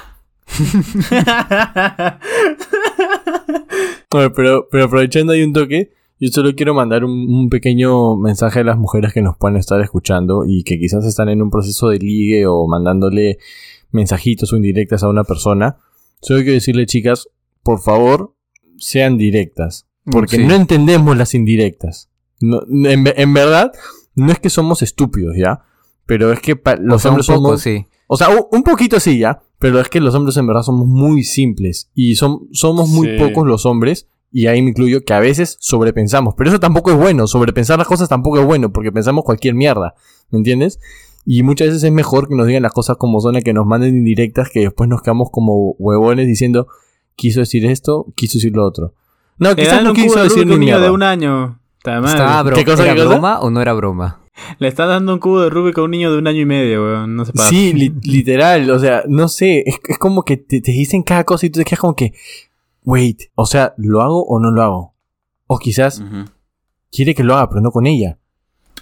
Bueno, 4.11 4.33
pero, 4.33 4.69
pero 4.71 4.85
aprovechando 4.85 5.33
ahí 5.33 5.43
un 5.43 5.53
toque, 5.53 5.93
yo 6.21 6.29
solo 6.31 6.55
quiero 6.55 6.73
mandar 6.75 7.05
un, 7.05 7.11
un 7.13 7.51
pequeño 7.51 8.17
mensaje 8.17 8.61
a 8.61 8.65
las 8.65 8.79
mujeres 8.79 9.13
que 9.13 9.21
nos 9.21 9.37
pueden 9.37 9.57
estar 9.59 9.81
escuchando 9.81 10.45
y 10.47 10.63
que 10.63 10.79
quizás 10.79 11.05
están 11.05 11.29
en 11.29 11.43
un 11.43 11.51
proceso 11.51 11.89
de 11.89 11.99
ligue 11.99 12.47
o 12.47 12.67
mandándole 12.67 13.39
mensajitos 13.91 14.53
o 14.53 14.57
indirectas 14.57 15.03
a 15.03 15.09
una 15.09 15.25
persona. 15.25 15.77
Solo 16.23 16.39
quiero 16.41 16.55
decirle, 16.55 16.87
chicas, 16.87 17.29
por 17.63 17.81
favor, 17.81 18.35
sean 18.79 19.19
directas. 19.19 19.87
Porque 20.11 20.37
Sí. 20.37 20.45
no 20.47 20.55
entendemos 20.55 21.17
las 21.17 21.35
indirectas. 21.35 22.09
No- 22.41 22.63
en, 22.89 23.05
ve- 23.05 23.15
en 23.17 23.35
verdad, 23.35 23.73
no 24.15 24.31
es 24.33 24.39
que 24.39 24.51
somos 24.51 24.83
estúpidos, 24.83 25.37
¿ya? 25.37 25.63
Pero 26.07 26.33
es 26.33 26.41
que 26.41 26.59
los 26.81 26.97
O 26.97 26.99
sea, 27.01 27.11
un 27.11 27.15
hombres 27.17 27.27
poco, 27.27 27.41
somos... 27.49 27.61
sí. 27.63 27.87
O 28.07 28.17
sea, 28.17 28.29
un, 28.51 28.63
poquito 28.63 29.01
sí, 29.01 29.19
ya. 29.19 29.41
Pero 29.59 29.81
es 29.81 29.89
que 29.89 30.01
los 30.01 30.15
hombres 30.15 30.37
en 30.37 30.47
verdad 30.47 30.63
somos 30.63 30.87
muy 30.87 31.23
simples. 31.25 31.91
Y 31.95 32.15
son, 32.17 32.49
somos 32.53 32.89
muy 32.89 33.09
Sí. 33.09 33.19
pocos 33.19 33.47
los 33.47 33.67
hombres. 33.67 34.09
Y 34.31 34.47
ahí 34.49 34.61
me 34.63 34.71
incluyo 34.71 35.03
que 35.05 35.15
a 35.15 35.21
veces 35.21 35.57
sobrepensamos. 35.61 36.35
Pero 36.37 36.51
eso 36.51 36.61
tampoco 36.61 36.91
es 36.91 36.97
bueno. 36.99 37.27
Sobrepensar 37.27 37.79
las 37.79 37.87
cosas 37.89 38.09
tampoco 38.09 38.39
es 38.39 38.45
bueno. 38.47 38.71
Porque 38.73 38.93
pensamos 38.93 39.25
cualquier 39.25 39.55
mierda. 39.55 39.95
¿Me 40.31 40.39
entiendes? 40.39 40.79
Y 41.25 41.43
muchas 41.43 41.69
veces 41.69 41.83
es 41.85 41.93
mejor 41.93 42.29
que 42.29 42.35
nos 42.37 42.47
digan 42.47 42.63
las 42.63 42.73
cosas 42.73 42.97
como 42.99 43.21
son, 43.21 43.37
a 43.37 43.41
que 43.41 43.53
nos 43.53 43.67
manden 43.67 43.97
indirectas, 43.97 44.49
que 44.51 44.61
después 44.61 44.89
nos 44.89 45.03
quedamos 45.03 45.31
como 45.33 45.75
huevones 45.79 46.27
diciendo, 46.27 46.69
quiso 47.17 47.41
decir 47.41 47.65
esto, 47.67 48.07
quiso 48.15 48.39
decir 48.39 48.53
lo 48.55 48.65
otro. 48.65 48.95
No, 49.39 49.57
quizás 49.57 49.83
no 49.83 49.93
quiso 49.93 50.23
decir 50.23 50.47
ni 50.47 50.57
mierda. 50.57 50.85
de 50.85 50.91
un 50.91 51.03
año. 51.03 51.61
Ta 51.83 52.01
madre. 52.01 52.11
¿Estaba 52.19 52.43
bro- 52.45 52.55
¿Qué 52.57 52.65
cosa, 52.65 52.85
¿Era 52.85 52.95
qué 52.95 53.01
cosa? 53.01 53.09
broma 53.15 53.41
o 53.41 53.51
no 53.51 53.61
era 53.61 53.73
broma? 53.73 54.21
Le 54.59 54.69
está 54.69 54.87
dando 54.87 55.13
un 55.15 55.19
cubo 55.19 55.41
de 55.43 55.51
Rubik 55.51 55.79
a 55.79 55.83
un 55.83 55.91
niño 55.91 56.13
de 56.13 56.19
un 56.19 56.27
año 56.27 56.41
y 56.41 56.45
medio, 56.47 56.83
weón. 56.85 57.17
No 57.17 57.25
se 57.25 57.33
pasa. 57.33 57.49
Sí, 57.49 57.73
li- 57.73 57.95
literal, 58.03 58.71
o 58.71 58.79
sea, 58.79 59.03
no 59.09 59.29
sé, 59.29 59.63
es, 59.67 59.77
es 59.89 59.99
como 59.99 60.25
que 60.25 60.37
te, 60.37 60.61
te 60.61 60.73
dicen 60.73 61.03
cada 61.03 61.25
cosa 61.25 61.47
y 61.47 61.51
tú 61.51 61.59
te 61.61 61.65
quedas 61.65 61.81
como 61.81 61.97
que, 61.97 62.13
wait, 62.85 63.23
o 63.35 63.47
sea, 63.47 63.75
¿lo 63.79 64.03
hago 64.03 64.25
o 64.25 64.39
no 64.41 64.51
lo 64.51 64.63
hago? 64.63 64.95
O 65.47 65.59
quizás 65.59 66.03
quiere 66.93 67.15
que 67.15 67.23
lo 67.25 67.35
haga, 67.35 67.49
pero 67.49 67.61
no 67.61 67.71
con 67.71 67.87
ella. 67.87 68.19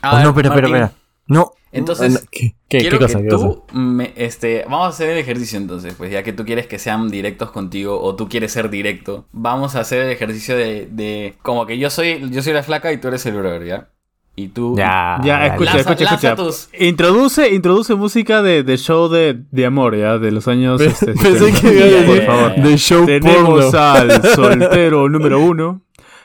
A 0.02 0.12
o 0.12 0.16
ver, 0.16 0.24
no, 0.24 0.30
espera, 0.30 0.48
espera, 0.50 0.66
espera. 0.68 0.92
No. 1.26 1.52
Entonces, 1.72 2.12
no, 2.12 2.20
¿qué, 2.30 2.54
qué, 2.68 2.78
Quiero 2.78 2.98
qué 2.98 3.04
cosa? 3.06 3.18
que 3.18 3.24
qué 3.24 3.30
cosa? 3.30 3.48
tú 3.48 3.62
me, 3.76 4.12
este, 4.14 4.62
vamos 4.64 4.86
a 4.86 4.88
hacer 4.90 5.10
el 5.10 5.18
ejercicio 5.18 5.58
entonces, 5.58 5.94
pues 5.94 6.12
ya 6.12 6.22
que 6.22 6.32
tú 6.32 6.44
quieres 6.44 6.68
que 6.68 6.78
sean 6.78 7.08
directos 7.08 7.50
contigo 7.50 8.00
o 8.00 8.14
tú 8.14 8.28
quieres 8.28 8.52
ser 8.52 8.70
directo, 8.70 9.26
vamos 9.32 9.74
a 9.74 9.80
hacer 9.80 10.02
el 10.02 10.10
ejercicio 10.10 10.56
de, 10.56 10.86
de 10.86 11.34
como 11.42 11.66
que 11.66 11.76
yo 11.78 11.90
soy, 11.90 12.30
yo 12.30 12.42
soy 12.42 12.52
la 12.52 12.62
flaca 12.62 12.92
y 12.92 12.98
tú 12.98 13.08
eres 13.08 13.26
el 13.26 13.34
brother, 13.34 13.64
¿ya? 13.66 13.88
Y 14.36 14.48
tú 14.48 14.74
Ya. 14.76 15.20
Ya, 15.22 15.46
escucha, 15.46 15.74
Lanza- 15.76 15.80
escucha, 15.92 16.04
lanza 16.10 16.28
escucha. 16.32 16.36
tus- 16.36 16.68
Introduce, 16.80 17.54
introduce 17.54 17.94
música 17.94 18.42
de, 18.42 18.62
de 18.64 18.76
show 18.78 19.08
de, 19.08 19.38
de 19.52 19.66
amor, 19.66 19.96
ya, 19.96 20.18
de 20.18 20.32
los 20.32 20.48
años. 20.48 20.80
Pe- 20.80 20.86
este, 20.86 21.12
Pensé 21.12 21.52
70. 21.52 21.60
que 21.60 21.74
iba 21.76 21.84
a 21.84 21.88
decir 21.88 22.06
por 22.06 22.26
favor. 22.26 22.54
de 22.56 22.76
show 22.78 23.06
Tenemos 23.06 23.64
porno. 23.66 23.78
al 23.80 24.22
soltero 24.34 25.08
número 25.08 25.38
uno, 25.40 25.82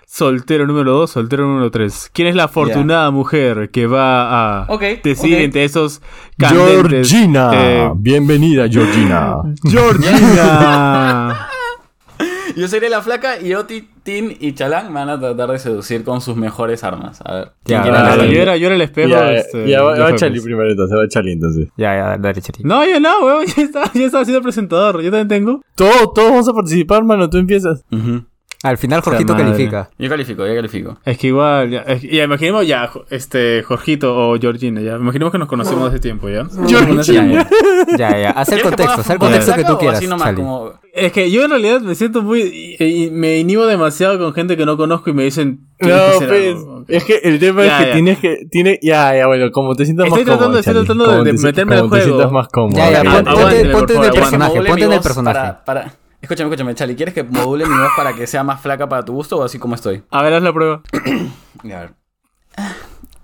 soltero 0.07 0.65
número 0.65 0.91
dos, 0.93 1.11
soltero 1.11 1.45
número 1.45 1.69
tres. 1.69 2.09
¿Quién 2.11 2.27
es 2.29 2.35
la 2.35 2.45
afortunada 2.45 3.11
mujer 3.11 3.69
que 3.69 3.85
va 3.85 4.61
a 4.61 4.65
Ok, 4.69 4.81
decir 5.03 5.35
ok. 5.35 5.41
entre 5.41 5.63
esos 5.65 6.01
candentes? 6.35 7.11
Georgina. 7.11 7.51
eh, 7.53 7.91
Bienvenida, 7.95 8.67
Georgina. 8.67 9.35
Georgina. 9.63 11.18
Yo 12.59 12.67
seré 12.67 12.89
la 12.89 13.01
flaca 13.01 13.39
y 13.39 13.53
Oti, 13.53 13.87
Tin 14.03 14.35
y 14.39 14.53
Chalán 14.53 14.87
me 14.87 14.95
van 14.99 15.09
a 15.09 15.19
tratar 15.19 15.49
de 15.51 15.59
seducir 15.59 16.03
con 16.03 16.19
sus 16.19 16.35
mejores 16.35 16.83
armas. 16.83 17.21
A 17.23 17.33
ver. 17.33 17.51
¿quién 17.63 17.77
Ya, 17.79 17.83
quiere 17.83 17.97
dale, 17.97 18.17
dale. 18.23 18.33
yo, 18.35 18.41
era, 18.41 18.57
yo 18.57 18.65
era 18.67 18.75
el 18.75 18.81
espejo. 18.81 19.09
ya, 19.09 19.33
este, 19.33 19.67
ya 19.69 19.81
va, 19.81 19.91
va 19.91 19.95
juegos. 19.97 20.19
Charlie 20.19 20.41
primero 20.41 20.69
entonces, 20.69 20.97
va 20.97 21.07
Charlie 21.07 21.31
entonces. 21.33 21.67
Ya, 21.77 21.95
ya, 21.95 22.17
dale, 22.17 22.41
Chari. 22.41 22.63
No, 22.63 22.85
yo 22.85 22.99
no, 22.99 23.25
weón. 23.25 23.45
Ya 23.55 23.63
estaba, 23.63 23.91
ya 23.93 24.05
estaba 24.05 24.25
siendo 24.25 24.41
presentador. 24.41 25.01
Yo 25.01 25.11
también 25.11 25.27
tengo. 25.27 25.61
Todos, 25.75 26.13
todos 26.13 26.31
vamos 26.31 26.49
a 26.49 26.53
participar, 26.53 27.03
mano, 27.03 27.29
tú 27.29 27.37
empiezas. 27.37 27.83
Ujú. 27.91 28.23
Al 28.61 28.77
final, 28.77 28.99
Jorgito 29.01 29.37
califica. 29.37 29.89
Yo 29.97 30.09
califico, 30.09 30.45
yo 30.45 30.53
califico. 30.53 30.97
Es 31.05 31.17
que 31.17 31.27
igual, 31.27 31.69
ya, 31.69 31.79
es- 31.83 32.01
ya 32.01 32.23
imaginemos 32.25 32.67
ya, 32.67 32.89
este, 33.09 33.63
Jorgito 33.63 34.13
o 34.17 34.37
Georgina, 34.37 34.81
ya. 34.81 34.95
Imaginemos 34.97 35.31
que 35.31 35.37
nos 35.37 35.47
conocemos 35.47 35.87
hace 35.89 35.99
tiempo, 35.99 36.27
¿ya? 36.27 36.45
Ya, 36.67 36.85
ya. 37.01 37.47
Ya, 37.97 38.17
ya. 38.19 38.29
Haz 38.31 38.49
el 38.49 38.55
¿Quieres 38.55 38.63
que 38.63 38.69
contexto, 38.69 39.01
haz 39.01 39.09
el 39.11 39.17
contexto 39.19 39.53
que 39.55 39.63
tú 39.63 39.77
quieras, 39.77 40.03
nomás, 40.09 40.33
como- 40.33 40.73
Es 40.93 41.13
que 41.13 41.31
yo 41.31 41.45
en 41.45 41.51
realidad 41.51 41.79
me 41.81 41.95
siento 41.95 42.21
muy... 42.21 42.41
y- 42.79 42.83
y 43.05 43.11
me 43.11 43.37
inhibo 43.39 43.65
demasiado 43.65 44.19
con 44.19 44.33
gente 44.33 44.57
que 44.57 44.65
no 44.65 44.75
conozco 44.75 45.09
y 45.09 45.13
me 45.13 45.23
dicen... 45.23 45.61
No, 45.79 45.87
"Tienes 45.87 46.01
que 46.01 46.15
hacer 46.15 46.27
pues, 46.27 46.55
algo". 46.57 46.85
es 46.89 47.03
que 47.05 47.15
el 47.23 47.39
tema 47.39 47.63
Ya, 47.65 47.77
es 47.77 47.77
que 47.83 47.87
ya. 47.87 47.93
tienes 47.93 48.17
que, 48.19 48.37
tiene, 48.51 48.79
ya, 48.81 49.15
ya, 49.15 49.27
bueno, 49.27 49.51
como 49.51 49.75
te 49.75 49.85
sientas 49.85 50.07
Estoy 50.07 50.25
más 50.25 50.37
cómodo, 50.37 50.37
tratando- 50.51 50.59
estoy 50.59 50.73
tratando 51.07 51.23
de- 51.23 51.33
meterme 51.33 51.75
al 51.75 51.81
como 51.83 51.93
te 51.95 52.01
juego. 52.01 52.17
sientas 52.17 52.31
más 52.33 52.47
cómodo. 52.49 52.77
Ya, 52.77 52.91
ya, 52.91 53.03
pon- 53.03 53.23
ponte, 53.23 53.59
en 53.59 53.65
el 53.67 53.71
¿Quieres 53.71 54.11
que 54.11 54.19
personaje, 54.19 54.61
ponte 54.61 54.83
en 54.83 54.91
el 54.91 54.99
personaje. 54.99 55.39
Para, 55.39 55.63
para- 55.63 55.93
Escúchame, 56.21 56.49
escúchame, 56.49 56.75
Charlie. 56.75 56.95
¿Quieres 56.95 57.13
que 57.13 57.23
module 57.23 57.65
mi 57.65 57.77
voz 57.77 57.91
para 57.95 58.13
que 58.13 58.27
sea 58.27 58.43
más 58.43 58.61
flaca 58.61 58.89
para 58.89 59.03
tu 59.05 59.13
gusto 59.13 59.37
o 59.37 59.43
así 59.43 59.57
como 59.57 59.75
estoy? 59.75 60.03
A 60.11 60.21
ver, 60.21 60.33
haz 60.33 60.43
la 60.43 60.53
prueba. 60.53 60.81
A 61.63 61.65
ver. 61.65 61.93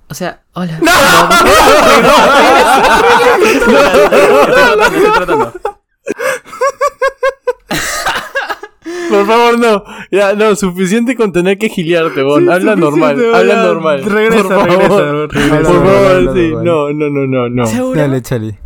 O 0.07 0.13
sea, 0.13 0.43
hola. 0.53 0.79
Estoy 4.93 5.11
tratando. 5.13 5.53
Por 9.09 9.25
favor, 9.25 9.59
no. 9.59 9.83
Ya, 10.11 10.33
no, 10.33 10.55
suficiente 10.55 11.15
con 11.15 11.31
tener 11.31 11.57
que 11.57 11.69
giliarte, 11.69 12.21
bon. 12.21 12.49
habla 12.49 12.75
normal, 12.75 13.17
habla 13.33 13.63
normal. 13.63 14.03
Regresa, 14.03 14.43
por 14.43 14.71
favor. 14.71 15.33
regresa, 15.33 15.51
regresa. 15.51 15.71
Por 15.71 15.85
favor, 15.85 16.33
sí. 16.35 16.53
No, 16.63 16.93
no, 16.93 17.09
no, 17.09 17.27
no, 17.27 17.49
no. 17.49 17.65
¿Seguro? 17.65 17.99
Dale, 17.99 18.21
Charlie. 18.21 18.57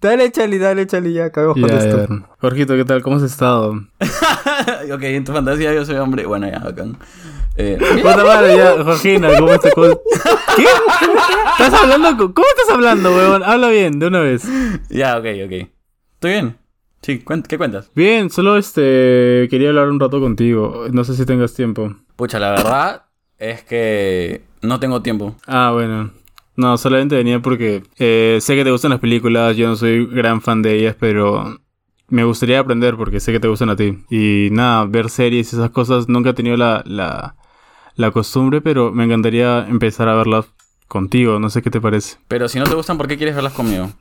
Dale, 0.00 0.30
Charlie, 0.30 0.58
dale, 0.58 0.86
Charlie, 0.86 1.12
ya 1.14 1.26
acabemos 1.26 1.58
con 1.58 1.68
Ya, 1.70 1.78
esto. 1.78 2.06
Jorgito, 2.40 2.74
¿qué 2.76 2.84
tal? 2.84 3.02
¿Cómo 3.02 3.16
has 3.16 3.22
estado? 3.22 3.70
ok, 4.92 5.02
en 5.02 5.24
tu 5.24 5.32
fantasía 5.32 5.72
yo 5.74 5.84
soy 5.84 5.96
hombre. 5.96 6.26
Bueno, 6.26 6.48
ya, 6.48 6.58
bacán. 6.58 6.96
Eh, 7.56 7.78
Puta 8.02 8.22
madre, 8.24 8.56
ya, 8.56 8.84
Jorgina, 8.84 9.30
¿cómo 9.38 9.52
estás? 9.52 9.72
¿Cómo- 9.74 9.98
¿Qué? 10.56 10.64
¿Estás 11.58 11.82
hablando? 11.82 12.16
con- 12.16 12.32
¿Cómo 12.34 12.46
estás 12.48 12.74
hablando, 12.74 13.10
weón? 13.14 13.42
Habla 13.42 13.68
bien, 13.70 13.98
de 13.98 14.06
una 14.08 14.20
vez. 14.20 14.44
ya, 14.90 15.16
ok, 15.16 15.24
ok. 15.46 15.52
¿Estoy 16.14 16.30
bien? 16.30 16.56
Sí, 17.02 17.22
cuen- 17.24 17.42
¿qué 17.46 17.56
cuentas? 17.56 17.90
Bien, 17.94 18.28
solo 18.30 18.58
este 18.58 19.46
quería 19.50 19.68
hablar 19.70 19.88
un 19.88 19.98
rato 20.00 20.20
contigo. 20.20 20.86
No 20.92 21.04
sé 21.04 21.14
si 21.14 21.24
tengas 21.24 21.54
tiempo. 21.54 21.94
Pucha, 22.16 22.38
la 22.38 22.50
verdad 22.50 23.02
es 23.38 23.62
que 23.64 24.42
no 24.60 24.78
tengo 24.78 25.00
tiempo. 25.02 25.36
Ah, 25.46 25.70
bueno. 25.72 26.10
No, 26.56 26.78
solamente 26.78 27.16
venía 27.16 27.40
porque 27.40 27.82
eh, 27.98 28.38
sé 28.40 28.54
que 28.54 28.64
te 28.64 28.70
gustan 28.70 28.90
las 28.90 29.00
películas, 29.00 29.56
yo 29.56 29.68
no 29.68 29.76
soy 29.76 30.06
gran 30.06 30.40
fan 30.40 30.62
de 30.62 30.74
ellas, 30.74 30.96
pero 30.98 31.58
me 32.08 32.24
gustaría 32.24 32.60
aprender 32.60 32.96
porque 32.96 33.20
sé 33.20 33.32
que 33.32 33.40
te 33.40 33.48
gustan 33.48 33.70
a 33.70 33.76
ti. 33.76 34.04
Y 34.10 34.48
nada, 34.52 34.86
ver 34.86 35.10
series 35.10 35.52
y 35.52 35.56
esas 35.56 35.70
cosas, 35.70 36.08
nunca 36.08 36.30
he 36.30 36.34
tenido 36.34 36.56
la, 36.56 36.82
la, 36.86 37.36
la 37.94 38.10
costumbre, 38.10 38.60
pero 38.60 38.90
me 38.92 39.04
encantaría 39.04 39.66
empezar 39.68 40.08
a 40.08 40.14
verlas 40.14 40.46
contigo, 40.88 41.38
no 41.38 41.50
sé 41.50 41.62
qué 41.62 41.70
te 41.70 41.80
parece. 41.80 42.16
Pero 42.28 42.48
si 42.48 42.58
no 42.58 42.64
te 42.64 42.74
gustan, 42.74 42.96
¿por 42.96 43.08
qué 43.08 43.16
quieres 43.16 43.34
verlas 43.34 43.52
conmigo? 43.52 43.92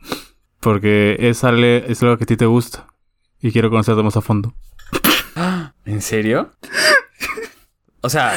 Porque 0.61 1.17
es 1.19 1.43
algo, 1.43 1.61
es 1.63 2.01
algo 2.03 2.17
que 2.17 2.23
a 2.23 2.27
ti 2.27 2.37
te 2.37 2.45
gusta 2.45 2.87
y 3.41 3.51
quiero 3.51 3.69
conocerte 3.69 4.01
más 4.01 4.17
a 4.17 4.21
fondo. 4.21 4.53
¿En 5.85 6.01
serio? 6.01 6.51
O 8.01 8.09
sea, 8.09 8.35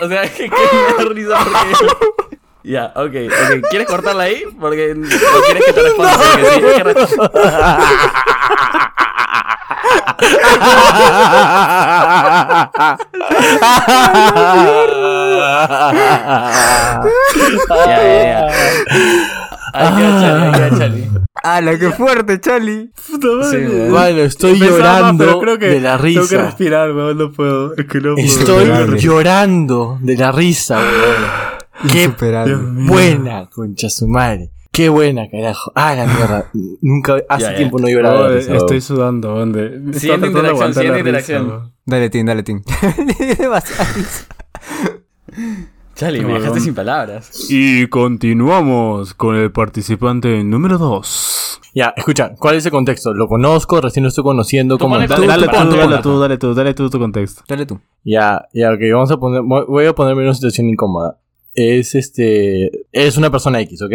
o 0.00 0.08
sea, 0.08 0.22
que, 0.32 0.48
que 0.48 0.50
me 0.50 1.04
da 1.04 1.12
risa 1.12 1.44
porque... 1.44 2.23
Ya, 2.64 2.92
ok, 2.96 3.04
ok. 3.28 3.68
¿Quieres 3.70 3.86
cortarla 3.86 4.22
ahí? 4.24 4.42
Porque... 4.58 4.92
¿O 4.92 5.42
quieres 5.44 5.64
que 5.66 5.72
te 5.74 5.82
responda? 5.82 6.16
Porque 6.16 6.44
sí, 6.44 6.60
es 6.64 6.74
que 6.74 6.82
re- 6.84 6.94
Ya, 17.86 17.86
ya, 17.86 18.48
ya. 18.48 18.48
Ahí 19.72 19.96
queda 19.96 20.20
Chali, 20.20 20.78
Chali. 20.78 21.10
¡Hala, 21.42 21.78
qué 21.78 21.90
fuerte, 21.90 22.40
Charlie! 22.40 22.90
Puta 23.10 23.26
madre. 23.28 23.66
Sí, 23.66 23.90
Bueno, 23.90 24.20
estoy 24.20 24.58
Pensaba 24.58 24.78
llorando 24.78 25.24
pero 25.24 25.40
creo 25.40 25.58
que 25.58 25.66
de 25.66 25.80
la 25.80 25.98
Tengo 25.98 26.02
que 26.14 26.20
risa. 26.20 26.42
respirar, 26.44 26.92
weón, 26.92 27.18
no 27.18 27.32
puedo. 27.32 27.74
Es 27.76 27.86
que 27.86 27.98
no 28.00 28.14
puedo. 28.14 28.26
Estoy 28.26 28.98
llorando 29.00 29.98
de 30.00 30.16
la 30.16 30.32
risa, 30.32 30.78
weón. 30.78 31.53
Qué 31.90 32.08
buena, 32.86 33.48
concha 33.50 33.88
su 33.90 34.06
madre. 34.08 34.50
Qué 34.72 34.88
buena, 34.88 35.28
carajo. 35.30 35.70
Ah, 35.76 35.94
la 35.94 36.06
mierda. 36.06 36.50
Nunca, 36.82 37.18
hace 37.28 37.42
Ya, 37.44 37.50
ya. 37.52 37.56
tiempo 37.56 37.78
no 37.78 37.86
Joder, 37.86 38.34
risa, 38.38 38.48
weón. 38.50 38.56
estoy 38.62 38.80
sudando, 38.80 39.34
weón. 39.34 39.52
de- 39.52 39.66
estaba 39.76 39.98
Siguiente 40.00 40.26
interacción, 40.26 40.74
siguiente 40.74 40.92
risa, 40.92 40.98
interacción. 40.98 41.46
weón. 41.48 41.72
Dale, 41.86 42.10
Tim, 42.10 42.26
dale, 42.26 42.42
Tim. 42.42 42.62
Risa. 43.18 43.86
Chali, 45.94 46.24
me 46.24 46.32
dejaste 46.34 46.58
sin 46.60 46.74
palabras. 46.74 47.30
Y 47.50 47.86
continuamos 47.86 49.14
con 49.14 49.36
el 49.36 49.52
participante 49.52 50.42
número 50.42 50.76
2. 50.78 51.60
Ya, 51.76 51.92
escucha, 51.96 52.32
¿cuál 52.36 52.56
es 52.56 52.66
el 52.66 52.72
contexto? 52.72 53.14
Lo 53.14 53.28
conozco, 53.28 53.80
recién 53.80 54.02
lo 54.02 54.08
estoy 54.08 54.24
conociendo. 54.24 54.76
Tú 54.76 54.84
como. 54.84 54.96
Dale, 54.98 55.06
dale, 55.26 55.46
tú, 55.46 55.52
tú, 55.52 55.56
ponte, 55.56 55.76
dale 55.76 55.98
tú, 56.02 56.18
dale 56.20 56.38
tú, 56.38 56.54
dale 56.54 56.74
tú 56.74 56.90
tu 56.90 56.98
contexto. 56.98 57.42
Dale 57.48 57.64
tú. 57.66 57.80
Ya, 58.04 58.44
ya, 58.52 58.72
ok, 58.72 58.80
vamos 58.92 59.10
a 59.12 59.16
poner, 59.18 59.42
voy 59.42 59.86
a 59.86 59.94
ponerme 59.94 60.22
en 60.22 60.28
una 60.28 60.34
situación 60.34 60.68
incómoda. 60.68 61.16
Es 61.54 61.94
este, 61.94 62.86
es 62.92 63.16
una 63.16 63.30
persona 63.30 63.60
X, 63.60 63.82
¿ok? 63.82 63.92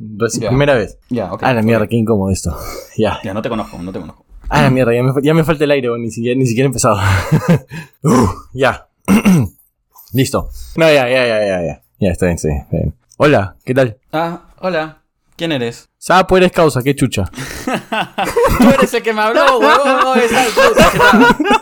Reci-. 0.00 0.46
Primera 0.46 0.74
vez. 0.74 0.98
Ya, 1.10 1.32
ok. 1.32 1.42
Ah, 1.44 1.54
la 1.54 1.62
mierda, 1.62 1.86
qué 1.86 1.96
incómodo 1.96 2.30
esto. 2.30 2.56
Ya. 2.96 3.18
Ya, 3.24 3.34
no 3.34 3.42
te 3.42 3.48
conozco, 3.48 3.76
no 3.78 3.92
te 3.92 3.98
conozco. 3.98 4.24
Ah, 4.48 4.62
la 4.62 4.70
mierda, 4.70 4.94
ya 4.94 5.02
me, 5.02 5.12
ya 5.22 5.34
me 5.34 5.42
falta 5.42 5.64
el 5.64 5.70
aire, 5.72 5.88
ni 5.98 6.10
siquiera, 6.10 6.38
ni 6.38 6.46
siquiera 6.46 6.66
he 6.66 6.68
empezado. 6.68 6.96
Uh, 8.02 8.28
ya. 8.52 8.88
Listo. 10.12 10.50
No, 10.76 10.86
ya, 10.86 11.08
ya, 11.08 11.26
ya, 11.26 11.46
ya, 11.46 11.62
ya. 11.62 11.82
Ya, 11.98 12.10
está 12.10 12.26
bien, 12.26 12.38
sí, 12.38 12.48
está 12.48 12.76
bien. 12.76 12.94
Hola, 13.16 13.56
¿qué 13.64 13.74
tal? 13.74 13.96
Ah, 14.12 14.42
hola. 14.60 15.03
¿Quién 15.36 15.50
eres? 15.50 15.88
Sapo 15.98 16.36
eres 16.36 16.52
causa, 16.52 16.80
qué 16.82 16.94
chucha. 16.94 17.24
Tú 18.58 18.68
eres 18.78 18.94
el 18.94 19.02
que 19.02 19.12
me 19.12 19.20
habló, 19.22 19.58
huevón. 19.58 20.00
No, 20.02 20.14
es. 20.14 20.30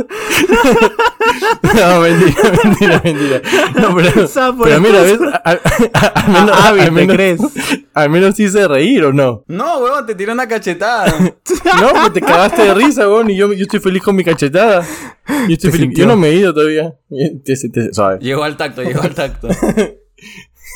No, 1.74 2.00
mentira, 2.00 2.52
mentira, 2.64 3.00
mentira. 3.02 3.40
No, 3.80 3.94
pero, 3.96 4.26
Sapo 4.28 4.64
pero 4.64 4.80
mira, 4.80 5.00
¿ves? 5.02 5.18
Al, 5.44 5.60
al- 5.94 6.12
al 6.14 6.28
menos, 6.32 6.50
Ah, 6.52 6.68
al 6.68 6.78
¿te 6.78 6.90
menos- 6.90 7.16
crees? 7.16 7.40
al 7.94 8.10
menos 8.10 8.34
sí 8.36 8.44
hice 8.44 8.68
reír, 8.68 9.04
¿o 9.04 9.12
no? 9.12 9.44
No, 9.46 9.78
huevón, 9.78 10.04
te 10.06 10.14
tiré 10.14 10.32
una 10.32 10.46
cachetada. 10.48 11.06
No, 11.18 11.90
pues 11.92 12.12
te 12.12 12.20
cagaste 12.20 12.62
de 12.62 12.74
risa, 12.74 13.08
weón, 13.08 13.30
y 13.30 13.36
yo, 13.36 13.52
yo 13.52 13.62
estoy 13.62 13.80
feliz 13.80 14.02
con 14.02 14.16
mi 14.16 14.24
cachetada. 14.24 14.84
Yo, 15.48 15.54
estoy 15.54 15.70
feliz. 15.70 15.86
sintió. 15.86 16.04
yo 16.04 16.08
no 16.10 16.16
me 16.16 16.28
he 16.28 16.34
ido 16.34 16.52
todavía. 16.52 16.94
Te- 17.08 17.56
te- 17.56 17.68
te- 17.68 17.94
suave. 17.94 18.18
Llegó 18.20 18.44
al 18.44 18.56
tacto, 18.56 18.82
llegó 18.82 19.02
al 19.02 19.14
tacto. 19.14 19.48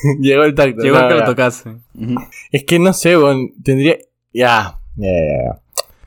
Llegó 0.20 0.44
el 0.44 0.54
tacto. 0.54 0.82
Llegó 0.82 0.98
no, 0.98 1.04
el 1.04 1.08
que 1.08 1.20
lo 1.20 1.24
tocase. 1.24 1.76
Es 2.52 2.64
que 2.64 2.78
no 2.78 2.92
sé, 2.92 3.16
weón. 3.16 3.52
Tendría. 3.62 3.98
Ya. 4.32 4.78
Ya, 4.96 5.08
ya, 5.08 5.44
ya. 5.44 5.60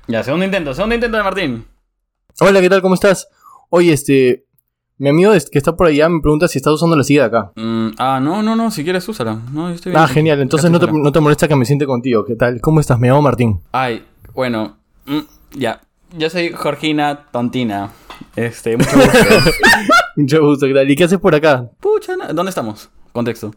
Ya, 0.08 0.24
segundo 0.24 0.46
intento, 0.46 0.74
segundo 0.74 0.96
intento 0.96 1.18
de 1.18 1.24
Martín. 1.24 1.66
Hola, 2.40 2.62
¿qué 2.62 2.70
tal? 2.70 2.82
¿Cómo 2.82 2.96
estás? 2.96 3.28
Oye, 3.70 3.94
este. 3.94 4.46
Mi 4.98 5.10
amigo 5.10 5.32
que 5.32 5.58
está 5.58 5.78
por 5.78 5.88
allá 5.88 6.10
me 6.10 6.20
pregunta 6.20 6.50
si 6.50 6.58
estás 6.58 6.74
usando 6.74 6.98
la 6.98 7.04
silla 7.04 7.22
de 7.22 7.28
acá. 7.28 7.52
Mm, 7.56 7.92
ah, 8.00 8.20
no, 8.22 8.44
no, 8.44 8.58
no, 8.58 8.70
si 8.70 8.84
quieres 8.84 9.08
úsala. 9.08 9.40
No, 9.54 9.70
yo 9.70 9.76
estoy 9.76 9.94
bien. 9.94 10.04
Ah, 10.04 10.08
genial. 10.10 10.42
Entonces 10.42 10.70
no 10.70 10.78
te, 10.78 10.92
no 10.92 11.12
te 11.12 11.20
molesta 11.22 11.48
que 11.48 11.56
me 11.56 11.64
siente 11.64 11.86
contigo. 11.86 12.26
¿Qué 12.26 12.36
tal? 12.36 12.60
¿Cómo 12.60 12.82
estás? 12.82 13.00
Me 13.00 13.08
llamo 13.08 13.22
Martín. 13.22 13.62
Ay, 13.72 14.04
bueno, 14.34 14.78
mm, 15.06 15.20
ya. 15.58 15.80
Yo 16.18 16.30
soy 16.30 16.52
Jorgina 16.52 17.28
Tontina. 17.32 17.92
Este, 18.36 18.76
mucho 18.76 18.96
gusto. 18.96 19.52
Mucho 20.16 20.42
gusto, 20.42 20.68
¿qué 20.68 20.74
tal? 20.74 20.92
¿Y 20.92 20.98
qué 20.98 21.06
haces 21.06 21.20
por 21.20 21.34
acá? 21.34 21.70
Pucha, 21.80 22.14
¿dónde 22.34 22.50
estamos? 22.50 22.90
Contexto. 23.12 23.52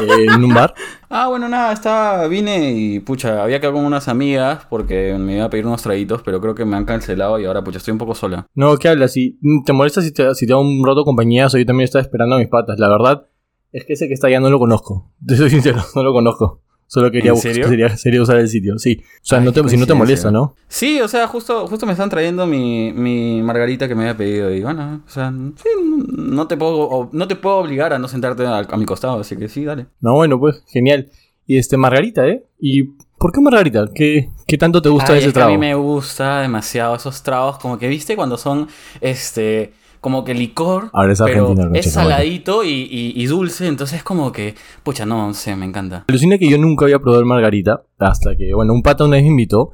Eh, 0.00 0.26
¿En 0.34 0.44
un 0.44 0.54
bar? 0.54 0.74
Ah, 1.12 1.26
bueno, 1.26 1.48
nada, 1.48 1.72
estaba, 1.72 2.28
vine 2.28 2.70
y 2.70 3.00
pucha, 3.00 3.42
había 3.42 3.58
quedado 3.58 3.74
con 3.74 3.84
unas 3.84 4.06
amigas 4.06 4.64
porque 4.70 5.16
me 5.18 5.34
iba 5.34 5.46
a 5.46 5.50
pedir 5.50 5.66
unos 5.66 5.82
traguitos, 5.82 6.22
pero 6.22 6.40
creo 6.40 6.54
que 6.54 6.64
me 6.64 6.76
han 6.76 6.84
cancelado 6.84 7.40
y 7.40 7.46
ahora 7.46 7.64
pucha, 7.64 7.78
estoy 7.78 7.90
un 7.90 7.98
poco 7.98 8.14
sola. 8.14 8.46
No, 8.54 8.76
¿qué 8.76 8.88
hablas? 8.88 9.14
Si, 9.14 9.36
¿Te 9.66 9.72
molesta 9.72 10.02
si 10.02 10.12
te, 10.12 10.32
si 10.36 10.46
te 10.46 10.52
da 10.52 10.60
un 10.60 10.84
roto 10.84 11.02
compañía? 11.02 11.48
Yo 11.48 11.66
también 11.66 11.86
estaba 11.86 12.02
esperando 12.02 12.36
a 12.36 12.38
mis 12.38 12.46
patas. 12.46 12.78
La 12.78 12.88
verdad 12.88 13.26
es 13.72 13.84
que 13.84 13.94
ese 13.94 14.06
que 14.06 14.14
está 14.14 14.28
allá 14.28 14.38
no 14.38 14.50
lo 14.50 14.60
conozco. 14.60 15.10
Te 15.26 15.36
soy 15.36 15.50
sincero, 15.50 15.80
no 15.96 16.04
lo 16.04 16.12
conozco. 16.12 16.60
Solo 16.92 17.08
quería, 17.12 17.28
¿En 17.28 17.34
bus- 17.34 17.42
serio? 17.44 17.68
Sería, 17.68 17.96
sería 17.96 18.20
usar 18.20 18.38
el 18.38 18.48
sitio, 18.48 18.76
sí. 18.76 19.00
O 19.00 19.18
sea, 19.22 19.38
Ay, 19.38 19.44
no 19.44 19.52
te, 19.52 19.68
si 19.68 19.76
no 19.76 19.86
te 19.86 19.94
molesta. 19.94 20.32
¿no? 20.32 20.56
Sí, 20.66 21.00
o 21.00 21.06
sea, 21.06 21.28
justo, 21.28 21.68
justo 21.68 21.86
me 21.86 21.92
están 21.92 22.10
trayendo 22.10 22.46
mi, 22.48 22.92
mi 22.92 23.40
margarita 23.42 23.86
que 23.86 23.94
me 23.94 24.02
había 24.02 24.16
pedido 24.16 24.52
y 24.52 24.60
bueno, 24.60 25.00
o 25.06 25.08
sea, 25.08 25.32
sí, 25.54 25.68
no 26.16 26.48
te 26.48 26.56
puedo, 26.56 27.08
no 27.12 27.28
te 27.28 27.36
puedo 27.36 27.58
obligar 27.58 27.92
a 27.92 27.98
no 28.00 28.08
sentarte 28.08 28.44
a, 28.44 28.58
a 28.58 28.76
mi 28.76 28.86
costado, 28.86 29.20
así 29.20 29.36
que 29.36 29.48
sí, 29.48 29.64
dale. 29.64 29.86
No, 30.00 30.14
bueno, 30.14 30.40
pues, 30.40 30.64
genial. 30.66 31.10
Y 31.46 31.58
este, 31.58 31.76
Margarita, 31.76 32.26
¿eh? 32.26 32.44
¿Y 32.58 32.82
por 33.18 33.30
qué 33.32 33.40
Margarita? 33.40 33.88
¿Qué, 33.94 34.30
qué 34.48 34.58
tanto 34.58 34.82
te 34.82 34.88
gusta 34.88 35.12
Ay, 35.12 35.18
ese 35.20 35.28
es 35.28 35.32
que 35.34 35.38
a 35.38 35.42
trago? 35.44 35.52
mí 35.52 35.58
me 35.58 35.74
gusta 35.76 36.40
demasiado 36.40 36.96
esos 36.96 37.22
tragos, 37.22 37.58
como 37.58 37.78
que 37.78 37.86
viste 37.86 38.16
cuando 38.16 38.36
son, 38.36 38.66
este, 39.00 39.72
como 40.00 40.24
que 40.24 40.34
licor, 40.34 40.90
Ahora 40.92 41.12
es 41.12 41.20
pero 41.22 41.54
es 41.74 41.92
saladito 41.92 42.64
y, 42.64 42.68
y- 42.70 43.12
y 43.14 43.26
dulce, 43.26 43.66
entonces 43.66 44.02
como 44.02 44.32
que, 44.32 44.54
pucha, 44.82 45.04
no, 45.06 45.26
no 45.28 45.34
sé, 45.34 45.54
me 45.56 45.66
encanta. 45.66 46.04
Alucina 46.08 46.38
que 46.38 46.48
yo 46.48 46.56
nunca 46.58 46.86
había 46.86 46.98
probado 46.98 47.20
el 47.20 47.26
margarita 47.26 47.82
hasta 47.98 48.34
que, 48.36 48.54
bueno, 48.54 48.72
un 48.72 48.82
pata 48.82 49.04
una 49.04 49.16
vez 49.16 49.24
me 49.24 49.30
invitó. 49.30 49.72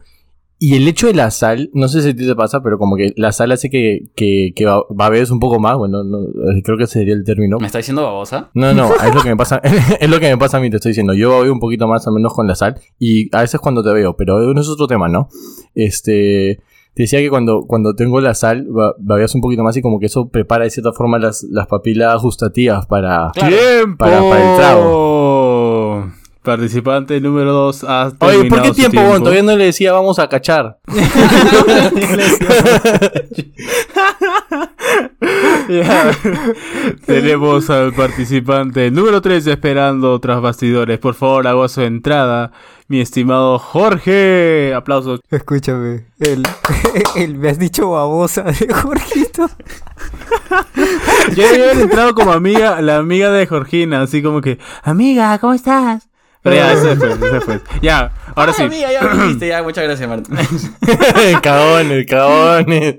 Y 0.59 0.75
el 0.75 0.89
hecho 0.89 1.07
de 1.07 1.13
la 1.13 1.31
sal, 1.31 1.69
no 1.75 1.87
sé 1.87 2.01
si 2.01 2.09
a 2.09 2.17
ti 2.17 2.27
te 2.27 2.35
pasa, 2.35 2.63
pero 2.63 2.79
como 2.79 2.97
que 2.97 3.13
la 3.17 3.31
sal 3.31 3.53
hace 3.53 3.69
que, 3.69 4.07
que, 4.17 4.53
que 4.57 4.65
ba- 4.65 4.85
babes 4.89 5.31
un 5.31 5.39
poco 5.39 5.61
más. 5.61 5.77
Bueno, 5.77 6.03
no, 6.03 6.23
eh, 6.23 6.63
creo 6.65 6.79
que 6.79 6.85
ese 6.85 6.95
sería 7.01 7.13
el 7.13 7.25
término. 7.25 7.59
¿Me 7.59 7.67
está 7.67 7.77
diciendo 7.77 8.03
babosa? 8.05 8.49
No, 8.55 8.73
no, 8.73 8.91
es 9.07 9.15
lo 9.15 9.21
que 9.23 9.29
me 9.29 9.37
pasa, 9.37 9.61
es 10.01 10.09
lo 10.09 10.19
que 10.19 10.31
me 10.31 10.39
pasa 10.39 10.57
a 10.57 10.61
mí, 10.61 10.71
te 10.71 10.77
estoy 10.77 10.93
diciendo. 10.93 11.13
Yo 11.13 11.29
babeo 11.29 11.53
un 11.53 11.61
poquito 11.61 11.87
más 11.87 12.07
o 12.07 12.11
menos 12.11 12.33
con 12.33 12.47
la 12.47 12.55
sal 12.55 12.81
y 12.99 13.29
a 13.37 13.43
veces 13.43 13.61
cuando 13.61 13.83
te 13.85 13.93
veo, 13.93 14.17
pero 14.17 14.55
no 14.55 14.59
es 14.59 14.69
otro 14.71 14.87
tema, 14.87 15.09
¿no? 15.09 15.29
Este, 15.75 16.61
te 16.97 17.03
decía 17.03 17.19
que 17.21 17.29
cuando, 17.29 17.65
cuando 17.67 17.95
tengo 17.95 18.21
la 18.23 18.33
sal, 18.35 18.67
ba- 18.71 18.95
babeas 18.99 19.35
un 19.35 19.43
poquito 19.43 19.63
más 19.63 19.77
y 19.77 19.83
como 19.83 20.01
que 20.01 20.07
eso 20.07 20.29
prepara 20.31 20.65
de 20.65 20.71
cierta 20.71 20.93
forma 20.95 21.19
las, 21.19 21.43
las 21.51 21.67
papilas 21.67 22.23
gustativas 22.23 22.87
para... 22.87 23.31
¡Tiempo! 23.33 23.99
Para- 23.99 24.21
para 24.21 24.51
el 24.53 24.57
trago. 24.59 26.07
Participante 26.43 27.21
número 27.21 27.53
2 27.53 27.85
ha 27.89 28.13
Oye, 28.21 28.45
¿por 28.45 28.63
qué 28.63 28.69
su 28.69 28.75
tiempo, 28.75 29.03
Bon? 29.03 29.19
Todavía 29.19 29.43
no 29.43 29.57
le 29.57 29.65
decía 29.67 29.93
vamos 29.93 30.19
a 30.21 30.29
cachar. 30.29 30.79
Tenemos 37.07 37.71
al 37.71 37.93
participante 37.93 38.91
número 38.91 39.21
3 39.21 39.47
esperando 39.47 40.19
tras 40.21 40.41
bastidores. 40.41 40.99
Por 40.99 41.15
favor, 41.15 41.47
hago 41.47 41.69
su 41.69 41.83
entrada. 41.83 42.53
Mi 42.89 43.01
estimado 43.01 43.59
Jorge. 43.59 44.73
Aplausos. 44.75 45.21
Escúchame. 45.31 46.07
El, 46.21 46.45
el, 47.17 47.35
me 47.39 47.51
has 47.51 47.59
dicho 47.59 47.91
babosa 47.91 48.43
de 48.43 48.73
Jorgito. 48.73 49.51
Yo 51.35 51.49
había 51.49 51.73
entrado 51.73 52.15
como 52.15 52.33
amiga, 52.33 52.81
la 52.81 52.99
amiga 52.99 53.33
de 53.33 53.47
Jorgina, 53.47 54.03
así 54.03 54.23
como 54.23 54.41
que, 54.41 54.59
amiga, 54.83 55.37
¿cómo 55.39 55.55
estás? 55.55 56.09
Pero 56.47 56.57
ya, 56.57 56.73
eso 56.73 56.87
después, 56.87 57.17
eso 57.17 57.27
después. 57.27 57.61
Ya, 57.83 58.13
ahora 58.37 58.53
sí. 58.53 58.63
Ay, 58.63 58.69
amiga, 58.69 58.93
ya 58.93 59.03
me 59.03 59.23
dijiste, 59.25 59.49
ya, 59.49 59.63
muchas 59.65 59.83
gracias, 59.83 60.09
Martín. 60.09 60.37
cagones, 61.43 62.07
cagones. 62.07 62.97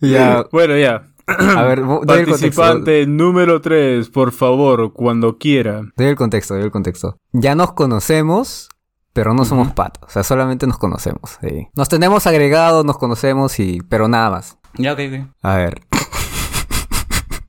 Ya. 0.00 0.46
Bueno, 0.50 0.78
ya. 0.78 1.02
A 1.26 1.62
ver, 1.64 1.80
doy 1.80 1.90
el 1.90 1.98
contexto. 2.06 2.16
Participante 2.16 3.06
número 3.06 3.60
3, 3.60 4.08
por 4.08 4.32
favor, 4.32 4.94
cuando 4.94 5.36
quiera. 5.36 5.82
Doy 5.94 6.06
el 6.06 6.16
contexto, 6.16 6.54
doy 6.54 6.62
el 6.62 6.70
contexto. 6.70 7.18
Ya 7.32 7.54
nos 7.54 7.74
conocemos, 7.74 8.70
pero 9.12 9.34
no 9.34 9.44
somos 9.44 9.72
patas. 9.72 10.04
O 10.04 10.10
sea, 10.10 10.22
solamente 10.22 10.66
nos 10.66 10.78
conocemos. 10.78 11.36
sí. 11.42 11.68
Nos 11.74 11.90
tenemos 11.90 12.26
agregados, 12.26 12.84
nos 12.86 12.96
conocemos 12.96 13.60
y... 13.60 13.82
Pero 13.90 14.08
nada 14.08 14.30
más. 14.30 14.56
Ya, 14.78 14.94
ok, 14.94 15.00
ok. 15.08 15.26
A 15.42 15.56
ver. 15.56 15.80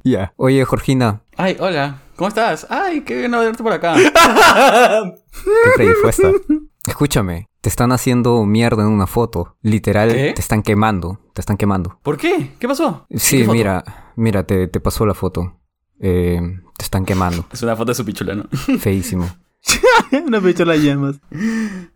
Ya. 0.07 0.33
Oye, 0.37 0.63
Jorgina, 0.63 1.23
Ay, 1.35 1.57
hola. 1.59 2.01
¿Cómo 2.15 2.29
estás? 2.29 2.65
Ay, 2.69 3.01
qué 3.01 3.15
bien 3.15 3.31
verte 3.31 3.61
por 3.61 3.71
acá. 3.71 3.95
qué 3.95 5.71
predispuesta. 5.75 6.31
Escúchame, 6.87 7.47
te 7.61 7.69
están 7.69 7.91
haciendo 7.91 8.43
mierda 8.45 8.81
en 8.83 8.89
una 8.89 9.05
foto. 9.05 9.55
Literal, 9.61 10.11
¿Qué? 10.11 10.33
te 10.33 10.41
están 10.41 10.63
quemando. 10.63 11.19
Te 11.33 11.41
están 11.41 11.57
quemando. 11.57 11.99
¿Por 12.01 12.17
qué? 12.17 12.53
¿Qué 12.57 12.67
pasó? 12.67 13.05
Sí, 13.11 13.45
mira, 13.47 13.83
mira, 14.15 14.43
te, 14.45 14.67
te 14.67 14.79
pasó 14.79 15.05
la 15.05 15.13
foto. 15.13 15.59
Eh, 15.99 16.39
te 16.77 16.83
están 16.83 17.05
quemando. 17.05 17.45
Es 17.51 17.61
una 17.61 17.75
foto 17.75 17.91
de 17.91 17.95
su 17.95 18.05
pichula, 18.05 18.33
¿no? 18.33 18.45
Feísimo. 18.79 19.27
Una 20.25 20.39
pichola 20.41 20.75
llamas. 20.75 21.17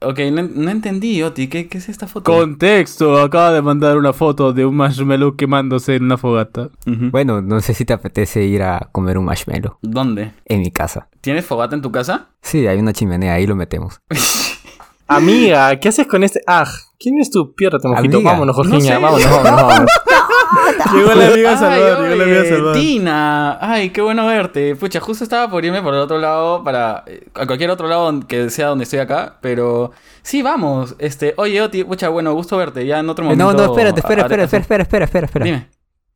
ok, 0.02 0.20
no, 0.32 0.44
no 0.44 0.70
entendí, 0.72 1.22
Oti. 1.24 1.48
¿Qué, 1.48 1.68
¿Qué 1.68 1.78
es 1.78 1.90
esta 1.90 2.08
foto? 2.08 2.32
Contexto, 2.32 3.20
acaba 3.22 3.52
de 3.54 3.62
mandar 3.62 3.98
una 3.98 4.14
foto 4.14 4.54
de 4.54 4.66
un 4.66 4.76
marshmallow 4.76 5.36
quemándose 5.36 5.96
en 5.96 6.04
una 6.04 6.18
fogata. 6.18 6.70
Bueno, 6.86 7.42
no 7.42 7.60
sé 7.62 7.74
si 7.74 7.86
te 7.86 7.94
apetece 7.94 8.44
ir 8.44 8.64
a 8.64 8.90
comer 8.92 9.18
un 9.18 9.26
marshmallow 9.26 9.78
¿Dónde? 9.82 10.32
en 10.46 10.60
mi 10.62 10.72
casa. 10.72 11.08
¿Tienes 11.22 11.46
fogata 11.46 11.76
en 11.76 11.82
tu 11.82 11.92
casa? 11.92 12.30
Sí, 12.42 12.68
hay 12.68 12.78
una 12.80 12.94
chimenea, 12.94 13.34
ahí 13.36 13.46
lo 13.48 13.56
metemos. 13.56 14.02
Amiga, 15.08 15.78
¿qué 15.80 15.90
haces 15.90 16.08
con 16.08 16.24
este? 16.24 16.42
Ah, 16.48 16.66
¿quién 16.98 17.18
es 17.20 17.30
tu? 17.30 17.54
Piérrate, 17.54 17.88
mojito. 17.88 18.18
Amiga. 18.18 18.32
Vámonos, 18.32 18.56
No 18.58 18.64
Jorginha. 18.64 18.96
sé. 18.96 19.02
vámonos, 19.02 19.26
vámonos, 19.30 19.62
vámonos. 19.62 19.92
Llegó 20.94 21.14
la 21.14 21.28
amiga 21.28 21.58
salvar, 21.58 22.02
llegó 22.02 22.16
la 22.16 22.24
amiga 22.24 22.46
salvar. 22.46 22.74
Tina, 22.76 23.58
ay, 23.62 23.90
qué 23.92 24.02
bueno 24.02 24.26
verte. 24.28 24.76
Pucha, 24.76 25.00
justo 25.00 25.24
estaba 25.24 25.50
por 25.50 25.64
irme 25.64 25.82
por 25.82 25.94
el 25.94 26.00
otro 26.02 26.18
lado 26.20 26.64
para 26.64 27.04
eh, 27.08 27.28
a 27.34 27.46
cualquier 27.46 27.70
otro 27.70 27.88
lado 27.88 28.20
que 28.28 28.50
sea 28.50 28.68
donde 28.68 28.84
estoy 28.84 29.00
acá, 29.00 29.38
pero 29.42 29.92
sí, 30.22 30.42
vamos. 30.42 30.96
Este, 31.00 31.34
oye, 31.38 31.62
Oti, 31.62 31.84
pucha, 31.84 32.10
bueno, 32.10 32.34
gusto 32.34 32.58
verte. 32.58 32.86
Ya 32.86 33.00
en 33.00 33.10
otro 33.10 33.26
momento. 33.26 33.44
no, 33.44 33.54
no, 33.54 33.64
espérate, 33.66 34.00
espera, 34.02 34.22
espera, 34.24 34.44
espera, 34.44 34.62
espera, 34.62 34.84
espera, 34.84 35.06
espera, 35.06 35.26
espera. 35.26 35.46
Dime. 35.46 35.70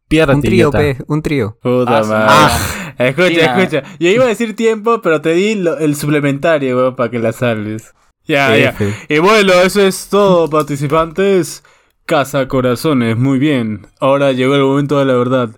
Piérate, 0.07 0.35
Un 0.35 0.41
trío, 0.43 0.71
pe, 0.71 0.97
un 1.07 1.21
trío. 1.23 1.57
Puta 1.61 1.97
Ah, 1.97 2.03
madre. 2.03 2.25
Ah. 2.29 2.93
Escucha, 2.99 3.27
Tina. 3.29 3.57
escucha. 3.63 3.83
Yo 3.99 4.09
iba 4.09 4.23
a 4.25 4.27
decir 4.27 4.55
tiempo, 4.55 5.01
pero 5.01 5.19
te 5.21 5.33
di 5.33 5.55
lo- 5.55 5.77
el 5.79 5.95
suplementario, 5.95 6.77
weón, 6.77 6.95
para 6.95 7.09
que 7.09 7.19
la 7.19 7.33
salves. 7.33 7.93
Ya, 8.27 8.55
ya. 8.55 8.73
Y 9.09 9.19
bueno, 9.19 9.53
eso 9.53 9.81
es 9.81 10.07
todo, 10.09 10.49
participantes. 10.49 11.63
Casa 12.05 12.47
Corazones, 12.47 13.17
muy 13.17 13.39
bien. 13.39 13.87
Ahora 13.99 14.31
llegó 14.31 14.55
el 14.55 14.61
momento 14.63 14.99
de 14.99 15.05
la 15.05 15.13
verdad. 15.15 15.49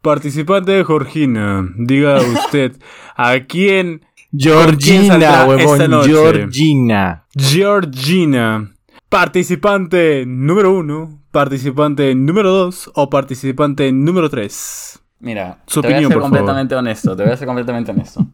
Participante 0.00 0.84
Georgina, 0.84 1.68
diga 1.76 2.18
usted, 2.44 2.76
¿a 3.16 3.40
quién? 3.48 4.04
Georgina, 4.36 5.44
huevón. 5.46 5.90
noche? 5.90 6.10
Georgina. 6.12 7.24
Georgina. 7.34 8.74
Participante 9.08 10.24
número 10.26 10.72
uno, 10.76 11.22
participante 11.32 12.14
número 12.14 12.50
dos 12.52 12.90
o 12.94 13.10
participante 13.10 13.90
número 13.90 14.28
tres. 14.30 15.00
Mira, 15.18 15.62
Su 15.66 15.80
te 15.80 15.88
opinión, 15.88 16.04
voy 16.04 16.04
a 16.04 16.08
ser 16.10 16.12
favor. 16.14 16.22
completamente 16.30 16.74
honesto. 16.76 17.16
Te 17.16 17.22
voy 17.24 17.32
a 17.32 17.36
ser 17.36 17.46
completamente 17.48 17.90
honesto. 17.90 18.24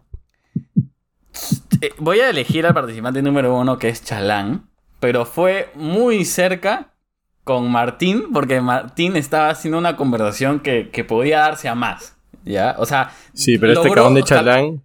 Eh, 1.81 1.93
Voy 1.99 2.21
a 2.21 2.29
elegir 2.29 2.67
al 2.67 2.75
participante 2.75 3.23
número 3.23 3.57
uno, 3.57 3.79
que 3.79 3.89
es 3.89 4.05
Chalán, 4.05 4.69
pero 5.01 5.25
fue 5.25 5.71
muy 5.77 6.25
cerca 6.25 6.93
con 7.45 7.71
Martín, 7.71 8.33
porque 8.33 8.61
Martín 8.61 9.17
estaba 9.17 9.51
haciendo 9.51 9.79
una 9.79 9.97
conversación 9.97 10.61
que, 10.61 10.91
que 10.91 11.05
podía 11.05 11.41
darse 11.41 11.69
a 11.69 11.75
más. 11.75 12.17
¿Ya? 12.45 12.75
O 12.79 12.87
sea. 12.87 13.13
Sí, 13.33 13.59
pero 13.59 13.73
este 13.75 13.89
cabrón 13.89 14.15
de 14.15 14.23
Chalán. 14.23 14.83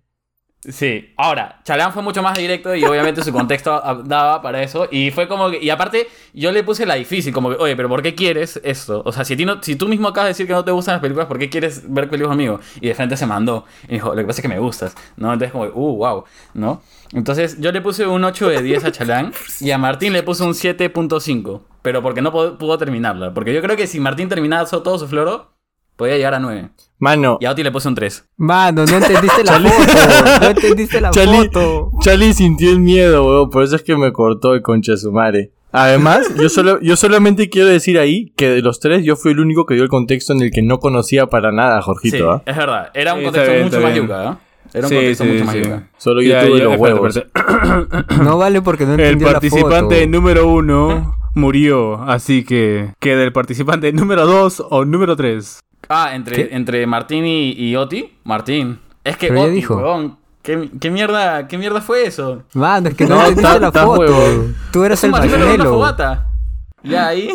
Sí, 0.61 1.13
ahora, 1.15 1.61
Chalán 1.63 1.93
fue 1.93 2.03
mucho 2.03 2.21
más 2.21 2.37
directo 2.37 2.75
y 2.75 2.83
obviamente 2.83 3.23
su 3.23 3.31
contexto 3.31 3.81
daba 4.03 4.41
para 4.41 4.61
eso. 4.61 4.89
Y 4.91 5.09
fue 5.09 5.25
como 5.29 5.49
que, 5.49 5.63
y 5.63 5.69
aparte, 5.69 6.09
yo 6.33 6.51
le 6.51 6.63
puse 6.63 6.85
la 6.85 6.95
difícil, 6.95 7.33
como 7.33 7.49
que, 7.49 7.55
oye, 7.55 7.77
pero 7.77 7.87
¿por 7.87 8.01
qué 8.01 8.13
quieres 8.13 8.59
esto? 8.65 9.01
O 9.05 9.13
sea, 9.13 9.23
si, 9.23 9.37
no- 9.45 9.63
si 9.63 9.77
tú 9.77 9.87
mismo 9.87 10.09
acabas 10.09 10.25
de 10.25 10.29
decir 10.31 10.47
que 10.47 10.53
no 10.53 10.65
te 10.65 10.71
gustan 10.71 10.95
las 10.95 11.01
películas, 11.01 11.27
¿por 11.27 11.39
qué 11.39 11.49
quieres 11.49 11.83
ver 11.85 12.09
películas 12.09 12.31
conmigo? 12.31 12.59
Y 12.81 12.87
de 12.89 12.93
frente 12.93 13.15
se 13.15 13.25
mandó. 13.25 13.63
Y 13.87 13.93
dijo, 13.93 14.09
lo 14.09 14.15
que 14.17 14.25
pasa 14.25 14.39
es 14.39 14.41
que 14.41 14.49
me 14.49 14.59
gustas, 14.59 14.95
¿no? 15.15 15.31
Entonces, 15.31 15.53
como, 15.53 15.63
uh, 15.63 15.95
wow, 15.97 16.25
¿no? 16.55 16.81
Entonces, 17.13 17.57
yo 17.61 17.71
le 17.71 17.79
puse 17.79 18.05
un 18.05 18.21
8 18.25 18.49
de 18.49 18.61
10 18.61 18.83
a 18.83 18.91
Chalán 18.91 19.31
y 19.61 19.71
a 19.71 19.77
Martín 19.77 20.11
le 20.11 20.23
puse 20.23 20.43
un 20.43 20.53
7.5. 20.53 21.61
Pero 21.81 22.01
porque 22.03 22.21
no 22.21 22.33
pudo, 22.33 22.77
terminarla. 22.77 23.33
Porque 23.33 23.53
yo 23.53 23.61
creo 23.61 23.77
que 23.77 23.87
si 23.87 24.01
Martín 24.01 24.27
terminaba 24.27 24.65
todo 24.69 24.99
su 24.99 25.07
floro, 25.07 25.53
podía 25.99 26.15
llegar 26.17 26.33
a 26.33 26.39
9. 26.39 26.69
Mano, 26.97 27.37
Y 27.39 27.45
a 27.45 27.51
Oti 27.51 27.61
le 27.63 27.71
puse 27.71 27.87
un 27.87 27.95
3. 27.95 28.25
Mano, 28.37 28.85
no 28.85 28.97
entendiste 28.97 29.43
la 29.43 29.53
foto. 29.59 30.39
No 30.41 30.47
entendiste 30.49 30.99
la 31.01 31.11
Charlie, 31.11 31.37
foto. 31.51 31.91
Charlie 32.01 32.33
sintió 32.33 32.71
el 32.71 32.79
miedo, 32.79 33.25
weón. 33.27 33.49
Por 33.51 33.63
eso 33.63 33.75
es 33.75 33.83
que 33.83 33.95
me 33.95 34.11
cortó 34.11 34.53
el 34.53 34.61
concha 34.61 34.93
de 34.93 34.97
su 34.97 35.11
madre. 35.11 35.51
Además, 35.71 36.27
yo, 36.35 36.49
solo, 36.49 36.79
yo 36.81 36.95
solamente 36.95 37.47
quiero 37.49 37.67
decir 37.67 37.99
ahí 37.99 38.33
que 38.35 38.49
de 38.49 38.61
los 38.63 38.79
tres 38.79 39.03
yo 39.05 39.15
fui 39.15 39.33
el 39.33 39.39
único 39.39 39.65
que 39.67 39.75
dio 39.75 39.83
el 39.83 39.89
contexto 39.89 40.33
en 40.33 40.41
el 40.41 40.51
que 40.51 40.61
no 40.63 40.79
conocía 40.79 41.27
para 41.27 41.51
nada 41.51 41.77
a 41.77 41.81
Sí, 41.81 41.85
Jorgito, 41.85 42.31
¿ah? 42.31 42.41
es 42.45 42.57
verdad. 42.57 42.89
Era 42.95 43.13
un 43.13 43.19
Sí, 43.19 43.25
contexto 43.25 43.51
bien, 43.51 43.63
mucho 43.65 43.81
más 43.81 43.95
yuca, 43.95 44.23
¿no? 44.23 44.39
Era 44.73 44.83
un 44.87 44.89
Sí, 44.89 44.95
contexto 44.95 45.23
sí, 45.25 45.29
mucho 45.31 45.45
más 45.45 45.53
sí. 45.55 45.61
yuca. 45.61 45.89
Solo 45.97 46.21
yo 46.23 46.29
Ya, 46.29 46.41
tuve 46.47 46.57
ya, 46.57 46.63
los 46.65 46.73
espérate, 46.73 46.99
huevos. 46.99 47.17
espérate. 47.17 48.23
No 48.23 48.37
vale 48.39 48.61
porque 48.63 48.85
no 48.85 48.93
El 48.95 48.99
entendió 49.01 49.27
la 49.27 49.33
participante 49.33 49.95
foto. 49.99 50.09
número 50.09 50.47
uno 50.49 51.15
murió, 51.35 52.01
así 52.01 52.43
que 52.43 52.89
queda 52.99 53.23
el 53.23 53.31
participante 53.31 53.93
número 53.93 54.25
dos 54.25 54.63
o 54.71 54.85
número 54.85 55.15
tres. 55.15 55.59
Ah, 55.89 56.11
entre, 56.13 56.35
¿Qué? 56.35 56.55
entre 56.55 56.85
Martín 56.85 57.25
y, 57.25 57.51
y 57.51 57.75
Oti. 57.75 58.13
Martín. 58.23 58.79
Es 59.03 59.17
que 59.17 59.29
Pero 59.29 59.41
Oti, 59.41 59.51
dijo. 59.55 59.75
huevón, 59.75 60.17
¿qué, 60.43 60.69
qué 60.79 60.91
mierda, 60.91 61.47
¿Qué 61.47 61.57
mierda 61.57 61.81
fue 61.81 62.05
eso? 62.05 62.43
Mano, 62.53 62.89
es 62.89 62.95
que 62.95 63.05
no, 63.05 63.15
No, 63.21 63.25
está- 63.25 63.59
la 63.59 63.71
foto. 63.71 63.99
huevón. 63.99 64.55
Tú 64.71 64.83
un 65.03 65.09
el 65.09 65.67
fogata. 65.73 66.27
Ya 66.83 67.07
ahí. 67.07 67.29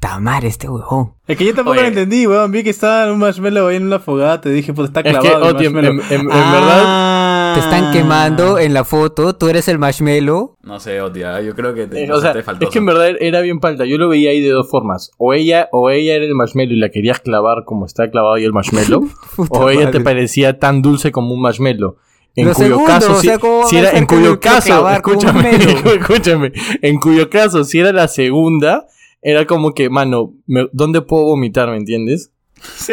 Tamar, 0.00 0.46
este 0.46 0.66
huevón. 0.68 1.12
Es 1.26 1.36
que 1.36 1.44
yo 1.44 1.54
tampoco 1.54 1.72
Oye. 1.72 1.82
lo 1.82 1.88
entendí, 1.88 2.26
weón. 2.26 2.50
Vi 2.50 2.62
que 2.64 2.70
estaba 2.70 3.04
en 3.04 3.10
un 3.10 3.18
marshmallow 3.18 3.68
ahí 3.68 3.76
en 3.76 3.84
una 3.86 3.98
fogata. 3.98 4.48
y 4.48 4.52
Dije, 4.52 4.72
pues 4.72 4.88
está 4.88 5.00
Es 5.00 5.14
que, 5.14 5.20
clavado. 5.20 5.50
el 5.50 5.56
Oti, 5.56 5.66
en, 5.66 5.72
marshmallow. 5.74 6.02
en- 6.08 6.14
en- 6.14 6.20
en 6.22 6.30
Ah. 6.32 6.52
verdad, 6.52 7.29
Te 7.54 7.60
están 7.60 7.92
quemando 7.92 8.58
en 8.58 8.72
la 8.74 8.84
foto. 8.84 9.34
Tú 9.34 9.48
eres 9.48 9.68
el 9.68 9.78
marshmallow. 9.78 10.56
No 10.62 10.80
sé, 10.80 11.00
Oti, 11.00 11.22
ah, 11.22 11.40
yo 11.40 11.54
creo 11.54 11.74
que 11.74 11.86
te, 11.86 12.04
eh, 12.04 12.12
o 12.12 12.20
sea, 12.20 12.32
te 12.32 12.42
faltó. 12.42 12.64
es 12.64 12.70
que 12.70 12.78
en 12.78 12.86
verdad 12.86 13.10
era 13.20 13.40
bien 13.40 13.60
palta. 13.60 13.84
Yo 13.84 13.96
lo 13.98 14.08
veía 14.08 14.30
ahí 14.30 14.40
de 14.40 14.50
dos 14.50 14.68
formas. 14.70 15.10
O 15.18 15.32
ella, 15.34 15.68
o 15.72 15.90
ella 15.90 16.14
era 16.14 16.24
el 16.24 16.34
marshmallow 16.34 16.72
y 16.72 16.78
la 16.78 16.90
querías 16.90 17.20
clavar 17.20 17.64
como 17.64 17.86
está 17.86 18.10
clavado 18.10 18.34
ahí 18.34 18.44
el 18.44 18.52
marshmallow. 18.52 19.08
O 19.50 19.70
ella 19.70 19.90
te 19.90 20.00
parecía 20.00 20.58
tan 20.58 20.82
dulce 20.82 21.12
como 21.12 21.34
un 21.34 21.40
marshmallow. 21.42 21.96
En 22.36 22.46
Lo 22.46 22.54
cuyo 22.54 22.68
segundo, 22.68 22.86
caso, 22.86 23.12
o 23.12 23.16
si, 23.16 23.26
sea, 23.26 23.38
¿cómo 23.38 23.66
si 23.66 23.74
va 23.76 23.82
a 23.82 23.88
era, 23.88 23.98
en 23.98 24.06
cuyo 24.06 24.38
caso, 24.38 24.88
escúchame, 24.88 25.50
escúchame, 25.96 26.52
en 26.80 27.00
cuyo 27.00 27.28
caso, 27.28 27.64
si 27.64 27.80
era 27.80 27.92
la 27.92 28.06
segunda, 28.06 28.86
era 29.20 29.46
como 29.46 29.72
que, 29.74 29.90
mano, 29.90 30.34
me- 30.46 30.68
¿dónde 30.72 31.00
puedo 31.02 31.24
vomitar, 31.24 31.68
me 31.70 31.76
entiendes? 31.76 32.30
Sí. 32.76 32.92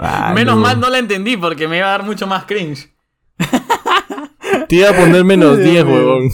Ah, 0.00 0.32
Menos 0.34 0.56
no. 0.56 0.62
mal 0.62 0.78
no 0.80 0.88
la 0.88 0.98
entendí 0.98 1.36
porque 1.36 1.66
me 1.68 1.78
iba 1.78 1.88
a 1.88 1.90
dar 1.90 2.04
mucho 2.04 2.26
más 2.26 2.44
cringe. 2.44 2.88
Te 4.68 4.76
iba 4.76 4.90
a 4.90 4.92
poner 4.92 5.24
menos 5.24 5.58
10, 5.64 5.84
huevón. 5.84 6.28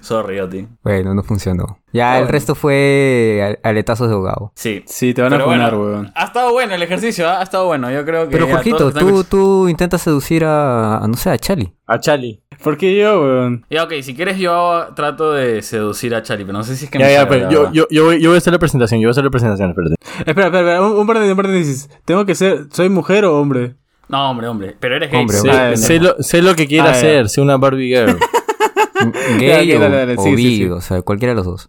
Sorry, 0.00 0.40
Oti. 0.40 0.66
Bueno, 0.82 1.12
no 1.14 1.22
funcionó. 1.22 1.78
Ya, 1.92 2.12
Ah, 2.12 2.16
el 2.16 2.22
bueno. 2.24 2.32
resto 2.32 2.54
fue 2.54 3.58
aletazos 3.62 4.08
de 4.08 4.14
ahogado. 4.14 4.52
Sí. 4.54 4.82
Sí, 4.86 5.12
te 5.12 5.20
van 5.20 5.34
a 5.34 5.44
poner, 5.44 5.72
bueno, 5.74 5.84
weón. 5.84 6.12
ha 6.14 6.24
estado 6.24 6.52
bueno 6.52 6.74
el 6.74 6.82
ejercicio, 6.82 7.28
¿ah? 7.28 7.40
ha 7.40 7.42
estado 7.42 7.66
bueno. 7.66 7.90
Yo 7.90 8.04
creo 8.06 8.24
que. 8.26 8.30
Pero 8.32 8.46
Jorgito, 8.48 8.90
que 8.92 8.98
tú, 9.00 9.08
están- 9.20 9.24
tú 9.28 9.68
intentas 9.68 10.00
seducir 10.00 10.44
a, 10.44 10.96
a, 10.98 11.06
no 11.08 11.14
sé, 11.14 11.28
a 11.28 11.36
Chali. 11.38 11.74
A 11.86 11.98
Chali. 12.00 12.42
¿Por 12.64 12.78
qué 12.78 12.96
yo, 12.96 13.20
weón? 13.22 13.66
Ya, 13.68 13.84
ok, 13.84 13.92
si 14.02 14.14
quieres 14.14 14.38
yo 14.38 14.86
trato 14.96 15.32
de 15.34 15.60
seducir 15.60 16.14
a 16.14 16.22
Charlie, 16.22 16.44
pero 16.46 16.56
no 16.56 16.64
sé 16.64 16.76
si 16.76 16.86
es 16.86 16.90
que 16.90 16.98
Ya, 16.98 17.04
me 17.06 17.12
ya, 17.12 17.28
pero 17.28 17.44
la 17.46 17.50
yo, 17.50 17.72
yo, 17.72 17.86
yo, 17.90 18.04
voy, 18.06 18.20
yo 18.20 18.30
voy 18.30 18.36
a 18.36 18.38
hacer 18.38 18.52
la 18.54 18.58
presentación, 18.58 19.00
yo 19.00 19.06
voy 19.08 19.10
a 19.10 19.12
hacer 19.12 19.24
la 19.24 19.30
presentación, 19.30 19.70
espérate. 19.70 19.94
Espera, 20.26 20.46
espera, 20.46 20.60
espera. 20.60 20.82
Un, 20.82 20.96
un 20.98 21.06
par 21.06 21.18
de 21.18 21.30
un 21.30 21.36
par 21.36 21.48
de 21.48 21.54
dices. 21.54 21.90
¿Tengo 22.06 22.24
que 22.24 22.34
ser. 22.34 22.66
¿Soy 22.72 22.88
mujer 22.88 23.24
o 23.26 23.38
hombre? 23.38 23.74
No, 24.10 24.30
hombre, 24.30 24.48
hombre. 24.48 24.76
Pero 24.78 24.96
eres 24.96 25.10
gay. 25.10 25.20
Hombre, 25.20 25.36
sí, 25.36 25.48
Ah, 25.48 25.76
sé 25.76 26.00
lo, 26.00 26.16
sé 26.20 26.42
lo 26.42 26.54
que 26.56 26.66
quiere 26.66 26.88
Ah, 26.88 26.92
hacer, 26.92 27.28
sé 27.28 27.40
una 27.40 27.56
Barbie 27.56 27.94
Girl. 27.94 28.18
Gay 29.38 29.72
o, 29.72 29.80
dale, 29.80 29.96
dale, 29.96 30.14
o 30.18 30.22
sí, 30.22 30.30
sí, 30.30 30.36
bi, 30.36 30.56
sí. 30.58 30.64
o 30.66 30.80
sea, 30.80 31.00
cualquiera 31.00 31.32
de 31.32 31.36
los 31.36 31.46
dos. 31.46 31.68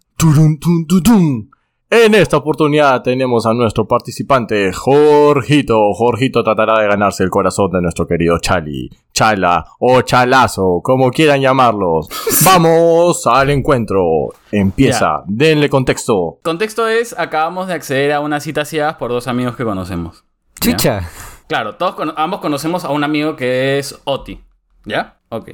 En 1.90 2.16
esta 2.16 2.38
oportunidad 2.38 3.02
tenemos 3.04 3.46
a 3.46 3.54
nuestro 3.54 3.86
participante, 3.88 4.72
Jorgito. 4.74 5.94
Jorgito 5.94 6.44
tratará 6.44 6.82
de 6.82 6.88
ganarse 6.88 7.24
el 7.24 7.30
corazón 7.30 7.70
de 7.72 7.82
nuestro 7.82 8.08
querido 8.08 8.38
Chali, 8.40 8.90
Chala 9.14 9.66
o 9.80 10.02
Chalazo, 10.02 10.82
como 10.84 11.12
quieran 11.12 11.42
llamarlos. 11.42 12.08
Vamos 12.46 13.28
al 13.28 13.50
encuentro. 13.50 14.30
Empieza. 14.52 15.24
Denle 15.28 15.70
contexto. 15.70 16.40
Contexto 16.44 16.88
es, 16.88 17.14
acabamos 17.18 17.68
de 17.68 17.74
acceder 17.74 18.14
a 18.14 18.20
una 18.22 18.40
cita 18.40 18.66
ciegas 18.66 18.96
por 18.96 19.12
dos 19.12 19.28
amigos 19.28 19.56
que 19.56 19.64
conocemos. 19.64 20.24
¿Ya? 20.62 21.08
Claro, 21.52 21.76
todos 21.76 22.14
ambos 22.16 22.40
conocemos 22.40 22.86
a 22.86 22.92
un 22.92 23.04
amigo 23.04 23.36
que 23.36 23.78
es 23.78 24.00
Oti. 24.06 24.40
¿Ya? 24.86 25.18
Ok. 25.28 25.50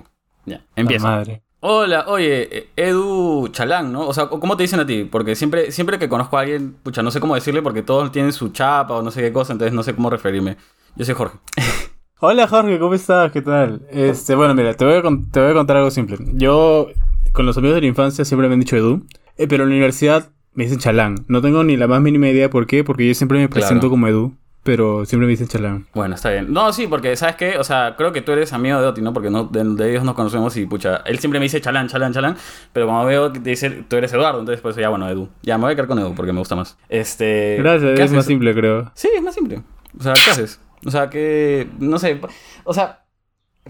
Ya. 0.45 0.57
La 0.57 0.63
Empieza. 0.75 1.07
madre. 1.07 1.41
Hola, 1.59 2.05
oye, 2.07 2.55
eh, 2.55 2.69
Edu 2.75 3.47
Chalán, 3.47 3.91
¿no? 3.91 4.01
O 4.07 4.13
sea, 4.13 4.27
¿cómo 4.27 4.55
te 4.55 4.61
dicen 4.61 4.79
a 4.79 4.85
ti? 4.85 5.05
Porque 5.05 5.35
siempre, 5.35 5.71
siempre 5.71 5.97
que 5.97 6.07
conozco 6.07 6.37
a 6.37 6.41
alguien, 6.41 6.75
pucha, 6.83 7.01
no 7.01 7.09
sé 7.09 7.19
cómo 7.19 7.33
decirle 7.33 7.63
porque 7.63 7.81
todos 7.81 8.11
tienen 8.11 8.31
su 8.31 8.49
chapa 8.49 8.93
o 8.93 9.01
no 9.01 9.09
sé 9.09 9.21
qué 9.23 9.33
cosa, 9.33 9.53
entonces 9.53 9.73
no 9.73 9.81
sé 9.81 9.95
cómo 9.95 10.11
referirme. 10.11 10.57
Yo 10.95 11.03
soy 11.03 11.15
Jorge. 11.15 11.39
Hola 12.19 12.47
Jorge, 12.47 12.77
¿cómo 12.77 12.93
estás? 12.93 13.31
¿Qué 13.31 13.41
tal? 13.41 13.81
Este, 13.89 14.35
bueno, 14.35 14.53
mira, 14.53 14.75
te 14.75 14.85
voy, 14.85 14.97
a, 14.97 15.01
te 15.31 15.39
voy 15.41 15.49
a 15.49 15.53
contar 15.55 15.77
algo 15.77 15.89
simple. 15.89 16.17
Yo, 16.33 16.89
con 17.33 17.47
los 17.47 17.57
amigos 17.57 17.73
de 17.73 17.81
la 17.81 17.87
infancia 17.87 18.23
siempre 18.23 18.47
me 18.47 18.53
han 18.53 18.59
dicho 18.59 18.75
Edu, 18.77 19.03
eh, 19.35 19.47
pero 19.47 19.63
en 19.63 19.69
la 19.71 19.75
universidad 19.77 20.29
me 20.53 20.65
dicen 20.65 20.77
Chalán. 20.77 21.25
No 21.27 21.41
tengo 21.41 21.63
ni 21.63 21.75
la 21.75 21.87
más 21.87 22.01
mínima 22.01 22.27
idea 22.29 22.51
por 22.51 22.67
qué, 22.67 22.83
porque 22.83 23.07
yo 23.07 23.15
siempre 23.15 23.39
me 23.39 23.49
presento 23.49 23.79
Claro. 23.81 23.89
como 23.89 24.07
Edu, 24.07 24.37
pero 24.67 25.05
siempre 25.05 25.27
me 25.27 25.31
dicen 25.31 25.47
Chalán. 25.47 25.87
Bueno, 25.93 26.15
está 26.15 26.29
bien. 26.29 26.51
No, 26.51 26.73
sí, 26.73 26.87
porque 26.87 27.15
¿sabes 27.15 27.37
qué? 27.37 27.57
O 27.57 27.63
sea, 27.63 27.95
creo 27.97 28.11
que 28.11 28.21
tú 28.21 28.33
eres 28.33 28.51
amigo 28.51 28.81
de 28.81 28.87
Oti, 28.87 29.01
¿no? 29.01 29.13
Porque 29.13 29.29
no, 29.29 29.45
de, 29.45 29.63
de 29.63 29.91
ellos 29.91 30.03
nos 30.03 30.13
conocemos 30.13 30.57
y, 30.57 30.65
pucha, 30.65 30.97
él 31.05 31.19
siempre 31.19 31.39
me 31.39 31.45
dice 31.45 31.61
Chalán, 31.61 31.87
Chalán, 31.87 32.11
Chalán, 32.11 32.35
pero 32.73 32.85
cuando 32.85 33.05
veo 33.05 33.31
que 33.31 33.39
te 33.39 33.51
dice, 33.51 33.69
tú 33.87 33.95
eres 33.95 34.11
Eduardo, 34.11 34.41
entonces 34.41 34.59
pues 34.59 34.75
ya, 34.75 34.89
bueno, 34.89 35.07
Edu. 35.07 35.29
Ya, 35.41 35.57
me 35.57 35.63
voy 35.63 35.71
a 35.71 35.75
quedar 35.75 35.87
con 35.87 35.99
Edu 35.99 36.13
porque 36.15 36.33
me 36.33 36.39
gusta 36.39 36.57
más. 36.57 36.77
Este... 36.89 37.55
Gracias, 37.59 37.95
¿qué 37.95 38.03
es 38.03 38.11
más 38.11 38.25
simple, 38.25 38.53
creo. 38.53 38.91
Sí, 38.93 39.07
es 39.15 39.23
más 39.23 39.35
simple. 39.35 39.63
O 39.97 40.03
sea, 40.03 40.11
¿qué 40.15 40.31
haces? 40.31 40.59
O 40.85 40.91
sea, 40.91 41.09
que. 41.09 41.69
No 41.79 41.97
sé. 41.97 42.19
O 42.65 42.73
sea. 42.73 43.05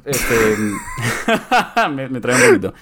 Este. 0.03 0.35
me, 1.91 2.09
me 2.09 2.19
trae 2.19 2.35
un 2.35 2.47
poquito. 2.47 2.73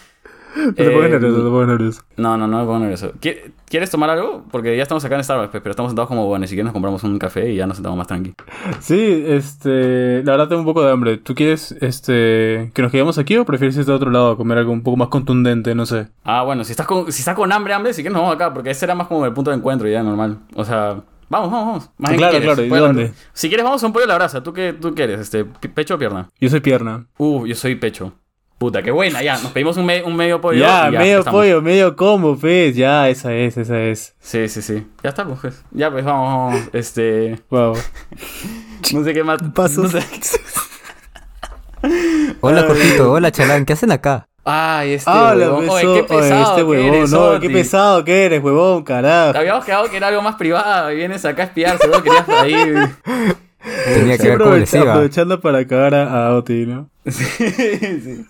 No 0.56 0.74
te 0.74 0.90
pongas 0.90 1.10
nervioso, 1.12 1.38
no 1.38 1.44
te 1.44 1.50
pongas 1.50 1.68
nervioso. 1.68 2.02
No, 2.18 2.38
no, 2.38 2.48
no 2.48 2.60
me 2.60 2.64
pongo 2.66 2.80
nervioso. 2.80 3.12
¿Qui- 3.22 3.38
¿Quieres 3.68 3.90
tomar 3.90 4.10
algo? 4.10 4.46
Porque 4.52 4.76
ya 4.78 4.84
estamos 4.84 5.04
acá 5.04 5.16
en 5.16 5.24
Starbucks, 5.24 5.50
pero 5.52 5.72
estamos 5.72 5.90
sentados 5.92 6.08
como 6.08 6.26
bueno. 6.28 6.46
Si 6.48 6.52
quieres, 6.56 6.66
nos 6.66 6.74
compramos 6.74 7.04
un 7.04 7.18
café 7.20 7.52
y 7.52 7.56
ya 7.58 7.68
nos 7.68 7.78
sentamos 7.78 7.98
más 7.98 8.08
tranqui. 8.08 8.34
Sí, 8.80 9.24
este, 9.28 10.24
la 10.24 10.32
verdad 10.34 10.48
tengo 10.48 10.62
un 10.62 10.66
poco 10.66 10.84
de 10.84 10.92
hambre. 10.92 11.18
¿Tú 11.18 11.36
quieres, 11.36 11.74
este, 11.82 12.72
que 12.74 12.82
nos 12.82 12.92
quedemos 12.92 13.18
aquí 13.18 13.36
o 13.38 13.46
prefieres 13.46 13.76
irte 13.78 13.92
a 13.92 13.96
otro 13.96 14.12
lado 14.12 14.32
a 14.32 14.38
comer 14.38 14.60
algo 14.60 14.72
un 14.72 14.84
poco 14.84 14.98
más 14.98 15.10
contundente? 15.10 15.76
No 15.76 15.86
sé. 15.86 16.08
Ah, 16.24 16.44
bueno, 16.44 16.64
si 16.64 16.72
estás 16.72 16.88
con, 16.88 17.12
si 17.12 17.20
estás 17.22 17.36
con 17.36 17.52
hambre, 17.52 17.74
hambre, 17.74 17.94
sí 17.94 18.04
que 18.04 18.10
nos 18.10 18.22
vamos 18.22 18.36
acá, 18.36 18.54
porque 18.54 18.70
ese 18.70 18.86
era 18.86 18.96
más 18.96 19.08
como 19.08 19.26
el 19.26 19.34
punto 19.34 19.52
de 19.52 19.58
encuentro 19.58 19.88
ya 19.90 20.04
normal. 20.04 20.38
O 20.56 20.64
sea, 20.64 21.02
vamos, 21.30 21.52
vamos, 21.52 21.66
vamos. 21.68 21.90
Más 21.98 22.14
Claro, 22.14 22.40
claro, 22.40 22.64
¿y 22.64 22.70
dónde? 22.70 23.14
Si 23.34 23.48
quieres, 23.50 23.64
vamos 23.66 23.84
a 23.84 23.88
un 23.88 23.94
pollo 23.94 24.06
a 24.06 24.10
la 24.10 24.16
brasa. 24.16 24.42
¿Tú 24.44 24.54
qué, 24.54 24.74
tú 24.74 24.94
qué 24.94 25.04
eres? 25.04 25.20
Este, 25.20 25.44
¿Pecho 25.44 25.96
o 25.96 25.98
pierna? 25.98 26.30
Yo 26.40 26.50
soy 26.50 26.60
pierna. 26.62 27.08
Uh, 27.18 27.46
yo 27.46 27.56
soy 27.56 27.76
pecho. 27.76 28.14
Puta, 28.58 28.82
qué 28.82 28.92
buena, 28.92 29.22
ya. 29.22 29.34
Nos 29.34 29.52
pedimos 29.52 29.76
un, 29.78 29.86
me- 29.86 30.02
un 30.04 30.16
medio 30.16 30.40
pollo. 30.40 30.60
ya, 30.60 30.88
y 30.90 30.94
ya 30.94 31.00
medio 31.00 31.20
estamos. 31.20 31.40
pollo, 31.42 31.62
medio 31.62 31.96
combo, 31.96 32.38
pues. 32.38 32.76
Ya, 32.76 33.10
esa 33.10 33.34
es, 33.34 33.58
esa 33.58 33.80
es. 33.82 34.16
Sí, 34.20 34.48
sí, 34.48 34.62
sí. 34.62 34.88
Ya 35.04 35.10
está, 35.10 35.26
pues. 35.26 35.62
Ya, 35.72 35.92
pues 35.92 36.06
vamos, 36.06 36.54
vamos. 36.54 36.70
Este. 36.74 37.40
Wow. 37.50 37.76
No 38.94 39.04
sé 39.04 39.14
qué 39.14 39.24
más. 39.24 39.40
Pasos. 39.54 39.94
No 39.94 40.00
sé. 40.00 40.06
Hola, 42.42 42.64
Jorgito. 42.64 43.12
Hola, 43.12 43.32
Chalán. 43.32 43.66
¿Qué 43.66 43.74
hacen 43.74 43.92
acá? 43.92 44.28
Ay, 44.44 44.94
este. 44.94 45.10
Ah, 45.12 45.34
huevón. 45.36 45.68
Oye, 45.70 45.82
qué 45.82 45.90
Oye, 45.90 46.04
pesado. 46.04 46.44
este 46.44 46.56
que 46.58 46.64
huevón, 46.64 46.94
eres, 46.94 47.12
no, 47.12 47.22
Oti. 47.24 47.48
qué 47.48 47.54
pesado 47.54 48.06
que 48.06 48.26
eres, 48.26 48.44
huevón, 48.44 48.84
carajo. 48.84 49.38
Habíamos 49.38 49.66
quedado 49.66 49.90
que 49.90 49.98
era 49.98 50.08
algo 50.10 50.22
más 50.22 50.36
privado 50.36 50.92
y 50.92 50.96
vienes 50.96 51.26
acá 51.26 51.44
a 51.44 51.46
espiar, 51.48 51.78
seguro 51.80 52.04
querías 52.04 52.30
ahí. 52.30 52.54
Tenía 53.96 54.18
que 54.20 54.30
ver 54.38 54.68
iba. 54.72 54.92
aprovechando 54.92 55.42
para 55.42 55.66
cagar 55.66 55.96
a, 55.96 56.28
a 56.28 56.36
Oti, 56.36 56.66
¿no? 56.68 56.90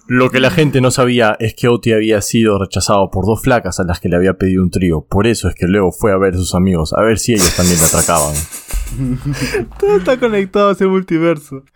Lo 0.07 0.29
que 0.29 0.39
la 0.39 0.49
gente 0.51 0.81
no 0.81 0.91
sabía 0.91 1.35
es 1.39 1.53
que 1.55 1.67
Oti 1.67 1.93
había 1.93 2.21
sido 2.21 2.59
rechazado 2.59 3.09
por 3.11 3.25
dos 3.25 3.41
flacas 3.41 3.79
a 3.79 3.83
las 3.83 3.99
que 3.99 4.09
le 4.09 4.15
había 4.17 4.33
pedido 4.33 4.63
un 4.63 4.69
trío. 4.71 5.01
Por 5.09 5.27
eso 5.27 5.47
es 5.47 5.55
que 5.55 5.67
luego 5.67 5.91
fue 5.91 6.11
a 6.11 6.17
ver 6.17 6.33
a 6.33 6.37
sus 6.37 6.53
amigos, 6.55 6.93
a 6.93 7.01
ver 7.01 7.17
si 7.19 7.33
ellos 7.33 7.55
también 7.55 7.79
le 7.79 7.85
atracaban. 7.85 8.35
Todo 9.79 9.97
está 9.97 10.17
conectado 10.19 10.69
a 10.69 10.71
ese 10.73 10.85
multiverso. 10.87 11.63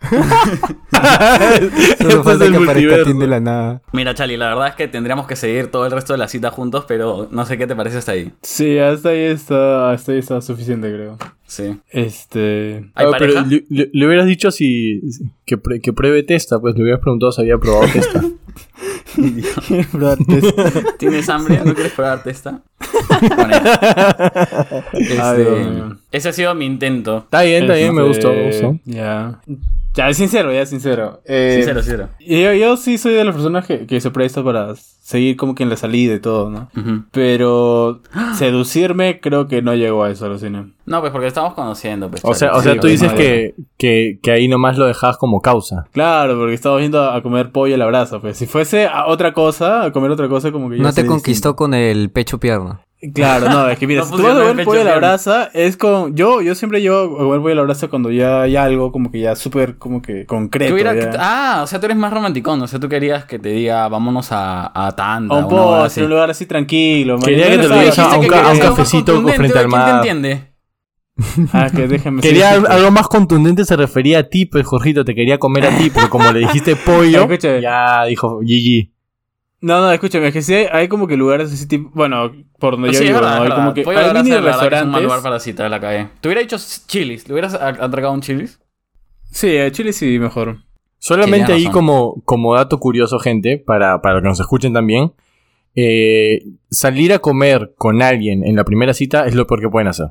Solo 2.00 2.22
falta 2.24 2.44
es 2.44 2.50
el 2.50 2.58
que 2.58 2.64
multiverso. 2.64 3.14
De 3.14 3.26
la 3.26 3.40
nada. 3.40 3.82
Mira, 3.92 4.14
Chali, 4.14 4.36
la 4.36 4.48
verdad 4.48 4.68
es 4.68 4.74
que 4.74 4.88
tendríamos 4.88 5.26
que 5.26 5.36
seguir 5.36 5.68
todo 5.68 5.84
el 5.86 5.92
resto 5.92 6.12
de 6.12 6.18
la 6.18 6.28
cita 6.28 6.50
juntos, 6.50 6.84
pero 6.86 7.28
no 7.30 7.44
sé 7.46 7.58
qué 7.58 7.66
te 7.66 7.74
parece 7.76 7.98
hasta 7.98 8.12
ahí. 8.12 8.32
Sí, 8.42 8.78
hasta 8.78 9.10
ahí 9.10 9.20
está, 9.24 9.90
hasta 9.92 10.12
ahí 10.12 10.18
está 10.18 10.40
suficiente, 10.40 10.88
creo. 10.92 11.18
Sí. 11.46 11.76
este... 11.90 12.90
¿Hay 12.94 13.06
Ah, 13.06 13.10
pero 13.18 13.34
pareja? 13.34 13.42
le, 13.46 13.64
le- 13.68 13.90
le 13.92 14.06
hubieras 14.06 14.26
dicho 14.26 14.52
si 14.52 15.00
que, 15.44 15.58
pre- 15.58 15.80
que 15.80 15.92
pruebe 15.92 16.22
testa, 16.22 16.60
pues 16.60 16.76
le 16.76 16.84
hubieras 16.90 17.02
preguntado 17.02 17.32
si 17.32 17.40
había 17.42 17.58
probado 17.58 17.86
testa. 19.04 19.96
Brad, 19.96 20.18
es- 20.28 20.96
¿Tienes 20.98 21.28
hambre? 21.28 21.60
¿No 21.64 21.74
quieres 21.74 21.92
probarte 21.92 22.30
esta? 22.30 22.60
Bueno, 23.36 23.56
este, 24.92 25.82
ese 26.12 26.28
ha 26.28 26.32
sido 26.32 26.54
mi 26.54 26.66
intento. 26.66 27.18
Está 27.18 27.42
bien, 27.42 27.62
está 27.64 27.74
bien, 27.74 27.94
me 27.94 28.02
Este, 28.10 28.26
gustó, 28.26 28.32
me 28.32 28.46
gustó. 28.46 28.76
Ya. 28.84 29.40
Ya, 29.94 30.08
es 30.08 30.16
sincero, 30.16 30.52
ya, 30.52 30.62
es 30.62 30.68
sincero. 30.70 31.20
Eh, 31.24 31.54
Sincero, 31.56 31.82
sincero. 31.82 32.08
Yo, 32.20 32.52
yo 32.54 32.76
sí 32.76 32.96
soy 32.96 33.12
de 33.14 33.24
las 33.24 33.34
personas 33.34 33.66
que, 33.66 33.86
que 33.86 34.00
se 34.00 34.12
presta 34.12 34.42
para 34.44 34.74
seguir 34.76 35.36
como 35.36 35.56
que 35.56 35.64
en 35.64 35.68
la 35.68 35.76
salida 35.76 36.14
y 36.14 36.20
todo, 36.20 36.48
¿no? 36.48 36.70
Pero 37.10 38.00
seducirme 38.36 39.18
creo 39.20 39.48
que 39.48 39.62
no 39.62 39.74
llegó 39.74 40.04
a 40.04 40.10
eso, 40.10 40.26
alucina. 40.26 40.68
No, 40.86 41.00
pues 41.00 41.10
porque 41.10 41.26
estamos 41.26 41.54
conociendo. 41.54 42.08
Pues, 42.08 42.24
O 42.24 42.34
sea, 42.34 42.52
o 42.52 42.62
sea 42.62 42.74
Sí, 42.74 42.78
tú 42.80 42.86
dices 42.86 43.12
que, 43.14 43.54
que, 43.78 44.18
que 44.22 44.30
ahí 44.30 44.46
nomás 44.46 44.78
lo 44.78 44.86
dejabas 44.86 45.16
como 45.18 45.40
causa. 45.40 45.86
Claro, 45.92 46.38
porque 46.38 46.54
estamos 46.54 46.80
yendo 46.80 47.10
a 47.10 47.20
comer 47.22 47.50
pollo 47.50 47.74
a 47.74 47.78
la 47.78 47.86
brasa, 47.86 48.20
pues. 48.20 48.38
Si 48.38 48.46
fuese 48.46 48.86
a 48.92 49.06
otra 49.06 49.32
cosa, 49.32 49.84
a 49.84 49.92
comer 49.92 50.10
otra 50.10 50.28
cosa, 50.28 50.50
como 50.52 50.68
que 50.70 50.76
ya 50.78 50.82
No 50.82 50.92
te 50.92 51.06
conquistó 51.06 51.56
con 51.56 51.74
el 51.74 52.10
pecho 52.10 52.38
pierna. 52.38 52.80
distinto. 53.00 53.14
Claro, 53.14 53.48
no, 53.48 53.68
es 53.70 53.78
que 53.78 53.86
mira, 53.86 54.02
No 54.02 54.06
si 54.08 54.16
tú 54.16 54.22
vas 54.22 54.36
a 54.36 54.40
comer 54.48 54.64
pollo 54.66 54.80
a 54.82 54.84
la 54.84 54.96
brasa, 54.96 55.50
es 55.54 55.76
con. 55.78 56.14
Yo, 56.14 56.42
yo 56.42 56.54
siempre 56.54 56.82
llevo 56.82 57.16
a 57.16 57.18
comer 57.24 57.40
pollo 57.40 57.52
a 57.52 57.56
la 57.56 57.62
brasa 57.62 57.88
cuando 57.88 58.10
ya 58.10 58.42
hay 58.42 58.56
algo 58.56 58.92
como 58.92 59.10
que 59.10 59.20
ya 59.20 59.34
súper, 59.36 59.78
como 59.78 60.02
que 60.02 60.26
concreto. 60.26 60.68
Tú 60.70 60.74
hubiera- 60.74 60.94
ya. 60.94 61.12
Ah, 61.18 61.60
o 61.62 61.66
sea, 61.66 61.80
tú 61.80 61.86
eres 61.86 61.96
más 61.96 62.12
romanticón. 62.12 62.60
O 62.60 62.66
sea, 62.66 62.78
tú 62.78 62.88
querías 62.90 63.24
que 63.24 63.38
te 63.38 63.48
diga, 63.50 63.88
vámonos 63.88 64.32
a, 64.32 64.70
a 64.86 64.92
Tanda. 64.94 65.34
A 65.34 65.38
un 65.38 65.48
postre, 65.48 65.86
así. 65.86 66.02
un 66.02 66.10
lugar 66.10 66.30
así 66.30 66.44
tranquilo. 66.44 67.18
Quería 67.18 67.48
que 67.48 67.58
te 67.58 67.68
lo 67.68 67.78
digas 67.78 67.98
a 67.98 68.04
un 68.04 68.10
Dijiste 68.20 68.26
que 68.36 68.42
ca- 68.42 68.48
a 68.50 68.52
un 68.52 68.58
cafecito 68.58 69.22
frente 69.28 69.58
al 69.58 69.66
¿quién 69.66 69.70
te 69.70 69.76
mar. 69.76 69.94
entiende? 69.96 70.49
Ah, 71.52 71.68
que 71.74 71.86
déjame 71.88 72.20
Quería 72.22 72.52
algo 72.52 72.90
más 72.90 73.08
contundente, 73.08 73.64
se 73.64 73.76
refería 73.76 74.20
a 74.20 74.22
ti, 74.24 74.46
pues 74.46 74.66
Jorgito, 74.66 75.04
te 75.04 75.14
quería 75.14 75.38
comer 75.38 75.66
a 75.66 75.76
ti, 75.78 75.90
pero 75.92 76.08
como 76.10 76.30
le 76.32 76.40
dijiste 76.40 76.76
pollo, 76.76 77.28
ya 77.62 78.04
dijo 78.04 78.40
GG. 78.40 78.90
No, 79.62 79.80
no, 79.82 79.92
escúchame, 79.92 80.28
es 80.28 80.32
que 80.32 80.40
sí 80.40 80.54
hay, 80.54 80.66
hay 80.72 80.88
como 80.88 81.06
que 81.06 81.16
lugares 81.18 81.52
así 81.52 81.68
tipo. 81.68 81.90
Bueno, 81.92 82.32
por 82.58 82.72
donde 82.74 82.92
yo 82.92 82.98
sí, 82.98 83.04
es 83.04 83.10
vivo, 83.10 83.20
verdad, 83.20 83.36
¿no? 83.38 83.44
es 83.44 83.50
Hay 83.50 83.56
como 83.56 83.60
verdad. 83.60 83.74
que. 83.74 83.82
Pollo 83.82 83.98
Hay 83.98 84.04
mini 84.14 84.30
que 84.30 84.36
es 84.36 84.38
un 84.38 84.44
mal 84.44 84.52
lugar 84.52 84.70
restaurantes. 84.70 85.22
para 85.22 85.40
cita, 85.40 85.68
la 85.68 85.80
cagué. 85.80 86.08
Te 86.20 86.28
hubiera 86.28 86.40
dicho 86.40 86.56
chilis. 86.86 87.28
¿Le 87.28 87.34
hubieras 87.34 87.54
atracado 87.54 88.12
un 88.14 88.22
chilis? 88.22 88.58
Sí, 89.30 89.58
a 89.58 89.70
Chile 89.70 89.92
sí, 89.92 90.18
mejor. 90.18 90.58
Solamente 90.98 91.52
ahí 91.52 91.66
como, 91.66 92.22
como 92.24 92.54
dato 92.54 92.78
curioso, 92.80 93.18
gente, 93.18 93.58
para, 93.58 94.00
para 94.02 94.20
que 94.20 94.28
nos 94.28 94.40
escuchen 94.40 94.72
también, 94.72 95.12
eh, 95.74 96.40
salir 96.70 97.12
a 97.12 97.18
comer 97.20 97.72
con 97.76 98.02
alguien 98.02 98.44
en 98.44 98.56
la 98.56 98.64
primera 98.64 98.92
cita 98.94 99.26
es 99.26 99.34
lo 99.34 99.46
peor 99.46 99.60
que 99.60 99.68
pueden 99.68 99.88
hacer. 99.88 100.08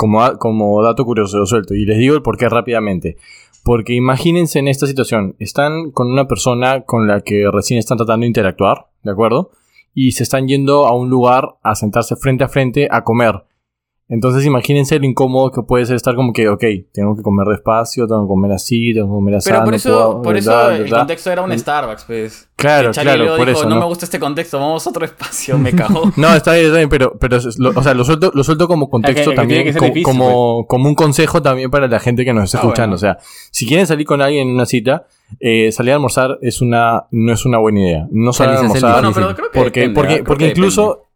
Como, 0.00 0.38
como 0.38 0.82
dato 0.82 1.04
curioso, 1.04 1.36
lo 1.36 1.44
suelto. 1.44 1.74
Y 1.74 1.84
les 1.84 1.98
digo 1.98 2.14
el 2.14 2.22
por 2.22 2.38
qué 2.38 2.48
rápidamente. 2.48 3.18
Porque 3.62 3.92
imagínense 3.92 4.58
en 4.58 4.66
esta 4.66 4.86
situación. 4.86 5.36
Están 5.38 5.90
con 5.90 6.10
una 6.10 6.26
persona 6.26 6.86
con 6.86 7.06
la 7.06 7.20
que 7.20 7.50
recién 7.52 7.78
están 7.78 7.98
tratando 7.98 8.24
de 8.24 8.28
interactuar, 8.28 8.86
¿de 9.02 9.10
acuerdo? 9.10 9.50
Y 9.92 10.12
se 10.12 10.22
están 10.22 10.48
yendo 10.48 10.86
a 10.86 10.96
un 10.96 11.10
lugar 11.10 11.56
a 11.62 11.74
sentarse 11.74 12.16
frente 12.16 12.44
a 12.44 12.48
frente 12.48 12.88
a 12.90 13.04
comer. 13.04 13.44
Entonces 14.12 14.44
imagínense 14.44 14.98
lo 14.98 15.06
incómodo 15.06 15.52
que 15.52 15.62
puede 15.62 15.86
ser 15.86 15.94
estar 15.94 16.16
como 16.16 16.32
que, 16.32 16.48
ok, 16.48 16.64
tengo 16.92 17.14
que 17.16 17.22
comer 17.22 17.46
despacio, 17.46 18.08
tengo 18.08 18.24
que 18.24 18.28
comer 18.28 18.50
así, 18.52 18.92
tengo 18.92 19.06
que 19.06 19.12
comer 19.14 19.34
así. 19.36 19.48
Pero 19.50 19.60
por 19.62 19.70
no 19.70 19.76
eso, 19.76 19.88
puedo, 19.90 20.22
por 20.22 20.36
eso 20.36 20.50
¿verdad? 20.50 20.76
el 20.76 20.82
¿verdad? 20.82 20.98
contexto 20.98 21.30
era 21.30 21.42
un 21.42 21.56
Starbucks, 21.58 22.04
pues. 22.04 22.48
Claro, 22.56 22.90
claro, 22.90 23.36
por 23.36 23.46
dijo, 23.46 23.58
eso, 23.60 23.68
no, 23.68 23.76
¿no? 23.76 23.80
me 23.82 23.86
gusta 23.86 24.04
este 24.04 24.18
contexto, 24.18 24.58
vamos 24.58 24.84
a 24.86 24.90
otro 24.90 25.04
espacio, 25.04 25.56
me 25.56 25.72
cagó. 25.76 26.10
No, 26.16 26.34
está 26.34 26.54
bien, 26.54 26.66
está 26.66 26.76
bien, 26.78 26.88
pero, 26.88 27.16
pero 27.18 27.38
lo, 27.58 27.70
o 27.70 27.82
sea, 27.82 27.94
lo 27.94 28.04
suelto, 28.04 28.32
lo 28.34 28.42
suelto 28.44 28.66
como 28.68 28.90
contexto 28.90 29.32
también, 29.32 29.62
tiene 29.62 29.64
que 29.64 29.72
ser 29.72 29.78
co- 29.80 29.86
difícil, 29.86 30.02
como, 30.04 30.66
como 30.66 30.88
un 30.88 30.94
consejo 30.96 31.40
también 31.40 31.70
para 31.70 31.86
la 31.86 32.00
gente 32.00 32.24
que 32.24 32.34
nos 32.34 32.44
está 32.46 32.58
Ah, 32.58 32.60
escuchando. 32.62 32.96
bueno. 32.96 33.12
O 33.12 33.14
sea, 33.16 33.18
si 33.52 33.64
quieren 33.64 33.86
salir 33.86 34.06
con 34.06 34.20
alguien 34.20 34.48
en 34.48 34.54
una 34.54 34.66
cita, 34.66 35.06
eh, 35.38 35.70
salir 35.72 35.92
a 35.92 35.94
almorzar 35.94 36.36
es 36.42 36.60
una, 36.60 37.04
no 37.12 37.32
es 37.32 37.46
una 37.46 37.58
buena 37.58 37.80
idea. 37.80 38.08
No 38.10 38.30
a 38.30 38.32
Salir 38.32 38.54
el 38.54 38.60
almorzar. 38.62 38.92
bueno, 38.92 39.08
difícil. 39.08 39.22
pero 39.24 39.36
creo 39.36 39.50
que 39.52 39.58
porque, 39.60 39.80
depende, 39.80 39.94
porque. 39.94 40.14
Creo 40.14 40.24
porque 40.24 40.44
que 40.46 40.50
incluso 40.50 40.82
depende. 40.88 41.09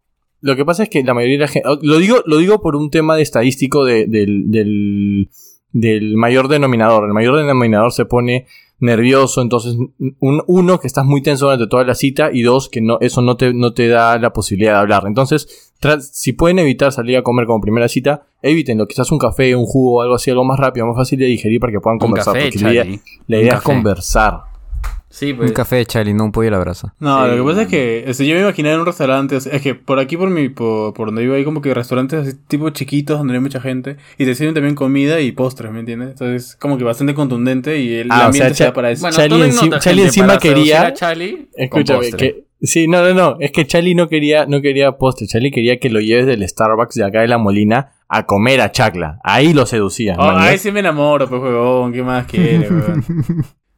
Lo 0.45 0.55
que 0.55 0.63
pasa 0.65 0.83
es 0.83 0.89
que 0.89 1.03
la 1.03 1.13
mayoría 1.13 1.37
de 1.37 1.41
la 1.41 1.47
gente, 1.47 1.67
lo 1.81 1.97
digo, 1.97 2.17
lo 2.25 2.37
digo 2.37 2.61
por 2.61 2.75
un 2.75 2.89
tema 2.91 3.15
de 3.15 3.23
estadístico 3.23 3.83
de- 3.83 4.05
del, 4.07 4.51
del, 4.51 5.29
del 5.71 6.15
mayor 6.17 6.47
denominador. 6.47 7.05
El 7.07 7.13
mayor 7.13 7.35
denominador 7.37 7.91
se 7.91 8.05
pone 8.05 8.45
nervioso, 8.79 9.41
entonces 9.41 9.75
un- 10.19 10.43
uno 10.47 10.79
que 10.79 10.87
estás 10.87 11.05
muy 11.05 11.21
tenso 11.23 11.45
durante 11.45 11.67
toda 11.67 11.83
la 11.85 11.95
cita 11.95 12.29
y 12.31 12.41
dos 12.41 12.69
que 12.69 12.81
no 12.81 12.97
eso 13.01 13.21
no 13.21 13.37
te, 13.37 13.53
no 13.53 13.73
te 13.73 13.87
da 13.87 14.17
la 14.19 14.33
posibilidad 14.33 14.73
de 14.73 14.79
hablar. 14.79 15.03
Entonces, 15.07 15.73
si 16.11 16.33
pueden 16.33 16.59
evitar 16.59 16.91
salir 16.91 17.17
a 17.17 17.23
comer 17.23 17.45
como 17.45 17.61
primera 17.61 17.87
cita, 17.87 18.27
evítenlo, 18.41 18.87
quizás 18.87 19.11
un 19.11 19.17
café, 19.19 19.55
un 19.55 19.65
jugo, 19.65 20.01
algo 20.01 20.15
así, 20.15 20.29
algo 20.29 20.43
más 20.43 20.59
rápido, 20.59 20.85
más 20.87 20.95
fácil 20.95 21.17
de 21.19 21.25
digerir 21.25 21.59
para 21.59 21.71
que 21.73 21.79
puedan 21.79 21.95
Un 21.95 21.99
conversar. 21.99 22.33
café, 22.33 22.45
porque 22.51 22.63
la 22.63 22.71
idea, 22.73 22.85
la 23.27 23.37
idea 23.37 23.47
es 23.47 23.53
café. 23.55 23.63
conversar. 23.65 24.39
Sí, 25.17 25.33
pues. 25.33 25.49
Un 25.49 25.53
café 25.55 25.77
de 25.77 25.85
Charlie, 25.85 26.13
no 26.13 26.25
un 26.25 26.31
pollo 26.33 26.49
a 26.49 26.51
la 26.51 26.59
brasa. 26.59 26.93
No, 26.99 27.23
Sí, 27.23 27.31
lo 27.31 27.37
que 27.37 27.43
pasa 27.43 27.55
man. 27.55 27.63
es 27.63 27.67
que 27.69 28.03
este, 28.09 28.27
yo 28.27 28.35
me 28.35 28.41
imaginé 28.41 28.73
en 28.73 28.81
un 28.81 28.85
restaurante, 28.85 29.37
o 29.37 29.39
sea, 29.39 29.53
es 29.53 29.61
que 29.61 29.73
por 29.73 29.97
aquí, 29.99 30.17
por 30.17 30.29
mi, 30.29 30.49
por, 30.49 30.93
por 30.93 31.07
donde 31.07 31.21
vivo, 31.21 31.35
hay 31.35 31.45
como 31.45 31.61
que 31.61 31.73
restaurantes 31.73 32.27
así, 32.27 32.37
tipo 32.49 32.69
chiquitos 32.71 33.17
donde 33.17 33.31
no 33.31 33.37
hay 33.39 33.43
mucha 33.43 33.61
gente 33.61 33.95
y 34.17 34.25
te 34.25 34.35
sirven 34.35 34.53
también 34.55 34.75
comida 34.75 35.21
y 35.21 35.31
postres, 35.31 35.71
¿me 35.71 35.79
entiendes? 35.79 36.09
Entonces, 36.09 36.57
como 36.59 36.77
que 36.77 36.83
bastante 36.83 37.13
contundente 37.13 37.79
y 37.79 37.93
el, 37.95 38.11
Ah, 38.11 38.15
el 38.15 38.21
o 38.21 38.25
ambiente 38.25 38.49
sea, 38.49 38.55
se 38.55 38.63
da 38.65 38.69
Cha- 38.71 38.73
para 38.73 38.91
eso. 38.91 39.01
Bueno, 39.01 39.15
Charlie 39.15 39.51
Charlie 39.51 39.79
gente, 39.81 40.03
encima 40.03 40.37
quería- 40.37 40.93
Charlie 40.93 41.47
Escúchame, 41.55 42.11
que 42.11 42.43
Sí, 42.61 42.87
no, 42.87 43.01
no, 43.03 43.13
no. 43.13 43.37
Es 43.39 43.51
que 43.51 43.65
Charlie 43.67 43.95
no 43.95 44.09
quería, 44.09 44.45
no 44.47 44.59
quería 44.61 44.93
postre. 44.93 45.27
Charlie 45.27 45.51
quería 45.51 45.77
que 45.79 45.89
lo 45.89 45.99
lleves 45.99 46.25
del 46.25 46.45
Starbucks 46.47 46.95
de 46.95 47.03
acá 47.05 47.21
de 47.21 47.27
la 47.27 47.37
Molina 47.37 47.91
a 48.07 48.25
comer 48.25 48.59
a 48.61 48.71
Chacla. 48.71 49.19
Ahí 49.23 49.53
lo 49.53 49.65
seducía. 49.65 50.15
Oh, 50.17 50.23
ahí 50.23 50.57
sí 50.57 50.71
me 50.71 50.79
enamoro, 50.79 51.27
pues, 51.29 51.41
huevón. 51.41 51.93
¿Qué 51.93 52.01
más 52.01 52.25
quiere, 52.25 52.67
huevón? 52.69 53.03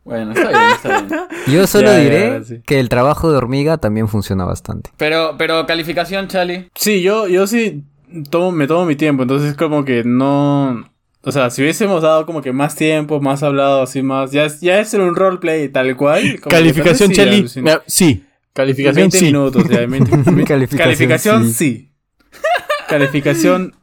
Bueno, 0.08 0.32
está 0.32 0.48
bien, 0.50 0.62
está 0.74 1.02
bien. 1.02 1.22
Yo 1.48 1.68
solo 1.68 1.88
Ya, 1.88 1.98
ya, 1.98 2.00
diré 2.04 2.44
sí. 2.46 2.62
que 2.66 2.80
el 2.80 2.88
trabajo 2.88 3.30
de 3.30 3.38
hormiga 3.38 3.78
también 3.78 4.08
funciona 4.08 4.46
bastante. 4.46 4.90
Pero, 4.96 5.36
pero 5.38 5.66
calificación, 5.66 6.30
Charlie. 6.30 6.70
Sí, 6.76 7.02
yo, 7.02 7.28
yo 7.28 7.46
sí 7.46 7.84
tomo, 8.30 8.54
me 8.54 8.68
tomo 8.68 8.86
mi 8.86 8.96
tiempo, 8.96 9.24
entonces 9.24 9.54
como 9.56 9.84
que 9.84 10.04
no... 10.06 10.90
O 11.24 11.32
sea, 11.34 11.50
si 11.50 11.62
hubiésemos 11.62 12.02
dado 12.04 12.26
como 12.26 12.42
que 12.42 12.54
más 12.54 12.76
tiempo, 12.76 13.20
más 13.20 13.44
hablado, 13.44 13.82
así 13.82 14.02
más... 14.02 14.32
Ya, 14.32 14.46
es- 14.46 14.62
ya 14.62 14.80
es 14.80 14.94
un 14.94 15.14
roleplay 15.14 15.68
tal 15.68 15.94
cual. 15.98 16.40
como 16.40 16.52
Calificación, 16.52 17.12
tal 17.12 17.30
vez 17.30 17.52
sí, 17.52 17.62
Sí. 17.88 18.24
Calificación, 18.54 18.96
20 19.10 19.18
sí. 19.20 19.26
minutos, 19.26 19.68
ya. 19.70 19.86
20 19.86 20.10
Calificación, 20.46 20.78
Calificación, 20.78 21.48
sí. 21.50 21.54
sí. 21.54 21.92
Calificación 22.88 23.76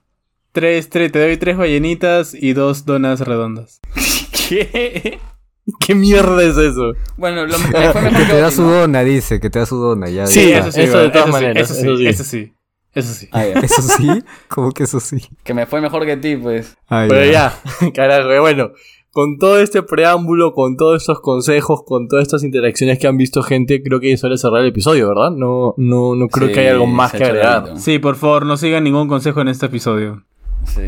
3, 0.53 0.89
3, 0.89 1.13
te 1.13 1.19
doy 1.19 1.37
3 1.37 1.57
ballenitas 1.59 2.35
y 2.35 2.55
2 2.55 2.87
donas 2.87 3.21
redondas. 3.21 3.81
¿Qué? 4.49 5.19
¿Qué 5.81 5.95
mierda 5.95 6.43
es 6.43 6.57
eso? 6.57 6.93
Bueno, 7.16 7.47
lo, 7.47 7.55
fue 7.59 7.81
mejor 7.81 8.03
Que 8.11 8.16
que 8.16 8.24
te 8.24 8.41
da 8.41 8.51
su 8.51 8.62
dona, 8.62 9.03
dice, 9.03 9.41
que 9.41 9.51
te 9.51 9.59
da 9.59 9.66
su 9.66 9.77
dona. 9.77 10.09
Ya, 10.09 10.27
Sí, 10.27 10.51
ya 10.51 10.59
eso 10.59 10.73
sí, 10.73 10.82
eso 10.82 10.99
de 10.99 11.11
todas 11.11 11.27
sí, 11.27 11.32
maneras, 11.32 11.70
Eso 11.70 11.74
sí, 11.74 11.86
eso 11.89 11.97
sí. 11.97 12.07
eso 12.07 12.24
sí. 12.24 12.53
Eso 12.95 13.12
sí. 13.12 13.28
Ah. 13.32 13.45
¿Eso 13.45 13.82
sí? 13.82 14.09
¿Cómo 14.49 14.70
que 14.70 14.85
eso 14.85 15.01
sí? 15.01 15.19
Que 15.43 15.53
me 15.53 15.66
fue 15.66 15.81
mejor 15.81 16.07
que 16.07 16.16
ti, 16.16 16.36
pues. 16.36 16.77
Ah, 16.89 17.07
Pero 17.09 17.31
ya, 17.31 17.53
carajo, 17.93 18.31
eh, 18.31 18.39
bueno, 18.39 18.70
con 19.11 19.39
todo 19.39 19.59
este 19.61 19.82
preámbulo, 19.82 20.53
con 20.53 20.77
todos 20.77 21.03
estos 21.03 21.20
consejos, 21.20 21.82
con 21.85 22.07
todas 22.09 22.23
estas 22.23 22.45
interacciones 22.45 22.99
que 23.01 23.07
han 23.09 23.16
visto 23.16 23.43
gente, 23.43 23.82
creo 23.82 23.99
que 24.01 24.11
ya 24.11 24.16
suele 24.16 24.39
cerrar 24.39 24.61
el 24.61 24.69
episodio, 24.69 25.09
¿verdad? 25.09 25.31
No, 25.32 25.74
no, 25.77 26.15
no 26.15 26.28
creo 26.28 26.49
Sí, 26.49 26.55
que 26.55 26.61
haya 26.61 26.73
algo 26.73 26.86
más 26.86 27.12
que 27.12 27.24
agregar. 27.24 27.78
Sí, 27.78 27.99
por 27.99 28.15
favor, 28.16 28.47
no 28.47 28.57
sigan 28.57 28.85
ningún 28.85 29.09
consejo 29.09 29.41
en 29.41 29.49
este 29.49 29.66
episodio. 29.66 30.24
Sí. 30.66 30.82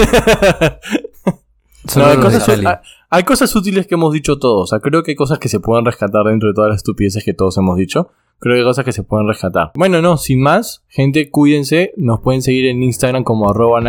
No, 1.97 2.05
hay, 2.07 2.17
cosas, 2.19 2.49
hay- 2.49 2.65
hay 3.11 3.23
cosas 3.23 3.55
útiles 3.55 3.87
que 3.87 3.95
hemos 3.95 4.13
dicho 4.13 4.39
todos. 4.39 4.63
O 4.63 4.67
sea, 4.67 4.81
creo 4.81 5.03
que 5.03 5.13
hay 5.13 5.17
cosas 5.17 5.39
que 5.39 5.49
se 5.49 5.61
pueden 5.61 5.85
rescatar 5.85 6.25
dentro 6.25 6.49
de 6.49 6.55
todas 6.55 6.71
las 6.71 6.77
estupideces 6.79 7.25
que 7.25 7.35
todos 7.35 7.57
hemos 7.59 7.77
dicho. 7.77 8.11
Creo 8.39 8.55
que 8.55 8.59
hay 8.61 8.65
cosas 8.67 8.85
que 8.85 8.93
se 8.93 9.03
pueden 9.03 9.27
rescatar. 9.29 9.71
Bueno, 9.75 10.03
no, 10.03 10.17
sin 10.19 10.43
más, 10.43 10.85
gente, 10.89 11.31
cuídense. 11.31 11.93
Nos 11.97 12.21
pueden 12.21 12.43
seguir 12.43 12.67
en 12.67 12.83
Instagram 12.83 13.25
como 13.25 13.49
arroba 13.49 13.81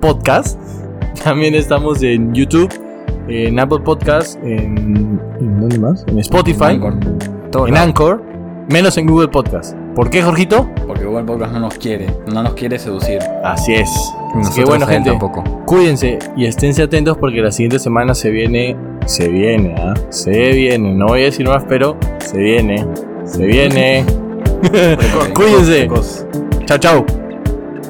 podcast. 0.00 0.58
También 1.24 1.54
estamos 1.54 2.02
en 2.02 2.32
YouTube, 2.32 2.72
en 3.28 3.58
Apple 3.58 3.80
Podcast, 3.80 4.36
en, 4.42 5.20
¿en 5.40 5.60
¿dónde 5.60 5.78
más? 5.78 6.04
En 6.06 6.18
Spotify, 6.20 6.64
Anchor. 6.64 6.94
Todo 7.50 7.66
en. 7.66 7.76
Anchor, 7.76 8.22
menos 8.70 8.96
en 8.96 9.06
Google 9.06 9.28
Podcast. 9.28 9.76
¿Por 9.94 10.08
qué, 10.10 10.22
Jorgito? 10.22 10.68
Porque 10.86 11.04
Google 11.04 11.24
Podcast 11.24 11.52
no 11.52 11.60
nos 11.60 11.74
quiere. 11.74 12.06
No 12.32 12.42
nos 12.42 12.54
quiere 12.54 12.78
seducir. 12.78 13.18
Así 13.44 13.74
es. 13.74 13.88
Así 13.90 14.12
Nosotros 14.36 14.54
que 14.54 14.64
bueno, 14.64 14.86
gente. 14.86 15.10
tampoco. 15.10 15.42
Cuídense 15.66 16.18
y 16.36 16.46
esténse 16.46 16.82
atentos 16.82 17.16
porque 17.18 17.40
la 17.40 17.50
siguiente 17.50 17.78
semana 17.78 18.14
se 18.14 18.30
viene. 18.30 18.76
Se 19.06 19.28
viene, 19.28 19.74
¿ah? 19.78 19.94
Se 20.10 20.30
viene. 20.52 20.92
No 20.94 21.06
voy 21.06 21.22
a 21.22 21.24
decir 21.24 21.48
más, 21.48 21.64
pero 21.68 21.96
se 22.18 22.38
viene. 22.38 22.86
Se 23.24 23.44
viene. 23.44 24.04
Cuídense. 25.34 25.88
Chao, 26.66 26.78
chao. 26.78 27.04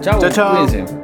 Chau, 0.01 0.21
Chao, 0.21 0.31
chao. 0.31 0.65
cuídense. 0.67 1.00